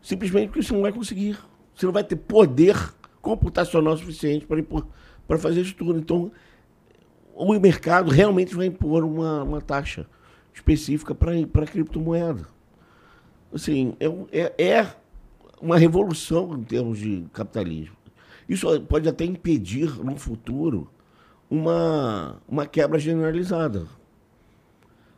Simplesmente 0.00 0.46
porque 0.46 0.62
você 0.62 0.72
não 0.72 0.80
vai 0.80 0.92
conseguir. 0.92 1.38
Você 1.74 1.84
não 1.84 1.92
vai 1.92 2.02
ter 2.02 2.16
poder 2.16 2.74
computacional 3.20 3.98
suficiente 3.98 4.46
para 4.46 5.38
fazer 5.38 5.60
isso 5.60 5.74
tudo. 5.74 5.98
Então, 5.98 6.32
o 7.34 7.52
mercado 7.60 8.10
realmente 8.10 8.54
vai 8.54 8.64
impor 8.64 9.04
uma, 9.04 9.42
uma 9.42 9.60
taxa 9.60 10.06
específica 10.54 11.14
para 11.14 11.32
a 11.34 11.66
criptomoeda. 11.66 12.48
Assim, 13.52 13.94
é, 14.00 14.06
é, 14.56 14.70
é 14.70 14.94
uma 15.60 15.76
revolução 15.76 16.54
em 16.54 16.64
termos 16.64 16.98
de 16.98 17.26
capitalismo. 17.30 17.94
Isso 18.48 18.80
pode 18.88 19.06
até 19.06 19.26
impedir, 19.26 20.02
no 20.02 20.16
futuro, 20.16 20.90
uma, 21.50 22.40
uma 22.48 22.64
quebra 22.64 22.98
generalizada. 22.98 23.99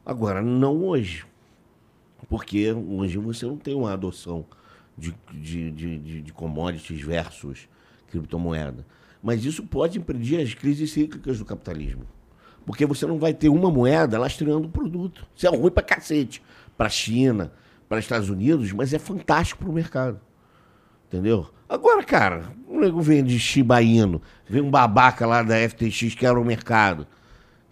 Agora, 0.04 0.42
não 0.42 0.84
hoje. 0.84 1.24
Porque 2.28 2.72
hoje 2.72 3.18
você 3.18 3.46
não 3.46 3.56
tem 3.56 3.74
uma 3.74 3.92
adoção 3.92 4.44
de, 4.96 5.14
de, 5.32 5.70
de, 5.70 6.22
de 6.22 6.32
commodities 6.32 7.00
versus 7.00 7.68
criptomoeda. 8.08 8.86
Mas 9.22 9.44
isso 9.44 9.64
pode 9.64 9.98
impedir 9.98 10.40
as 10.40 10.54
crises 10.54 10.90
cíclicas 10.92 11.38
do 11.38 11.44
capitalismo. 11.44 12.04
Porque 12.66 12.86
você 12.86 13.06
não 13.06 13.18
vai 13.18 13.32
ter 13.32 13.48
uma 13.48 13.70
moeda 13.70 14.18
lastreando 14.18 14.68
o 14.68 14.70
produto. 14.70 15.26
Isso 15.34 15.46
é 15.46 15.50
ruim 15.50 15.70
para 15.70 15.82
cacete. 15.82 16.42
Para 16.76 16.86
a 16.86 16.90
China, 16.90 17.52
para 17.88 17.98
os 17.98 18.04
Estados 18.04 18.28
Unidos, 18.28 18.72
mas 18.72 18.92
é 18.92 18.98
fantástico 18.98 19.60
para 19.60 19.70
o 19.70 19.74
mercado. 19.74 20.20
Entendeu? 21.06 21.48
Agora, 21.68 22.02
cara, 22.02 22.52
o 22.68 22.80
nego 22.80 23.00
vem 23.00 23.22
de 23.22 23.38
Shiba 23.38 23.82
Inu, 23.82 24.20
vem 24.48 24.62
um 24.62 24.70
babaca 24.70 25.26
lá 25.26 25.42
da 25.42 25.56
FTX 25.68 26.14
que 26.14 26.26
era 26.26 26.38
o 26.38 26.44
mercado. 26.44 27.06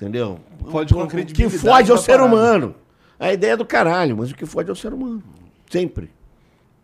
Entendeu? 0.00 0.40
Fode 0.70 0.94
com 0.94 1.02
O 1.02 1.06
que 1.06 1.48
fode 1.50 1.90
é 1.90 1.94
o 1.94 1.98
ser 1.98 2.12
parada. 2.12 2.34
humano. 2.34 2.74
A 3.18 3.34
ideia 3.34 3.52
é 3.52 3.56
do 3.56 3.66
caralho, 3.66 4.16
mas 4.16 4.30
o 4.30 4.34
que 4.34 4.46
fode 4.46 4.70
é 4.70 4.72
o 4.72 4.76
ser 4.76 4.94
humano. 4.94 5.22
Sempre. 5.68 6.10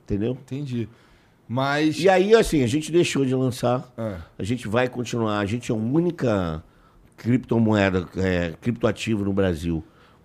Entendeu? 0.05 0.33
Entendi. 0.33 0.87
Mas. 1.49 1.99
E 1.99 2.11
aí, 2.11 2.35
assim, 2.35 2.63
a 2.63 2.67
gente 2.67 2.93
deixou 2.93 3.25
de 3.25 3.35
lançar. 3.35 3.91
É. 3.97 4.19
A 4.39 4.43
gente 4.43 4.69
vai 4.69 4.87
continuar. 4.87 5.39
A 5.39 5.47
gente 5.47 5.73
é 5.73 5.75
a 5.75 5.79
única 5.79 6.63
criptomoeda, 7.17 8.07
é, 8.19 8.53
criptoativo 8.61 9.25
no 9.25 9.33
Brasil 9.33 9.83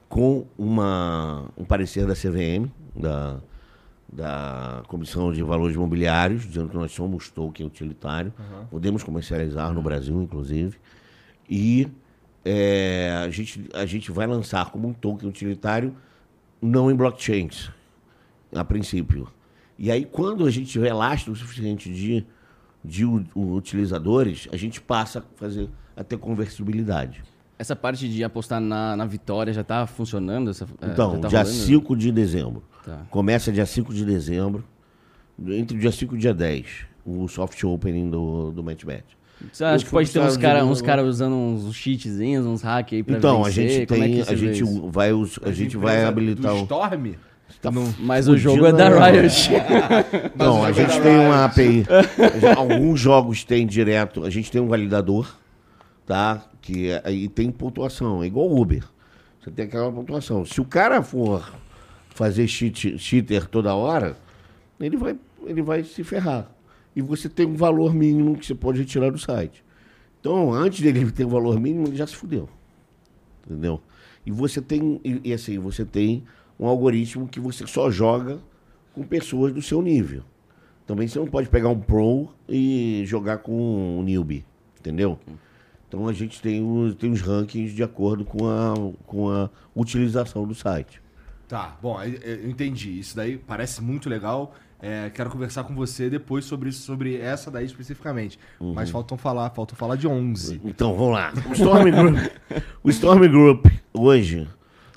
com 0.10 0.46
uma, 0.58 1.46
um 1.58 1.64
parecer 1.64 2.06
da 2.06 2.14
CVM, 2.14 2.70
da, 2.94 3.38
da 4.12 4.84
Comissão 4.90 5.32
de 5.32 5.42
Valores 5.42 5.74
Imobiliários, 5.74 6.44
dizendo 6.46 6.68
que 6.68 6.76
nós 6.76 6.92
somos 6.92 7.30
token 7.30 7.66
utilitário. 7.66 8.34
Uhum. 8.38 8.66
Podemos 8.66 9.04
comercializar 9.04 9.74
no 9.74 9.82
Brasil, 9.82 10.22
inclusive. 10.22 10.78
E 11.50 11.88
é, 12.44 13.24
a, 13.26 13.30
gente, 13.30 13.70
a 13.74 13.86
gente 13.86 14.12
vai 14.12 14.26
lançar 14.28 14.72
como 14.72 14.88
um 14.88 14.94
token 14.94 15.30
utilitário, 15.30 15.96
não 16.62 16.90
em 16.90 16.96
blockchains, 16.96 17.70
a 18.54 18.64
princípio. 18.64 19.28
E 19.78 19.92
aí, 19.92 20.06
quando 20.06 20.46
a 20.46 20.52
gente 20.52 20.70
tiver 20.70 20.94
lastro 20.94 21.34
o 21.34 21.36
suficiente 21.36 21.92
de, 21.92 22.26
de 22.84 23.06
utilizadores, 23.36 24.48
a 24.52 24.58
gente 24.58 24.82
passa 24.82 25.20
a 25.20 25.24
fazer 25.36 25.70
a 25.96 26.04
ter 26.04 26.18
conversibilidade. 26.18 27.24
Essa 27.58 27.76
parte 27.76 28.10
de 28.10 28.24
apostar 28.24 28.60
na, 28.60 28.96
na 28.96 29.06
vitória 29.06 29.54
já 29.54 29.62
está 29.62 29.86
funcionando? 29.86 30.50
Essa, 30.50 30.66
é, 30.82 30.88
então, 30.88 31.20
tá 31.20 31.28
dia 31.28 31.46
5 31.46 31.96
de 31.96 32.12
dezembro. 32.12 32.64
Tá. 32.84 33.06
Começa 33.10 33.52
dia 33.52 33.66
5 33.66 33.94
de 33.94 34.04
dezembro. 34.04 34.64
Entre 35.40 35.78
o 35.78 35.80
dia 35.80 35.92
5 35.92 36.16
e 36.16 36.18
o 36.18 36.20
dia 36.20 36.34
10, 36.34 36.68
o 37.06 37.28
soft 37.28 37.64
opening 37.64 38.10
do, 38.10 38.52
do 38.52 38.64
MatchBet. 38.64 39.06
Você 39.52 39.64
acha 39.64 39.86
que 39.86 39.92
pode 39.92 40.12
ter 40.12 40.20
uns 40.20 40.38
caras 40.38 40.64
uns 40.64 40.82
cara 40.82 41.04
usando 41.04 41.36
uns 41.36 41.76
cheatzinhos, 41.76 42.46
uns 42.46 42.62
hacks 42.62 42.94
aí 42.94 43.04
pra 43.04 43.18
Então, 43.18 43.44
vencer? 43.44 43.66
a 43.66 43.68
gente 43.68 43.86
tem, 43.88 44.20
é 44.20 44.22
a 44.24 44.36
gente 44.36 44.64
vai, 44.90 45.12
a 45.44 45.52
gente 45.52 45.78
vai 45.78 46.04
habilitar 46.04 46.54
o 46.54 46.64
Storm? 46.64 47.14
Tá 47.62 47.70
Mas 48.00 48.28
o 48.28 48.38
jogo 48.38 48.66
é 48.66 48.72
da 48.72 48.90
Riot. 48.90 49.52
Não, 50.36 50.64
a 50.64 50.72
gente 50.72 51.00
tem 51.00 51.20
uma 51.20 51.46
API. 51.46 51.86
Alguns 52.58 53.00
jogos 53.00 53.44
tem 53.44 53.68
direto. 53.68 54.24
A 54.24 54.30
gente 54.32 54.52
tem 54.52 54.60
um 54.60 54.68
validador, 54.68 55.36
tá? 56.06 56.44
Que 56.60 57.00
aí 57.04 57.28
tem 57.28 57.52
pontuação. 57.52 58.24
É 58.24 58.26
igual 58.26 58.52
Uber. 58.52 58.84
Você 59.40 59.52
tem 59.52 59.66
aquela 59.66 59.92
pontuação. 59.92 60.44
Se 60.44 60.60
o 60.60 60.66
cara 60.66 61.04
for 61.04 61.52
fazer 62.16 62.48
cheat, 62.48 62.98
cheater 62.98 63.48
toda 63.48 63.76
hora, 63.76 64.18
ele 64.80 64.98
vai, 64.98 65.16
ele 65.46 65.62
vai 65.62 65.84
se 65.84 66.04
ferrar. 66.04 66.48
E 66.96 67.02
você 67.02 67.30
tem 67.30 67.46
um 67.46 67.56
valor 67.56 67.94
mínimo 67.94 68.38
que 68.38 68.46
você 68.46 68.56
pode 68.56 68.80
retirar 68.80 69.12
do 69.12 69.18
site. 69.18 69.64
Então, 70.20 70.54
antes 70.54 70.82
dele 70.82 71.10
ter 71.12 71.26
um 71.26 71.30
valor 71.30 71.60
mínimo, 71.60 71.88
ele 71.88 71.96
já 71.96 72.08
se 72.08 72.16
fudeu. 72.16 72.50
Entendeu? 73.46 73.82
E 74.26 74.32
você 74.32 74.62
tem, 74.62 75.00
e, 75.04 75.22
e 75.24 75.34
assim, 75.34 75.58
você 75.58 75.84
tem 75.84 76.24
um 76.60 76.68
algoritmo 76.68 77.28
que 77.28 77.40
você 77.40 77.66
só 77.66 77.90
joga 77.90 78.40
com 78.94 79.04
pessoas 79.04 79.54
do 79.54 79.62
seu 79.62 79.82
nível. 79.82 80.24
Também 80.86 81.08
você 81.08 81.18
não 81.18 81.28
pode 81.28 81.50
pegar 81.50 81.70
um 81.70 81.80
pro 81.80 82.30
e 82.48 83.04
jogar 83.06 83.40
com 83.40 84.00
um 84.00 84.04
newbie, 84.04 84.46
entendeu? 84.80 85.18
Então 85.88 86.08
a 86.08 86.14
gente 86.14 86.42
tem 86.42 86.64
os, 86.64 86.96
tem 86.96 87.12
os 87.12 87.22
rankings 87.22 87.74
de 87.74 87.84
acordo 87.84 88.24
com 88.24 88.48
a, 88.48 88.74
com 89.06 89.30
a 89.30 89.50
utilização 89.76 90.48
do 90.48 90.54
site. 90.54 91.02
Tá, 91.48 91.78
bom, 91.82 92.02
eu 92.02 92.50
entendi. 92.50 93.00
Isso 93.00 93.16
daí 93.16 93.38
parece 93.38 93.82
muito 93.82 94.10
legal. 94.10 94.56
É, 94.82 95.12
quero 95.14 95.30
conversar 95.30 95.64
com 95.64 95.76
você 95.76 96.10
depois 96.10 96.44
sobre, 96.46 96.72
sobre 96.72 97.20
essa 97.20 97.52
daí 97.52 97.66
especificamente. 97.66 98.40
Uhum. 98.60 98.74
Mas 98.74 98.90
faltam 98.90 99.18
falar, 99.18 99.50
faltam 99.52 99.78
falar 99.78 99.96
de 99.96 100.08
11. 100.08 100.60
Então, 100.66 100.96
vamos 100.96 101.14
lá. 101.14 101.32
O 101.50 101.54
Storm 101.54 101.92
Group, 101.92 102.32
o 102.84 102.90
Storm 102.90 103.28
Group 103.28 103.66
hoje 103.94 104.48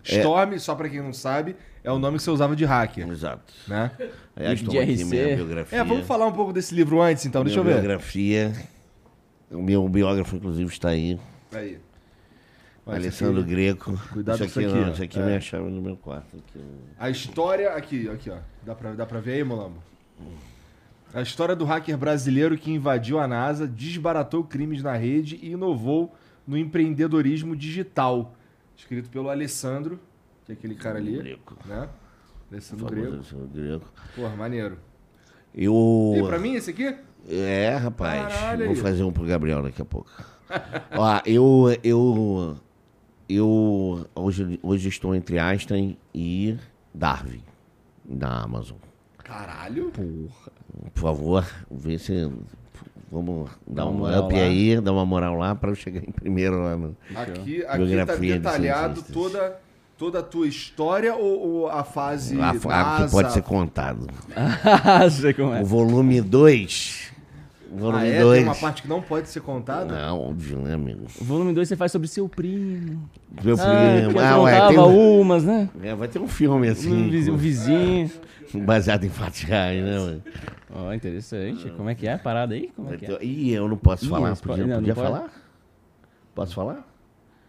é. 0.09 0.19
Storm, 0.19 0.55
é... 0.55 0.59
só 0.59 0.75
pra 0.75 0.89
quem 0.89 1.03
não 1.03 1.13
sabe, 1.13 1.55
é 1.83 1.93
o 1.93 1.99
nome 1.99 2.17
que 2.17 2.23
você 2.23 2.31
usava 2.31 2.57
de 2.57 2.65
hacker. 2.65 3.09
Exato. 3.09 3.53
Né? 3.69 3.91
É, 4.35 4.55
de 4.55 4.65
RC. 4.65 5.37
biografia. 5.37 5.79
É, 5.79 5.85
vamos 5.85 6.07
falar 6.07 6.27
um 6.27 6.33
pouco 6.33 6.53
desse 6.53 6.75
livro 6.75 7.03
antes, 7.03 7.27
então. 7.27 7.45
Deixa 7.45 7.61
eu 7.61 7.65
ver. 7.65 7.75
biografia. 7.75 8.53
O 9.51 9.63
meu 9.63 9.89
biógrafo, 9.89 10.37
inclusive, 10.37 10.71
está 10.71 10.89
aí. 10.89 11.19
Aí. 11.53 11.79
Olha, 12.87 12.99
Alessandro 12.99 13.41
aqui, 13.41 13.51
Greco. 13.51 13.99
Cuidado 14.13 14.45
isso 14.45 14.59
aqui. 14.59 14.69
Não, 14.69 14.93
isso 14.93 15.03
aqui 15.03 15.19
é. 15.19 15.23
é 15.23 15.27
minha 15.27 15.41
chave 15.41 15.71
no 15.71 15.81
meu 15.81 15.97
quarto. 15.97 16.37
Aqui. 16.37 16.65
A 16.99 17.11
história... 17.11 17.71
Aqui, 17.71 18.09
aqui, 18.09 18.31
ó. 18.31 18.39
Dá 18.63 18.75
pra, 18.75 18.93
dá 18.93 19.07
pra 19.07 19.21
ver 19.21 19.35
aí, 19.35 19.45
Molambo? 19.45 19.83
A 21.15 21.23
história 21.23 21.55
do 21.55 21.65
hacker 21.65 21.97
brasileiro 21.97 22.59
que 22.59 22.71
invadiu 22.71 23.19
a 23.19 23.27
NASA, 23.27 23.67
desbaratou 23.67 24.45
crimes 24.45 24.83
na 24.83 24.95
rede 24.97 25.39
e 25.41 25.53
inovou 25.53 26.15
no 26.47 26.59
empreendedorismo 26.59 27.57
digital 27.57 28.35
escrito 28.77 29.09
pelo 29.09 29.31
Alessandro, 29.31 29.99
que 30.45 30.53
é 30.53 30.55
aquele 30.55 30.75
cara 30.75 30.99
ali. 30.99 31.17
Greco. 31.17 31.57
Né? 31.65 31.89
Alessandro 32.51 32.87
Greco. 32.87 33.15
Alessandro 33.15 33.49
Greco. 33.49 33.93
Porra, 34.15 34.37
maneiro. 34.37 34.79
Eu... 35.55 36.15
E 36.17 36.23
pra 36.23 36.39
mim 36.39 36.55
esse 36.55 36.71
aqui? 36.71 36.97
É, 37.29 37.77
rapaz. 37.77 38.35
Caralho, 38.35 38.67
Vou 38.67 38.77
fazer 38.77 39.05
um 39.05 39.13
pro 39.13 39.25
Gabriel 39.25 39.63
daqui 39.63 39.81
a 39.81 39.85
pouco. 39.85 40.11
Ó, 40.93 41.21
eu, 41.25 41.79
eu, 41.83 42.57
eu 43.29 44.07
hoje, 44.15 44.59
hoje 44.63 44.89
estou 44.89 45.15
entre 45.15 45.39
Einstein 45.39 45.97
e 46.15 46.57
Darwin 46.93 47.43
na 48.05 48.43
Amazon. 48.43 48.79
Caralho. 49.19 49.91
Porra. 49.91 50.53
Por 50.93 51.01
favor, 51.01 51.47
vê 51.71 51.99
se 51.99 52.31
Vamos 53.15 53.49
dar 53.65 53.87
um 53.87 54.05
up 54.05 54.35
lá. 54.35 54.43
aí, 54.43 54.81
dar 54.81 54.93
uma 54.93 55.07
moral 55.07 55.37
lá 55.37 55.55
para 55.55 55.71
eu 55.71 55.77
chegar 55.77 56.01
em 56.01 56.11
primeiro 56.11 56.61
lá 56.61 56.77
no. 56.77 56.97
Aqui, 57.15 57.65
aqui 57.65 58.05
tá 58.05 58.17
detalhado 58.17 59.03
de 59.03 59.13
toda, 59.13 59.61
toda 59.97 60.19
a 60.19 60.23
tua 60.23 60.49
história 60.49 61.15
ou, 61.15 61.39
ou 61.39 61.69
a 61.69 61.85
fase. 61.85 62.37
A, 62.41 62.51
a, 62.51 63.05
que 63.05 63.11
pode 63.13 63.33
ser 63.33 63.43
contado. 63.43 64.09
Sei 65.13 65.33
como 65.33 65.55
é. 65.55 65.63
O 65.63 65.65
volume 65.65 66.21
2. 66.21 67.14
Volume 67.75 67.99
ah, 67.99 68.07
é? 68.07 68.21
Dois. 68.21 68.39
Tem 68.39 68.49
uma 68.49 68.55
parte 68.55 68.83
que 68.83 68.89
não 68.89 69.03
pode 69.03 69.29
ser 69.29 69.41
contada? 69.41 69.93
Não, 69.93 70.21
óbvio, 70.21 70.59
né, 70.59 70.75
amigo? 70.75 71.07
O 71.21 71.25
volume 71.25 71.53
2 71.53 71.69
você 71.69 71.77
faz 71.77 71.91
sobre 71.91 72.07
seu 72.07 72.29
primo. 72.29 73.09
Meu 73.43 73.57
ah, 73.59 74.07
primo. 74.07 74.21
Ah, 74.21 74.41
ué, 74.43 74.69
tem 74.69 74.79
umas, 74.79 75.45
né? 75.45 75.69
É, 75.83 75.95
vai 75.95 76.07
ter 76.07 76.21
um 76.21 76.29
filme 76.29 76.69
assim. 76.69 77.31
Um 77.31 77.37
vizinho. 77.37 78.11
Baseado 78.65 79.03
em 79.03 79.09
fatos 79.09 79.43
reais, 79.43 79.83
né, 79.83 79.99
mano? 79.99 80.23
Ó, 80.73 80.89
oh, 80.89 80.93
interessante. 80.93 81.71
Como 81.71 81.89
é 81.91 81.95
que 81.95 82.07
é 82.07 82.13
a 82.13 82.19
parada 82.19 82.55
aí? 82.55 82.71
Como 82.77 82.95
é 82.95 82.97
que 82.97 83.07
é? 83.07 83.19
eu 83.21 83.69
não 83.69 83.77
posso 83.77 84.05
Ih, 84.05 84.09
falar. 84.09 84.37
Podia, 84.37 84.67
não, 84.67 84.77
podia 84.77 84.95
não 84.95 85.03
falar? 85.03 85.31
Posso 86.35 86.55
falar? 86.55 86.87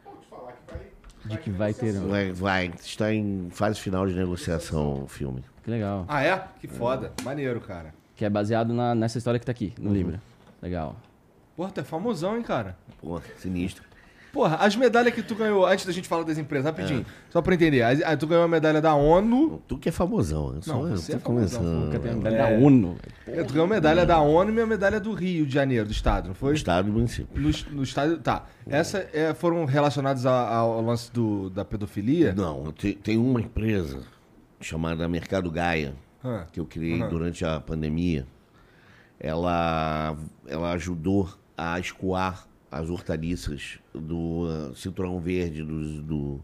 Pode 0.03 0.27
falar 0.27 0.53
que 0.53 0.73
vai. 0.73 0.89
de 1.25 1.37
que 1.37 1.49
vai 1.51 1.73
ter. 1.73 1.95
Um... 1.95 2.07
Vai, 2.07 2.31
vai, 2.31 2.73
está 2.83 3.13
em 3.13 3.49
fase 3.51 3.79
final 3.79 4.07
de 4.07 4.15
negociação 4.15 5.03
o 5.03 5.07
filme. 5.07 5.43
Que 5.63 5.69
legal. 5.69 6.05
Ah, 6.07 6.23
é? 6.23 6.43
Que 6.59 6.67
foda. 6.67 7.11
Maneiro, 7.23 7.61
cara. 7.61 7.93
Que 8.15 8.25
é 8.25 8.29
baseado 8.29 8.73
na, 8.73 8.95
nessa 8.95 9.17
história 9.17 9.39
que 9.39 9.45
tá 9.45 9.51
aqui, 9.51 9.73
no 9.79 9.91
livro. 9.93 10.19
Legal. 10.61 10.95
Porra, 11.55 11.71
tu 11.71 11.81
é 11.81 11.83
famosão, 11.83 12.35
hein, 12.37 12.43
cara? 12.43 12.77
Pô, 13.01 13.21
sinistro. 13.37 13.83
Porra, 14.31 14.57
as 14.57 14.75
medalhas 14.75 15.13
que 15.13 15.21
tu 15.23 15.33
ganhou, 15.33 15.65
antes 15.65 15.85
da 15.85 15.93
gente 15.93 16.09
falar 16.09 16.23
das 16.23 16.37
empresas, 16.37 16.65
rapidinho, 16.65 17.05
só 17.29 17.41
pra 17.41 17.53
entender. 17.55 17.85
Tu 18.19 18.27
ganhou 18.27 18.43
a 18.43 18.47
medalha 18.49 18.81
da 18.81 18.93
ONU. 18.93 19.61
Tu 19.65 19.77
que 19.77 19.87
é 19.87 19.91
famosão. 19.93 20.53
Eu 20.55 20.61
só, 20.61 20.73
Não, 20.73 20.89
eu 20.89 20.97
você 20.97 21.13
tô 21.13 21.17
é 21.17 21.21
famosão, 21.21 21.61
começando. 21.61 21.85
Nunca 21.85 21.99
tem 21.99 22.11
a 22.11 22.15
medalha 22.15 22.35
É. 22.35 22.57
da 22.59 22.65
ONU. 22.65 22.97
Tu 23.25 23.53
ganhou 23.53 23.63
a 23.65 23.69
medalha 23.69 24.05
da 24.05 24.19
ONU 24.19 24.49
e 24.49 24.53
minha 24.53 24.65
medalha 24.65 24.99
do 24.99 25.13
Rio 25.13 25.45
de 25.45 25.53
Janeiro, 25.53 25.85
do 25.85 25.91
estado, 25.93 26.27
não 26.27 26.35
foi? 26.35 26.53
Estado 26.53 26.89
e 26.89 26.91
município. 26.91 27.41
No, 27.41 27.49
no 27.77 27.83
estado. 27.83 28.17
Tá. 28.17 28.43
Essa 28.67 29.07
é, 29.13 29.33
foram 29.33 29.63
relacionadas 29.63 30.25
ao 30.25 30.81
lance 30.81 31.09
do, 31.13 31.49
da 31.49 31.63
pedofilia? 31.63 32.33
Não, 32.33 32.73
te- 32.73 32.93
tem 32.95 33.17
uma 33.17 33.39
empresa 33.39 34.01
chamada 34.59 35.07
Mercado 35.07 35.49
Gaia, 35.49 35.93
Hã. 36.25 36.47
que 36.51 36.59
eu 36.59 36.65
criei 36.65 37.01
Aham. 37.01 37.09
durante 37.09 37.45
a 37.45 37.59
pandemia. 37.61 38.25
Ela, 39.19 40.17
ela 40.47 40.71
ajudou 40.73 41.29
a 41.57 41.79
escoar 41.79 42.47
as 42.69 42.89
hortaliças 42.89 43.79
do 43.93 44.45
ah, 44.49 44.73
cinturão 44.75 45.19
verde 45.19 45.63
dos, 45.63 46.01
do, 46.01 46.41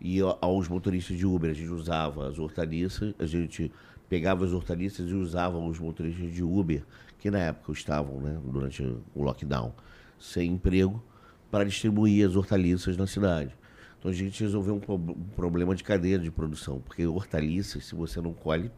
e 0.00 0.18
aos 0.40 0.68
motoristas 0.68 1.16
de 1.16 1.26
Uber. 1.26 1.50
A 1.50 1.54
gente 1.54 1.70
usava 1.70 2.28
as 2.28 2.38
hortaliças, 2.38 3.14
a 3.18 3.24
gente 3.24 3.72
pegava 4.08 4.44
as 4.44 4.52
hortaliças 4.52 5.08
e 5.08 5.14
usava 5.14 5.56
os 5.58 5.78
motoristas 5.78 6.30
de 6.32 6.42
Uber, 6.42 6.84
que 7.18 7.30
na 7.30 7.38
época 7.38 7.72
estavam, 7.72 8.20
né, 8.20 8.38
durante 8.44 8.82
o 9.14 9.22
lockdown, 9.22 9.72
sem 10.18 10.52
emprego, 10.52 11.02
para 11.50 11.64
distribuir 11.64 12.28
as 12.28 12.36
hortaliças 12.36 12.96
na 12.96 13.06
cidade. 13.06 13.56
Então 13.98 14.10
a 14.10 14.14
gente 14.14 14.42
resolveu 14.42 14.74
um, 14.74 14.80
pro- 14.80 14.96
um 14.96 15.28
problema 15.34 15.74
de 15.74 15.82
cadeia 15.82 16.18
de 16.18 16.30
produção, 16.30 16.80
porque 16.80 17.06
hortaliças, 17.06 17.86
se 17.86 17.94
você 17.94 18.20
não 18.20 18.34
colhe, 18.34 18.70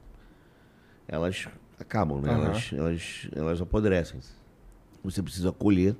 elas 1.09 1.47
acabam, 1.78 2.20
né? 2.20 2.31
Aham. 2.31 2.44
Elas, 2.47 2.70
elas, 2.72 3.28
elas 3.35 3.60
apodrecem. 3.60 4.20
Você 5.02 5.22
precisa 5.22 5.52
colher. 5.52 5.94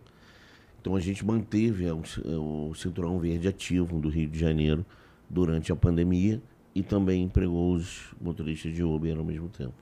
Então 0.81 0.95
a 0.97 1.01
gente 1.01 1.25
manteve 1.25 1.91
o, 1.91 2.05
ci- 2.05 2.21
o 2.27 2.73
cinturão 2.75 3.19
verde 3.19 3.49
ativo 3.49 3.99
do 4.01 4.09
Rio 4.09 4.29
de 4.29 4.39
Janeiro 4.39 4.85
durante 5.31 5.73
a 5.73 5.77
pandemia 5.77 6.43
e 6.75 6.83
também 6.83 7.23
empregou 7.23 7.73
os 7.75 8.15
motoristas 8.21 8.75
de 8.75 8.83
Uber 8.83 9.17
ao 9.17 9.25
mesmo 9.25 9.49
tempo. 9.49 9.73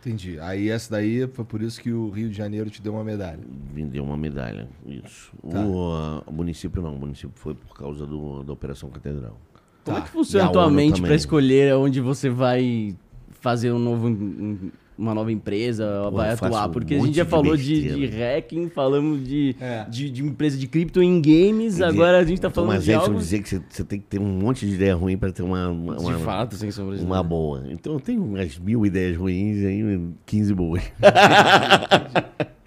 Entendi. 0.00 0.38
Aí 0.40 0.68
essa 0.70 0.90
daí 0.92 1.26
foi 1.28 1.44
por 1.44 1.60
isso 1.62 1.80
que 1.80 1.92
o 1.92 2.08
Rio 2.10 2.28
de 2.30 2.36
Janeiro 2.36 2.70
te 2.70 2.80
deu 2.80 2.94
uma 2.94 3.04
medalha. 3.04 3.40
Vendeu 3.72 4.02
uma 4.02 4.16
medalha, 4.16 4.66
isso. 4.86 5.30
Tá. 5.50 5.60
O, 5.60 6.22
o 6.26 6.32
município 6.32 6.80
não, 6.82 6.94
o 6.94 6.98
município 6.98 7.32
foi 7.34 7.54
por 7.54 7.74
causa 7.76 8.06
do, 8.06 8.42
da 8.42 8.52
Operação 8.52 8.88
Catedral. 8.90 9.38
Como 9.84 9.96
Tá. 9.96 10.02
é 10.02 10.04
que 10.06 10.10
funciona 10.10 10.46
a 10.46 10.48
a 10.48 10.52
tua 10.52 10.70
mente 10.70 11.00
pra 11.00 11.14
escolher 11.14 11.74
onde 11.74 12.00
você 12.00 12.28
vai 12.30 12.94
fazer 13.40 13.72
um 13.72 13.78
novo, 13.78 14.08
um- 14.08 14.70
uma 14.98 15.14
nova 15.14 15.32
empresa, 15.32 16.02
Pô, 16.04 16.10
vai 16.18 16.28
eu 16.28 16.34
atuar? 16.34 16.68
um 16.68 16.72
Porque 16.72 16.94
a 16.94 16.98
gente 16.98 17.16
já 17.16 17.24
de 17.24 17.30
falou 17.30 17.56
de, 17.56 17.74
besteira. 17.80 17.96
de 17.96 18.06
hacking, 18.18 18.68
falamos 18.68 19.26
de, 19.26 19.56
É. 19.58 19.86
de, 19.88 20.10
de 20.10 20.22
empresa 20.22 20.58
de 20.58 20.66
cripto 20.66 21.02
em 21.02 21.22
games, 21.22 21.72
dizer, 21.72 21.84
agora 21.84 22.18
a 22.18 22.24
gente 22.24 22.38
tá 22.38 22.50
falando 22.50 22.68
Mas 22.74 22.84
de 22.84 22.92
é 22.92 22.96
algo... 22.96 23.14
dizer 23.16 23.42
que 23.42 23.48
você, 23.48 23.62
você 23.66 23.82
tem 23.82 23.98
que 23.98 24.04
ter 24.06 24.20
um 24.20 24.26
monte 24.26 24.66
de 24.66 24.74
ideia 24.74 24.94
ruim 24.94 25.16
para 25.16 25.32
ter 25.32 25.42
uma, 25.42 25.68
uma, 25.70 25.96
De 25.96 26.04
uma- 26.04 26.18
fato, 26.18 26.54
sem 26.54 26.70
sombra 26.70 26.98
de 26.98 27.02
uma 27.04 27.22
boa. 27.22 27.64
Então 27.70 27.94
eu 27.94 28.00
tenho 28.00 28.22
umas 28.22 28.58
mil 28.58 28.84
ideias 28.84 29.16
ruins 29.16 29.56
e 29.60 29.66
aí 29.66 30.00
15 30.26 30.52
boas. 30.52 30.82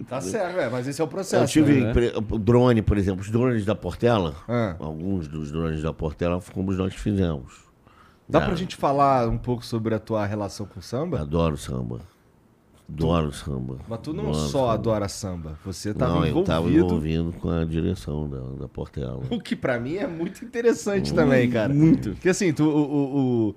Tá 0.08 0.20
certo, 0.20 0.58
é, 0.60 0.68
mas 0.68 0.86
esse 0.86 1.00
é 1.00 1.04
o 1.04 1.06
Eu 1.06 1.08
processo. 1.08 1.50
tive 1.50 1.80
né? 1.80 1.92
drone, 2.40 2.82
por 2.82 2.98
exemplo, 2.98 3.22
os 3.22 3.30
drones 3.30 3.64
da 3.64 3.74
Portela, 3.74 4.34
Ah. 4.46 4.76
alguns 4.78 5.26
dos 5.26 5.50
drones 5.50 5.82
da 5.82 5.94
Portela 5.94 6.40
fomos 6.42 6.76
nós 6.76 6.92
que 6.92 7.00
fizemos. 7.00 7.63
Dá 8.28 8.38
Ah, 8.38 8.42
pra 8.42 8.54
gente 8.54 8.76
falar 8.76 9.28
um 9.28 9.36
pouco 9.38 9.64
sobre 9.64 9.94
a 9.94 9.98
tua 9.98 10.24
relação 10.24 10.66
com 10.66 10.80
o 10.80 10.82
samba? 10.82 11.20
Adoro 11.20 11.56
samba. 11.56 12.00
Adoro 12.88 13.32
samba. 13.32 13.78
Mas 13.88 13.98
tu 14.02 14.12
não 14.12 14.28
Adoro 14.30 14.34
só 14.48 14.58
samba. 14.60 14.72
adora 14.74 15.08
samba, 15.08 15.58
você 15.64 15.92
tava 15.94 16.14
Não, 16.14 16.26
eu 16.26 16.42
tava 16.42 16.68
envolvido 16.70 17.32
com 17.40 17.50
a 17.50 17.64
direção 17.64 18.28
da, 18.28 18.40
da 18.62 18.68
Portela. 18.68 19.22
O 19.30 19.40
que 19.40 19.54
pra 19.56 19.78
mim 19.78 19.96
é 19.96 20.06
muito 20.06 20.44
interessante 20.44 21.12
também, 21.14 21.48
cara. 21.50 21.72
muito. 21.72 22.10
Porque 22.12 22.28
assim, 22.28 22.52
tu, 22.52 22.64
o, 22.64 22.78
o- 22.82 23.48
o- 23.50 23.54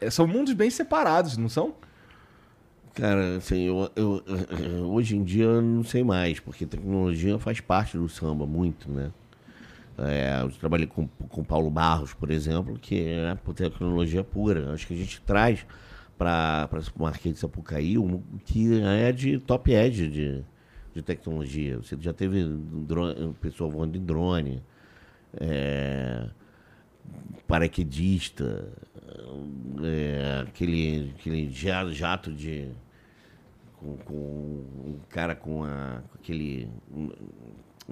é, 0.00 0.10
são 0.10 0.26
mundos 0.26 0.52
bem 0.54 0.70
separados, 0.70 1.36
não 1.36 1.48
são? 1.48 1.74
Cara, 2.94 3.36
assim, 3.36 3.64
eu, 3.64 3.90
eu- 3.94 4.22
hoje 4.90 5.16
em 5.16 5.22
dia 5.24 5.44
eu 5.44 5.60
não 5.62 5.84
sei 5.84 6.02
mais, 6.02 6.40
porque 6.40 6.64
tecnologia 6.64 7.38
faz 7.38 7.60
parte 7.60 7.96
do 7.98 8.08
samba 8.08 8.46
muito, 8.46 8.90
né? 8.90 9.10
É, 9.98 10.42
eu 10.42 10.50
trabalhei 10.50 10.86
com 10.86 11.06
com 11.08 11.42
Paulo 11.44 11.70
Barros, 11.70 12.12
por 12.14 12.30
exemplo, 12.30 12.78
que 12.78 13.08
é 13.08 13.34
por 13.34 13.54
tecnologia 13.54 14.22
pura. 14.22 14.72
Acho 14.72 14.86
que 14.86 14.94
a 14.94 14.96
gente 14.96 15.20
traz 15.22 15.64
para 16.18 16.68
o 16.96 17.02
Marquês 17.02 17.34
de 17.34 17.40
Sapucaí 17.40 17.96
o 17.98 18.22
que 18.44 18.80
é 18.82 19.12
de 19.12 19.38
top 19.38 19.72
edge 19.72 20.08
de, 20.08 20.44
de 20.94 21.02
tecnologia. 21.02 21.78
Você 21.78 21.96
já 22.00 22.12
teve 22.12 22.44
drone, 22.44 23.34
pessoa 23.40 23.70
voando 23.70 23.92
de 23.94 23.98
drone, 24.00 24.62
é, 25.40 26.28
paraquedista, 27.46 28.68
é, 29.82 30.42
aquele, 30.48 31.14
aquele 31.18 31.50
ja- 31.50 31.90
jato 31.90 32.32
de. 32.32 32.68
Com, 33.78 33.96
com 33.98 34.14
um 34.14 34.98
cara 35.10 35.34
com, 35.34 35.62
a, 35.64 36.02
com 36.10 36.18
aquele. 36.18 36.68
um, 36.90 37.10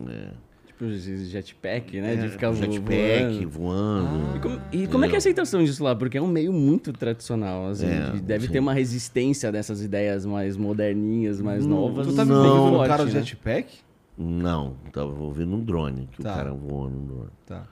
é, 0.09 0.32
Tipo, 0.78 0.90
jetpack, 0.90 2.01
né? 2.01 2.16
de 2.16 2.26
é, 2.26 2.28
ficar 2.28 2.51
vo- 2.51 2.56
jetpack 2.56 3.44
voando. 3.46 4.09
voando. 4.09 4.36
E 4.36 4.40
como, 4.40 4.60
e 4.72 4.86
como 4.88 5.05
é 5.05 5.09
que 5.09 5.14
é 5.14 5.16
a 5.16 5.18
aceitação 5.18 5.62
disso 5.62 5.84
lá? 5.84 5.94
Porque 5.94 6.18
é 6.18 6.22
um 6.22 6.26
meio 6.26 6.52
muito 6.52 6.92
tradicional, 6.92 7.68
assim. 7.68 7.86
É, 7.86 8.10
de- 8.10 8.20
deve 8.20 8.46
sim. 8.48 8.52
ter 8.55 8.59
uma 8.59 8.72
resistência 8.74 9.52
dessas 9.52 9.80
ideias 9.82 10.26
mais 10.26 10.56
moderninhas, 10.56 11.40
mais 11.40 11.64
novas. 11.64 12.09
Tu 12.09 12.14
tá 12.16 12.24
Não. 12.24 12.34
envolvido 12.44 12.64
no 12.72 12.76
forte, 12.78 12.88
cara 12.88 13.05
do 13.05 13.12
né? 13.12 13.22
jetpack? 13.22 13.72
Não, 14.18 14.74
tava 14.92 15.10
envolvendo 15.12 15.55
um 15.55 15.60
drone, 15.64 16.09
que 16.10 16.22
Tá. 16.22 16.32
o 16.32 16.36
cara 16.36 16.52
voou 16.52 16.90
num 16.90 17.06
drone. 17.06 17.30
Tá. 17.46 17.64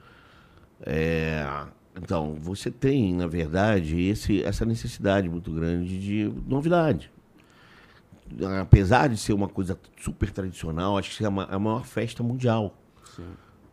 É, 0.85 1.45
então, 2.01 2.35
você 2.41 2.71
tem, 2.71 3.13
na 3.13 3.27
verdade, 3.27 3.99
esse, 4.01 4.41
essa 4.43 4.65
necessidade 4.65 5.27
muito 5.29 5.51
grande 5.51 5.99
de 5.99 6.31
novidade. 6.47 7.11
Apesar 8.61 9.09
de 9.09 9.17
ser 9.17 9.33
uma 9.33 9.47
coisa 9.47 9.77
super 10.01 10.31
tradicional, 10.31 10.97
acho 10.97 11.17
que 11.17 11.23
é 11.25 11.29
uma- 11.29 11.47
é 11.51 11.55
a 11.55 11.59
maior 11.59 11.85
festa 11.85 12.23
mundial. 12.23 12.75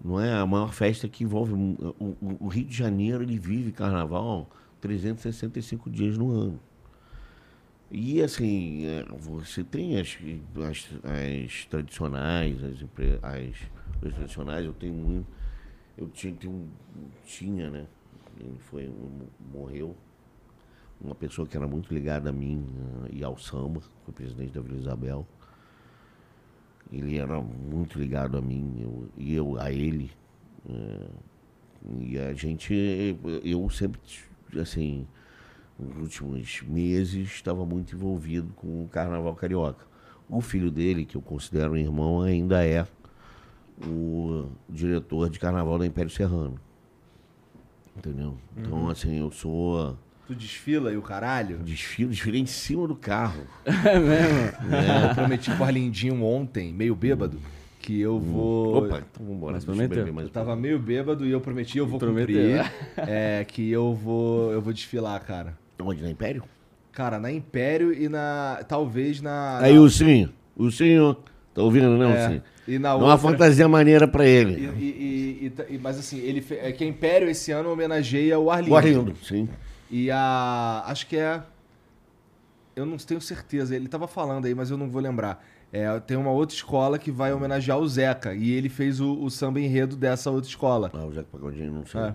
Não 0.02 0.18
é 0.20 0.32
a 0.32 0.46
maior 0.46 0.72
festa 0.72 1.08
que 1.08 1.24
envolve. 1.24 1.52
O, 1.52 2.16
o- 2.40 2.48
Rio 2.48 2.64
de 2.64 2.74
Janeiro 2.76 3.22
ele 3.22 3.38
vive 3.38 3.70
carnaval 3.72 4.48
365 4.80 5.90
dias 5.90 6.16
no 6.16 6.30
ano. 6.30 6.60
E 7.90 8.22
assim, 8.22 8.86
é, 8.86 9.04
você 9.18 9.64
tem 9.64 9.98
as, 9.98 10.16
as, 10.68 10.88
as 11.04 11.64
tradicionais, 11.66 12.56
as, 12.62 12.82
as, 13.22 14.08
as 14.08 14.14
tradicionais, 14.14 14.64
eu 14.64 14.72
tenho 14.72 14.94
muito. 14.94 15.26
Eu 15.98 16.08
tinha, 16.08 16.34
um- 16.46 16.68
tinha, 17.26 17.68
né? 17.68 17.86
Ele 18.38 18.56
foi, 18.70 18.90
morreu. 19.52 19.94
Uma 21.00 21.14
pessoa 21.14 21.46
que 21.48 21.56
era 21.56 21.66
muito 21.66 21.92
ligada 21.92 22.28
a 22.30 22.32
mim 22.32 22.64
e 23.10 23.24
ao 23.24 23.36
samba, 23.38 23.80
foi 24.04 24.14
presidente 24.14 24.52
da 24.52 24.60
Vila 24.60 24.78
Isabel. 24.78 25.26
Ele 26.92 27.18
era 27.18 27.40
muito 27.40 27.98
ligado 27.98 28.36
a 28.36 28.40
mim 28.42 28.78
eu- 28.80 29.08
e 29.16 29.34
eu 29.34 29.58
a 29.60 29.70
ele. 29.72 30.10
eh, 30.68 31.08
e 32.00 32.18
a 32.18 32.34
gente, 32.34 33.16
eu 33.42 33.68
sempre, 33.70 34.00
assim, 34.60 35.06
nos 35.78 35.96
últimos 35.96 36.62
meses, 36.62 37.28
estava 37.30 37.64
muito 37.64 37.94
envolvido 37.94 38.52
com 38.54 38.84
o 38.84 38.88
Carnaval 38.88 39.34
Carioca. 39.34 39.86
O 40.28 40.40
filho 40.40 40.70
dele, 40.70 41.06
que 41.06 41.16
eu 41.16 41.22
considero 41.22 41.72
um 41.72 41.76
irmão, 41.76 42.20
ainda 42.20 42.64
é 42.66 42.86
o 43.86 44.50
diretor 44.68 45.30
de 45.30 45.38
Carnaval 45.38 45.78
da 45.78 45.86
Império 45.86 46.10
Serrano. 46.10 46.60
Entendeu? 47.96 48.36
Então, 48.56 48.88
assim, 48.90 49.18
eu 49.18 49.30
sou. 49.30 49.96
Tu 50.30 50.34
desfila 50.36 50.92
e 50.92 50.96
o 50.96 51.02
caralho? 51.02 51.58
Desfilo, 51.58 52.10
desfilei 52.10 52.40
em 52.40 52.46
cima 52.46 52.86
do 52.86 52.94
carro. 52.94 53.42
É 53.66 53.98
mesmo? 53.98 54.36
Eu 55.08 55.14
prometi 55.16 55.50
pro 55.50 55.64
Arlindinho 55.64 56.22
ontem, 56.22 56.72
meio 56.72 56.94
bêbado, 56.94 57.40
que 57.80 58.00
eu 58.00 58.20
vou. 58.20 58.76
Opa, 58.84 59.02
então 59.12 59.26
vambora. 59.26 59.54
Mas 59.54 59.64
prometeu? 59.64 60.06
Eu 60.06 60.28
tava 60.28 60.54
meio 60.54 60.78
bêbado 60.78 61.26
e 61.26 61.32
eu 61.32 61.40
prometi, 61.40 61.78
eu 61.78 61.86
vou 61.86 61.98
Prometeu. 61.98 62.36
cumprir. 62.36 62.72
É, 62.96 63.44
que 63.44 63.68
eu 63.72 63.92
vou. 63.92 64.52
Eu 64.52 64.60
vou 64.62 64.72
desfilar, 64.72 65.20
cara. 65.24 65.58
Onde? 65.82 66.00
Na 66.00 66.08
Império? 66.10 66.44
Cara, 66.92 67.18
na 67.18 67.32
Império 67.32 67.92
e 67.92 68.08
na. 68.08 68.60
Talvez 68.68 69.20
na. 69.20 69.58
Aí, 69.58 69.74
na, 69.74 69.80
Ursinho. 69.80 70.30
Ursinho. 70.56 71.16
Tá 71.52 71.60
ouvindo, 71.62 71.88
não, 71.98 72.12
é, 72.12 72.22
Ursinho? 72.22 72.42
E 72.68 72.78
na 72.78 72.90
Dá 72.90 72.94
outra. 72.94 73.08
uma 73.08 73.18
fantasia 73.18 73.66
maneira 73.66 74.06
pra 74.06 74.24
ele. 74.24 74.52
e- 74.78 74.84
e- 74.84 75.52
e 75.68 75.74
e- 75.74 75.78
mas 75.78 75.98
assim, 75.98 76.18
ele 76.20 76.40
fe... 76.40 76.54
é 76.54 76.70
que 76.70 76.84
a 76.84 76.86
Império 76.86 77.28
esse 77.28 77.50
ano 77.50 77.72
homenageia 77.72 78.38
o 78.38 78.48
Arlindo. 78.48 78.72
O 78.72 78.76
Arlindo, 78.76 79.16
sim. 79.24 79.48
E 79.90 80.10
a. 80.10 80.84
Acho 80.86 81.06
que 81.06 81.16
é. 81.16 81.42
Eu 82.76 82.86
não 82.86 82.96
tenho 82.96 83.20
certeza. 83.20 83.74
Ele 83.74 83.88
tava 83.88 84.06
falando 84.06 84.46
aí, 84.46 84.54
mas 84.54 84.70
eu 84.70 84.76
não 84.76 84.88
vou 84.88 85.02
lembrar. 85.02 85.44
É, 85.72 86.00
tem 86.00 86.16
uma 86.16 86.30
outra 86.30 86.54
escola 86.54 86.98
que 86.98 87.10
vai 87.10 87.32
homenagear 87.32 87.78
o 87.78 87.88
Zeca. 87.88 88.34
E 88.34 88.50
ele 88.50 88.68
fez 88.68 89.00
o, 89.00 89.22
o 89.22 89.30
samba 89.30 89.60
enredo 89.60 89.96
dessa 89.96 90.30
outra 90.30 90.48
escola. 90.48 90.90
Ah, 90.92 91.04
o 91.04 91.12
Zeca 91.12 91.28
Pagodinho, 91.30 91.72
não 91.72 91.86
sei. 91.86 92.00
É. 92.00 92.14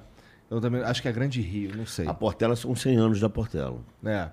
Eu 0.49 0.61
também 0.61 0.81
acho 0.81 1.01
que 1.01 1.07
é 1.07 1.11
Grande 1.11 1.41
Rio, 1.41 1.75
não 1.75 1.85
sei. 1.85 2.07
A 2.07 2.13
Portela 2.13 2.55
são 2.55 2.75
100 2.75 2.97
anos 2.97 3.19
da 3.19 3.29
Portela. 3.29 3.79
É. 4.03 4.29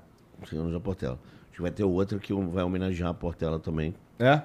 100 0.47 0.59
anos 0.59 0.73
da 0.73 0.81
Portela. 0.81 1.19
A 1.25 1.47
gente 1.51 1.63
vai 1.63 1.71
ter 1.71 1.85
outra 1.85 2.19
que 2.19 2.33
vai 2.33 2.63
homenagear 2.65 3.11
a 3.11 3.15
Portela 3.15 3.59
também. 3.59 3.95
É? 4.19 4.43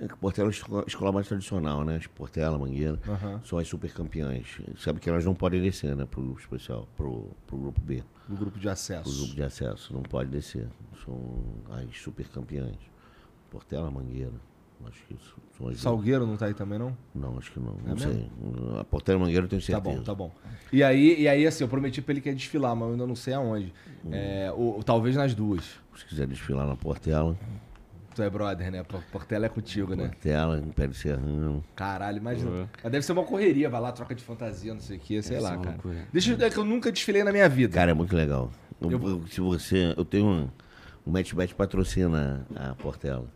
É 0.00 0.08
que 0.08 0.16
Portela 0.16 0.48
é 0.48 0.50
a 0.50 0.84
escola, 0.86 1.12
mais 1.12 1.28
tradicional, 1.28 1.84
né? 1.84 2.00
Portela, 2.14 2.58
Mangueira, 2.58 2.98
Aham. 3.08 3.40
são 3.44 3.58
as 3.58 3.68
super 3.68 3.92
campeãs. 3.92 4.58
Sabe 4.78 4.98
que 5.00 5.08
elas 5.08 5.24
não 5.24 5.34
podem 5.34 5.62
descer, 5.62 5.94
né? 5.94 6.04
Pro 6.04 6.20
grupo 6.22 6.40
especial, 6.40 6.88
pro, 6.96 7.30
pro 7.46 7.56
grupo 7.56 7.80
B, 7.80 8.02
Do 8.28 8.36
grupo 8.36 8.58
de 8.58 8.68
acesso. 8.68 9.18
grupo 9.18 9.34
de 9.34 9.42
acesso. 9.42 9.92
Não 9.92 10.02
pode 10.02 10.30
descer. 10.30 10.68
São 11.04 11.18
as 11.70 11.96
super 12.00 12.26
campeãs. 12.28 12.76
Portela, 13.50 13.90
Mangueira. 13.90 14.32
Acho 14.86 15.00
que 15.06 15.14
isso 15.14 15.36
são 15.56 15.68
as 15.68 15.80
Salgueiro 15.80 16.26
não 16.26 16.36
tá 16.36 16.46
aí 16.46 16.54
também, 16.54 16.76
não? 16.76 16.96
Não, 17.14 17.38
acho 17.38 17.52
que 17.52 17.60
não. 17.60 17.76
É 17.86 17.90
não 17.90 17.98
sei. 17.98 18.28
A 18.80 18.84
Portela 18.84 19.18
Mangueira 19.20 19.44
eu 19.44 19.48
tenho 19.48 19.62
Tá 19.62 19.66
certeza. 19.66 19.96
bom, 19.96 20.02
tá 20.02 20.14
bom. 20.14 20.32
E 20.72 20.82
aí, 20.82 21.20
e 21.20 21.28
aí, 21.28 21.46
assim, 21.46 21.62
eu 21.62 21.68
prometi 21.68 22.02
pra 22.02 22.12
ele 22.12 22.20
que 22.20 22.28
ia 22.28 22.34
desfilar, 22.34 22.74
mas 22.74 22.86
eu 22.88 22.92
ainda 22.92 23.06
não 23.06 23.14
sei 23.14 23.34
aonde. 23.34 23.72
Hum. 24.04 24.10
É, 24.12 24.50
ou, 24.52 24.82
talvez 24.82 25.14
nas 25.14 25.34
duas. 25.34 25.78
Se 25.96 26.04
quiser 26.06 26.26
desfilar 26.26 26.66
na 26.66 26.74
Portela, 26.74 27.38
Tu 28.14 28.22
é 28.22 28.28
brother, 28.30 28.70
né? 28.70 28.82
Por- 28.82 29.02
Portela 29.10 29.46
é 29.46 29.48
contigo, 29.48 29.94
né? 29.94 30.08
Portela, 30.08 30.58
Império 30.58 30.94
Serrano. 30.94 31.64
Caralho, 31.74 32.18
imagina. 32.18 32.50
Uhum. 32.50 32.66
Mas 32.82 32.92
deve 32.92 33.04
ser 33.06 33.12
uma 33.12 33.24
correria, 33.24 33.70
vai 33.70 33.80
lá, 33.80 33.90
troca 33.92 34.14
de 34.14 34.22
fantasia, 34.22 34.74
não 34.74 34.80
sei 34.80 34.96
o 34.98 35.00
que, 35.00 35.22
sei 35.22 35.32
Deve 35.36 35.42
lá, 35.42 35.48
ser 35.50 35.54
uma 35.56 35.62
cara. 35.64 35.74
loucura. 35.76 36.08
Deixa 36.12 36.32
eu 36.32 36.46
é 36.46 36.50
que 36.50 36.56
eu 36.58 36.64
nunca 36.64 36.92
desfilei 36.92 37.24
na 37.24 37.32
minha 37.32 37.48
vida. 37.48 37.74
Cara, 37.74 37.90
é 37.90 37.94
muito 37.94 38.14
legal. 38.14 38.50
Eu- 38.80 38.90
Eu- 38.90 39.08
eu- 39.08 39.26
se 39.28 39.40
você. 39.40 39.94
Eu 39.96 40.04
tenho 40.04 40.26
um. 40.26 40.48
O 41.04 41.10
MatchBet 41.10 41.54
patrocina 41.54 42.46
a 42.54 42.74
Portela. 42.74 43.26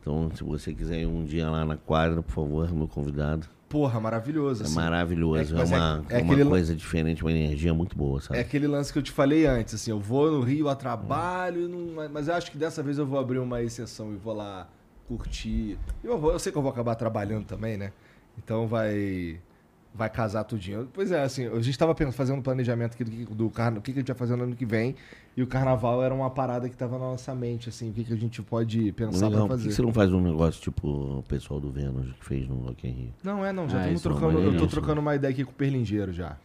Então, 0.00 0.30
se 0.34 0.42
você 0.42 0.72
quiser 0.72 1.00
ir 1.00 1.06
um 1.06 1.24
dia 1.24 1.50
lá 1.50 1.64
na 1.64 1.76
quadra, 1.76 2.22
por 2.22 2.32
favor, 2.32 2.72
meu 2.72 2.88
convidado. 2.88 3.46
Porra, 3.70 4.00
maravilhoso. 4.00 4.64
É 4.64 4.66
assim. 4.66 4.74
maravilhoso. 4.74 5.54
É- 5.56 5.58
É, 5.58 5.62
é- 5.62 5.64
uma, 5.64 6.04
é 6.10 6.18
é 6.18 6.22
uma 6.22 6.44
coisa 6.46 6.74
diferente, 6.74 7.22
uma 7.22 7.30
energia 7.30 7.72
muito 7.72 7.96
boa, 7.96 8.20
sabe? 8.20 8.38
É 8.38 8.42
aquele 8.42 8.66
lance 8.66 8.92
que 8.92 8.98
eu 8.98 9.02
te 9.02 9.12
falei 9.12 9.46
antes, 9.46 9.72
assim, 9.74 9.92
eu 9.92 10.00
vou 10.00 10.28
no 10.28 10.40
Rio 10.40 10.68
a 10.68 10.74
trabalho, 10.74 11.68
não- 11.68 12.08
mas 12.10 12.26
eu 12.26 12.34
acho 12.34 12.50
que 12.50 12.58
dessa 12.58 12.82
vez 12.82 12.98
eu 12.98 13.06
vou 13.06 13.18
abrir 13.18 13.38
uma 13.38 13.62
exceção 13.62 14.12
e 14.12 14.16
vou 14.16 14.34
lá 14.34 14.68
curtir. 15.06 15.78
Eu, 16.02 16.18
vou- 16.18 16.32
eu 16.32 16.38
sei 16.40 16.50
que 16.50 16.58
eu 16.58 16.62
vou 16.62 16.70
acabar 16.72 16.96
trabalhando 16.96 17.44
também, 17.44 17.76
né? 17.76 17.92
Então 18.36 18.66
vai 18.66 19.38
vai 19.94 20.08
casar 20.08 20.44
tudinho. 20.44 20.88
Pois 20.92 21.10
é, 21.10 21.22
assim, 21.22 21.46
a 21.46 21.60
gente 21.60 21.76
tava 21.78 21.94
pen- 21.94 22.12
fazendo 22.12 22.38
um 22.38 22.42
planejamento 22.42 22.94
aqui 22.94 23.04
do, 23.04 23.10
que- 23.10 23.24
do 23.34 23.50
carna- 23.50 23.78
o 23.78 23.82
que, 23.82 23.92
que 23.92 23.98
a 23.98 24.02
gente 24.02 24.08
vai 24.08 24.16
fazer 24.16 24.36
no 24.36 24.44
ano 24.44 24.54
que 24.56 24.64
vem, 24.64 24.94
e 25.36 25.42
o 25.42 25.46
carnaval 25.46 26.02
era 26.02 26.14
uma 26.14 26.30
parada 26.30 26.68
que 26.68 26.76
tava 26.76 26.92
na 26.98 27.06
nossa 27.06 27.34
mente, 27.34 27.68
assim, 27.68 27.90
o 27.90 27.92
que, 27.92 28.04
que 28.04 28.12
a 28.12 28.16
gente 28.16 28.40
pode 28.42 28.92
pensar 28.92 29.26
Legal, 29.28 29.46
pra 29.46 29.56
por 29.56 29.56
que 29.58 29.62
fazer. 29.64 29.74
você 29.76 29.82
não 29.82 29.92
faz 29.92 30.12
um 30.12 30.20
negócio 30.20 30.60
tipo 30.62 30.88
o 31.18 31.22
pessoal 31.28 31.58
do 31.60 31.70
Vênus 31.70 32.12
que 32.18 32.24
fez 32.24 32.48
no 32.48 32.56
Rock 32.56 32.86
in 32.86 32.90
Rio? 32.92 33.14
Não, 33.22 33.44
é 33.44 33.52
não, 33.52 33.68
já 33.68 33.78
Ah, 33.78 33.90
estamos 33.92 34.00
é 34.00 34.02
trocando, 34.02 34.38
eu 34.40 34.56
tô 34.58 34.66
trocando 34.66 35.00
uma 35.00 35.14
ideia 35.14 35.32
aqui 35.32 35.44
com 35.44 35.50
o 35.50 35.54
Perlingeiro 35.54 36.12
já. 36.12 36.36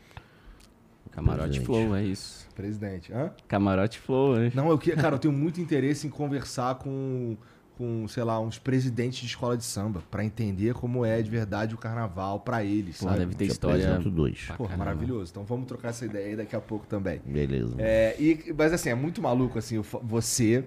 Camarote 1.11 1.47
Presente. 1.61 1.65
Flow, 1.65 1.95
é 1.95 2.03
isso. 2.03 2.47
Presidente. 2.55 3.13
Hã? 3.13 3.31
Camarote 3.47 3.99
Flow, 3.99 4.37
é. 4.37 4.51
Não, 4.53 4.69
eu 4.69 4.77
que, 4.77 4.91
cara, 4.95 5.15
eu 5.15 5.19
tenho 5.19 5.33
muito 5.33 5.61
interesse 5.61 6.05
em 6.07 6.09
conversar 6.09 6.75
com, 6.75 7.37
com, 7.77 8.07
sei 8.07 8.23
lá, 8.23 8.39
uns 8.39 8.57
presidentes 8.57 9.19
de 9.19 9.25
escola 9.27 9.57
de 9.57 9.63
samba, 9.63 10.01
pra 10.09 10.23
entender 10.23 10.73
como 10.73 11.05
é 11.05 11.21
de 11.21 11.29
verdade 11.29 11.75
o 11.75 11.77
carnaval 11.77 12.39
pra 12.39 12.63
eles, 12.63 12.97
Pô, 12.97 13.05
sabe? 13.05 13.19
deve 13.19 13.35
ter 13.35 13.45
Te 13.45 13.51
história. 13.51 13.97
dois. 13.99 14.47
Porra, 14.57 14.77
maravilhoso. 14.77 15.31
Então 15.31 15.43
vamos 15.43 15.67
trocar 15.67 15.89
essa 15.89 16.05
ideia 16.05 16.27
aí 16.27 16.35
daqui 16.35 16.55
a 16.55 16.61
pouco 16.61 16.85
também. 16.87 17.21
Beleza. 17.25 17.75
É, 17.77 18.15
e, 18.19 18.53
mas 18.57 18.73
assim, 18.73 18.89
é 18.89 18.95
muito 18.95 19.21
maluco, 19.21 19.57
assim, 19.59 19.81
você... 20.03 20.63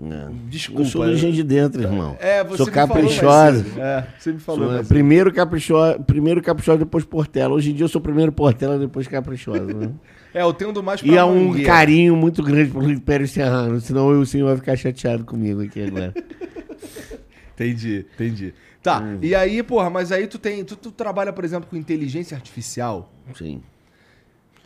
É. 0.00 0.28
Desculpa. 0.48 0.82
Eu 0.82 0.86
sou 0.86 1.04
do 1.04 1.32
de 1.32 1.42
Dentro, 1.42 1.82
irmão. 1.82 2.16
É, 2.20 2.44
você 2.44 2.58
Sou 2.58 2.66
cedo. 2.66 3.80
É, 3.80 4.06
você 4.16 4.32
me 4.32 4.38
falou 4.38 4.72
Sou 4.76 4.84
primeiro 4.84 5.32
caprichoso, 5.32 6.00
primeiro 6.04 6.40
caprichoso, 6.40 6.78
depois 6.78 7.04
Portela. 7.04 7.54
Hoje 7.54 7.72
em 7.72 7.74
dia 7.74 7.84
eu 7.84 7.88
sou 7.88 8.00
primeiro 8.00 8.30
Portela, 8.30 8.78
depois 8.78 9.08
caprichoso. 9.08 9.64
Né? 9.64 9.90
É, 10.34 10.42
eu 10.42 10.52
tenho 10.52 10.70
do 10.72 10.82
mais 10.82 11.00
pra 11.00 11.10
E 11.10 11.16
há 11.16 11.24
um 11.24 11.46
Mangueira. 11.46 11.66
carinho 11.66 12.14
muito 12.14 12.42
grande 12.42 12.70
pelo 12.70 12.92
Império 12.92 13.26
Serrano, 13.26 13.80
senão 13.80 14.10
eu 14.12 14.24
sim 14.26 14.42
vai 14.42 14.54
ficar 14.56 14.76
chateado 14.76 15.24
comigo 15.24 15.62
aqui 15.62 15.82
agora. 15.82 16.12
Entendi, 17.54 18.06
entendi. 18.14 18.54
Tá, 18.82 19.00
Hum. 19.00 19.18
e 19.22 19.34
aí, 19.34 19.62
porra, 19.62 19.88
mas 19.90 20.12
aí 20.12 20.26
tu 20.26 20.38
tem... 20.38 20.62
Tu, 20.64 20.76
tu 20.76 20.92
trabalha, 20.92 21.32
por 21.32 21.44
exemplo, 21.44 21.68
com 21.68 21.76
inteligência 21.76 22.36
artificial... 22.36 23.10
Sim. 23.34 23.60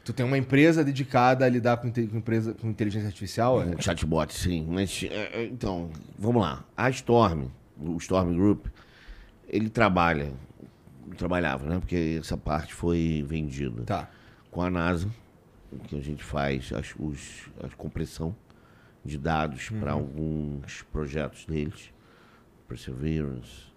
Tu 0.04 0.12
tem 0.12 0.26
uma 0.26 0.36
empresa 0.36 0.82
dedicada 0.84 1.44
a 1.44 1.48
lidar 1.48 1.76
com, 1.76 1.90
com 1.92 2.16
empresa, 2.16 2.54
com 2.54 2.68
inteligência 2.68 3.06
artificial? 3.06 3.62
É? 3.62 3.66
Um 3.66 3.80
chatbot, 3.80 4.32
sim. 4.34 4.66
Mas, 4.68 5.04
é, 5.04 5.42
é, 5.42 5.44
então, 5.44 5.90
vamos 6.18 6.42
lá. 6.42 6.64
A 6.76 6.90
Storm, 6.90 7.46
o 7.80 7.96
Storm 7.98 8.34
Group, 8.34 8.66
ele 9.48 9.70
trabalha, 9.70 10.32
trabalhava, 11.16 11.66
né? 11.68 11.78
Porque 11.78 12.18
essa 12.20 12.36
parte 12.36 12.74
foi 12.74 13.24
vendida 13.26 13.82
Tá. 13.84 14.08
com 14.50 14.60
a 14.62 14.68
NASA, 14.70 15.08
que 15.86 15.96
a 15.96 16.00
gente 16.02 16.24
faz 16.24 16.72
as, 16.72 16.94
os, 16.98 17.48
a 17.62 17.68
compressão 17.76 18.34
de 19.04 19.16
dados 19.18 19.68
para 19.70 19.92
alguns 19.92 20.82
projetos 20.92 21.44
deles. 21.46 21.92
Perseverance. 22.66 23.71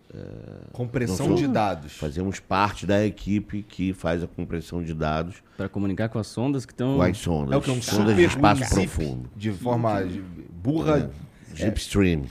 Compressão 0.72 1.30
Não, 1.30 1.36
de 1.36 1.48
dados. 1.48 1.94
Fazemos 1.94 2.40
parte 2.40 2.86
da 2.86 3.06
equipe 3.06 3.64
que 3.64 3.94
faz 3.94 4.23
a 4.23 4.27
compressão 4.27 4.82
de 4.84 4.94
dados 4.94 5.36
Pra 5.57 5.68
comunicar 5.68 6.10
com 6.10 6.19
as 6.19 6.27
sondas 6.27 6.65
que 6.65 6.72
estão. 6.72 6.95
com 6.95 7.02
as 7.02 7.18
sondas. 7.18 7.53
É 7.53 7.57
o 7.57 7.61
que? 7.61 7.72
Um 7.72 7.82
sondas 7.82 8.11
super 8.11 8.15
de 8.15 8.23
espaço 8.23 8.64
zip 8.64 8.73
profundo. 8.88 9.30
De 9.36 9.52
forma 9.52 10.03
de- 10.06 10.22
burra. 10.52 11.10
Zipstream. 11.56 12.23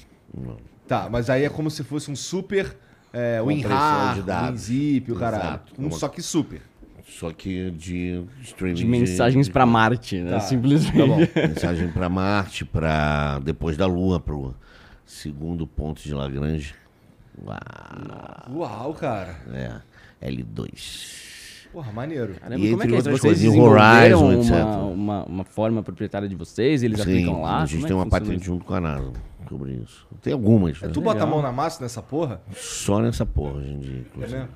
Tá, 0.87 1.09
mas 1.11 1.31
aí 1.31 1.45
é 1.45 1.49
como 1.49 1.71
se 1.71 1.83
fosse 1.85 2.11
um 2.11 2.17
super 2.17 2.77
é, 3.13 3.39
Compressão 3.41 3.71
WinRAR, 3.71 4.15
de 4.17 4.23
dados. 4.23 4.69
WinZip, 4.69 5.13
o 5.13 5.17
caralho. 5.17 5.45
Exato. 5.45 5.73
Um, 5.79 5.91
só 5.91 6.09
que 6.09 6.21
super. 6.23 6.61
Só 7.07 7.31
que 7.33 7.71
de 7.71 8.25
streaming. 8.43 8.75
De 8.75 8.85
mensagens 8.85 9.49
pra 9.49 9.65
Marte, 9.67 10.21
né? 10.21 10.31
Tá, 10.33 10.41
Simplesmente. 10.41 11.27
Tá. 11.29 11.49
Mensagem 11.49 11.89
para 11.89 12.09
Marte, 12.09 12.65
para 12.65 13.39
depois 13.41 13.77
da 13.77 13.87
Lua, 13.87 14.19
para 14.19 14.35
o 14.35 14.55
segundo 15.07 15.67
ponto 15.67 16.03
de 16.03 16.13
Lagrange. 16.15 16.75
Uau, 17.43 18.59
Uau, 18.59 18.95
cara. 18.95 19.37
é, 19.53 20.31
L2. 20.31 21.25
Porra, 21.73 21.91
maneiro. 21.91 22.35
Caramba, 22.35 22.61
E 22.65 22.71
como 22.71 22.83
é 22.83 22.87
entre 22.87 23.03
que 23.03 23.09
é 23.09 23.13
Vocês 23.13 23.41
desenvolveram 23.41 24.25
Horizon, 24.27 24.33
etc. 24.41 24.53
uma, 24.53 24.85
uma, 24.85 25.25
uma 25.25 25.45
forma 25.45 25.83
proprietária 25.83 26.29
de 26.29 26.37
vocês? 26.37 26.83
Eles 26.85 27.01
aplicam 27.01 27.43
lá? 27.43 27.63
a 27.63 27.67
gente 27.67 27.79
é 27.79 27.81
tem 27.81 27.87
que 27.89 27.93
uma 27.95 28.07
patente 28.09 28.37
isso? 28.37 28.45
junto 28.45 28.65
com 28.65 28.75
a 28.75 28.81
NASA 28.81 29.13
sobre 29.49 29.73
isso. 29.73 30.07
Tem 30.23 30.33
algumas, 30.33 30.81
É 30.83 30.87
né? 30.87 30.93
tu 30.93 31.01
bota 31.01 31.21
a 31.21 31.25
legal. 31.25 31.31
mão 31.31 31.43
na 31.43 31.51
massa 31.53 31.83
nessa 31.83 32.01
porra? 32.01 32.41
Só 32.55 33.01
nessa 33.01 33.27
porra 33.27 33.55
hoje 33.59 33.73
em 33.73 33.79
dia, 33.81 34.07
É 34.15 34.19
mesmo? 34.21 34.49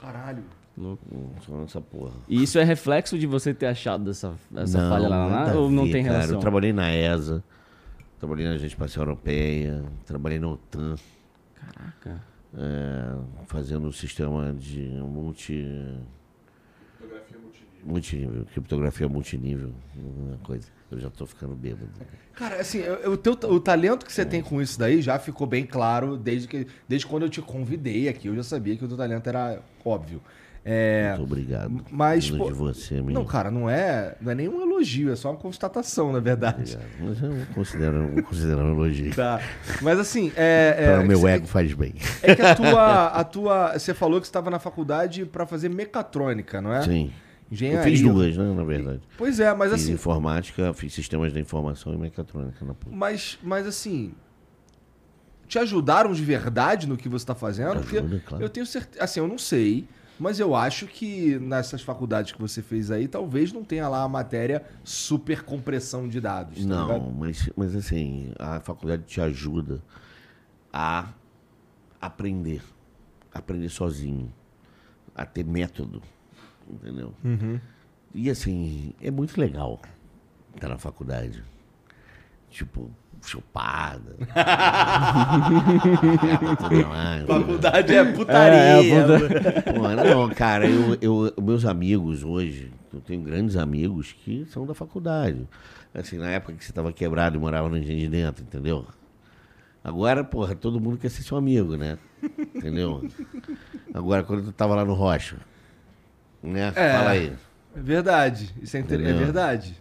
Caralho. 0.00 0.42
Louco. 0.76 1.02
Hum, 1.14 1.28
Só 1.46 1.52
nessa 1.58 1.80
porra. 1.82 2.12
E 2.26 2.42
isso 2.42 2.58
é 2.58 2.64
reflexo 2.64 3.18
de 3.18 3.26
você 3.26 3.52
ter 3.52 3.66
achado 3.66 4.10
essa, 4.10 4.32
essa 4.56 4.88
falha 4.88 5.08
lá 5.08 5.28
na 5.28 5.36
NASA? 5.44 5.58
Ou 5.58 5.70
não 5.70 5.84
ver, 5.84 5.92
tem 5.92 6.02
cara. 6.02 6.14
relação? 6.14 6.36
Eu 6.36 6.40
trabalhei 6.40 6.72
na 6.72 6.90
ESA, 6.90 7.44
trabalhei 8.18 8.46
na 8.46 8.52
Agência 8.52 8.68
Espacial 8.68 9.04
Europeia, 9.04 9.84
trabalhei 10.06 10.38
na 10.38 10.48
OTAN. 10.48 10.94
Caraca. 11.74 12.20
é, 12.56 13.44
fazendo 13.46 13.86
um 13.88 13.92
sistema 13.92 14.52
de 14.54 14.80
multi. 14.80 15.64
Multinível, 17.84 18.46
criptografia 18.46 19.08
multinível, 19.08 19.72
uma 19.96 20.38
coisa. 20.38 20.68
Eu 20.88 21.00
já 21.00 21.10
tô 21.10 21.26
ficando 21.26 21.56
bêbado. 21.56 21.90
Cara, 22.32 22.60
assim, 22.60 22.80
o, 23.06 23.16
teu, 23.16 23.32
o 23.32 23.58
talento 23.58 24.06
que 24.06 24.12
você 24.12 24.24
tem 24.24 24.40
com 24.40 24.62
isso 24.62 24.78
daí 24.78 25.02
já 25.02 25.18
ficou 25.18 25.48
bem 25.48 25.66
claro 25.66 26.16
desde, 26.16 26.46
que, 26.46 26.66
desde 26.88 27.06
quando 27.06 27.24
eu 27.24 27.28
te 27.28 27.42
convidei 27.42 28.08
aqui. 28.08 28.28
Eu 28.28 28.36
já 28.36 28.44
sabia 28.44 28.76
que 28.76 28.84
o 28.84 28.88
teu 28.88 28.96
talento 28.96 29.26
era 29.26 29.60
óbvio. 29.84 30.22
É, 30.64 31.08
Muito 31.08 31.24
obrigado. 31.24 31.84
mas, 31.90 32.30
pô, 32.30 32.46
de 32.46 32.52
você, 32.52 33.02
não, 33.02 33.24
cara, 33.24 33.50
não 33.50 33.68
é, 33.68 34.14
não 34.20 34.30
é 34.30 34.34
nenhum 34.34 34.62
elogio, 34.62 35.10
é 35.10 35.16
só 35.16 35.30
uma 35.30 35.36
constatação, 35.36 36.12
na 36.12 36.20
verdade. 36.20 36.76
Obrigado. 36.76 37.00
Mas 37.00 37.22
eu 37.22 37.46
considero, 37.52 38.12
eu 38.16 38.22
considero 38.22 38.60
um 38.60 38.72
elogio. 38.72 39.12
Tá. 39.12 39.40
Mas 39.80 39.98
assim, 39.98 40.32
é. 40.36 40.76
é 40.78 40.92
Para 40.92 41.02
o 41.02 41.06
meu 41.06 41.26
ego 41.26 41.46
faz 41.48 41.72
bem. 41.74 41.94
É 42.22 42.36
que 42.36 42.42
a 42.42 42.54
tua, 42.54 43.06
a 43.08 43.24
tua. 43.24 43.76
Você 43.76 43.92
falou 43.92 44.20
que 44.20 44.26
você 44.26 44.30
estava 44.30 44.50
na 44.50 44.60
faculdade 44.60 45.24
para 45.26 45.44
fazer 45.46 45.68
mecatrônica, 45.68 46.60
não 46.60 46.72
é? 46.72 46.82
Sim. 46.82 47.12
Eu 47.50 47.54
Engenharia. 47.54 47.82
fiz 47.82 48.00
duas, 48.00 48.36
né, 48.36 48.54
na 48.54 48.64
verdade. 48.64 49.00
Pois 49.18 49.40
é, 49.40 49.52
mas 49.52 49.72
fiz 49.72 49.82
assim. 49.82 49.92
informática, 49.92 50.72
fiz 50.72 50.94
sistemas 50.94 51.32
da 51.32 51.40
informação 51.40 51.92
e 51.92 51.98
mecatrônica 51.98 52.64
na 52.64 52.72
PUC. 52.72 52.94
Mas, 52.94 53.38
mas 53.42 53.66
assim. 53.66 54.14
Te 55.48 55.58
ajudaram 55.58 56.14
de 56.14 56.24
verdade 56.24 56.86
no 56.86 56.96
que 56.96 57.10
você 57.10 57.24
está 57.24 57.34
fazendo? 57.34 57.80
Porque 57.80 57.98
Ajuda, 57.98 58.22
claro. 58.24 58.44
eu 58.44 58.48
tenho 58.48 58.64
certeza. 58.64 59.04
Assim, 59.04 59.20
eu 59.20 59.28
não 59.28 59.36
sei. 59.36 59.86
Mas 60.22 60.38
eu 60.38 60.54
acho 60.54 60.86
que 60.86 61.36
nessas 61.40 61.82
faculdades 61.82 62.30
que 62.30 62.40
você 62.40 62.62
fez 62.62 62.92
aí, 62.92 63.08
talvez 63.08 63.52
não 63.52 63.64
tenha 63.64 63.88
lá 63.88 64.04
a 64.04 64.08
matéria 64.08 64.64
super 64.84 65.42
compressão 65.42 66.06
de 66.06 66.20
dados. 66.20 66.64
tá 66.64 66.64
Não, 66.64 67.10
mas, 67.10 67.50
mas 67.56 67.74
assim, 67.74 68.32
a 68.38 68.60
faculdade 68.60 69.02
te 69.02 69.20
ajuda 69.20 69.82
a 70.72 71.08
aprender. 72.00 72.62
Aprender 73.34 73.68
sozinho. 73.68 74.32
A 75.12 75.26
ter 75.26 75.44
método. 75.44 76.00
Entendeu? 76.70 77.12
Uhum. 77.24 77.58
E 78.14 78.30
assim, 78.30 78.94
é 79.02 79.10
muito 79.10 79.40
legal 79.40 79.80
estar 80.54 80.68
na 80.68 80.78
faculdade. 80.78 81.42
Tipo, 82.48 82.92
chupada. 83.28 84.16
É, 86.70 86.84
mais. 86.84 87.26
Faculdade 87.26 87.94
é 87.94 88.04
putaria. 88.12 88.58
É, 88.58 88.88
é, 88.88 89.72
Pô, 89.72 89.88
não, 89.88 90.28
cara, 90.30 90.66
eu, 90.66 90.96
eu, 91.00 91.34
meus 91.42 91.64
amigos 91.64 92.22
hoje, 92.24 92.72
Eu 92.92 93.00
tenho 93.00 93.22
grandes 93.22 93.56
amigos 93.56 94.12
que 94.12 94.44
são 94.46 94.66
da 94.66 94.74
faculdade. 94.74 95.46
Assim, 95.94 96.18
na 96.18 96.30
época 96.30 96.54
que 96.54 96.64
você 96.64 96.70
estava 96.70 96.92
quebrado 96.92 97.36
e 97.36 97.40
morava 97.40 97.68
no 97.68 97.76
Engenho 97.76 97.98
de 98.00 98.08
Dentro, 98.08 98.42
entendeu? 98.42 98.86
Agora, 99.84 100.22
porra, 100.22 100.54
todo 100.54 100.80
mundo 100.80 100.96
quer 100.96 101.10
ser 101.10 101.22
seu 101.22 101.36
amigo, 101.36 101.76
né? 101.76 101.98
Entendeu? 102.54 103.06
Agora, 103.92 104.22
quando 104.22 104.44
tu 104.44 104.52
tava 104.52 104.74
lá 104.74 104.84
no 104.84 104.94
Rocha, 104.94 105.36
né? 106.42 106.72
É. 106.74 106.92
Fala 106.92 107.10
aí. 107.10 107.32
É 107.74 107.80
verdade. 107.80 108.54
Isso 108.62 108.76
é, 108.76 108.80
inter... 108.80 109.00
é 109.00 109.12
verdade. 109.12 109.76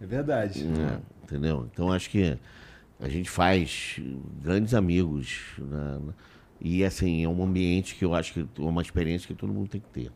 É 0.00 0.06
verdade. 0.06 0.64
né? 0.64 1.00
Entendeu? 1.24 1.68
Então, 1.72 1.92
acho 1.92 2.08
que 2.10 2.38
a 3.02 3.08
gente 3.08 3.28
faz 3.28 4.00
grandes 4.40 4.72
amigos. 4.72 5.40
né? 5.58 6.00
E, 6.60 6.84
assim, 6.84 7.24
é 7.24 7.28
um 7.28 7.42
ambiente 7.42 7.96
que 7.96 8.04
eu 8.04 8.14
acho 8.14 8.32
que 8.32 8.40
é 8.40 8.62
uma 8.62 8.80
experiência 8.80 9.26
que 9.26 9.34
todo 9.34 9.52
mundo 9.52 9.68
tem 9.68 9.80
que 9.80 9.88
ter. 9.88 10.12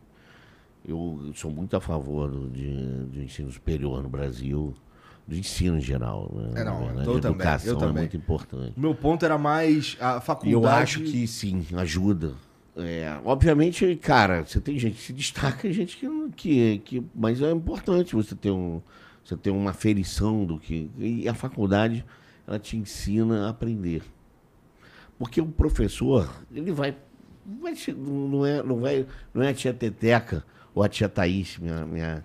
Eu 0.87 1.33
sou 1.35 1.51
muito 1.51 1.77
a 1.77 1.81
favor 1.81 2.31
do, 2.31 2.49
de, 2.49 2.71
do 2.73 3.21
ensino 3.21 3.51
superior 3.51 4.01
no 4.01 4.09
Brasil, 4.09 4.73
do 5.27 5.35
ensino 5.35 5.79
em 5.79 5.81
geral. 5.81 6.33
Né? 6.33 6.61
É, 6.61 6.65
não, 6.65 6.95
Na 6.95 7.03
eu 7.03 7.21
também, 7.21 7.31
educação 7.33 7.73
eu 7.73 7.77
é 7.77 7.81
também. 7.81 8.03
muito 8.03 8.17
importante. 8.17 8.73
Meu 8.77 8.95
ponto 8.95 9.25
era 9.25 9.37
mais 9.37 9.97
a 10.01 10.21
faculdade. 10.21 10.53
eu 10.53 10.69
acho 10.69 11.03
que 11.03 11.27
sim, 11.27 11.67
ajuda. 11.77 12.35
É, 12.77 13.19
obviamente, 13.25 13.97
cara, 13.97 14.45
você 14.45 14.61
tem 14.61 14.79
gente 14.79 14.95
que 14.95 15.03
se 15.03 15.13
destaca 15.13 15.67
e 15.67 15.73
gente 15.73 15.97
que, 15.97 16.07
que, 16.37 16.79
que. 16.85 17.05
Mas 17.13 17.43
é 17.43 17.51
importante 17.51 18.15
você 18.15 18.37
ter, 18.37 18.53
um, 18.53 18.81
você 19.25 19.37
ter 19.37 19.51
uma 19.51 19.71
aferição 19.71 20.45
do 20.45 20.57
que. 20.57 20.89
E 20.99 21.29
a 21.29 21.35
faculdade, 21.35 22.05
ela 22.47 22.59
te 22.59 22.77
ensina 22.77 23.47
a 23.47 23.51
aprender. 23.51 24.03
Porque 25.19 25.41
o 25.41 25.47
professor, 25.47 26.31
ele 26.53 26.73
vai. 26.73 26.97
vai 27.61 27.75
não, 27.97 28.45
é, 28.47 28.63
não, 28.63 28.81
vai, 28.81 29.07
não 29.33 29.43
é 29.43 29.49
a 29.49 29.55
tia 29.55 29.73
Teteca 29.73 30.45
ou 30.75 30.83
a 30.83 30.89
tia 30.89 31.09
Thaís, 31.09 31.59
minha, 31.59 31.87
minha, 31.87 32.25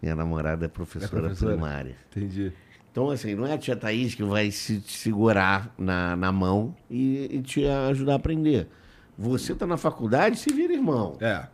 minha 0.00 0.14
namorada 0.14 0.64
é 0.64 0.68
professora, 0.68 1.22
professora? 1.22 1.52
primária. 1.52 1.96
Entendi. 2.10 2.52
Então, 2.90 3.10
assim, 3.10 3.34
não 3.34 3.46
é 3.46 3.52
a 3.52 3.58
tia 3.58 3.76
Thaís 3.76 4.14
que 4.14 4.24
vai 4.24 4.50
se 4.50 4.80
te 4.80 4.92
segurar 4.92 5.72
na, 5.78 6.16
na 6.16 6.32
mão 6.32 6.74
e, 6.90 7.36
e 7.36 7.42
te 7.42 7.64
ajudar 7.66 8.14
a 8.14 8.16
aprender. 8.16 8.68
Você 9.16 9.54
tá 9.54 9.66
na 9.66 9.76
faculdade, 9.76 10.38
se 10.38 10.52
vira 10.52 10.72
irmão. 10.72 11.16
É. 11.20 11.46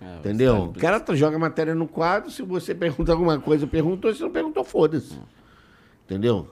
É, 0.00 0.18
Entendeu? 0.18 0.64
O 0.64 0.72
cara 0.72 0.98
tá- 0.98 1.14
joga 1.14 1.36
a 1.36 1.38
matéria 1.38 1.74
no 1.74 1.86
quadro, 1.86 2.30
se 2.30 2.42
você 2.42 2.74
pergunta 2.74 3.12
alguma 3.12 3.38
coisa, 3.40 3.66
perguntou, 3.66 4.12
se 4.14 4.20
não 4.20 4.30
perguntou, 4.30 4.64
foda-se. 4.64 5.18
Entendeu? 6.04 6.48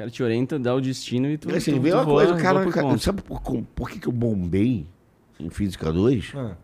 O 0.00 0.02
cara 0.02 0.10
te 0.10 0.22
orienta, 0.22 0.58
dá 0.58 0.74
o 0.74 0.80
destino 0.80 1.28
e 1.28 1.36
tu. 1.36 1.54
assim, 1.54 1.72
tu, 1.72 1.82
tu 1.82 1.94
uma 1.94 2.04
voa- 2.04 2.14
coisa, 2.24 2.30
o 2.32 2.34
voa 2.36 2.42
cara, 2.42 2.70
cara, 2.72 2.98
sabe 2.98 3.20
por, 3.20 3.42
por 3.42 3.90
que, 3.90 3.98
que 3.98 4.08
eu 4.08 4.12
bombei 4.12 4.86
em 5.38 5.50
Física 5.50 5.92
2? 5.92 6.32
Ah. 6.34 6.56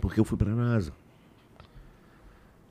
Porque 0.00 0.18
eu 0.18 0.24
fui 0.24 0.38
pra 0.38 0.48
NASA. 0.54 0.90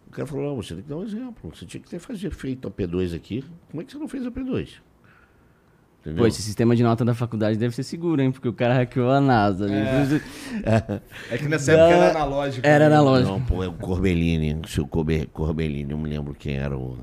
O 0.07 0.10
cara 0.10 0.26
falou, 0.26 0.45
não, 0.45 0.56
você 0.56 0.73
tem 0.73 0.81
que 0.81 0.90
dar 0.90 0.98
um 0.98 1.03
exemplo. 1.03 1.56
Você 1.56 1.64
tinha 1.64 1.80
que 1.80 1.88
ter 1.88 1.99
fazer, 1.99 2.31
feito 2.31 2.68
a 2.68 2.72
P2 2.72 3.15
aqui. 3.15 3.45
Como 3.69 3.84
é 3.84 3.86
que 3.86 3.91
você 3.91 3.99
não 3.99 4.07
fez 4.07 4.26
a 4.26 4.31
P2? 4.31 4.77
Entendeu? 6.01 6.23
Pô, 6.23 6.27
esse 6.27 6.41
sistema 6.41 6.76
de 6.77 6.81
nota 6.81 7.03
da 7.03 7.13
faculdade 7.13 7.57
deve 7.57 7.76
ser 7.76 7.84
seguro, 7.84 8.21
hein? 8.21 8.31
Porque 8.31 8.47
o 8.47 8.53
cara 8.53 8.73
hackeou 8.73 9.11
a 9.11 9.19
NASA. 9.19 9.65
ali. 9.65 10.21
É 11.30 11.38
que 11.38 11.47
nessa 11.47 11.73
época 11.73 11.93
era 11.95 12.09
analógico. 12.11 12.65
Era 12.67 12.89
né? 12.89 12.95
analógico. 12.95 13.31
Não, 13.31 13.41
pô, 13.41 13.63
é 13.63 13.67
o 13.67 13.73
Corbellini, 13.73 14.61
o 14.63 14.67
seu 14.67 14.88
Corbe- 14.88 15.27
Corbellini, 15.34 15.91
eu 15.91 15.97
me 15.97 16.09
lembro 16.09 16.34
quem 16.34 16.55
era 16.55 16.77
o, 16.77 16.97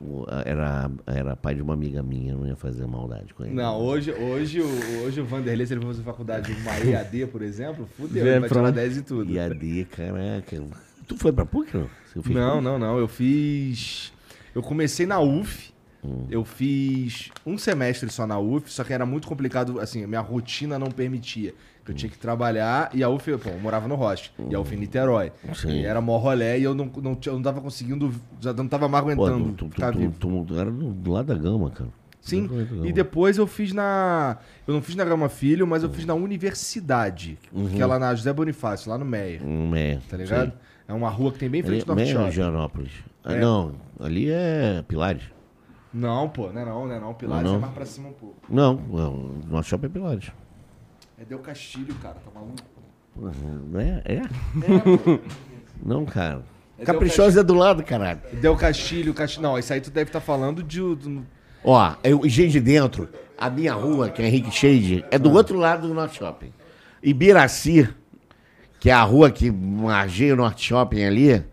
o 0.00 0.26
era, 0.44 0.90
era 1.06 1.34
pai 1.36 1.54
de 1.56 1.62
uma 1.62 1.74
amiga 1.74 2.02
minha, 2.02 2.32
eu 2.32 2.38
não 2.38 2.46
ia 2.46 2.56
fazer 2.56 2.86
maldade 2.86 3.34
com 3.34 3.44
ele. 3.44 3.52
Não, 3.54 3.78
hoje, 3.80 4.12
hoje, 4.12 4.60
o- 4.60 5.02
hoje 5.04 5.20
o 5.20 5.24
Vanderlei, 5.24 5.66
se 5.66 5.74
ele 5.74 5.80
for 5.80 5.88
fazer 5.88 6.02
faculdade 6.02 6.52
uma 6.52 6.78
EAD, 6.90 7.26
por 7.26 7.42
exemplo, 7.42 7.88
fudeu, 7.96 8.24
É, 8.24 8.30
ele 8.30 8.40
vai 8.40 8.48
tirar 8.48 8.60
pronto. 8.62 8.74
10 8.76 8.96
e 8.96 9.02
tudo. 9.02 9.32
IAD, 9.32 9.86
caraca. 9.90 10.62
Tu 11.06 11.16
foi 11.16 11.32
pra 11.32 11.44
PUC, 11.44 11.76
não? 11.76 11.80
Não, 12.14 12.22
PUC? 12.22 12.62
não, 12.64 12.78
não. 12.78 12.96
Eu 12.98 13.08
fiz. 13.08 14.12
Eu 14.54 14.62
comecei 14.62 15.04
na 15.06 15.20
UF. 15.20 15.72
Hum. 16.04 16.26
Eu 16.30 16.44
fiz 16.44 17.30
um 17.44 17.58
semestre 17.58 18.10
só 18.10 18.26
na 18.26 18.38
UF, 18.38 18.72
só 18.72 18.82
que 18.84 18.92
era 18.92 19.04
muito 19.04 19.28
complicado, 19.28 19.78
assim, 19.80 20.06
minha 20.06 20.20
rotina 20.20 20.78
não 20.78 20.90
permitia. 20.90 21.54
Eu 21.86 21.94
tinha 21.94 22.08
que 22.10 22.16
trabalhar 22.18 22.88
e 22.94 23.02
a 23.02 23.08
UF, 23.08 23.36
pô, 23.38 23.48
eu 23.50 23.58
morava 23.58 23.88
no 23.88 23.96
Rocha. 23.96 24.30
E 24.48 24.54
a 24.54 24.60
UF 24.60 24.72
em 24.74 24.78
Niterói. 24.78 25.32
Sim. 25.54 25.80
E 25.80 25.84
era 25.84 26.00
mó 26.00 26.18
rolé 26.18 26.56
e 26.58 26.62
eu 26.62 26.72
não, 26.72 26.86
não, 27.02 27.18
eu 27.26 27.32
não 27.34 27.42
tava 27.42 27.60
conseguindo, 27.60 28.14
já 28.40 28.52
não 28.52 28.68
tava 28.68 28.88
mais 28.88 29.04
Pô, 29.04 29.10
aguentando 29.26 29.52
tu, 29.54 29.68
tu, 29.68 29.80
tu, 29.80 30.10
tu- 30.18 30.44
tu 30.46 30.58
era 30.60 30.70
do, 30.70 30.92
do 30.92 31.10
lado 31.10 31.26
da 31.26 31.34
gama, 31.34 31.68
cara. 31.70 31.90
Sim, 32.22 32.46
Do 32.46 32.86
e 32.86 32.92
depois 32.92 33.38
eu 33.38 33.46
fiz 33.46 33.72
na. 33.72 34.36
Eu 34.68 34.74
não 34.74 34.82
fiz 34.82 34.94
na 34.94 35.04
Gama 35.06 35.28
Filho, 35.30 35.66
mas 35.66 35.82
eu 35.82 35.88
fiz 35.88 36.04
na 36.04 36.12
universidade, 36.14 37.38
que 37.74 37.80
é 37.80 37.86
lá 37.86 37.98
na 37.98 38.14
José 38.14 38.30
Bonifácio, 38.32 38.90
lá 38.90 38.98
no 38.98 39.04
Meia, 39.06 39.40
é, 39.76 39.98
tá 40.08 40.16
ligado? 40.18 40.50
sim. 40.50 40.56
É 40.86 40.92
uma 40.92 41.08
rua 41.08 41.32
que 41.32 41.38
tem 41.38 41.48
bem 41.48 41.60
em 41.60 41.64
frente 41.64 41.82
Ali, 41.82 41.90
ao 41.90 41.96
Norte 41.96 42.14
Meia 42.14 42.52
Shopping. 42.52 42.88
Ah, 43.24 43.34
É. 43.34 43.40
Não, 43.40 43.72
ali 43.98 44.28
é 44.30 44.84
Pilares. 44.86 45.22
Não, 45.92 46.28
pô, 46.28 46.52
não 46.52 46.60
é 46.60 46.64
não, 46.64 46.86
não 46.86 46.94
é 46.94 47.00
não. 47.00 47.14
Pilares 47.14 47.44
Não, 47.44 47.52
não. 47.52 47.58
é 47.58 47.62
mais 47.62 47.74
pra 47.74 47.84
cima 47.86 48.08
um 48.10 48.12
pouco. 48.12 48.36
Não, 48.48 48.74
não, 48.74 49.12
Norte 49.48 49.68
Shopping 49.70 49.86
é 49.86 49.88
Pilares. 49.88 50.30
É 51.20 51.24
Del 51.24 51.38
Castilho, 51.40 51.94
cara, 51.96 52.14
tá 52.14 52.30
maluco? 52.32 52.54
Não 53.70 53.80
é? 53.80 54.02
É? 54.04 54.22
Não, 55.82 56.04
cara. 56.04 56.42
É 56.78 56.84
Caprichosa 56.84 57.40
é 57.40 57.42
do 57.42 57.54
lado, 57.54 57.82
caralho. 57.82 58.20
Del 58.40 58.56
Castilho, 58.56 59.12
Castilho. 59.12 59.42
Não, 59.42 59.58
isso 59.58 59.72
aí 59.72 59.80
tu 59.80 59.90
deve 59.90 60.08
estar 60.08 60.20
falando 60.20 60.62
de. 60.62 60.78
do- 60.80 61.26
Ó, 61.62 61.94
eu 62.02 62.24
engenho 62.24 62.48
de 62.50 62.60
dentro, 62.60 63.08
a 63.36 63.50
minha 63.50 63.74
rua, 63.74 64.08
que 64.08 64.22
é 64.22 64.26
Henrique 64.26 64.50
Shade, 64.50 65.04
é 65.10 65.16
Ah. 65.16 65.18
do 65.18 65.30
outro 65.32 65.58
lado 65.58 65.86
do 65.88 65.92
Norte 65.92 66.18
Shopping. 66.18 66.52
Ibiraci, 67.02 67.88
que 68.78 68.88
é 68.88 68.92
a 68.94 69.02
rua 69.02 69.30
que 69.30 69.50
margeia 69.50 70.32
o 70.32 70.36
Norte 70.36 70.64
Shopping 70.64 71.02
ali, 71.04 71.44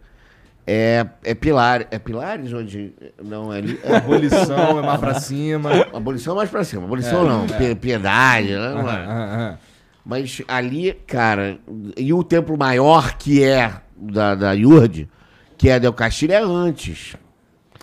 é, 0.68 1.06
é 1.24 1.34
Pilar, 1.34 1.88
é 1.90 1.98
Pilares 1.98 2.52
onde. 2.52 2.94
Não, 3.24 3.54
é. 3.54 3.62
É, 3.84 3.96
Abolição, 3.96 4.78
é 4.78 4.82
mais 4.82 5.00
pra 5.00 5.14
cima. 5.20 5.70
abolição 5.94 6.34
é 6.34 6.38
mais 6.38 6.50
pra 6.50 6.64
cima. 6.66 6.84
Abolição 6.84 7.24
É, 7.24 7.28
não, 7.30 7.46
é. 7.46 7.58
Pie- 7.58 7.76
piedade, 7.76 8.50
né? 8.50 8.58
Aham, 8.58 8.82
aham, 8.82 9.34
aham. 9.34 9.58
Mas 10.06 10.42
ali, 10.48 10.94
cara, 11.08 11.58
e 11.98 12.14
o 12.14 12.24
templo 12.24 12.58
maior 12.58 13.18
que 13.18 13.44
é 13.44 13.72
da, 13.96 14.36
da 14.36 14.52
Yurd, 14.54 15.10
que 15.58 15.70
é 15.70 15.80
Del 15.80 15.94
Castilho, 15.94 16.34
é 16.34 16.42
antes. 16.42 17.16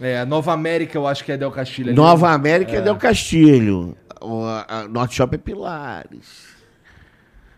É, 0.00 0.24
Nova 0.24 0.52
América 0.52 0.96
eu 0.98 1.06
acho 1.06 1.22
que 1.24 1.32
é 1.32 1.36
Del 1.36 1.50
Castilho. 1.50 1.88
ali. 1.88 1.96
Nova 1.96 2.30
América 2.30 2.72
é, 2.76 2.80
Del 2.82 2.96
Castilho. 2.96 3.96
O 4.20 4.42
a- 4.44 4.64
a 4.68 4.88
Norte 4.88 5.14
Shopping 5.16 5.36
é 5.36 5.38
Pilares. 5.38 6.53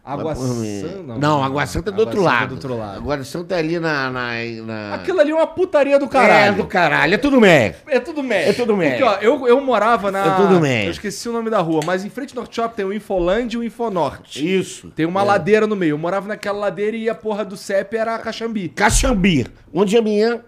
Água 0.07 0.37
Santa. 0.37 1.03
Não, 1.19 1.43
Água 1.43 1.67
Santa 1.67 1.91
é 1.91 1.93
do 1.93 2.03
Água 2.03 2.05
outro 2.07 2.23
Santa 2.23 2.31
lado. 2.33 2.45
É 2.45 2.47
do 2.47 2.55
outro 2.55 2.77
lado. 2.79 2.99
Água 2.99 3.25
Santa 3.25 3.55
é 3.57 3.59
ali 3.59 3.81
na. 3.81 4.09
na, 4.09 4.31
na... 4.65 4.95
Aquilo 4.95 5.21
ali 5.21 5.33
é 5.33 5.35
uma 5.35 5.49
putaria 5.49 5.99
do 5.99 6.05
É 6.05 6.09
caralho. 6.09 6.57
do 6.57 6.67
caralho, 6.67 7.15
é 7.15 7.19
tudo 7.19 7.41
médio. 7.41 7.81
É 7.89 7.99
tudo 7.99 8.23
médio. 8.23 8.51
É 8.51 8.53
tudo 8.53 8.77
médio. 8.77 9.05
Porque, 9.05 9.17
ó, 9.17 9.21
eu, 9.21 9.49
eu 9.49 9.61
morava 9.61 10.13
na. 10.13 10.25
É 10.25 10.37
tudo 10.37 10.61
médio. 10.61 10.87
Eu 10.87 10.91
esqueci 10.93 11.29
o 11.29 11.33
nome 11.33 11.51
da 11.51 11.59
rua, 11.61 11.81
mas 11.85 12.05
em 12.05 12.09
frente 12.11 12.31
ao 12.31 12.37
Norte 12.37 12.55
Shopping 12.55 12.77
tem 12.77 12.85
o 12.85 12.93
Infolândia 12.93 13.57
e 13.57 13.61
o 13.61 13.65
Infonorte. 13.65 14.57
Isso. 14.59 14.91
Tem 14.91 15.05
uma 15.05 15.23
É. 15.23 15.25
ladeira 15.25 15.67
no 15.67 15.75
meio. 15.75 15.95
Eu 15.95 15.99
morava 15.99 16.29
naquela 16.29 16.59
ladeira 16.61 16.97
e 16.97 17.09
a 17.09 17.15
porra 17.15 17.45
do 17.45 17.57
CEP 17.57 17.97
era 17.97 18.15
a 18.15 18.19
Caxambi. 18.21 18.69
Caxambi, 18.69 19.45
onde 19.75 19.97
a 19.97 20.03
minha 20.03 20.41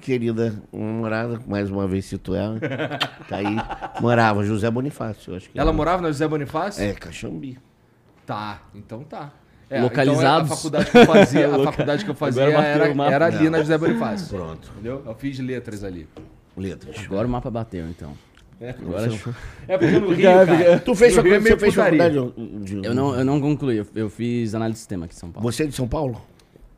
querida 0.00 0.60
namorada, 0.72 1.40
mais 1.46 1.70
uma 1.70 1.86
vez 1.86 2.04
cito 2.06 2.34
ela, 2.34 2.58
tá 3.28 3.36
aí, 3.36 3.56
morava, 4.00 4.44
José 4.44 4.68
Bonifácio, 4.68 5.30
eu 5.32 5.36
acho 5.36 5.48
que 5.48 5.56
Ela 5.56 5.72
morava 5.72 6.02
na 6.02 6.08
José 6.08 6.26
Bonifácio? 6.26 6.82
É, 6.82 6.92
Caxambi. 6.92 7.56
Tá, 8.32 8.62
então 8.74 9.04
tá. 9.04 9.30
É, 9.68 9.80
Localizados. 9.80 10.44
então 10.46 10.54
a 10.54 10.56
faculdade 10.56 10.90
que 10.90 10.98
eu 10.98 11.06
fazia, 11.06 11.54
a 11.54 11.64
faculdade 11.64 12.04
que 12.04 12.10
eu 12.10 12.14
fazia 12.14 12.44
bateu 12.50 12.60
era, 12.60 13.10
era 13.10 13.26
ali 13.26 13.50
na 13.50 13.58
José 13.58 13.78
Bonifácio. 13.78 14.28
Pronto, 14.36 14.70
Entendeu? 14.74 15.02
Eu 15.06 15.14
fiz 15.14 15.38
letras 15.38 15.82
ali. 15.84 16.08
letras. 16.56 16.96
Agora 17.04 17.26
o 17.26 17.30
mapa 17.30 17.50
bateu, 17.50 17.88
então. 17.88 18.12
Agora 18.60 19.10
É 19.66 19.76
porque 19.76 19.98
no 19.98 20.12
Rio, 20.12 20.22
cara, 20.46 20.78
Tu 20.78 20.94
fez, 20.94 21.16
no 21.16 21.22
Rio 21.22 21.34
é 21.34 21.40
você 21.40 21.56
fez 21.56 21.74
faculdade 21.74 22.16
eu 22.16 22.94
não, 22.94 23.16
eu 23.16 23.24
não 23.24 23.40
concluí, 23.40 23.78
eu, 23.78 23.86
eu 23.94 24.08
fiz 24.08 24.54
análise 24.54 24.74
de 24.74 24.78
sistema 24.80 25.06
aqui 25.06 25.14
em 25.14 25.18
São 25.18 25.30
Paulo. 25.32 25.50
Você 25.50 25.64
é 25.64 25.66
de 25.66 25.74
São 25.74 25.88
Paulo? 25.88 26.20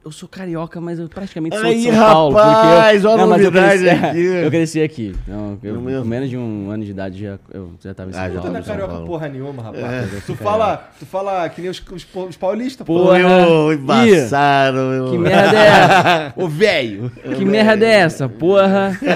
Eu 0.05 0.13
sou 0.13 0.29
carioca, 0.29 0.81
mas 0.83 0.99
eu 0.99 1.09
praticamente 1.09 1.57
sou 1.57 1.65
Aí, 1.65 1.77
de 1.81 1.91
São 1.91 1.95
Paulo. 1.99 2.37
rapaz, 2.37 3.01
porque 3.01 3.07
eu, 3.07 3.11
olha 3.11 3.15
a 3.15 3.17
não, 3.17 3.27
mas 3.31 3.43
eu 3.43 3.51
novidade 3.51 3.79
cresci, 3.85 4.05
aqui. 4.05 4.19
eu 4.45 4.51
cresci 4.51 4.83
aqui. 4.83 5.17
Então, 5.27 5.59
eu, 5.63 5.75
É 5.75 5.99
com 6.03 6.05
menos 6.07 6.29
de 6.29 6.37
um 6.37 6.71
ano 6.71 6.85
de 6.85 6.91
idade 6.91 7.21
já, 7.23 7.39
eu 7.53 7.71
já 7.83 7.95
tava 7.95 8.11
em 8.11 8.13
São 8.13 8.23
Ah, 8.23 8.29
já 8.29 8.35
Tu 8.35 8.37
Paulo. 8.37 8.53
não 8.53 8.61
é 8.61 8.63
carioca 8.63 8.93
Paulo. 8.93 9.07
porra 9.07 9.29
nenhuma, 9.29 9.63
rapaz. 9.63 9.83
É. 9.85 10.07
tu, 10.27 10.35
fala, 10.35 10.91
tu 10.99 11.07
fala 11.07 11.49
que 11.49 11.63
nem 11.63 11.71
os, 11.71 11.83
os, 11.91 12.07
os 12.29 12.37
paulistas, 12.37 12.87
Pô, 12.87 12.99
porra. 13.05 13.19
Ô, 13.49 13.73
embaçado, 13.73 14.77
meu. 14.77 15.11
Que 15.11 15.17
merda 15.19 15.57
é 15.59 15.67
essa? 15.67 16.33
Ô, 16.37 16.49
velho. 16.49 17.11
Que 17.39 17.45
merda 17.47 17.87
é 17.87 17.91
essa? 17.95 18.29
Porra. 18.29 18.99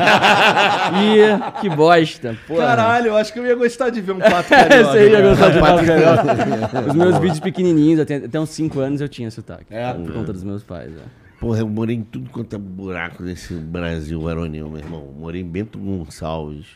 Ih, 0.94 1.60
que 1.60 1.68
bosta. 1.68 2.34
Porra. 2.46 2.66
Caralho, 2.66 3.08
eu 3.08 3.16
acho 3.16 3.30
que 3.32 3.38
eu 3.38 3.46
ia 3.46 3.54
gostar 3.54 3.90
de 3.90 4.00
ver 4.00 4.12
um 4.12 4.18
pato 4.18 4.48
Você 4.48 4.54
carioca. 4.54 4.98
ia 5.00 5.10
cara. 5.10 5.28
gostar 5.28 5.50
de 5.50 5.58
pato 5.60 5.84
carioca. 5.84 6.88
Os 6.88 6.94
meus 6.94 7.18
vídeos 7.18 7.40
pequenininhos, 7.40 8.00
até, 8.00 8.16
até 8.16 8.40
uns 8.40 8.48
5 8.50 8.80
anos 8.80 9.00
eu 9.02 9.08
tinha 9.08 9.30
sotaque. 9.30 9.66
É? 9.70 9.92
Por 9.92 10.12
conta 10.14 10.32
dos 10.32 10.42
meus 10.44 10.62
pais. 10.62 10.77
É. 10.82 11.18
Porra, 11.40 11.60
eu 11.60 11.68
morei 11.68 11.96
em 11.96 12.02
tudo 12.02 12.28
quanto 12.30 12.54
é 12.56 12.58
buraco 12.58 13.22
desse 13.22 13.54
Brasil 13.54 14.20
varonil, 14.20 14.68
meu 14.68 14.78
irmão. 14.80 15.12
Morei 15.16 15.40
em 15.40 15.44
Bento 15.48 15.78
Gonçalves, 15.78 16.66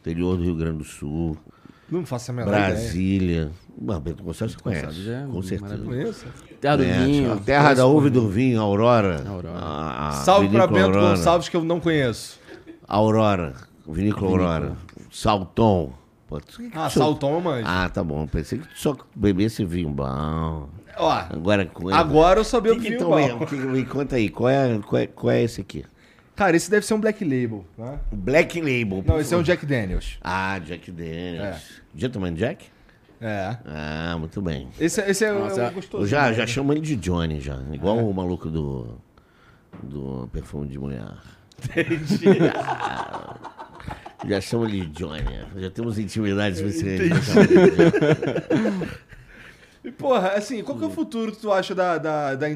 interior 0.00 0.36
do 0.36 0.42
Rio 0.44 0.56
Grande 0.56 0.78
do 0.78 0.84
Sul, 0.84 1.36
Não 1.88 2.04
faço 2.04 2.30
a 2.32 2.34
menor 2.34 2.50
ideia. 2.50 2.66
Brasília. 2.74 3.50
Mas 3.80 3.98
Bento 4.00 4.24
Gonçalves 4.24 4.56
você 4.56 4.62
conhece, 4.62 4.84
Gonçalves 4.86 5.08
é 5.08 5.26
com 5.30 5.42
certeza. 5.42 5.84
Conheço. 5.84 6.26
Terra 6.60 6.76
do 6.76 6.82
Conhece. 6.84 7.04
vinho. 7.04 7.40
terra 7.40 7.74
da 7.74 7.86
uva 7.86 8.06
e 8.08 8.10
do 8.10 8.28
vinho, 8.28 8.60
Aurora. 8.60 9.22
Aurora. 9.28 9.56
A- 9.56 10.08
a 10.08 10.12
Salve 10.12 10.48
pra 10.48 10.66
vinícola 10.66 10.80
Bento 10.88 10.96
Aurora. 10.98 11.16
Gonçalves, 11.16 11.48
que 11.48 11.56
eu 11.56 11.62
não 11.64 11.78
conheço. 11.78 12.40
Aurora, 12.88 13.54
vinícola 13.88 14.30
Aurora. 14.32 14.72
Salton. 15.12 15.92
Pô, 16.26 16.40
tu- 16.40 16.60
Ah, 16.74 16.90
Salton 16.90 17.34
eu 17.36 17.40
manjo. 17.40 17.64
Ah, 17.66 17.88
tá 17.88 18.02
bom. 18.04 18.26
Pensei 18.26 18.58
que 18.58 18.66
tu 18.68 18.78
só 18.78 18.96
bebesse 19.14 19.64
vinho 19.64 19.88
bom. 19.90 20.68
Ó, 20.98 21.10
Agora 21.10 21.66
com 21.66 21.88
agora 21.90 22.40
eu 22.40 22.44
só 22.44 22.60
bebo 22.60 22.80
que 22.80 22.88
que 22.88 22.94
então 22.94 23.18
é? 23.18 23.32
O 23.32 23.70
Me 23.70 23.84
conta 23.84 24.16
aí, 24.16 24.28
qual 24.28 24.48
é, 24.48 24.78
qual, 24.78 25.02
é, 25.02 25.06
qual 25.06 25.30
é 25.30 25.42
esse 25.42 25.60
aqui? 25.60 25.84
Cara, 26.34 26.56
esse 26.56 26.70
deve 26.70 26.86
ser 26.86 26.94
um 26.94 27.00
Black 27.00 27.24
Label, 27.24 27.64
né? 27.76 27.98
Black 28.12 28.60
Label. 28.60 29.02
Não, 29.04 29.20
esse 29.20 29.34
é 29.34 29.36
um 29.36 29.42
Jack 29.42 29.66
Daniels. 29.66 30.18
Ah, 30.22 30.58
Jack 30.60 30.90
Daniels. 30.92 31.80
Gentleman 31.94 32.34
Jack? 32.34 32.66
É. 33.20 33.56
Ah, 33.66 34.16
muito 34.18 34.40
bem. 34.40 34.68
Esse, 34.78 35.00
esse 35.00 35.24
é 35.24 35.32
Nossa, 35.32 35.68
o 35.68 35.72
gostoso. 35.72 36.04
Eu 36.04 36.06
já, 36.06 36.28
né? 36.28 36.34
já 36.34 36.46
chamo 36.46 36.72
ele 36.72 36.80
de 36.80 36.94
Johnny, 36.94 37.40
já. 37.40 37.58
Igual 37.72 37.98
o 37.98 38.14
maluco 38.14 38.48
do, 38.48 39.00
do 39.82 40.28
perfume 40.32 40.68
de 40.68 40.78
mulher. 40.78 41.08
Entendi. 41.64 42.24
já 44.28 44.40
chamo 44.40 44.64
ele 44.66 44.86
de 44.86 44.92
Johnny. 44.92 45.24
Já 45.56 45.70
temos 45.70 45.98
intimidade 45.98 46.58
suficiente. 46.58 47.14
E, 49.88 49.92
porra, 49.92 50.28
assim, 50.32 50.62
qual 50.62 50.76
que 50.78 50.84
é 50.84 50.86
o 50.86 50.90
futuro 50.90 51.32
que 51.32 51.38
tu 51.38 51.50
acha 51.52 51.74
da, 51.74 51.96
da, 51.98 52.34
da 52.34 52.46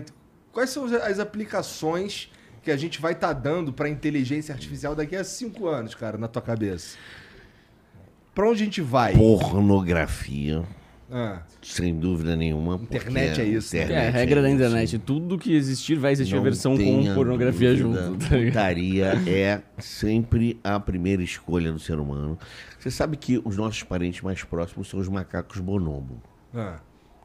Quais 0.52 0.68
são 0.70 0.84
as- 0.84 1.18
aplicações 1.18 2.30
que 2.62 2.70
a 2.70 2.76
gente 2.76 3.00
vai 3.00 3.12
estar 3.12 3.32
dando 3.32 3.72
pra 3.72 3.88
inteligência 3.88 4.52
artificial 4.54 4.94
daqui 4.94 5.16
a 5.16 5.24
cinco 5.24 5.66
anos, 5.66 5.94
cara, 5.94 6.18
na 6.18 6.28
tua 6.28 6.42
cabeça? 6.42 6.96
Pra 8.34 8.48
onde 8.48 8.62
a 8.62 8.64
gente 8.66 8.80
vai? 8.82 9.14
Pornografia, 9.14 10.62
Ah, 11.10 11.42
sem 11.62 11.94
dúvida 11.98 12.34
nenhuma. 12.36 12.76
Internet 12.76 13.40
é 13.40 13.44
isso, 13.44 13.74
né? 13.76 13.80
É, 13.80 13.84
a 13.84 13.86
internet 13.86 14.12
regra 14.14 14.42
da 14.42 14.48
isso. 14.48 14.56
internet. 14.56 14.98
Tudo 14.98 15.38
que 15.38 15.54
existir 15.54 15.96
vai 15.98 16.12
existir 16.12 16.32
a 16.34 16.36
Não 16.36 16.42
versão 16.44 16.76
com 16.76 17.14
pornografia 17.14 17.74
dúvida, 17.74 18.02
junto. 18.06 18.28
tá? 18.28 18.36
Putaria 18.36 19.06
é 19.28 19.60
sempre 19.78 20.58
a 20.64 20.78
primeira 20.80 21.22
escolha 21.22 21.70
do 21.72 21.78
ser 21.78 21.98
humano. 21.98 22.38
Você 22.78 22.90
sabe 22.90 23.16
que 23.16 23.40
os 23.44 23.56
nossos 23.56 23.82
parentes 23.82 24.20
mais 24.22 24.42
próximos 24.44 24.88
são 24.88 25.00
os 25.00 25.08
macacos 25.08 25.58
bonobo. 25.60 26.22
ah. 26.54 26.78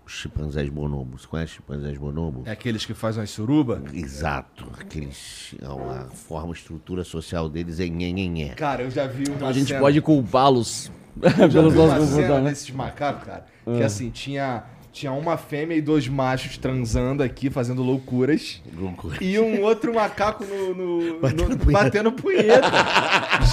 Os 0.08 0.14
chimpanzés 0.14 0.70
bonobo. 0.70 1.20
Você 1.20 1.28
conhece 1.28 1.52
os 1.52 1.56
chimpanzés 1.58 1.98
bonobo? 1.98 2.44
É 2.46 2.52
aqueles 2.52 2.86
que 2.86 2.94
fazem 2.94 3.22
as 3.22 3.30
suruba? 3.30 3.84
Exato. 3.94 4.66
Aqueles, 4.80 5.54
a 5.62 6.06
forma, 6.16 6.54
a 6.54 6.56
estrutura 6.56 7.04
social 7.04 7.50
deles 7.50 7.78
é 7.82 7.88
nhenhenhé. 7.90 8.54
Cara, 8.56 8.84
eu 8.84 8.90
já 8.90 9.06
vi 9.06 9.26
uma 9.28 9.36
Então 9.36 9.48
a 9.50 9.52
gente 9.52 9.68
cena- 9.68 9.82
pode 9.82 10.00
culpá-los 10.02 10.90
eu 11.22 11.30
já 11.30 11.48
pelos 11.62 11.74
nossos 11.74 12.10
comportamentos. 12.10 12.50
desses 12.52 12.72
macacos, 12.72 13.24
cara, 13.26 13.46
que 13.66 13.84
assim, 13.84 14.10
tinha, 14.10 14.64
tinha 14.94 15.12
uma 15.12 15.36
fêmea 15.36 15.76
e 15.76 15.82
dois 15.82 16.08
machos 16.08 16.58
transando 16.58 17.22
aqui, 17.22 17.50
fazendo 17.50 17.84
loucuras. 17.84 18.62
Loucura. 18.80 19.18
E 19.22 19.38
um 19.38 19.62
outro 19.64 19.94
macaco 19.94 20.46
no, 20.46 20.74
no- 20.74 21.20
Batendo 21.20 21.50
no- 21.50 21.58
punheta. 21.58 21.84
batendo 21.84 22.12
punheta. 22.14 22.72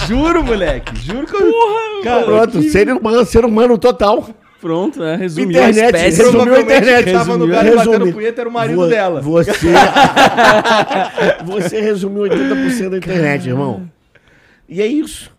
Juro, 0.06 0.44
moleque. 0.44 0.94
Juro 0.96 1.26
que 1.26 1.34
eu. 1.34 1.50
Porra, 1.50 2.02
cara, 2.04 2.24
Pronto, 2.24 2.60
que- 2.60 2.70
ser 2.70 2.92
humano, 2.92 3.24
ser 3.26 3.44
humano 3.44 3.76
total. 3.76 4.28
Pronto, 4.64 5.04
é, 5.04 5.14
resumiu 5.14 5.50
Internet, 5.50 5.78
a 5.78 5.86
espécie. 5.88 6.16
resumiu 6.22 6.40
a 6.40 6.44
Provavelmente 6.46 6.82
internet. 6.88 7.12
tava 7.12 7.36
no 7.36 7.44
e 7.46 7.50
batendo 7.76 8.12
punheta 8.14 8.40
era 8.40 8.48
o 8.48 8.52
marido 8.52 8.76
Vo- 8.76 8.86
dela. 8.88 9.20
Você, 9.20 9.50
você 11.44 11.80
resumiu 11.82 12.22
80% 12.22 12.88
da 12.88 12.96
internet, 12.96 13.46
irmão. 13.46 13.90
E 14.66 14.80
é 14.80 14.86
isso. 14.86 15.30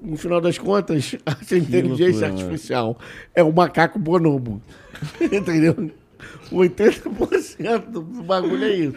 No 0.00 0.16
final 0.16 0.40
das 0.40 0.58
contas, 0.58 1.16
a 1.26 1.32
inteligência 1.56 2.28
loucura, 2.28 2.44
artificial 2.44 2.96
é 3.34 3.42
o 3.42 3.52
macaco 3.52 3.98
bonobo. 3.98 4.62
Entendeu? 5.20 5.90
80% 6.52 7.80
do 7.90 8.00
bagulho 8.22 8.64
é 8.64 8.70
isso. 8.74 8.96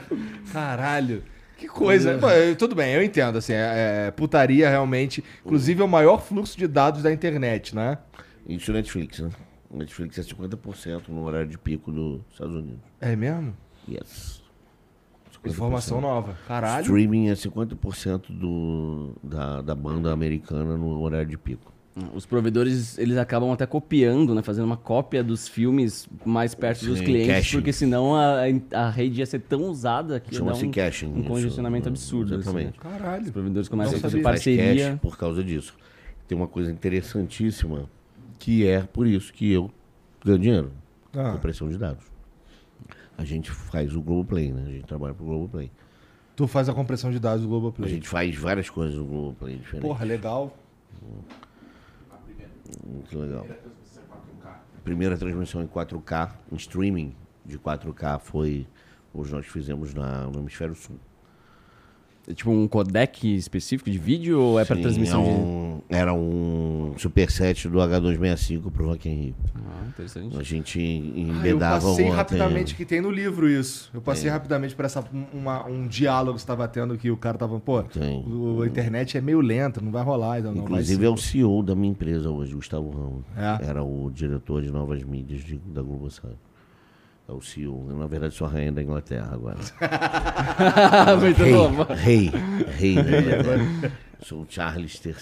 Caralho. 0.54 1.24
Que 1.58 1.68
coisa. 1.68 2.20
Pô, 2.20 2.30
eu- 2.30 2.56
tudo 2.56 2.76
bem, 2.76 2.94
eu 2.94 3.02
entendo. 3.02 3.40
Assim, 3.40 3.54
é, 3.54 4.06
é 4.10 4.12
putaria 4.12 4.70
realmente. 4.70 5.24
Inclusive, 5.44 5.82
é 5.82 5.84
o 5.84 5.88
maior 5.88 6.22
fluxo 6.22 6.56
de 6.56 6.68
dados 6.68 7.02
da 7.02 7.12
internet, 7.12 7.76
né? 7.76 7.98
Isso 8.48 8.72
Netflix, 8.72 9.18
né? 9.22 9.30
Netflix 9.78 10.18
é 10.18 10.22
50% 10.22 11.10
no 11.10 11.24
horário 11.24 11.48
de 11.50 11.58
pico 11.58 11.92
dos 11.92 12.22
Estados 12.32 12.56
Unidos. 12.56 12.80
É 13.00 13.16
mesmo? 13.16 13.56
Yes. 13.90 14.42
50%. 15.44 15.50
Informação 15.52 16.02
nova. 16.02 16.36
Caralho. 16.48 16.82
Streaming 16.84 17.30
é 17.30 17.34
50% 17.34 18.24
do, 18.30 19.16
da, 19.24 19.62
da 19.62 19.74
banda 19.76 20.12
americana 20.12 20.78
no 20.78 21.00
horário 21.02 21.28
de 21.28 21.38
pico. 21.38 21.72
Os 22.14 22.26
provedores, 22.26 22.98
eles 22.98 23.18
acabam 23.18 23.52
até 23.52 23.66
copiando, 23.66 24.34
né? 24.34 24.42
Fazendo 24.42 24.64
uma 24.64 24.78
cópia 24.78 25.22
dos 25.22 25.50
filmes 25.50 26.08
mais 26.26 26.56
perto 26.56 26.86
dos 26.86 27.00
Sim, 27.00 27.04
clientes, 27.04 27.36
caching. 27.36 27.58
porque 27.58 27.74
senão 27.74 28.16
a, 28.16 28.44
a 28.74 28.90
rede 28.90 29.20
ia 29.20 29.26
ser 29.26 29.40
tão 29.42 29.64
usada 29.64 30.18
que 30.18 30.34
ia 30.34 30.40
dar 30.40 30.46
Chama-se 30.46 30.66
um, 30.66 30.72
caching. 30.72 31.08
um 31.08 31.20
isso. 31.20 31.28
congestionamento 31.28 31.90
absurdo. 31.90 32.36
assim, 32.36 32.44
Exatamente. 32.44 32.80
né? 32.82 32.90
Caralho. 32.98 33.24
Os 33.26 33.32
provedores 33.32 33.68
começam 33.68 33.98
a 33.98 34.00
fazer 34.00 34.22
parceria. 34.22 34.98
por 35.02 35.18
causa 35.18 35.44
disso. 35.44 35.76
Tem 36.30 36.38
uma 36.38 36.48
coisa 36.48 36.72
interessantíssima 36.72 37.90
que 38.42 38.68
é 38.68 38.82
por 38.82 39.06
isso 39.06 39.32
que 39.32 39.52
eu 39.52 39.70
ganho 40.26 40.40
dinheiro. 40.40 40.72
Ah. 41.16 41.34
Compressão 41.34 41.70
de 41.70 41.78
dados. 41.78 42.04
A 43.16 43.24
gente 43.24 43.52
faz 43.52 43.96
o 43.96 44.02
Globoplay, 44.02 44.52
né? 44.52 44.64
A 44.66 44.72
gente 44.72 44.86
trabalha 44.88 45.14
pro 45.14 45.24
Globoplay. 45.24 45.72
Tu 46.36 46.48
faz 46.48 46.68
a 46.68 46.74
compressão 46.74 47.12
de 47.12 47.20
dados 47.20 47.42
do 47.42 47.48
A 47.48 47.50
Globoplay. 47.50 47.88
gente 47.88 48.08
faz 48.08 48.36
várias 48.36 48.68
coisas 48.68 48.96
no 48.96 49.06
Globoplay 49.06 49.58
diferentes. 49.58 49.88
Porra, 49.88 50.04
legal. 50.04 50.58
Muito 52.84 53.20
legal. 53.20 53.46
Primeira 54.84 55.16
transmissão 55.16 55.62
em 55.62 55.68
4K, 55.68 56.32
em 56.52 56.56
streaming 56.56 57.16
de 57.46 57.60
4K 57.60 58.20
foi 58.20 58.66
hoje 59.14 59.32
nós 59.32 59.46
fizemos 59.46 59.94
na, 59.94 60.26
no 60.26 60.40
Hemisfério 60.40 60.74
Sul. 60.74 60.98
É 62.28 62.34
tipo 62.34 62.52
um 62.52 62.68
codec 62.68 63.26
específico 63.36 63.90
de 63.90 63.98
vídeo 63.98 64.40
ou 64.40 64.60
é 64.60 64.64
para 64.66 64.76
transmissão 64.80 65.22
é 65.22 65.26
de. 65.26 65.32
um- 65.32 65.82
Era 65.90 66.14
um 66.14 66.94
superset 66.98 67.68
do 67.68 67.80
H265 67.80 68.70
pro 68.72 68.86
Rock 68.86 69.10
in 69.10 69.16
Rio. 69.16 69.36
Ah, 69.56 69.88
interessante. 69.88 70.38
A 70.38 70.44
gente 70.44 70.80
Ah, 70.80 71.18
eu 71.20 71.24
embedava 71.36 71.88
passei 71.88 72.08
o- 72.08 72.12
rapidamente, 72.12 72.76
que 72.76 72.86
tem 72.86 73.02
no 73.02 73.10
livro 73.10 73.50
isso. 73.50 73.90
Eu 73.94 74.02
passei 74.02 74.30
rapidamente 74.30 74.76
por 74.76 74.86
essa, 74.86 75.04
um- 75.14 75.26
uma- 75.40 75.66
um 75.68 75.88
diálogo 75.88 76.36
que 76.36 76.42
você 76.42 76.48
tava 76.48 76.68
tendo 76.68 76.96
que 76.98 77.10
o 77.10 77.18
cara 77.18 77.38
tava, 77.38 77.60
pô, 77.60 77.82
Tem. 77.84 78.24
o- 78.26 78.62
a 78.62 78.68
internet 78.68 79.18
é 79.18 79.22
meio 79.22 79.42
lenta, 79.42 79.82
não 79.82 79.92
vai 79.92 80.04
rolar. 80.04 80.40
Então 80.40 80.54
não 80.54 80.62
Inclusive 80.64 81.04
é 81.06 81.10
o 81.10 81.18
CEO 81.18 81.64
da 81.64 81.76
minha 81.76 81.92
empresa 81.92 82.30
hoje, 82.30 82.54
Gustavo 82.54 82.90
Ramos. 82.92 83.24
É? 83.36 83.66
Era 83.68 83.84
o 83.84 84.12
diretor 84.12 84.62
de 84.62 84.72
novas 84.72 85.04
mídias 85.04 85.42
de- 85.44 85.58
da 85.58 85.82
Globosat. 85.82 86.36
É 87.32 87.34
o 87.34 87.42
CEO. 87.42 87.88
Eu, 87.90 87.96
na 87.98 88.08
verdade, 88.08 88.34
sou 88.36 88.46
a 88.46 88.50
rainha 88.50 88.74
da 88.74 88.84
Inglaterra 88.84 89.30
agora. 89.34 89.58
Muito 91.20 91.42
rei, 91.42 91.54
novo. 91.54 91.84
rei, 91.94 92.32
rei 92.78 92.96
da 92.96 93.02
Inglaterra. 93.22 93.92
Sou 94.24 94.42
o 94.42 94.46
Charles 94.48 95.02
III. 95.04 95.14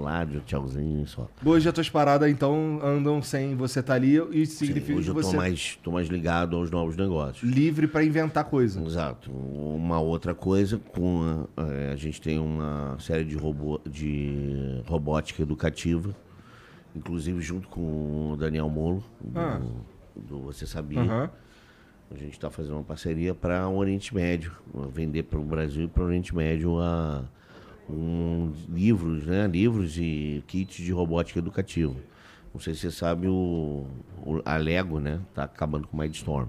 Lá, 0.00 0.24
de 0.24 0.40
tchauzinho 0.40 1.02
e 1.02 1.06
só. 1.06 1.28
Hoje 1.44 1.68
as 1.68 1.74
tuas 1.74 1.90
paradas, 1.90 2.30
então, 2.30 2.78
andam 2.82 3.20
sem 3.20 3.54
você 3.56 3.80
estar 3.80 3.94
ali 3.94 4.16
e 4.32 4.46
Sim, 4.46 4.66
significa 4.66 4.96
hoje 4.98 5.10
que 5.10 5.18
eu 5.18 5.22
tô 5.22 5.28
você 5.28 5.36
mais, 5.36 5.78
tô 5.82 5.90
mais 5.90 6.08
ligado 6.08 6.56
aos 6.56 6.70
novos 6.70 6.96
negócios. 6.96 7.42
livre 7.42 7.86
pra 7.88 8.02
inventar 8.04 8.44
coisa. 8.44 8.80
Exato. 8.80 9.30
Uma 9.30 10.00
outra 10.00 10.34
coisa, 10.34 10.78
com 10.78 11.46
a, 11.56 11.62
eh, 11.64 11.90
a 11.92 11.96
gente 11.96 12.20
tem 12.20 12.38
uma 12.38 12.96
série 13.00 13.24
de, 13.24 13.36
robô, 13.36 13.78
de 13.84 14.80
robótica 14.86 15.42
educativa, 15.42 16.14
inclusive 16.96 17.42
junto 17.42 17.68
com 17.68 18.30
o 18.32 18.36
Daniel 18.38 18.70
Molo, 18.70 19.02
do, 19.20 19.38
Ah. 19.38 19.58
do 19.58 19.93
Você 20.16 20.66
Sabia. 20.66 21.00
Aham. 21.00 21.30
A 22.10 22.16
gente 22.16 22.32
está 22.32 22.50
fazendo 22.50 22.74
uma 22.74 22.84
parceria 22.84 23.34
para 23.34 23.66
o 23.68 23.76
Oriente 23.76 24.14
Médio, 24.14 24.52
vender 24.92 25.24
para 25.24 25.38
o 25.38 25.44
Brasil 25.44 25.84
e 25.84 25.88
para 25.88 26.02
o 26.02 26.06
Oriente 26.06 26.34
Médio 26.36 26.78
a, 26.80 27.24
um, 27.88 28.52
livros, 28.68 29.26
né? 29.26 29.46
livros 29.46 29.96
e 29.98 30.44
kits 30.46 30.76
de 30.76 30.92
robótica 30.92 31.38
educativa. 31.38 31.94
Não 32.52 32.60
sei 32.60 32.74
se 32.74 32.80
você 32.82 32.90
sabe, 32.92 33.26
o, 33.26 33.86
o- 34.24 34.40
a 34.44 34.56
Lego 34.56 35.00
né? 35.00 35.20
tá 35.34 35.44
acabando 35.44 35.88
com 35.88 35.96
o 35.96 36.00
Mindstorm. 36.00 36.48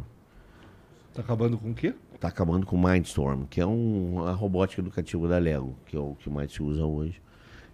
Tá 1.14 1.22
acabando 1.22 1.58
com 1.58 1.72
o 1.72 1.74
quê? 1.74 1.96
Tá 2.20 2.28
acabando 2.28 2.66
com 2.66 2.76
o 2.76 2.80
Mindstorm, 2.84 3.46
que 3.46 3.60
é 3.60 3.66
um, 3.66 4.24
a 4.28 4.34
robótica 4.34 4.82
educativa 4.82 5.28
da 5.28 5.38
Lego, 5.38 5.76
que 5.86 5.96
é 5.96 6.00
o 6.00 6.16
que 6.16 6.30
mais 6.30 6.52
se 6.52 6.62
usa 6.62 6.86
hoje. 6.86 7.22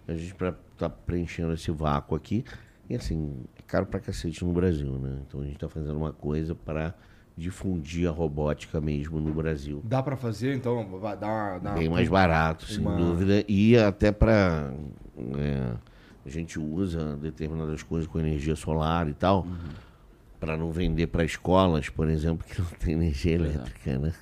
A 0.08 0.14
gente 0.14 0.34
pra, 0.34 0.54
tá 0.78 0.88
preenchendo 0.88 1.52
esse 1.52 1.70
vácuo 1.70 2.14
aqui. 2.16 2.44
E 2.88 2.94
assim, 2.96 3.44
caro 3.72 3.86
pra 3.86 3.98
cacete 3.98 4.44
no 4.44 4.52
Brasil, 4.52 4.92
né? 4.98 5.20
Então 5.26 5.40
a 5.40 5.44
gente 5.44 5.56
tá 5.58 5.66
fazendo 5.66 5.96
uma 5.96 6.12
coisa 6.12 6.54
para 6.54 6.94
difundir 7.34 8.06
a 8.06 8.10
robótica 8.12 8.78
mesmo 8.82 9.18
no 9.18 9.32
Brasil. 9.32 9.80
Dá 9.82 10.02
pra 10.02 10.14
fazer, 10.14 10.54
então, 10.54 10.86
vai 11.00 11.16
dar, 11.16 11.58
dar 11.58 11.72
Bem 11.72 11.88
mais 11.88 12.06
barato, 12.06 12.66
sem 12.66 12.84
uma- 12.84 12.94
dúvida. 12.94 13.42
E 13.48 13.74
até 13.78 14.12
para 14.12 14.74
a 16.22 16.28
gente 16.28 16.58
usa 16.60 17.16
determinadas 17.16 17.82
coisas 17.82 18.06
com 18.06 18.20
energia 18.20 18.54
solar 18.54 19.08
e 19.08 19.14
tal, 19.14 19.46
para 20.38 20.54
não 20.54 20.70
vender 20.70 21.06
para 21.06 21.24
escolas, 21.24 21.88
por 21.88 22.10
exemplo, 22.10 22.46
que 22.46 22.60
não 22.60 22.68
tem 22.78 22.92
energia 22.92 23.32
elétrica, 23.36 23.98
né? 23.98 24.12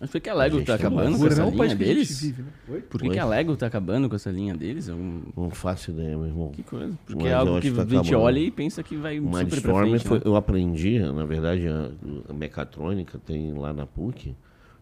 Mas 0.00 0.08
por 0.10 0.18
que 0.18 0.30
a 0.30 0.34
Lego 0.34 0.56
A 0.56 0.58
gente 0.58 0.66
tá 0.66 0.74
acabando 0.76 1.18
com 1.18 1.26
essa 1.26 1.44
linha 1.44 1.76
deles? 1.76 2.20
vive, 2.22 2.42
né? 2.42 2.48
Oi? 2.70 2.80
Por 2.80 3.00
que, 3.02 3.08
Oi? 3.08 3.12
que 3.12 3.18
a 3.20 3.24
Lego 3.26 3.54
tá 3.56 3.66
acabando 3.66 4.08
com 4.08 4.16
essa 4.16 4.30
linha 4.30 4.54
deles? 4.54 4.88
Não 4.88 5.50
faço 5.50 5.90
ideia, 5.90 6.16
meu 6.16 6.26
irmão. 6.26 6.50
Que 6.52 6.62
coisa. 6.62 6.98
Porque 7.04 7.22
Mas 7.22 7.32
é 7.32 7.34
algo 7.34 7.60
que 7.60 7.70
que 7.70 7.76
tá 7.76 7.82
a 7.82 7.84
gente 7.84 7.96
acabando. 8.08 8.22
olha 8.22 8.38
e 8.38 8.50
pensa 8.50 8.82
que 8.82 8.96
vai 8.96 9.20
O 9.20 9.24
super 9.30 9.60
pra 9.60 9.74
frente, 9.74 10.08
foi- 10.08 10.18
né? 10.18 10.22
eu 10.24 10.36
aprendi, 10.36 10.98
na 11.00 11.26
verdade, 11.26 11.68
a, 11.68 11.90
a 12.30 12.32
mecatrônica 12.32 13.18
tem 13.18 13.52
lá 13.52 13.74
na 13.74 13.84
PUC. 13.86 14.34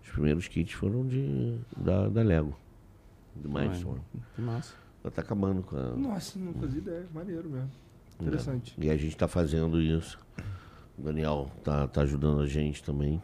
Os 0.05 0.09
primeiros 0.11 0.47
kits 0.47 0.73
foram 0.75 1.05
de, 1.05 1.57
da, 1.77 2.09
da 2.09 2.23
Lego, 2.23 2.57
do 3.35 3.49
Mindstorm. 3.49 3.99
Que 4.37 4.41
massa. 4.41 4.73
Ela 5.03 5.11
tá 5.11 5.21
acabando 5.23 5.63
com 5.63 5.77
a. 5.77 5.97
Nossa, 5.97 6.39
não 6.39 6.53
fazia 6.55 6.79
ideia. 6.79 7.07
Maneiro 7.13 7.49
mesmo. 7.51 7.71
Interessante. 8.21 8.73
E 8.79 8.89
a 8.89 8.97
gente 8.97 9.17
tá 9.17 9.27
fazendo 9.29 9.81
isso. 9.83 10.17
O 10.97 11.03
Daniel 11.03 11.51
tá, 11.65 11.87
tá 11.89 12.03
ajudando 12.03 12.41
a 12.41 12.47
gente 12.47 12.83
também 12.83 13.21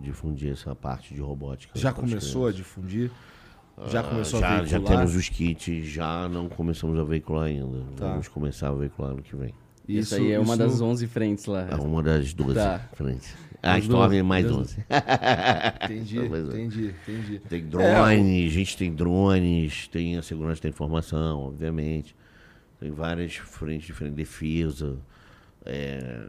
difundir 0.00 0.52
essa 0.52 0.74
parte 0.74 1.14
de 1.14 1.20
robótica. 1.20 1.78
Já 1.78 1.92
começou 1.92 2.46
a 2.48 2.52
difundir? 2.52 3.10
Já 3.88 4.00
Ah, 4.00 4.04
começou 4.04 4.40
já, 4.40 4.48
a 4.60 4.64
já 4.64 4.78
veicular? 4.78 4.98
temos 4.98 5.14
os 5.16 5.28
kits, 5.28 5.84
já 5.86 6.28
não 6.28 6.48
começamos 6.48 6.98
a 6.98 7.04
veicular 7.04 7.44
ainda. 7.44 7.82
Tá. 7.96 8.08
Vamos 8.08 8.26
começar 8.28 8.68
a 8.70 8.72
veicular 8.72 9.10
ano 9.12 9.22
que 9.22 9.36
vem. 9.36 9.52
Isso, 9.86 10.14
aí 10.14 10.32
é 10.32 10.38
uma 10.40 10.54
isso- 10.54 10.58
das 10.64 10.80
11 10.80 11.06
frentes 11.06 11.44
lá. 11.44 11.68
É 11.70 11.74
uma 11.76 12.02
das 12.02 12.32
12 12.32 12.54
Tá. 12.54 12.80
frentes. 12.94 13.34
A 13.62 13.74
As 13.74 13.82
Storm 13.84 14.00
12, 14.02 14.16
é 14.16 14.22
mais 14.22 14.44
das 14.46 14.56
11. 14.56 14.84
Entendi, 15.84 16.18
é. 16.18 16.24
entendi, 16.24 16.94
entendi. 17.06 17.38
Tem 17.48 17.66
drones, 17.66 18.50
a 18.52 18.54
gente 18.54 18.76
tem 18.76 18.94
drones, 18.94 19.88
tem 19.88 20.16
a 20.16 20.22
segurança 20.22 20.62
da 20.62 20.68
informação, 20.68 21.40
obviamente. 21.40 22.16
Tem 22.80 22.90
várias 22.90 23.36
frentes 23.36 23.86
diferentes, 23.86 24.16
defesa. 24.16 24.96
É, 25.66 26.28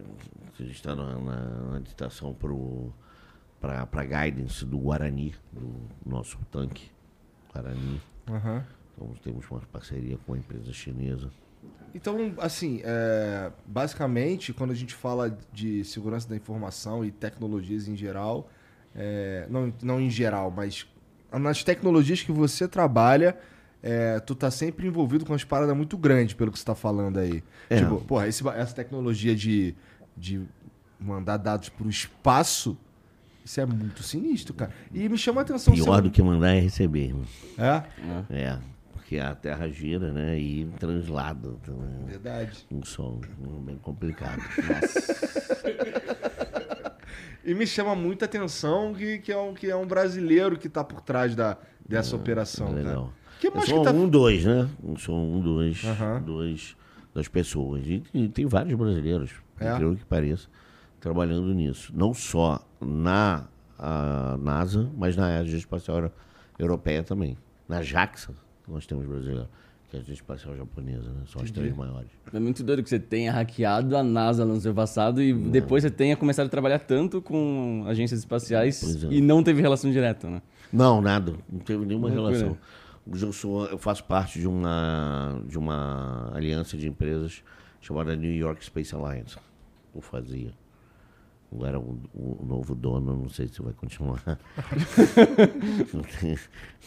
a 0.60 0.64
gente 0.64 0.76
está 0.76 0.96
na, 0.96 1.20
na, 1.20 1.80
na 1.80 1.82
para 3.60 3.88
a 3.92 4.04
guidance 4.04 4.66
do 4.66 4.78
Guarani, 4.78 5.36
do 5.52 5.76
nosso 6.06 6.38
tanque 6.52 6.92
Guarani. 7.52 8.02
Aham. 8.30 8.66
Então 8.94 9.14
temos 9.24 9.50
uma 9.50 9.62
parceria 9.72 10.18
com 10.26 10.34
a 10.34 10.38
empresa 10.38 10.74
chinesa. 10.74 11.30
Então, 11.94 12.16
assim, 12.40 12.82
é, 12.84 13.52
basicamente, 13.66 14.54
quando 14.54 14.72
a 14.72 14.76
gente 14.76 14.94
fala 14.94 15.38
de 15.54 15.84
segurança 15.84 16.28
da 16.28 16.36
informação 16.36 17.04
e 17.06 17.12
tecnologias 17.12 17.88
em 17.88 17.96
geral, 17.96 18.50
é, 18.96 19.48
não, 19.50 19.74
não 19.82 20.02
em 20.02 20.10
geral, 20.10 20.52
mas 20.52 20.88
nas 21.32 21.64
tecnologias 21.64 22.22
que 22.22 22.32
você 22.32 22.68
trabalha, 22.68 23.38
é, 23.82 24.20
tu 24.20 24.36
tá 24.36 24.50
sempre 24.52 24.88
envolvido 24.88 25.26
com 25.26 25.34
umas 25.34 25.44
paradas 25.44 25.76
muito 25.76 25.98
grandes, 25.98 26.34
pelo 26.34 26.52
que 26.52 26.60
você 26.60 26.66
tá 26.66 26.76
falando 26.76 27.18
aí. 27.20 27.44
É. 27.70 27.78
Tipo, 27.78 28.02
porra, 28.02 28.28
esse 28.28 28.48
essa 28.50 28.74
tecnologia 28.76 29.36
de, 29.36 29.76
de 30.16 30.42
mandar 31.00 31.38
dados 31.38 31.70
pro 31.70 31.90
espaço, 31.90 32.78
isso 33.46 33.62
é 33.62 33.66
muito 33.66 34.04
sinistro, 34.04 34.54
cara. 34.54 34.72
E 34.94 35.08
me 35.08 35.18
chama 35.18 35.42
a 35.42 35.44
atenção... 35.44 35.74
Pior 35.74 36.02
do 36.02 36.12
que 36.12 36.22
mandar 36.22 36.54
é 36.56 36.60
receber, 36.60 37.06
irmão. 37.06 37.26
É? 37.58 37.84
É, 38.30 38.58
porque 38.94 39.20
a 39.20 39.34
Terra 39.36 39.70
gira, 39.70 40.12
né? 40.12 40.38
E 40.38 40.66
translada. 40.80 41.56
Então 41.62 41.76
é 42.06 42.10
Verdade. 42.12 42.66
um 42.72 42.84
som 42.84 43.22
bem 43.66 43.78
complicado. 43.78 44.42
E 47.48 47.54
me 47.54 47.66
chama 47.66 47.96
muita 47.96 48.26
atenção 48.26 48.94
que, 48.94 49.20
que, 49.20 49.32
é, 49.32 49.38
um, 49.38 49.54
que 49.54 49.72
é 49.72 49.76
um 49.76 49.88
brasileiro 49.88 50.58
que 50.58 50.68
tá 50.68 50.84
por 50.84 51.00
trás 51.00 51.34
da, 51.34 51.58
dessa 51.88 52.14
operação, 52.14 52.68
É 52.68 52.70
cara. 52.72 52.84
legal. 52.84 53.14
Que 53.52 53.54
Eu 53.54 53.56
mais 53.58 53.70
sou 53.70 53.80
que 53.80 53.86
tá... 53.86 53.94
um, 53.94 54.10
dois, 54.10 54.46
né? 54.46 54.70
Eu 54.88 54.98
sou 54.98 55.16
um, 55.18 55.40
dois, 55.42 55.84
Aham. 55.86 56.22
dois 56.22 56.76
das 57.14 57.28
pessoas. 57.28 57.84
E, 57.86 58.04
e 58.14 58.28
tem 58.28 58.46
vários 58.46 58.78
brasileiros, 58.78 59.32
É? 59.60 59.72
incrível 59.72 59.96
que 59.96 60.06
pareça, 60.06 60.48
trabalhando 61.00 61.54
nisso. 61.54 61.92
Não 61.96 62.14
só 62.14 62.60
na 62.82 63.46
a 63.80 64.38
NASA, 64.42 64.90
mas 64.98 65.16
na 65.16 65.38
Agência 65.38 65.58
Espacial 65.60 65.98
Euro- 65.98 66.12
Europeia 66.58 67.04
também. 67.04 67.38
Na 67.70 67.82
JAXA, 67.84 68.34
nós 68.68 68.88
temos 68.88 69.06
brasileiro, 69.06 69.48
que 69.88 69.96
é 69.96 70.00
a 70.00 70.02
Agência 70.02 70.14
Espacial 70.22 70.56
Japonesa, 70.58 71.10
né? 71.12 71.22
São 71.28 71.42
as 71.44 71.52
três 71.52 71.76
maiores. 71.76 72.10
É 72.34 72.40
muito 72.40 72.64
doido 72.64 72.82
que 72.82 72.90
você 72.90 72.98
tenha 72.98 73.32
hackeado 73.32 73.96
a 73.96 74.02
NASA 74.04 74.44
no 74.46 74.60
seu 74.60 74.74
passado 74.74 75.22
e 75.22 75.32
depois 75.32 75.84
você 75.84 75.92
tenha 75.92 76.18
começado 76.18 76.48
a 76.48 76.50
trabalhar 76.50 76.80
tanto 76.80 77.22
com 77.22 77.84
agências 77.88 78.20
espaciais 78.22 79.04
é. 79.04 79.08
e 79.12 79.22
não 79.22 79.44
teve 79.44 79.62
relação 79.62 79.92
direta, 79.92 80.28
né? 80.28 80.42
Não, 80.74 81.00
nada. 81.00 81.34
Não 81.52 81.60
teve 81.60 81.86
nenhuma 81.86 82.08
Loucura. 82.10 82.30
relação. 82.36 82.50
Hoje 82.50 82.60
eu, 83.22 83.34
sou, 83.34 83.66
eu 83.68 83.78
faço 83.78 84.04
parte 84.04 84.40
de 84.40 84.48
uma, 84.48 85.42
de 85.46 85.58
uma 85.58 86.32
aliança 86.34 86.78
de 86.78 86.88
empresas 86.88 87.44
chamada 87.80 88.16
New 88.16 88.34
York 88.34 88.64
Space 88.64 88.94
Alliance. 88.94 89.38
Eu 89.94 90.02
fazia. 90.02 90.54
Agora 91.52 91.80
o, 91.80 91.98
o 92.14 92.46
novo 92.46 92.76
dono, 92.76 93.16
não 93.16 93.30
sei 93.30 93.48
se 93.48 93.62
vai 93.62 93.72
continuar. 93.72 94.22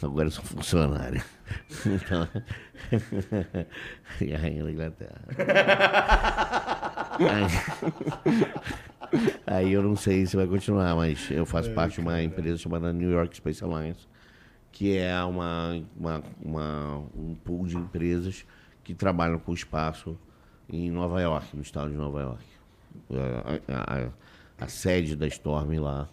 Agora 0.03 0.27
eu 0.27 0.31
sou 0.31 0.45
funcionário. 0.45 1.23
Então, 1.87 2.29
e 4.21 4.35
a 4.35 4.39
rainha 4.39 4.65
da 4.65 4.71
Inglaterra. 4.71 5.23
Aí, 7.19 7.47
aí 9.47 9.73
eu 9.73 9.83
não 9.83 9.97
sei 9.97 10.27
se 10.27 10.37
vai 10.37 10.47
continuar, 10.47 10.95
mas 10.95 11.31
eu 11.31 11.47
faço 11.47 11.71
parte 11.73 11.95
de 11.95 12.01
uma 12.01 12.23
empresa 12.23 12.59
chamada 12.59 12.93
New 12.93 13.11
York 13.11 13.35
Space 13.37 13.65
Alliance, 13.65 14.07
que 14.73 14.97
é 14.97 15.23
uma, 15.25 15.83
uma, 15.97 16.23
uma- 16.43 16.99
um 17.17 17.35
pool 17.35 17.67
de 17.67 17.77
empresas 17.77 18.45
que 18.85 18.95
trabalham 18.95 19.39
com 19.39 19.53
o 19.53 19.55
espaço 19.55 20.17
em 20.69 20.91
Nova 20.91 21.21
York, 21.21 21.57
no 21.57 21.63
estado 21.63 21.91
de 21.91 21.97
Nova 21.97 22.21
York. 22.21 22.45
A, 23.69 23.73
a- 23.73 24.07
a- 24.07 24.65
a 24.65 24.69
sede 24.69 25.17
da 25.17 25.27
Storm 25.27 25.79
lá 25.81 26.09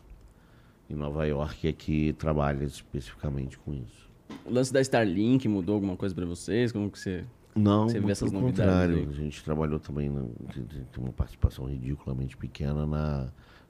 em 0.90 0.96
Nova 0.96 1.26
York 1.28 1.68
é 1.68 1.74
que 1.74 2.14
trabalha 2.14 2.64
especificamente 2.64 3.58
com 3.60 3.74
isso. 3.74 4.08
O 4.46 4.52
lance 4.52 4.72
da 4.72 4.82
Starlink 4.82 5.48
mudou 5.48 5.76
alguma 5.76 5.96
coisa 5.96 6.14
pra 6.16 6.26
vocês? 6.26 6.72
Como 6.72 6.90
que 6.90 7.00
você... 7.00 7.24
Não, 7.56 7.86
Você 7.90 7.96
vê 7.96 8.00
pelo 8.02 8.12
essas 8.12 8.32
contrário. 8.32 8.96
novidades 8.98 9.18
A 9.20 9.22
gente 9.24 9.44
trabalhou 9.44 9.80
também, 9.80 10.10
na, 10.10 10.22
tem 10.54 10.64
tem 10.64 10.86
uma 11.04 11.12
participação 11.12 11.66
ridiculamente 11.66 12.38
pequena 12.38 12.86
na, 12.86 13.28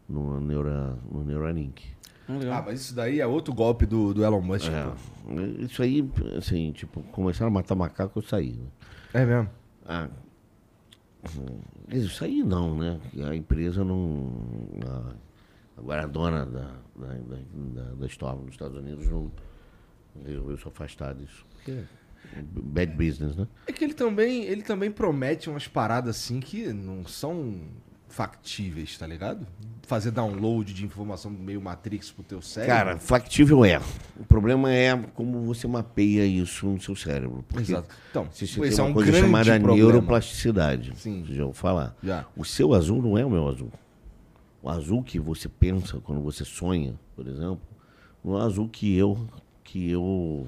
no, 0.10 0.42
Neura, 0.42 0.98
no 1.10 1.24
Neuralink. 1.24 1.86
Ah, 2.30 2.34
legal. 2.38 2.54
Ah, 2.60 2.64
mas 2.66 2.82
isso 2.82 2.96
daí 2.96 3.20
é 3.20 3.28
outro 3.28 3.54
golpe 3.54 3.86
do, 3.86 4.14
do 4.14 4.24
Elon 4.24 4.42
Musk. 4.42 4.68
É, 4.70 4.84
pô. 4.84 5.42
isso 5.60 5.82
aí, 5.82 6.10
assim, 6.38 6.72
tipo, 6.72 7.02
começaram 7.12 7.48
a 7.50 7.54
matar 7.54 7.76
macaco, 7.76 8.20
eu 8.20 8.24
saí. 8.24 8.54
Né? 8.54 8.68
É 9.14 9.26
mesmo? 9.26 9.50
Ah, 9.86 10.10
hum, 11.38 11.60
isso 11.90 12.24
aí 12.24 12.44
não, 12.44 12.78
né? 12.78 13.00
A 13.30 13.36
empresa 13.36 13.84
não. 13.84 14.32
a- 14.86 15.16
agora 15.78 16.04
a 16.04 16.08
dona 16.08 16.46
da, 16.46 16.62
da, 16.96 17.08
da, 17.14 17.38
da, 17.84 17.94
da 17.96 18.06
Storm 18.08 18.42
nos 18.42 18.52
Estados 18.52 18.78
Unidos 18.78 19.08
não 19.10 19.32
resolveu 20.26 20.58
se 20.58 20.68
afastar 20.68 21.14
disso. 21.14 21.46
Porque 21.56 21.84
bad 22.62 22.92
business, 22.94 23.36
né? 23.36 23.48
É 23.68 23.72
que 23.72 23.84
ele 23.84 23.94
também, 23.94 24.44
ele 24.44 24.62
também 24.64 24.92
promete 24.92 25.50
umas 25.50 25.68
paradas 25.68 26.18
assim 26.18 26.40
que 26.40 26.74
não 26.74 27.06
são 27.06 27.62
factíveis, 28.08 28.98
tá 28.98 29.06
ligado? 29.06 29.46
Fazer 29.84 30.12
download 30.12 30.74
de 30.74 30.84
informação 30.86 31.32
meio 31.32 31.62
Matrix 31.62 32.12
pro 32.12 32.24
teu 32.24 32.42
cérebro. 32.42 32.76
Cara, 32.76 32.98
factível 32.98 33.64
é. 33.64 33.80
O 34.20 34.26
problema 34.26 34.72
é 34.74 34.98
como 35.14 35.42
você 35.44 35.66
mapeia 35.68 36.26
isso 36.26 36.68
no 36.68 36.82
seu 36.82 36.96
cérebro. 36.96 37.44
Exato. 37.58 37.88
Então, 38.10 38.28
se 38.32 38.44
esse 38.46 38.58
você 38.58 38.70
tem 38.70 38.80
é 38.80 38.82
uma 38.82 38.90
um 38.90 38.94
coisa 38.94 39.12
grande 39.12 39.26
chamada 39.28 39.60
problema. 39.60 39.76
neuroplasticidade. 39.78 40.94
Sim. 40.98 41.24
Já 41.30 41.46
ouviu 41.46 41.54
falar? 41.54 41.96
Já. 42.04 42.26
O 42.36 42.44
seu 42.44 42.74
azul 42.74 43.02
não 43.02 43.18
é 43.18 43.26
o 43.26 43.30
meu 43.30 43.48
azul. 43.48 43.72
O 44.62 44.70
azul 44.70 45.04
que 45.04 45.20
você 45.20 45.48
pensa 45.48 46.00
quando 46.02 46.22
você 46.22 46.44
sonha, 46.44 46.96
por 47.16 47.26
exemplo, 47.28 47.62
não 48.24 48.34
é 48.38 48.44
o 48.44 48.46
azul 48.46 48.68
que 48.68 48.98
eu 48.98 49.28
que 49.64 49.90
eu 49.90 50.48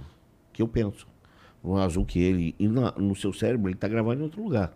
que 0.52 0.62
eu 0.62 0.68
penso. 0.68 1.08
Não 1.64 1.78
é 1.78 1.82
o 1.82 1.84
azul 1.84 2.06
que 2.06 2.20
ele 2.20 2.56
e 2.60 2.68
na- 2.68 2.92
no 2.94 3.16
seu 3.16 3.32
cérebro 3.32 3.68
ele 3.70 3.76
está 3.76 3.88
gravado 3.88 4.20
em 4.20 4.24
outro 4.24 4.44
lugar. 4.44 4.74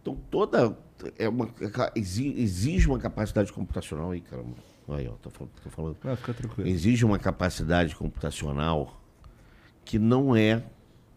Então 0.00 0.16
toda 0.30 0.74
é 1.18 1.28
uma 1.28 1.48
exi- 1.94 2.34
exige 2.38 2.88
uma 2.88 2.98
capacidade 2.98 3.52
computacional 3.52 4.10
aí, 4.10 4.20
caramba. 4.20 4.54
Aí, 4.88 5.08
ó, 5.08 5.12
tô 5.12 5.30
falando, 5.30 5.52
tô 5.62 5.70
falando. 5.70 5.96
Não, 6.02 6.16
fica 6.16 6.34
tranquilo. 6.34 6.68
Exige 6.68 7.04
uma 7.04 7.18
capacidade 7.18 7.94
computacional 7.94 9.00
que 9.84 9.98
não 9.98 10.34
é 10.36 10.62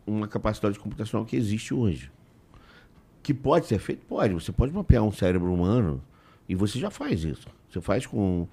uma 0.05 0.27
capacidade 0.27 0.77
computacional 0.79 1.25
que 1.25 1.35
existe 1.35 1.73
hoje. 1.73 2.11
Que 3.23 3.33
pode 3.33 3.65
ser 3.65 3.79
feito? 3.79 4.05
Pode. 4.05 4.33
Você 4.35 4.51
pode 4.51 4.71
mapear 4.71 5.03
um 5.03 5.11
cérebro 5.11 5.51
humano 5.51 6.01
e 6.47 6.53
você 6.55 6.77
já 6.79 6.91
faz 6.91 7.23
isso. 7.23 7.47
Você 7.69 7.81
faz 7.81 8.05
com, 8.05 8.47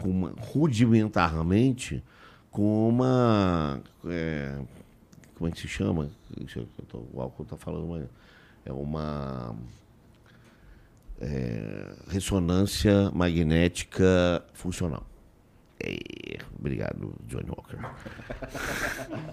com 0.00 0.08
uma, 0.08 0.32
rudimentarmente 0.38 2.02
com 2.50 2.88
uma. 2.88 3.80
é, 4.06 4.58
como 5.36 5.48
é 5.48 5.52
que 5.52 5.60
se 5.60 5.68
chama? 5.68 6.10
É 6.40 6.96
o 7.12 7.20
álcool 7.20 7.42
está 7.42 7.56
falando, 7.56 7.86
mas 7.86 8.08
é 8.64 8.72
uma 8.72 9.54
ressonância 12.14 13.10
magnética 13.12 14.44
funcional. 14.52 15.04
Obrigado, 16.58 17.14
Johnny 17.26 17.50
Walker. 17.50 17.76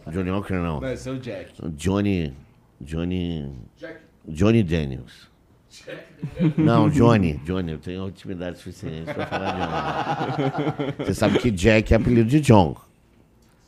Johnny 0.12 0.32
Walker 0.32 0.54
não. 0.56 0.82
Não, 0.82 0.92
esse 0.92 1.08
é 1.08 1.12
o 1.12 1.20
Jack. 1.20 1.54
Johnny. 1.76 2.34
Johnny. 2.82 3.52
Jack. 3.78 4.00
Johnny 4.28 4.64
Daniels. 4.64 5.30
Não, 6.58 6.90
Johnny. 6.90 7.38
Johnny, 7.46 7.72
eu 7.72 7.80
tenho 7.80 8.10
intimidade 8.10 8.58
suficiente 8.58 9.14
pra 9.14 9.26
falar 9.26 10.36
Johnny. 10.36 10.94
Você 10.98 11.14
sabe 11.14 11.40
que 11.40 11.50
Jack 11.52 11.94
é 11.94 11.98
apelido 11.98 12.30
de 12.30 12.42
John. 12.42 12.76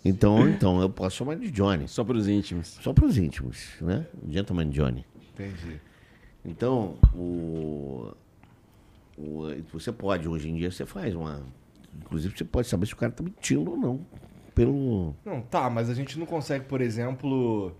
Então, 0.03 0.49
então 0.49 0.81
eu 0.81 0.89
posso 0.89 1.15
chamar 1.15 1.37
de 1.37 1.49
Johnny. 1.49 1.87
Só 1.87 2.03
para 2.03 2.17
os 2.17 2.27
íntimos. 2.27 2.79
Só 2.81 2.91
para 2.91 3.05
os 3.05 3.17
íntimos, 3.17 3.67
né? 3.79 4.05
Gentleman 4.27 4.69
Johnny. 4.69 5.05
Entendi. 5.31 5.79
Então, 6.43 6.97
o, 7.15 8.11
você 9.71 9.91
pode, 9.91 10.27
hoje 10.27 10.49
em 10.49 10.55
dia, 10.55 10.71
você 10.71 10.85
faz 10.85 11.13
uma. 11.15 11.43
Inclusive, 11.95 12.35
você 12.37 12.43
pode 12.43 12.67
saber 12.67 12.85
se 12.85 12.93
o 12.93 12.97
cara 12.97 13.11
tá 13.11 13.23
mentindo 13.23 13.71
ou 13.71 13.77
não. 13.77 14.05
Pelo. 14.55 15.15
Não, 15.25 15.41
tá, 15.41 15.69
mas 15.69 15.89
a 15.89 15.93
gente 15.93 16.17
não 16.17 16.25
consegue, 16.25 16.65
por 16.65 16.81
exemplo. 16.81 17.75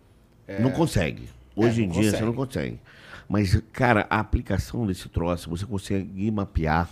É... 0.48 0.62
Não 0.62 0.72
consegue. 0.72 1.28
Hoje 1.56 1.82
é, 1.82 1.86
em 1.86 1.90
dia 1.90 2.04
consegue. 2.04 2.18
você 2.18 2.26
não 2.26 2.34
consegue. 2.34 2.80
Mas, 3.28 3.56
cara, 3.72 4.06
a 4.10 4.20
aplicação 4.20 4.86
desse 4.86 5.08
troço, 5.10 5.50
você 5.50 5.66
consegue 5.66 6.30
mapear 6.30 6.90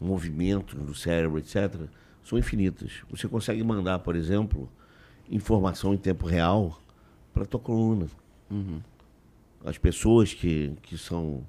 movimentos 0.00 0.74
do 0.74 0.94
cérebro, 0.94 1.38
etc., 1.38 1.74
são 2.22 2.38
infinitas. 2.38 3.02
Você 3.10 3.26
consegue 3.26 3.62
mandar, 3.64 3.98
por 4.00 4.14
exemplo, 4.14 4.70
informação 5.30 5.94
em 5.94 5.96
tempo 5.96 6.26
real 6.26 6.78
para 7.32 7.44
tua 7.46 7.58
coluna. 7.58 8.06
Uhum. 8.50 8.80
As 9.64 9.78
pessoas 9.78 10.32
que, 10.34 10.74
que 10.82 10.96
são 10.96 11.42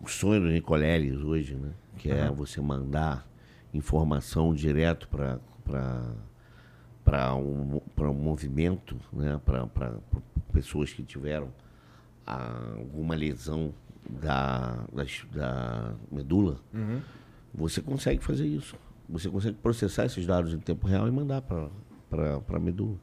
o 0.00 0.08
sonho 0.08 0.40
do 0.40 0.48
Nicoleles 0.48 1.18
hoje, 1.20 1.54
né? 1.54 1.72
Que 1.96 2.10
é 2.10 2.30
você 2.30 2.60
mandar 2.60 3.26
informação 3.72 4.54
direto 4.54 5.08
para 5.08 5.40
para 7.04 7.34
um, 7.34 7.80
um 7.98 8.12
movimento, 8.12 8.96
né? 9.12 9.40
para 9.44 9.94
pessoas 10.52 10.92
que 10.92 11.02
tiveram 11.02 11.50
alguma 12.26 13.14
lesão 13.14 13.72
da, 14.08 14.84
da, 14.92 15.04
da 15.32 15.94
medula, 16.12 16.60
uhum. 16.72 17.00
você 17.54 17.80
consegue 17.80 18.22
fazer 18.22 18.46
isso. 18.46 18.76
Você 19.08 19.30
consegue 19.30 19.56
processar 19.56 20.04
esses 20.04 20.26
dados 20.26 20.52
em 20.52 20.58
tempo 20.58 20.86
real 20.86 21.08
e 21.08 21.10
mandar 21.10 21.40
para 21.40 22.40
a 22.46 22.58
medula. 22.58 22.98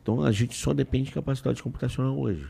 Então 0.00 0.22
a 0.22 0.30
gente 0.30 0.54
só 0.54 0.72
depende 0.72 1.06
de 1.06 1.14
capacidade 1.14 1.60
computacional 1.60 2.16
hoje. 2.16 2.48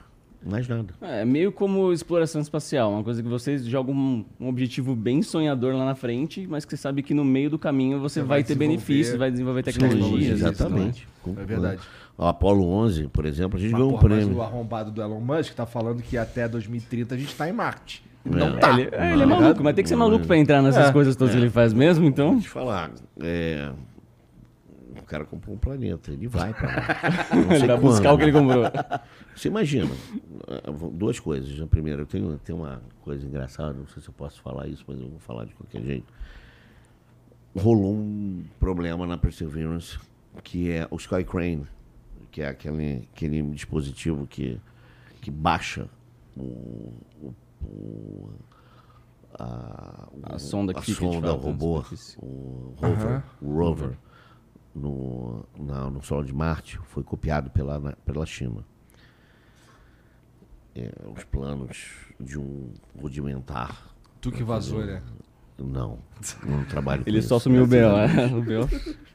Mais 0.48 0.68
nada. 0.68 0.94
É, 1.02 1.22
é 1.22 1.24
meio 1.24 1.50
como 1.50 1.92
exploração 1.92 2.40
espacial, 2.40 2.92
uma 2.92 3.02
coisa 3.02 3.20
que 3.20 3.28
vocês 3.28 3.66
jogam 3.66 3.94
um, 3.94 4.24
um, 4.40 4.48
objetivo 4.48 4.94
bem 4.94 5.20
sonhador 5.20 5.74
lá 5.74 5.84
na 5.84 5.96
frente, 5.96 6.46
mas 6.46 6.64
que 6.64 6.70
você 6.70 6.76
sabe 6.76 7.02
que 7.02 7.12
no 7.12 7.24
meio 7.24 7.50
do 7.50 7.58
caminho 7.58 7.98
você, 7.98 8.20
você 8.20 8.26
vai, 8.26 8.38
vai 8.38 8.44
ter 8.44 8.54
benefícios, 8.54 9.16
vai 9.16 9.30
desenvolver 9.30 9.64
tecnologia. 9.64 10.32
Exatamente. 10.32 11.08
Isso, 11.26 11.40
é 11.40 11.44
verdade. 11.44 11.80
O 12.16 12.24
Apollo 12.24 12.64
11, 12.64 13.08
por 13.08 13.26
exemplo, 13.26 13.58
a 13.58 13.60
gente 13.60 13.72
ganhou 13.72 13.94
um 13.94 13.98
prêmio. 13.98 14.28
Mas 14.28 14.36
o 14.36 14.42
arrombado 14.42 14.90
do 14.92 15.02
Elon 15.02 15.20
Musk 15.20 15.50
está 15.50 15.66
falando 15.66 16.00
que 16.00 16.16
até 16.16 16.48
2030 16.48 17.14
a 17.14 17.18
gente 17.18 17.28
está 17.28 17.48
em 17.48 17.52
Marte. 17.52 18.04
Não 18.24 18.56
é. 18.56 18.58
tá. 18.58 18.70
Ele, 18.70 18.88
é, 18.92 19.12
ele 19.12 19.22
é 19.22 19.26
maluco, 19.26 19.62
mas 19.62 19.74
tem 19.74 19.82
que 19.82 19.88
ser 19.88 19.96
maluco 19.96 20.26
para 20.26 20.36
entrar 20.36 20.62
nessas 20.62 20.88
é. 20.88 20.92
coisas 20.92 21.16
todas 21.16 21.34
é. 21.34 21.38
que 21.38 21.44
ele 21.44 21.50
faz 21.50 21.72
mesmo, 21.72 22.06
então. 22.06 22.32
Vou 22.32 22.40
te 22.40 22.48
falar. 22.48 22.90
É, 23.20 23.70
o 25.06 25.08
cara 25.08 25.24
comprou 25.24 25.54
um 25.54 25.58
planeta, 25.58 26.10
ele 26.10 26.26
vai 26.26 26.52
para 26.52 26.66
lá. 26.66 27.54
ele 27.54 27.66
vai 27.68 27.78
buscar 27.78 28.12
o 28.12 28.18
que 28.18 28.24
ele 28.24 28.32
comprou. 28.32 28.64
Você 29.36 29.46
imagina, 29.46 29.88
duas 30.92 31.20
coisas. 31.20 31.60
A 31.60 31.66
primeira, 31.66 32.02
eu 32.02 32.06
tenho, 32.06 32.36
tenho 32.38 32.58
uma 32.58 32.82
coisa 33.02 33.24
engraçada, 33.24 33.72
não 33.72 33.86
sei 33.86 34.02
se 34.02 34.08
eu 34.08 34.14
posso 34.14 34.42
falar 34.42 34.66
isso, 34.66 34.84
mas 34.88 35.00
eu 35.00 35.08
vou 35.08 35.20
falar 35.20 35.44
de 35.44 35.54
qualquer 35.54 35.80
jeito. 35.80 36.12
Rolou 37.54 37.94
um 37.94 38.44
problema 38.58 39.06
na 39.06 39.16
Perseverance, 39.16 39.96
que 40.42 40.72
é 40.72 40.88
o 40.90 40.96
Sky 40.96 41.22
Crane, 41.22 41.68
que 42.32 42.42
é 42.42 42.48
aquele, 42.48 43.08
aquele 43.14 43.42
dispositivo 43.52 44.26
que, 44.26 44.60
que 45.22 45.30
baixa 45.30 45.88
o, 46.36 46.92
o, 47.22 47.34
o 47.62 48.30
a, 49.38 50.08
a, 50.24 50.38
sonda 50.40 50.74
que 50.74 50.90
a 50.90 50.94
sonda, 50.94 51.32
o 51.32 51.36
robô, 51.36 51.84
o 52.18 52.74
rover, 52.76 53.22
o 53.40 53.54
rover 53.54 53.96
no, 54.76 55.44
na, 55.58 55.90
no 55.90 56.02
solo 56.02 56.24
de 56.24 56.34
Marte 56.34 56.78
foi 56.84 57.02
copiado 57.02 57.50
pela, 57.50 57.78
na, 57.78 57.92
pela 57.92 58.26
China. 58.26 58.64
É, 60.74 60.92
os 61.16 61.24
planos 61.24 61.94
de 62.20 62.38
um 62.38 62.70
rudimentar. 63.00 63.94
Tu 64.20 64.30
que 64.30 64.44
vazou, 64.44 64.84
né? 64.84 65.02
Não, 65.58 65.98
não 66.44 66.64
trabalho 66.66 67.02
Ele 67.06 67.22
só 67.22 67.36
assumiu 67.36 67.64
o 67.64 67.66
BO, 67.66 67.76
é? 67.76 68.26
O 68.26 68.42
BO, 68.42 68.68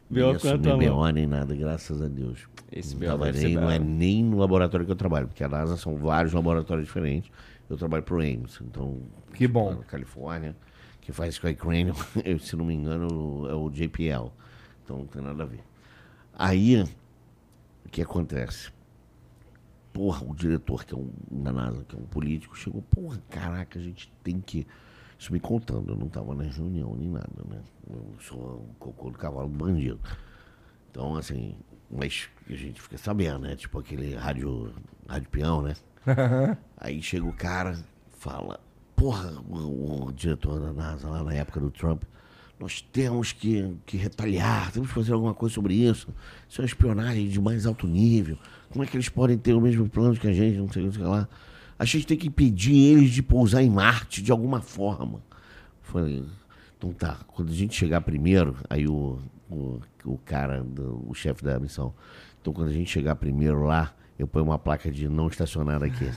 BO 0.09 0.67
não 0.67 0.79
BO 0.79 1.11
nem 1.11 1.27
nada, 1.27 1.55
graças 1.55 2.01
a 2.01 2.07
Deus. 2.07 2.47
Esse 2.71 2.95
não, 2.95 3.17
nem, 3.19 3.55
não 3.55 3.69
é 3.69 3.77
nem 3.77 4.23
no 4.23 4.39
laboratório 4.39 4.85
que 4.85 4.91
eu 4.91 4.95
trabalho, 4.95 5.27
porque 5.27 5.43
a 5.43 5.47
NASA 5.47 5.77
são 5.77 5.95
vários 5.95 6.33
laboratórios 6.33 6.87
diferentes. 6.87 7.29
Eu 7.69 7.77
trabalho 7.77 8.01
para 8.01 8.15
o 8.15 8.19
Ames, 8.19 8.59
então... 8.61 9.01
Que 9.33 9.47
bom. 9.47 9.75
Na 9.75 9.83
Califórnia, 9.83 10.55
que 10.99 11.11
faz 11.11 11.35
Sky 11.35 11.53
Crane, 11.53 11.93
se 12.41 12.55
não 12.55 12.65
me 12.65 12.73
engano, 12.73 13.47
é 13.47 13.53
o 13.53 13.69
JPL. 13.69 14.31
Então 14.83 14.99
não 14.99 15.05
tem 15.05 15.21
nada 15.21 15.43
a 15.43 15.45
ver. 15.45 15.63
Aí, 16.33 16.81
o 17.85 17.89
que 17.89 18.01
acontece? 18.01 18.71
Porra, 19.93 20.25
o 20.25 20.33
diretor, 20.33 20.85
que 20.85 20.93
é 20.93 20.97
um 20.97 21.11
da 21.29 21.51
NASA, 21.51 21.83
que 21.83 21.95
é 21.95 21.99
um 21.99 22.05
político, 22.05 22.57
chegou, 22.57 22.81
porra, 22.83 23.21
caraca, 23.29 23.77
a 23.77 23.81
gente 23.81 24.11
tem 24.23 24.39
que. 24.39 24.65
Isso 25.19 25.31
me 25.31 25.39
contando, 25.39 25.91
eu 25.91 25.95
não 25.95 26.07
estava 26.07 26.33
na 26.33 26.43
reunião 26.43 26.95
nem 26.95 27.09
nada, 27.09 27.29
né? 27.47 27.61
Eu 27.89 28.15
sou 28.19 28.65
um 28.69 28.73
cocô 28.79 29.11
do 29.11 29.17
cavalo 29.17 29.47
bandido. 29.49 29.99
Então, 30.89 31.15
assim, 31.15 31.55
mas 31.89 32.29
a 32.49 32.53
gente 32.53 32.81
fica 32.81 32.97
sabendo, 32.97 33.39
né? 33.39 33.55
Tipo 33.55 33.79
aquele 33.79 34.15
rádio, 34.15 34.73
rádio 35.07 35.29
peão, 35.29 35.61
né? 35.61 35.75
Aí 36.77 37.01
chega 37.01 37.25
o 37.25 37.33
cara, 37.33 37.77
fala, 38.17 38.59
porra, 38.95 39.31
o, 39.47 40.07
o 40.07 40.11
diretor 40.11 40.59
da 40.59 40.73
NASA 40.73 41.09
lá 41.09 41.23
na 41.23 41.33
época 41.33 41.59
do 41.59 41.69
Trump, 41.69 42.03
nós 42.61 42.79
temos 42.79 43.31
que, 43.31 43.75
que 43.87 43.97
retaliar, 43.97 44.71
temos 44.71 44.89
que 44.89 44.93
fazer 44.93 45.13
alguma 45.13 45.33
coisa 45.33 45.55
sobre 45.55 45.73
isso. 45.73 46.07
Isso 46.47 46.61
é 46.61 46.63
uma 46.63 46.67
espionagem 46.67 47.27
de 47.27 47.41
mais 47.41 47.65
alto 47.65 47.87
nível. 47.87 48.37
Como 48.69 48.83
é 48.83 48.87
que 48.87 48.95
eles 48.95 49.09
podem 49.09 49.35
ter 49.35 49.53
o 49.55 49.59
mesmo 49.59 49.89
plano 49.89 50.15
que 50.15 50.27
a 50.27 50.33
gente, 50.33 50.59
não 50.59 50.71
sei 50.71 50.87
o 50.87 50.91
que 50.91 50.99
lá. 50.99 51.27
A 51.79 51.85
gente 51.85 52.05
tem 52.05 52.15
que 52.15 52.27
impedir 52.27 52.75
eles 52.75 53.09
de 53.09 53.23
pousar 53.23 53.63
em 53.63 53.69
Marte 53.69 54.21
de 54.21 54.31
alguma 54.31 54.61
forma. 54.61 55.23
Falei, 55.81 56.23
então 56.77 56.93
tá, 56.93 57.19
quando 57.29 57.49
a 57.49 57.55
gente 57.55 57.75
chegar 57.75 58.01
primeiro, 58.01 58.55
aí 58.69 58.87
o, 58.87 59.19
o, 59.49 59.79
o 60.05 60.19
cara, 60.19 60.63
do, 60.63 61.03
o 61.09 61.15
chefe 61.15 61.43
da 61.43 61.59
missão, 61.59 61.91
então 62.39 62.53
quando 62.53 62.69
a 62.69 62.73
gente 62.73 62.91
chegar 62.91 63.15
primeiro 63.15 63.63
lá, 63.63 63.91
eu 64.21 64.27
ponho 64.27 64.45
uma 64.45 64.59
placa 64.59 64.91
de 64.91 65.09
não 65.09 65.27
estacionar 65.27 65.81
aqui. 65.81 66.05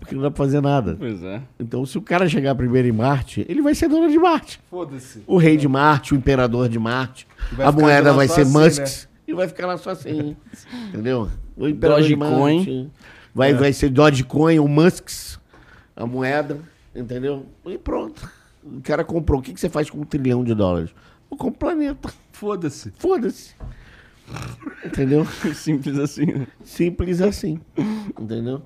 Porque 0.00 0.14
não 0.14 0.22
dá 0.22 0.30
pra 0.30 0.44
fazer 0.44 0.62
nada. 0.62 0.96
Pois 0.98 1.22
é. 1.22 1.42
Então, 1.60 1.84
se 1.84 1.98
o 1.98 2.02
cara 2.02 2.26
chegar 2.26 2.54
primeiro 2.54 2.88
em 2.88 2.92
Marte, 2.92 3.44
ele 3.48 3.60
vai 3.60 3.74
ser 3.74 3.88
dono 3.88 4.08
de 4.10 4.18
Marte. 4.18 4.58
Foda-se. 4.70 5.22
O 5.26 5.36
rei 5.36 5.58
de 5.58 5.68
Marte, 5.68 6.14
o 6.14 6.16
imperador 6.16 6.70
de 6.70 6.78
Marte. 6.78 7.28
A 7.58 7.70
moeda 7.70 8.14
vai 8.14 8.26
ser 8.28 8.40
assim, 8.42 8.52
Musk. 8.52 8.80
Né? 8.80 8.86
E 9.26 9.34
vai 9.34 9.46
ficar 9.46 9.66
lá 9.66 9.76
só 9.76 9.90
assim. 9.90 10.34
entendeu? 10.88 11.28
O 11.54 11.68
imperador 11.68 12.00
Dogecoin. 12.00 12.62
de 12.62 12.70
Marte. 12.70 12.90
Vai, 13.34 13.50
é. 13.50 13.54
vai 13.54 13.72
ser 13.74 13.90
Dogecoin, 13.90 14.58
o 14.58 14.66
Musk, 14.66 15.10
a 15.94 16.06
moeda. 16.06 16.58
Entendeu? 16.96 17.44
E 17.66 17.76
pronto. 17.76 18.26
O 18.64 18.80
cara 18.80 19.04
comprou. 19.04 19.40
O 19.40 19.42
que, 19.42 19.52
que 19.52 19.60
você 19.60 19.68
faz 19.68 19.90
com 19.90 19.98
um 19.98 20.04
trilhão 20.04 20.42
de 20.42 20.54
dólares? 20.54 20.90
Eu 21.30 21.36
compro 21.36 21.68
o 21.68 21.72
planeta. 21.72 22.10
Foda-se. 22.32 22.90
Foda-se. 22.98 23.54
Entendeu? 24.84 25.24
Simples 25.54 25.98
assim. 25.98 26.46
Simples 26.62 27.20
assim. 27.20 27.60
Entendeu? 28.18 28.62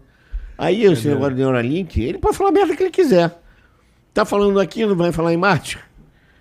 Aí, 0.57 0.85
esse 0.85 1.09
é 1.09 1.15
negócio 1.15 1.35
de 1.35 1.41
Neuralink, 1.41 2.01
ele 2.01 2.19
pode 2.19 2.37
falar 2.37 2.51
a 2.51 2.53
merda 2.53 2.77
que 2.77 2.83
ele 2.83 2.91
quiser. 2.91 3.41
Tá 4.15 4.25
falando 4.25 4.61
aqui, 4.61 4.85
não 4.85 4.95
vai 4.95 5.11
falar 5.11 5.33
em 5.33 5.37
Marte? 5.37 5.79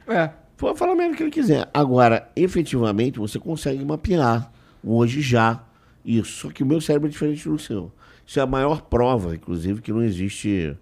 É. 0.08 0.30
Pode 0.58 0.78
falar 0.78 0.92
a 0.92 0.96
merda 0.96 1.16
que 1.16 1.24
ele 1.24 1.32
quiser. 1.32 1.70
Agora, 1.74 2.30
efetivamente, 2.36 3.18
você 3.18 3.40
consegue 3.40 3.84
mapear, 3.84 4.52
hoje 4.84 5.22
já, 5.22 5.64
isso. 6.06 6.48
Só 6.48 6.50
que 6.50 6.64
o 6.64 6.66
meu 6.66 6.82
cérebro 6.82 7.08
é 7.08 7.12
diferente 7.12 7.48
do 7.48 7.58
seu. 7.58 7.92
Isso 8.26 8.40
é 8.40 8.44
a 8.44 8.48
maior 8.48 8.82
prova, 8.84 9.36
inclusive, 9.36 9.82
que 9.82 9.92
não 9.92 10.04
existe 10.04 10.78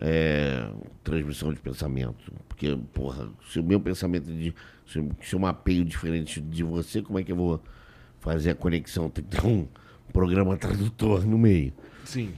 é, 0.00 0.68
transmissão 1.02 1.52
de 1.52 1.60
pensamento. 1.60 2.32
Porque, 2.48 2.76
porra, 2.92 3.28
se 3.48 3.60
o 3.60 3.64
meu 3.64 3.80
pensamento 3.80 4.30
é 4.30 4.32
de. 4.32 4.54
Se, 4.86 5.08
se 5.22 5.34
eu 5.34 5.38
mapeio 5.38 5.84
diferente 5.84 6.40
de 6.40 6.62
você, 6.62 7.02
como 7.02 7.18
é 7.18 7.24
que 7.24 7.32
eu 7.32 7.36
vou 7.36 7.62
fazer 8.20 8.50
a 8.50 8.54
conexão? 8.54 9.08
Tem 9.08 9.24
que 9.24 9.36
ter 9.36 9.46
um 9.46 9.66
programa 10.12 10.56
tradutor 10.56 11.26
no 11.26 11.38
meio. 11.38 11.72
Sim. 12.04 12.32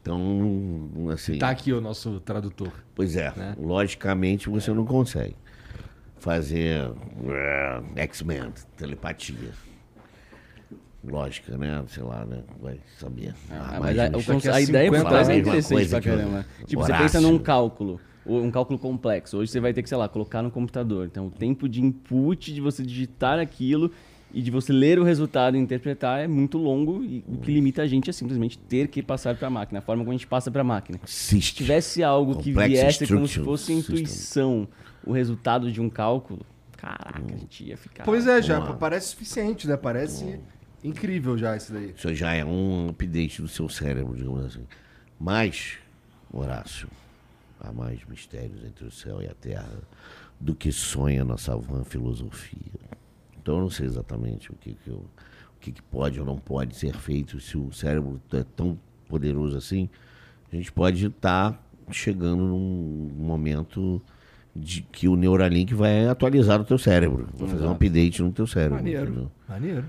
Então, 0.00 1.08
assim. 1.12 1.38
Tá 1.38 1.50
aqui 1.50 1.72
o 1.72 1.80
nosso 1.80 2.20
tradutor. 2.20 2.72
Pois 2.94 3.16
é. 3.16 3.32
Né? 3.36 3.54
Logicamente 3.58 4.48
você 4.48 4.70
é. 4.70 4.74
não 4.74 4.84
consegue 4.84 5.36
fazer 6.18 6.88
uh, 6.88 7.84
X-Men, 7.96 8.52
telepatia. 8.76 9.50
Lógica, 11.02 11.56
né? 11.56 11.82
Sei 11.88 12.02
lá, 12.02 12.26
né? 12.26 12.42
Vai 12.60 12.78
saber. 12.98 13.34
Ah, 13.50 13.78
mas 13.80 13.98
a, 13.98 14.04
a, 14.04 14.54
a 14.54 14.60
ideia 14.60 14.90
por 14.90 15.04
trás 15.04 15.28
é 15.30 15.38
interessante 15.38 15.88
pra 15.88 16.00
caramba. 16.02 16.46
Tipo, 16.66 16.82
Horácio. 16.82 17.08
você 17.08 17.18
pensa 17.18 17.20
num 17.22 17.38
cálculo 17.38 17.98
um 18.24 18.50
cálculo 18.50 18.78
complexo. 18.78 19.38
Hoje 19.38 19.50
você 19.50 19.60
vai 19.60 19.72
ter 19.72 19.82
que, 19.82 19.88
sei 19.88 19.98
lá, 19.98 20.08
colocar 20.08 20.42
no 20.42 20.50
computador. 20.50 21.06
Então, 21.06 21.26
o 21.26 21.30
tempo 21.30 21.68
de 21.68 21.82
input 21.82 22.52
de 22.52 22.60
você 22.60 22.82
digitar 22.82 23.38
aquilo 23.38 23.90
e 24.32 24.40
de 24.40 24.50
você 24.50 24.72
ler 24.72 24.98
o 24.98 25.04
resultado 25.04 25.56
e 25.56 25.60
interpretar 25.60 26.20
é 26.20 26.28
muito 26.28 26.56
longo 26.56 27.02
e 27.02 27.24
o 27.26 27.38
que 27.38 27.50
limita 27.50 27.82
a 27.82 27.86
gente 27.86 28.08
é 28.08 28.12
simplesmente 28.12 28.56
ter 28.58 28.88
que 28.88 29.02
passar 29.02 29.34
para 29.34 29.48
a 29.48 29.50
máquina, 29.50 29.80
a 29.80 29.82
forma 29.82 30.04
como 30.04 30.12
a 30.12 30.16
gente 30.16 30.26
passa 30.26 30.50
para 30.50 30.60
a 30.60 30.64
máquina. 30.64 31.00
Se 31.04 31.40
tivesse 31.40 32.02
algo 32.02 32.38
que 32.38 32.52
viesse 32.52 33.06
como 33.06 33.26
se 33.26 33.40
fosse 33.40 33.72
intuição, 33.72 34.68
o 35.04 35.12
resultado 35.12 35.72
de 35.72 35.80
um 35.80 35.90
cálculo, 35.90 36.46
caraca, 36.76 37.22
a 37.26 37.36
gente 37.36 37.64
ia 37.64 37.76
ficar... 37.76 38.04
Pois 38.04 38.26
é, 38.26 38.40
já 38.40 38.60
parece 38.74 39.08
suficiente, 39.08 39.66
né? 39.66 39.76
Parece 39.76 40.38
incrível 40.84 41.36
já 41.36 41.56
isso 41.56 41.72
daí. 41.72 41.92
Isso 41.96 42.14
já 42.14 42.32
é 42.32 42.44
um 42.44 42.88
update 42.90 43.42
do 43.42 43.48
seu 43.48 43.68
cérebro, 43.68 44.14
digamos 44.14 44.44
assim. 44.44 44.64
Mas, 45.18 45.78
Horácio, 46.32 46.88
há 47.60 47.72
mais 47.72 48.04
mistérios 48.06 48.64
entre 48.64 48.86
o 48.86 48.90
céu 48.90 49.22
e 49.22 49.26
a 49.26 49.34
terra 49.34 49.78
do 50.38 50.54
que 50.54 50.72
sonha 50.72 51.24
nossa 51.24 51.56
van 51.56 51.84
filosofia. 51.84 52.80
Então 53.40 53.56
eu 53.56 53.60
não 53.62 53.70
sei 53.70 53.86
exatamente 53.86 54.50
o 54.50 54.54
que, 54.54 54.74
que, 54.74 54.90
eu, 54.90 54.96
o 54.96 55.60
que, 55.60 55.72
que 55.72 55.82
pode 55.82 56.18
ou 56.18 56.26
não 56.26 56.38
pode 56.38 56.76
ser 56.76 56.94
feito 56.94 57.38
se 57.40 57.56
o 57.56 57.72
cérebro 57.72 58.20
é 58.32 58.44
tão 58.56 58.78
poderoso 59.08 59.56
assim. 59.56 59.88
A 60.52 60.56
gente 60.56 60.72
pode 60.72 61.06
estar 61.06 61.52
tá 61.52 61.58
chegando 61.92 62.44
num 62.44 63.10
momento 63.16 64.00
de 64.54 64.82
que 64.82 65.08
o 65.08 65.16
Neuralink 65.16 65.74
vai 65.74 66.08
atualizar 66.08 66.60
o 66.60 66.64
teu 66.64 66.78
cérebro. 66.78 67.28
Vai 67.34 67.48
fazer 67.48 67.66
um 67.66 67.72
update 67.72 68.22
no 68.22 68.32
teu 68.32 68.46
cérebro. 68.46 68.76
Maneiro. 68.76 69.04
Entendeu? 69.04 69.30
Maneiro. 69.48 69.84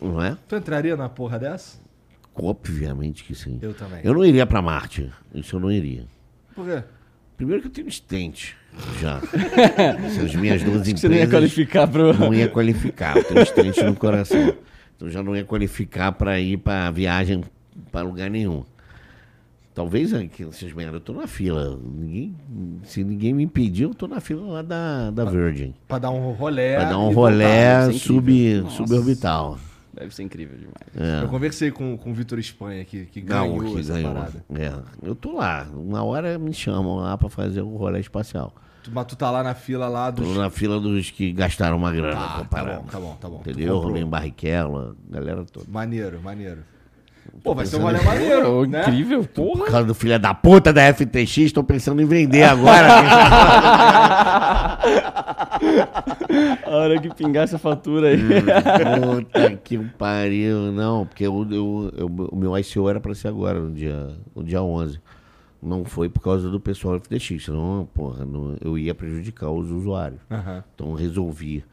Não 0.00 0.22
é? 0.22 0.36
Tu 0.46 0.56
entraria 0.56 0.96
na 0.96 1.08
porra 1.08 1.38
dessa? 1.38 1.78
Obviamente 2.34 3.24
que 3.24 3.34
sim. 3.34 3.58
Eu 3.60 3.74
também. 3.74 4.00
Eu 4.04 4.14
não 4.14 4.24
iria 4.24 4.46
para 4.46 4.62
Marte. 4.62 5.12
Isso 5.34 5.56
eu 5.56 5.60
não 5.60 5.70
iria. 5.70 6.06
Por 6.54 6.66
quê? 6.66 6.84
Primeiro 7.38 7.62
que 7.62 7.68
eu 7.68 7.72
tenho 7.72 7.86
estente 7.88 8.56
já. 9.00 9.18
As 10.24 10.34
minhas 10.34 10.60
duas 10.60 10.88
empresas. 10.88 11.00
Você 11.00 11.08
não 11.08 11.16
ia 11.16 11.28
qualificar 11.28 11.86
para 11.86 12.12
Não 12.12 12.34
ia 12.34 12.48
qualificar. 12.48 13.16
Eu 13.16 13.24
tenho 13.24 13.42
estente 13.42 13.82
no 13.84 13.94
coração. 13.94 14.54
Então 14.96 15.08
já 15.08 15.22
não 15.22 15.36
ia 15.36 15.44
qualificar 15.44 16.10
para 16.10 16.40
ir 16.40 16.56
para 16.56 16.90
viagem 16.90 17.44
para 17.92 18.02
lugar 18.02 18.28
nenhum. 18.28 18.64
Talvez 19.72 20.12
aqui, 20.12 20.44
vocês 20.44 20.72
merda, 20.72 20.96
eu 20.96 21.00
tô 21.00 21.12
na 21.12 21.28
fila. 21.28 21.78
Ninguém, 21.80 22.34
se 22.82 23.04
ninguém 23.04 23.32
me 23.32 23.44
impedir, 23.44 23.84
eu 23.84 23.94
tô 23.94 24.08
na 24.08 24.20
fila 24.20 24.54
lá 24.54 24.62
da, 24.62 25.12
da 25.12 25.24
Virgin. 25.24 25.72
Para 25.86 26.00
dar 26.00 26.10
um 26.10 26.32
rolé. 26.32 26.74
Para 26.74 26.88
dar 26.88 26.98
um 26.98 27.12
rolé 27.12 27.92
sub, 27.92 28.64
suborbital. 28.70 29.56
Deve 29.98 30.14
ser 30.14 30.22
incrível 30.22 30.56
demais. 30.56 31.20
É. 31.20 31.24
Eu 31.24 31.28
conversei 31.28 31.70
com, 31.72 31.96
com 31.98 32.10
o 32.10 32.14
Vitor 32.14 32.38
Espanha, 32.38 32.84
que, 32.84 33.06
que 33.06 33.20
ganhou 33.20 33.60
Não, 33.62 33.74
que 33.74 33.80
essa 33.80 33.94
ganhou. 33.94 34.14
parada. 34.14 34.44
É. 34.54 34.72
Eu 35.02 35.14
tô 35.16 35.32
lá. 35.32 35.66
Uma 35.74 36.04
hora 36.04 36.38
me 36.38 36.52
chamam 36.54 36.96
lá 36.96 37.18
pra 37.18 37.28
fazer 37.28 37.62
o 37.62 37.76
rolê 37.76 37.98
espacial. 37.98 38.54
Tu, 38.84 38.92
mas 38.92 39.06
tu 39.06 39.16
tá 39.16 39.28
lá 39.28 39.42
na 39.42 39.54
fila 39.54 39.88
lá 39.88 40.10
dos... 40.10 40.24
Tô 40.24 40.34
na 40.34 40.50
fila 40.50 40.78
dos 40.78 41.10
que 41.10 41.32
gastaram 41.32 41.76
uma 41.76 41.90
grana. 41.90 42.16
Ah, 42.16 42.44
tá 42.48 42.64
bom, 42.64 42.84
tá 42.84 43.00
bom, 43.00 43.16
tá 43.20 43.28
bom. 43.28 43.40
Entendeu? 43.40 43.76
Rolê 43.78 44.00
em 44.02 44.06
Barrichello, 44.06 44.96
galera 45.10 45.44
toda. 45.44 45.66
Maneiro, 45.68 46.20
maneiro. 46.22 46.62
Pô, 47.42 47.54
vai 47.54 47.66
ser 47.66 47.76
um 47.76 47.82
rolê 47.82 48.00
maneiro. 48.02 48.66
Né? 48.66 48.82
Incrível, 48.82 49.24
porra. 49.24 49.64
Por 49.64 49.70
causa 49.70 49.86
do 49.86 49.94
filho 49.94 50.18
da 50.18 50.34
puta 50.34 50.72
da 50.72 50.92
FTX, 50.92 51.52
tô 51.52 51.62
pensando 51.62 52.02
em 52.02 52.06
vender 52.06 52.44
agora. 52.44 52.88
A 56.66 56.70
hora 56.70 57.00
que 57.00 57.14
pingar 57.14 57.44
essa 57.44 57.58
fatura 57.58 58.08
aí. 58.08 58.18
Puta 58.18 59.56
que 59.56 59.78
pariu. 59.78 60.72
Não, 60.72 61.06
porque 61.06 61.26
eu, 61.26 61.46
eu, 61.50 61.92
eu, 61.96 62.06
o 62.06 62.36
meu 62.36 62.56
ICO 62.58 62.88
era 62.88 63.00
pra 63.00 63.14
ser 63.14 63.28
agora, 63.28 63.60
no 63.60 63.72
dia, 63.72 64.10
no 64.34 64.44
dia 64.44 64.62
11. 64.62 65.00
Não 65.60 65.84
foi 65.84 66.08
por 66.08 66.20
causa 66.20 66.48
do 66.48 66.60
pessoal 66.60 67.00
FTX, 67.00 67.46
senão, 67.46 67.88
porra, 67.92 68.24
não, 68.24 68.56
eu 68.60 68.78
ia 68.78 68.94
prejudicar 68.94 69.50
os 69.50 69.70
usuários. 69.70 70.20
Uhum. 70.30 70.62
Então 70.74 70.94
resolvi 70.94 71.64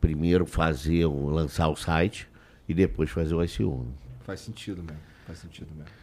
primeiro 0.00 0.46
fazer, 0.46 1.06
lançar 1.06 1.68
o 1.68 1.76
site 1.76 2.28
e 2.68 2.74
depois 2.74 3.10
fazer 3.10 3.34
o 3.34 3.42
ICO. 3.42 3.86
Faz 4.32 4.40
sentido 4.40 4.82
mesmo. 4.82 5.02
Faz 5.26 5.40
sentido 5.40 5.74
mesmo. 5.74 6.01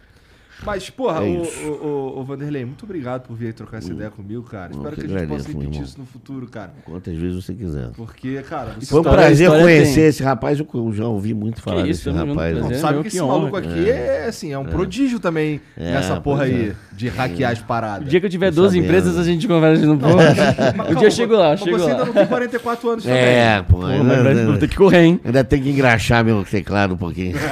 Mas, 0.66 0.90
porra, 0.90 1.26
é 1.26 1.30
o, 1.30 1.44
o, 1.44 1.70
o, 1.70 2.20
o, 2.20 2.24
Vanderlei, 2.24 2.66
muito 2.66 2.84
obrigado 2.84 3.26
por 3.26 3.36
vir 3.36 3.48
aí 3.48 3.54
trocar 3.54 3.78
essa 3.78 3.92
ideia 3.92 4.10
comigo, 4.10 4.44
cara. 4.44 4.72
Espero 4.72 4.96
que, 4.96 5.08
que 5.08 5.16
a 5.16 5.20
gente 5.20 5.28
possa 5.30 5.48
repetir 5.48 5.82
isso 5.82 6.00
no 6.00 6.06
futuro, 6.06 6.48
cara. 6.48 6.74
Quantas 6.86 7.16
vezes 7.16 7.44
você 7.44 7.54
quiser. 7.54 7.90
Porque, 7.96 8.42
cara... 8.44 8.76
Foi 8.86 9.00
um 9.00 9.04
prazer 9.04 9.50
conhecer 9.50 9.96
tem. 9.96 10.06
esse 10.06 10.24
rapaz. 10.24 10.60
Eu 10.60 10.94
já 10.94 11.08
ouvi 11.08 11.34
muito 11.34 11.62
falar 11.62 11.84
que 11.84 11.90
desse 11.90 12.10
rapaz. 12.10 12.58
Não, 12.58 12.74
sabe 12.74 13.02
que 13.02 13.08
esse 13.08 13.22
honra. 13.22 13.38
maluco 13.38 13.58
aqui 13.58 13.90
é, 13.90 14.24
é 14.24 14.28
assim, 14.28 14.52
é 14.52 14.60
um 14.60 14.68
é. 14.68 14.70
prodígio 14.70 15.20
também 15.20 15.62
é, 15.78 15.94
nessa 15.94 16.20
porra 16.20 16.44
aí 16.44 16.70
é. 16.72 16.76
de 16.96 17.08
hackear 17.08 17.52
as 17.52 17.60
paradas. 17.60 18.08
O 18.08 18.10
dia 18.10 18.20
que 18.20 18.26
eu 18.26 18.30
tiver 18.30 18.52
12 18.52 18.78
empresas, 18.78 19.18
a 19.18 19.24
gente 19.24 19.48
conversa 19.48 19.86
no 19.86 19.98
povo. 19.98 20.18
o 20.92 20.96
dia 20.96 21.08
eu 21.08 21.12
chego 21.12 21.36
lá, 21.36 21.56
chego 21.56 21.78
você 21.78 21.86
lá. 21.86 21.92
ainda 21.92 22.06
não 22.06 22.14
tem 22.14 22.28
44 22.28 22.90
anos 22.90 23.04
também. 23.04 23.20
É, 23.20 23.62
pô. 23.68 23.78
Mas 23.80 24.46
vou 24.46 24.58
ter 24.58 24.68
que 24.68 24.76
correr, 24.76 25.04
hein? 25.04 25.22
Ainda 25.24 25.44
tem 25.44 25.62
que 25.62 25.70
engraxar 25.70 26.24
meu 26.24 26.44
teclado 26.44 26.96
um 26.96 26.98
pouquinho. 26.98 27.36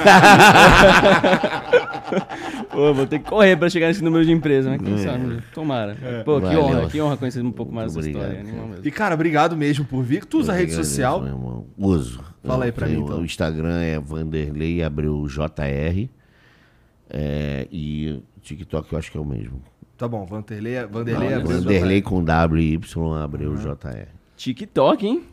Pô, 2.72 2.94
vou 2.94 3.06
ter 3.06 3.20
que 3.20 3.26
correr 3.30 3.56
pra 3.58 3.70
chegar 3.70 3.88
nesse 3.88 4.04
número 4.04 4.26
de 4.26 4.32
empresa, 4.32 4.70
né? 4.70 4.78
Quem 4.78 4.96
é. 4.96 4.98
sabe? 4.98 5.42
Tomara. 5.54 5.98
É. 6.02 6.24
Pô, 6.24 6.40
que 6.40 6.56
honra, 6.56 6.90
que 6.90 7.02
honra 7.02 7.18
conhecer 7.18 7.44
um 7.44 7.52
pouco 7.52 7.74
mais 7.74 7.94
dessa 7.94 8.10
história. 8.10 8.44
E, 8.84 8.92
cara, 8.92 9.16
obrigado 9.16 9.56
mesmo 9.56 9.86
por 9.86 10.04
vir. 10.04 10.26
Tu 10.26 10.40
usa 10.40 10.54
a 10.54 10.56
rede 10.56 10.74
social? 10.74 11.22
Meu 11.22 11.34
irmão. 11.34 11.66
Uso. 11.78 12.24
Fala 12.44 12.66
aí 12.66 12.72
pra 12.72 12.88
mim, 12.88 13.02
então. 13.02 13.20
O 13.20 13.26
Instagram 13.26 13.82
é 13.82 14.00
Vanderlei 14.00 14.84
Abreu 14.84 15.26
JR. 15.28 16.10
É, 17.10 17.68
e 17.72 18.22
TikTok 18.42 18.92
eu 18.92 19.00
acho 19.00 19.12
que 19.12 19.18
é 19.18 19.22
o 19.22 19.26
mesmo. 19.26 19.62
Tá 19.98 20.08
bom, 20.08 20.26
Vanderlei, 20.26 20.86
Vanderlei 20.86 21.30
Não, 21.30 21.38
Abreu 21.38 21.62
Vanderlei 21.62 22.02
com 22.02 22.24
W 22.24 22.62
e 22.62 22.74
Y 22.74 23.14
Abreu 23.16 23.52
uhum. 23.52 23.56
JR. 23.58 24.08
TikTok, 24.36 25.08
hein? 25.08 25.24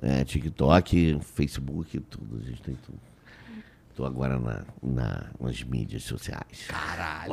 É, 0.00 0.24
TikTok, 0.24 1.18
Facebook, 1.20 2.00
tudo, 2.00 2.40
a 2.42 2.48
gente 2.48 2.62
tem 2.62 2.74
tudo. 2.76 2.98
Tô 3.96 4.04
agora 4.04 4.38
na, 4.38 4.60
na, 4.82 5.22
nas 5.40 5.62
mídias 5.62 6.02
sociais. 6.02 6.68
Caralho. 6.68 7.30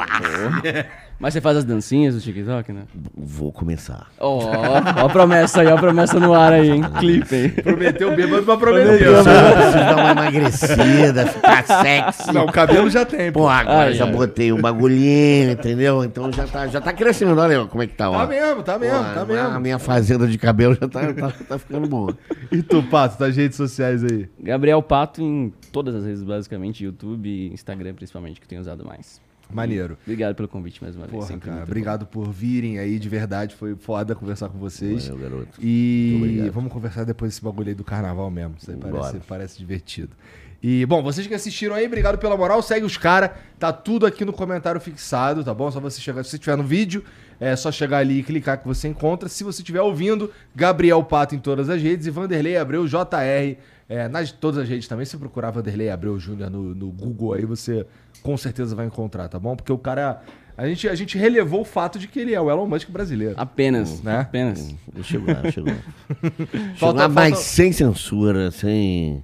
Mas 1.20 1.34
você 1.34 1.42
faz 1.42 1.58
as 1.58 1.66
dancinhas 1.66 2.16
do 2.16 2.22
TikTok, 2.22 2.72
né? 2.72 2.84
Vou 3.14 3.52
começar. 3.52 4.08
Ó, 4.18 4.46
ó 4.46 5.06
a 5.06 5.10
promessa 5.10 5.60
aí, 5.60 5.68
ó 5.68 5.76
a 5.76 5.78
promessa 5.78 6.18
no 6.22 6.34
ar 6.34 6.54
aí, 6.54 6.70
hein? 6.70 6.82
Clipe, 7.00 7.36
hein? 7.36 7.50
Prometeu 7.50 8.16
bêbado, 8.16 8.46
mas 8.48 8.58
prometeu. 8.58 9.24
Prometeu, 9.24 9.56
preciso 9.56 9.74
dar 9.74 9.96
uma 9.98 10.12
emagrecida, 10.12 11.28
ficar 11.28 11.66
sexy. 11.66 12.34
Não, 12.34 12.46
o 12.46 12.52
cabelo 12.52 12.90
já 12.90 13.04
tem. 13.04 13.30
Pô, 13.30 13.50
agora 13.50 13.88
ai, 13.88 13.94
já 13.94 14.06
ai. 14.06 14.12
botei 14.14 14.54
um 14.54 14.62
bagulhinho, 14.62 15.52
entendeu? 15.52 16.02
Então 16.06 16.32
já 16.32 16.48
tá, 16.48 16.68
já 16.68 16.80
tá 16.80 16.94
crescendo. 16.94 17.38
Olha 17.38 17.66
como 17.66 17.84
é 17.84 17.88
que 17.88 17.96
tá, 17.96 18.10
ó. 18.10 18.20
Tá 18.20 18.28
mesmo, 18.28 18.64
tá 18.64 18.80
mesmo, 18.80 19.00
Pô, 19.00 19.14
tá 19.14 19.26
mesmo. 19.26 19.48
A 19.50 19.60
minha 19.60 19.80
fazenda 19.80 20.26
de 20.26 20.38
cabelo 20.38 20.78
já 20.80 20.88
tá, 20.88 21.14
tá, 21.14 21.34
tá 21.46 21.60
ficando 21.60 21.90
boa. 21.90 22.18
E 22.50 22.64
tu, 22.64 22.82
Pato, 22.84 23.20
das 23.20 23.36
redes 23.36 23.58
sociais 23.58 24.02
aí? 24.02 24.30
Gabriel 24.40 24.82
Pato 24.82 25.22
em 25.22 25.54
todas 25.74 25.94
as 25.94 26.06
redes, 26.06 26.24
basicamente 26.24 26.53
basicamente 26.54 26.84
YouTube 26.84 27.28
e 27.28 27.54
Instagram, 27.54 27.94
principalmente, 27.96 28.40
que 28.40 28.46
eu 28.46 28.50
tenho 28.50 28.62
usado 28.62 28.86
mais. 28.86 29.22
Maneiro. 29.52 29.98
Obrigado 30.04 30.36
pelo 30.36 30.48
convite 30.48 30.82
mais 30.82 30.96
uma 30.96 31.06
Porra, 31.06 31.28
vez. 31.28 31.40
cara, 31.40 31.64
obrigado 31.64 32.06
bom. 32.06 32.24
por 32.24 32.32
virem 32.32 32.80
aí, 32.80 32.98
de 32.98 33.10
verdade. 33.10 33.56
Foi 33.56 33.76
foda 33.76 34.16
conversar 34.16 34.50
com 34.50 34.58
vocês. 34.58 35.08
Valeu, 35.08 35.30
garoto. 35.30 35.60
E 35.62 36.50
vamos 36.54 36.72
conversar 36.72 37.04
depois 37.04 37.32
desse 37.32 37.44
bagulho 37.44 37.70
aí 37.70 37.76
do 37.76 37.84
carnaval 37.84 38.32
mesmo. 38.32 38.56
Isso 38.58 38.72
aí 38.72 38.78
parece, 38.78 39.18
parece 39.28 39.58
divertido. 39.60 40.16
E, 40.62 40.86
bom, 40.86 41.04
vocês 41.04 41.28
que 41.28 41.34
assistiram 41.34 41.76
aí, 41.76 41.86
obrigado 41.86 42.18
pela 42.18 42.38
moral. 42.38 42.62
Segue 42.62 42.86
os 42.86 42.98
caras. 42.98 43.32
Tá 43.60 43.74
tudo 43.74 44.06
aqui 44.06 44.24
no 44.24 44.32
comentário 44.32 44.80
fixado, 44.80 45.44
tá 45.44 45.54
bom? 45.54 45.70
Só 45.70 45.82
você 45.82 46.00
chegar. 46.00 46.24
Se 46.24 46.30
você 46.30 46.38
estiver 46.38 46.56
no 46.56 46.64
vídeo, 46.64 47.04
é 47.38 47.54
só 47.54 47.70
chegar 47.70 47.98
ali 47.98 48.20
e 48.20 48.24
clicar 48.24 48.58
que 48.58 48.66
você 48.66 48.88
encontra. 48.88 49.28
Se 49.28 49.44
você 49.44 49.62
estiver 49.62 49.82
ouvindo, 49.82 50.32
Gabriel 50.56 51.04
Pato 51.04 51.36
em 51.36 51.40
todas 51.40 51.70
as 51.70 51.82
redes 51.82 52.08
e 52.08 52.10
Vanderlei 52.10 52.56
Abreu 52.56 52.88
JR 52.88 53.58
é, 53.88 54.08
nas 54.08 54.32
todas 54.32 54.64
as 54.64 54.70
redes 54.70 54.88
também, 54.88 55.06
se 55.06 55.18
procurar 55.18 55.52
Vanderlei 55.52 55.90
Abreu 55.90 56.18
Júnior 56.20 56.50
no, 56.50 56.74
no 56.74 56.92
Google 56.92 57.34
aí, 57.34 57.46
você 57.46 57.86
com 58.22 58.38
certeza 58.38 58.76
vai 58.76 58.86
encontrar, 58.86 59.28
tá 59.28 59.38
bom? 59.38 59.56
Porque 59.56 59.72
o 59.72 59.78
cara. 59.78 60.22
A 60.56 60.68
gente, 60.68 60.88
a 60.88 60.94
gente 60.94 61.18
relevou 61.18 61.62
o 61.62 61.66
fato 61.66 61.98
de 61.98 62.08
que 62.08 62.20
ele 62.20 62.34
é 62.34 62.40
o 62.40 62.50
Elon 62.50 62.68
Musk 62.68 62.88
brasileiro. 62.90 63.34
Apenas, 63.38 64.04
né? 64.04 64.20
Apenas. 64.20 64.76
Chegou 65.02 65.34
lá, 65.34 65.52
chegou. 65.52 65.74
chegou 66.22 66.76
falta, 66.76 67.02
lá, 67.02 67.10
mas 67.10 67.40
sem 67.40 67.72
censura, 67.72 68.52
sem 68.52 69.24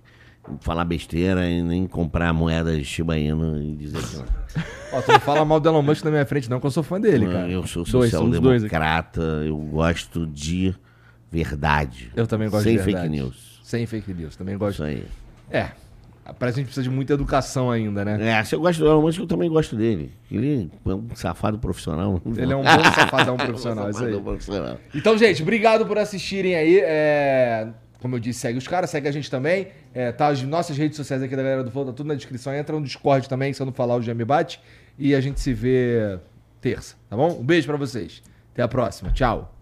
falar 0.61 0.83
besteira 0.85 1.47
e 1.47 1.61
nem 1.61 1.85
comprar 1.85 2.33
moedas 2.33 2.75
de 2.77 2.83
Shiba 2.83 3.15
Inu 3.15 3.61
e 3.61 3.75
dizer 3.75 4.01
que 4.01 4.15
não. 4.17 4.25
Ó, 4.91 5.01
tu 5.01 5.11
não 5.11 5.19
fala 5.19 5.45
mal 5.45 5.59
do 5.59 5.69
Elon 5.69 5.83
Musk 5.83 6.03
na 6.03 6.09
minha 6.09 6.25
frente, 6.25 6.49
não, 6.49 6.59
que 6.59 6.65
eu 6.65 6.71
sou 6.71 6.81
fã 6.81 6.99
dele, 6.99 7.27
cara. 7.27 7.47
Eu 7.47 7.65
sou 7.67 7.85
social-democrata, 7.85 9.21
eu 9.21 9.55
gosto 9.55 10.25
de 10.25 10.73
verdade. 11.31 12.11
Eu 12.15 12.25
também 12.25 12.49
gosto 12.49 12.63
sem 12.63 12.75
de 12.75 12.81
verdade. 12.81 13.07
Sem 13.07 13.11
fake 13.11 13.23
news. 13.23 13.48
Sem 13.69 13.85
fake 13.85 14.11
news, 14.15 14.35
também 14.35 14.57
gosto. 14.57 14.73
Isso 14.77 14.83
aí. 14.83 15.05
É. 15.51 15.69
Parece 16.39 16.55
que 16.55 16.61
a 16.61 16.63
gente 16.63 16.65
precisa 16.65 16.83
de 16.83 16.89
muita 16.89 17.13
educação 17.13 17.69
ainda, 17.69 18.03
né? 18.03 18.39
É, 18.39 18.43
se 18.43 18.55
eu 18.55 18.59
gosto 18.59 18.79
do 18.79 18.87
Elon 18.87 19.01
Musk, 19.03 19.19
eu 19.19 19.27
também 19.27 19.47
gosto 19.47 19.75
dele. 19.75 20.11
Ele 20.31 20.71
é 20.87 20.89
um 20.89 21.07
safado 21.13 21.59
profissional. 21.59 22.19
Ele 22.35 22.51
é 22.51 22.55
um 22.55 22.63
bom 22.63 22.83
safadão 22.95 23.37
profissional, 23.37 23.91
isso 23.91 24.03
aí. 24.03 24.19
Profissional. 24.19 24.79
Então, 24.93 25.15
gente, 25.19 25.43
obrigado 25.43 25.85
por 25.85 25.99
assistirem 25.99 26.55
aí. 26.55 26.79
É... 26.79 27.67
Como 27.99 28.15
eu 28.15 28.19
disse, 28.19 28.39
segue 28.39 28.57
os 28.57 28.67
caras, 28.67 28.89
segue 28.89 29.07
a 29.07 29.11
gente 29.11 29.29
também. 29.29 29.67
É, 29.93 30.11
tá 30.11 30.29
as 30.29 30.41
nossas 30.41 30.75
redes 30.75 30.97
sociais 30.97 31.21
aqui 31.21 31.35
da 31.35 31.43
galera 31.43 31.63
do 31.63 31.69
Flow, 31.69 31.85
tá 31.85 31.93
tudo 31.93 32.07
na 32.07 32.15
descrição. 32.15 32.51
Entra 32.55 32.75
no 32.75 32.83
Discord 32.83 33.29
também, 33.29 33.53
se 33.53 33.61
eu 33.61 33.67
não 33.67 33.73
falar, 33.73 33.97
o 33.97 34.01
Gemi 34.01 34.25
bate. 34.25 34.59
E 34.97 35.13
a 35.13 35.21
gente 35.21 35.39
se 35.39 35.53
vê 35.53 36.17
terça, 36.59 36.95
tá 37.07 37.15
bom? 37.15 37.37
Um 37.39 37.43
beijo 37.43 37.67
para 37.67 37.77
vocês. 37.77 38.23
Até 38.51 38.63
a 38.63 38.67
próxima. 38.67 39.11
Tchau. 39.11 39.58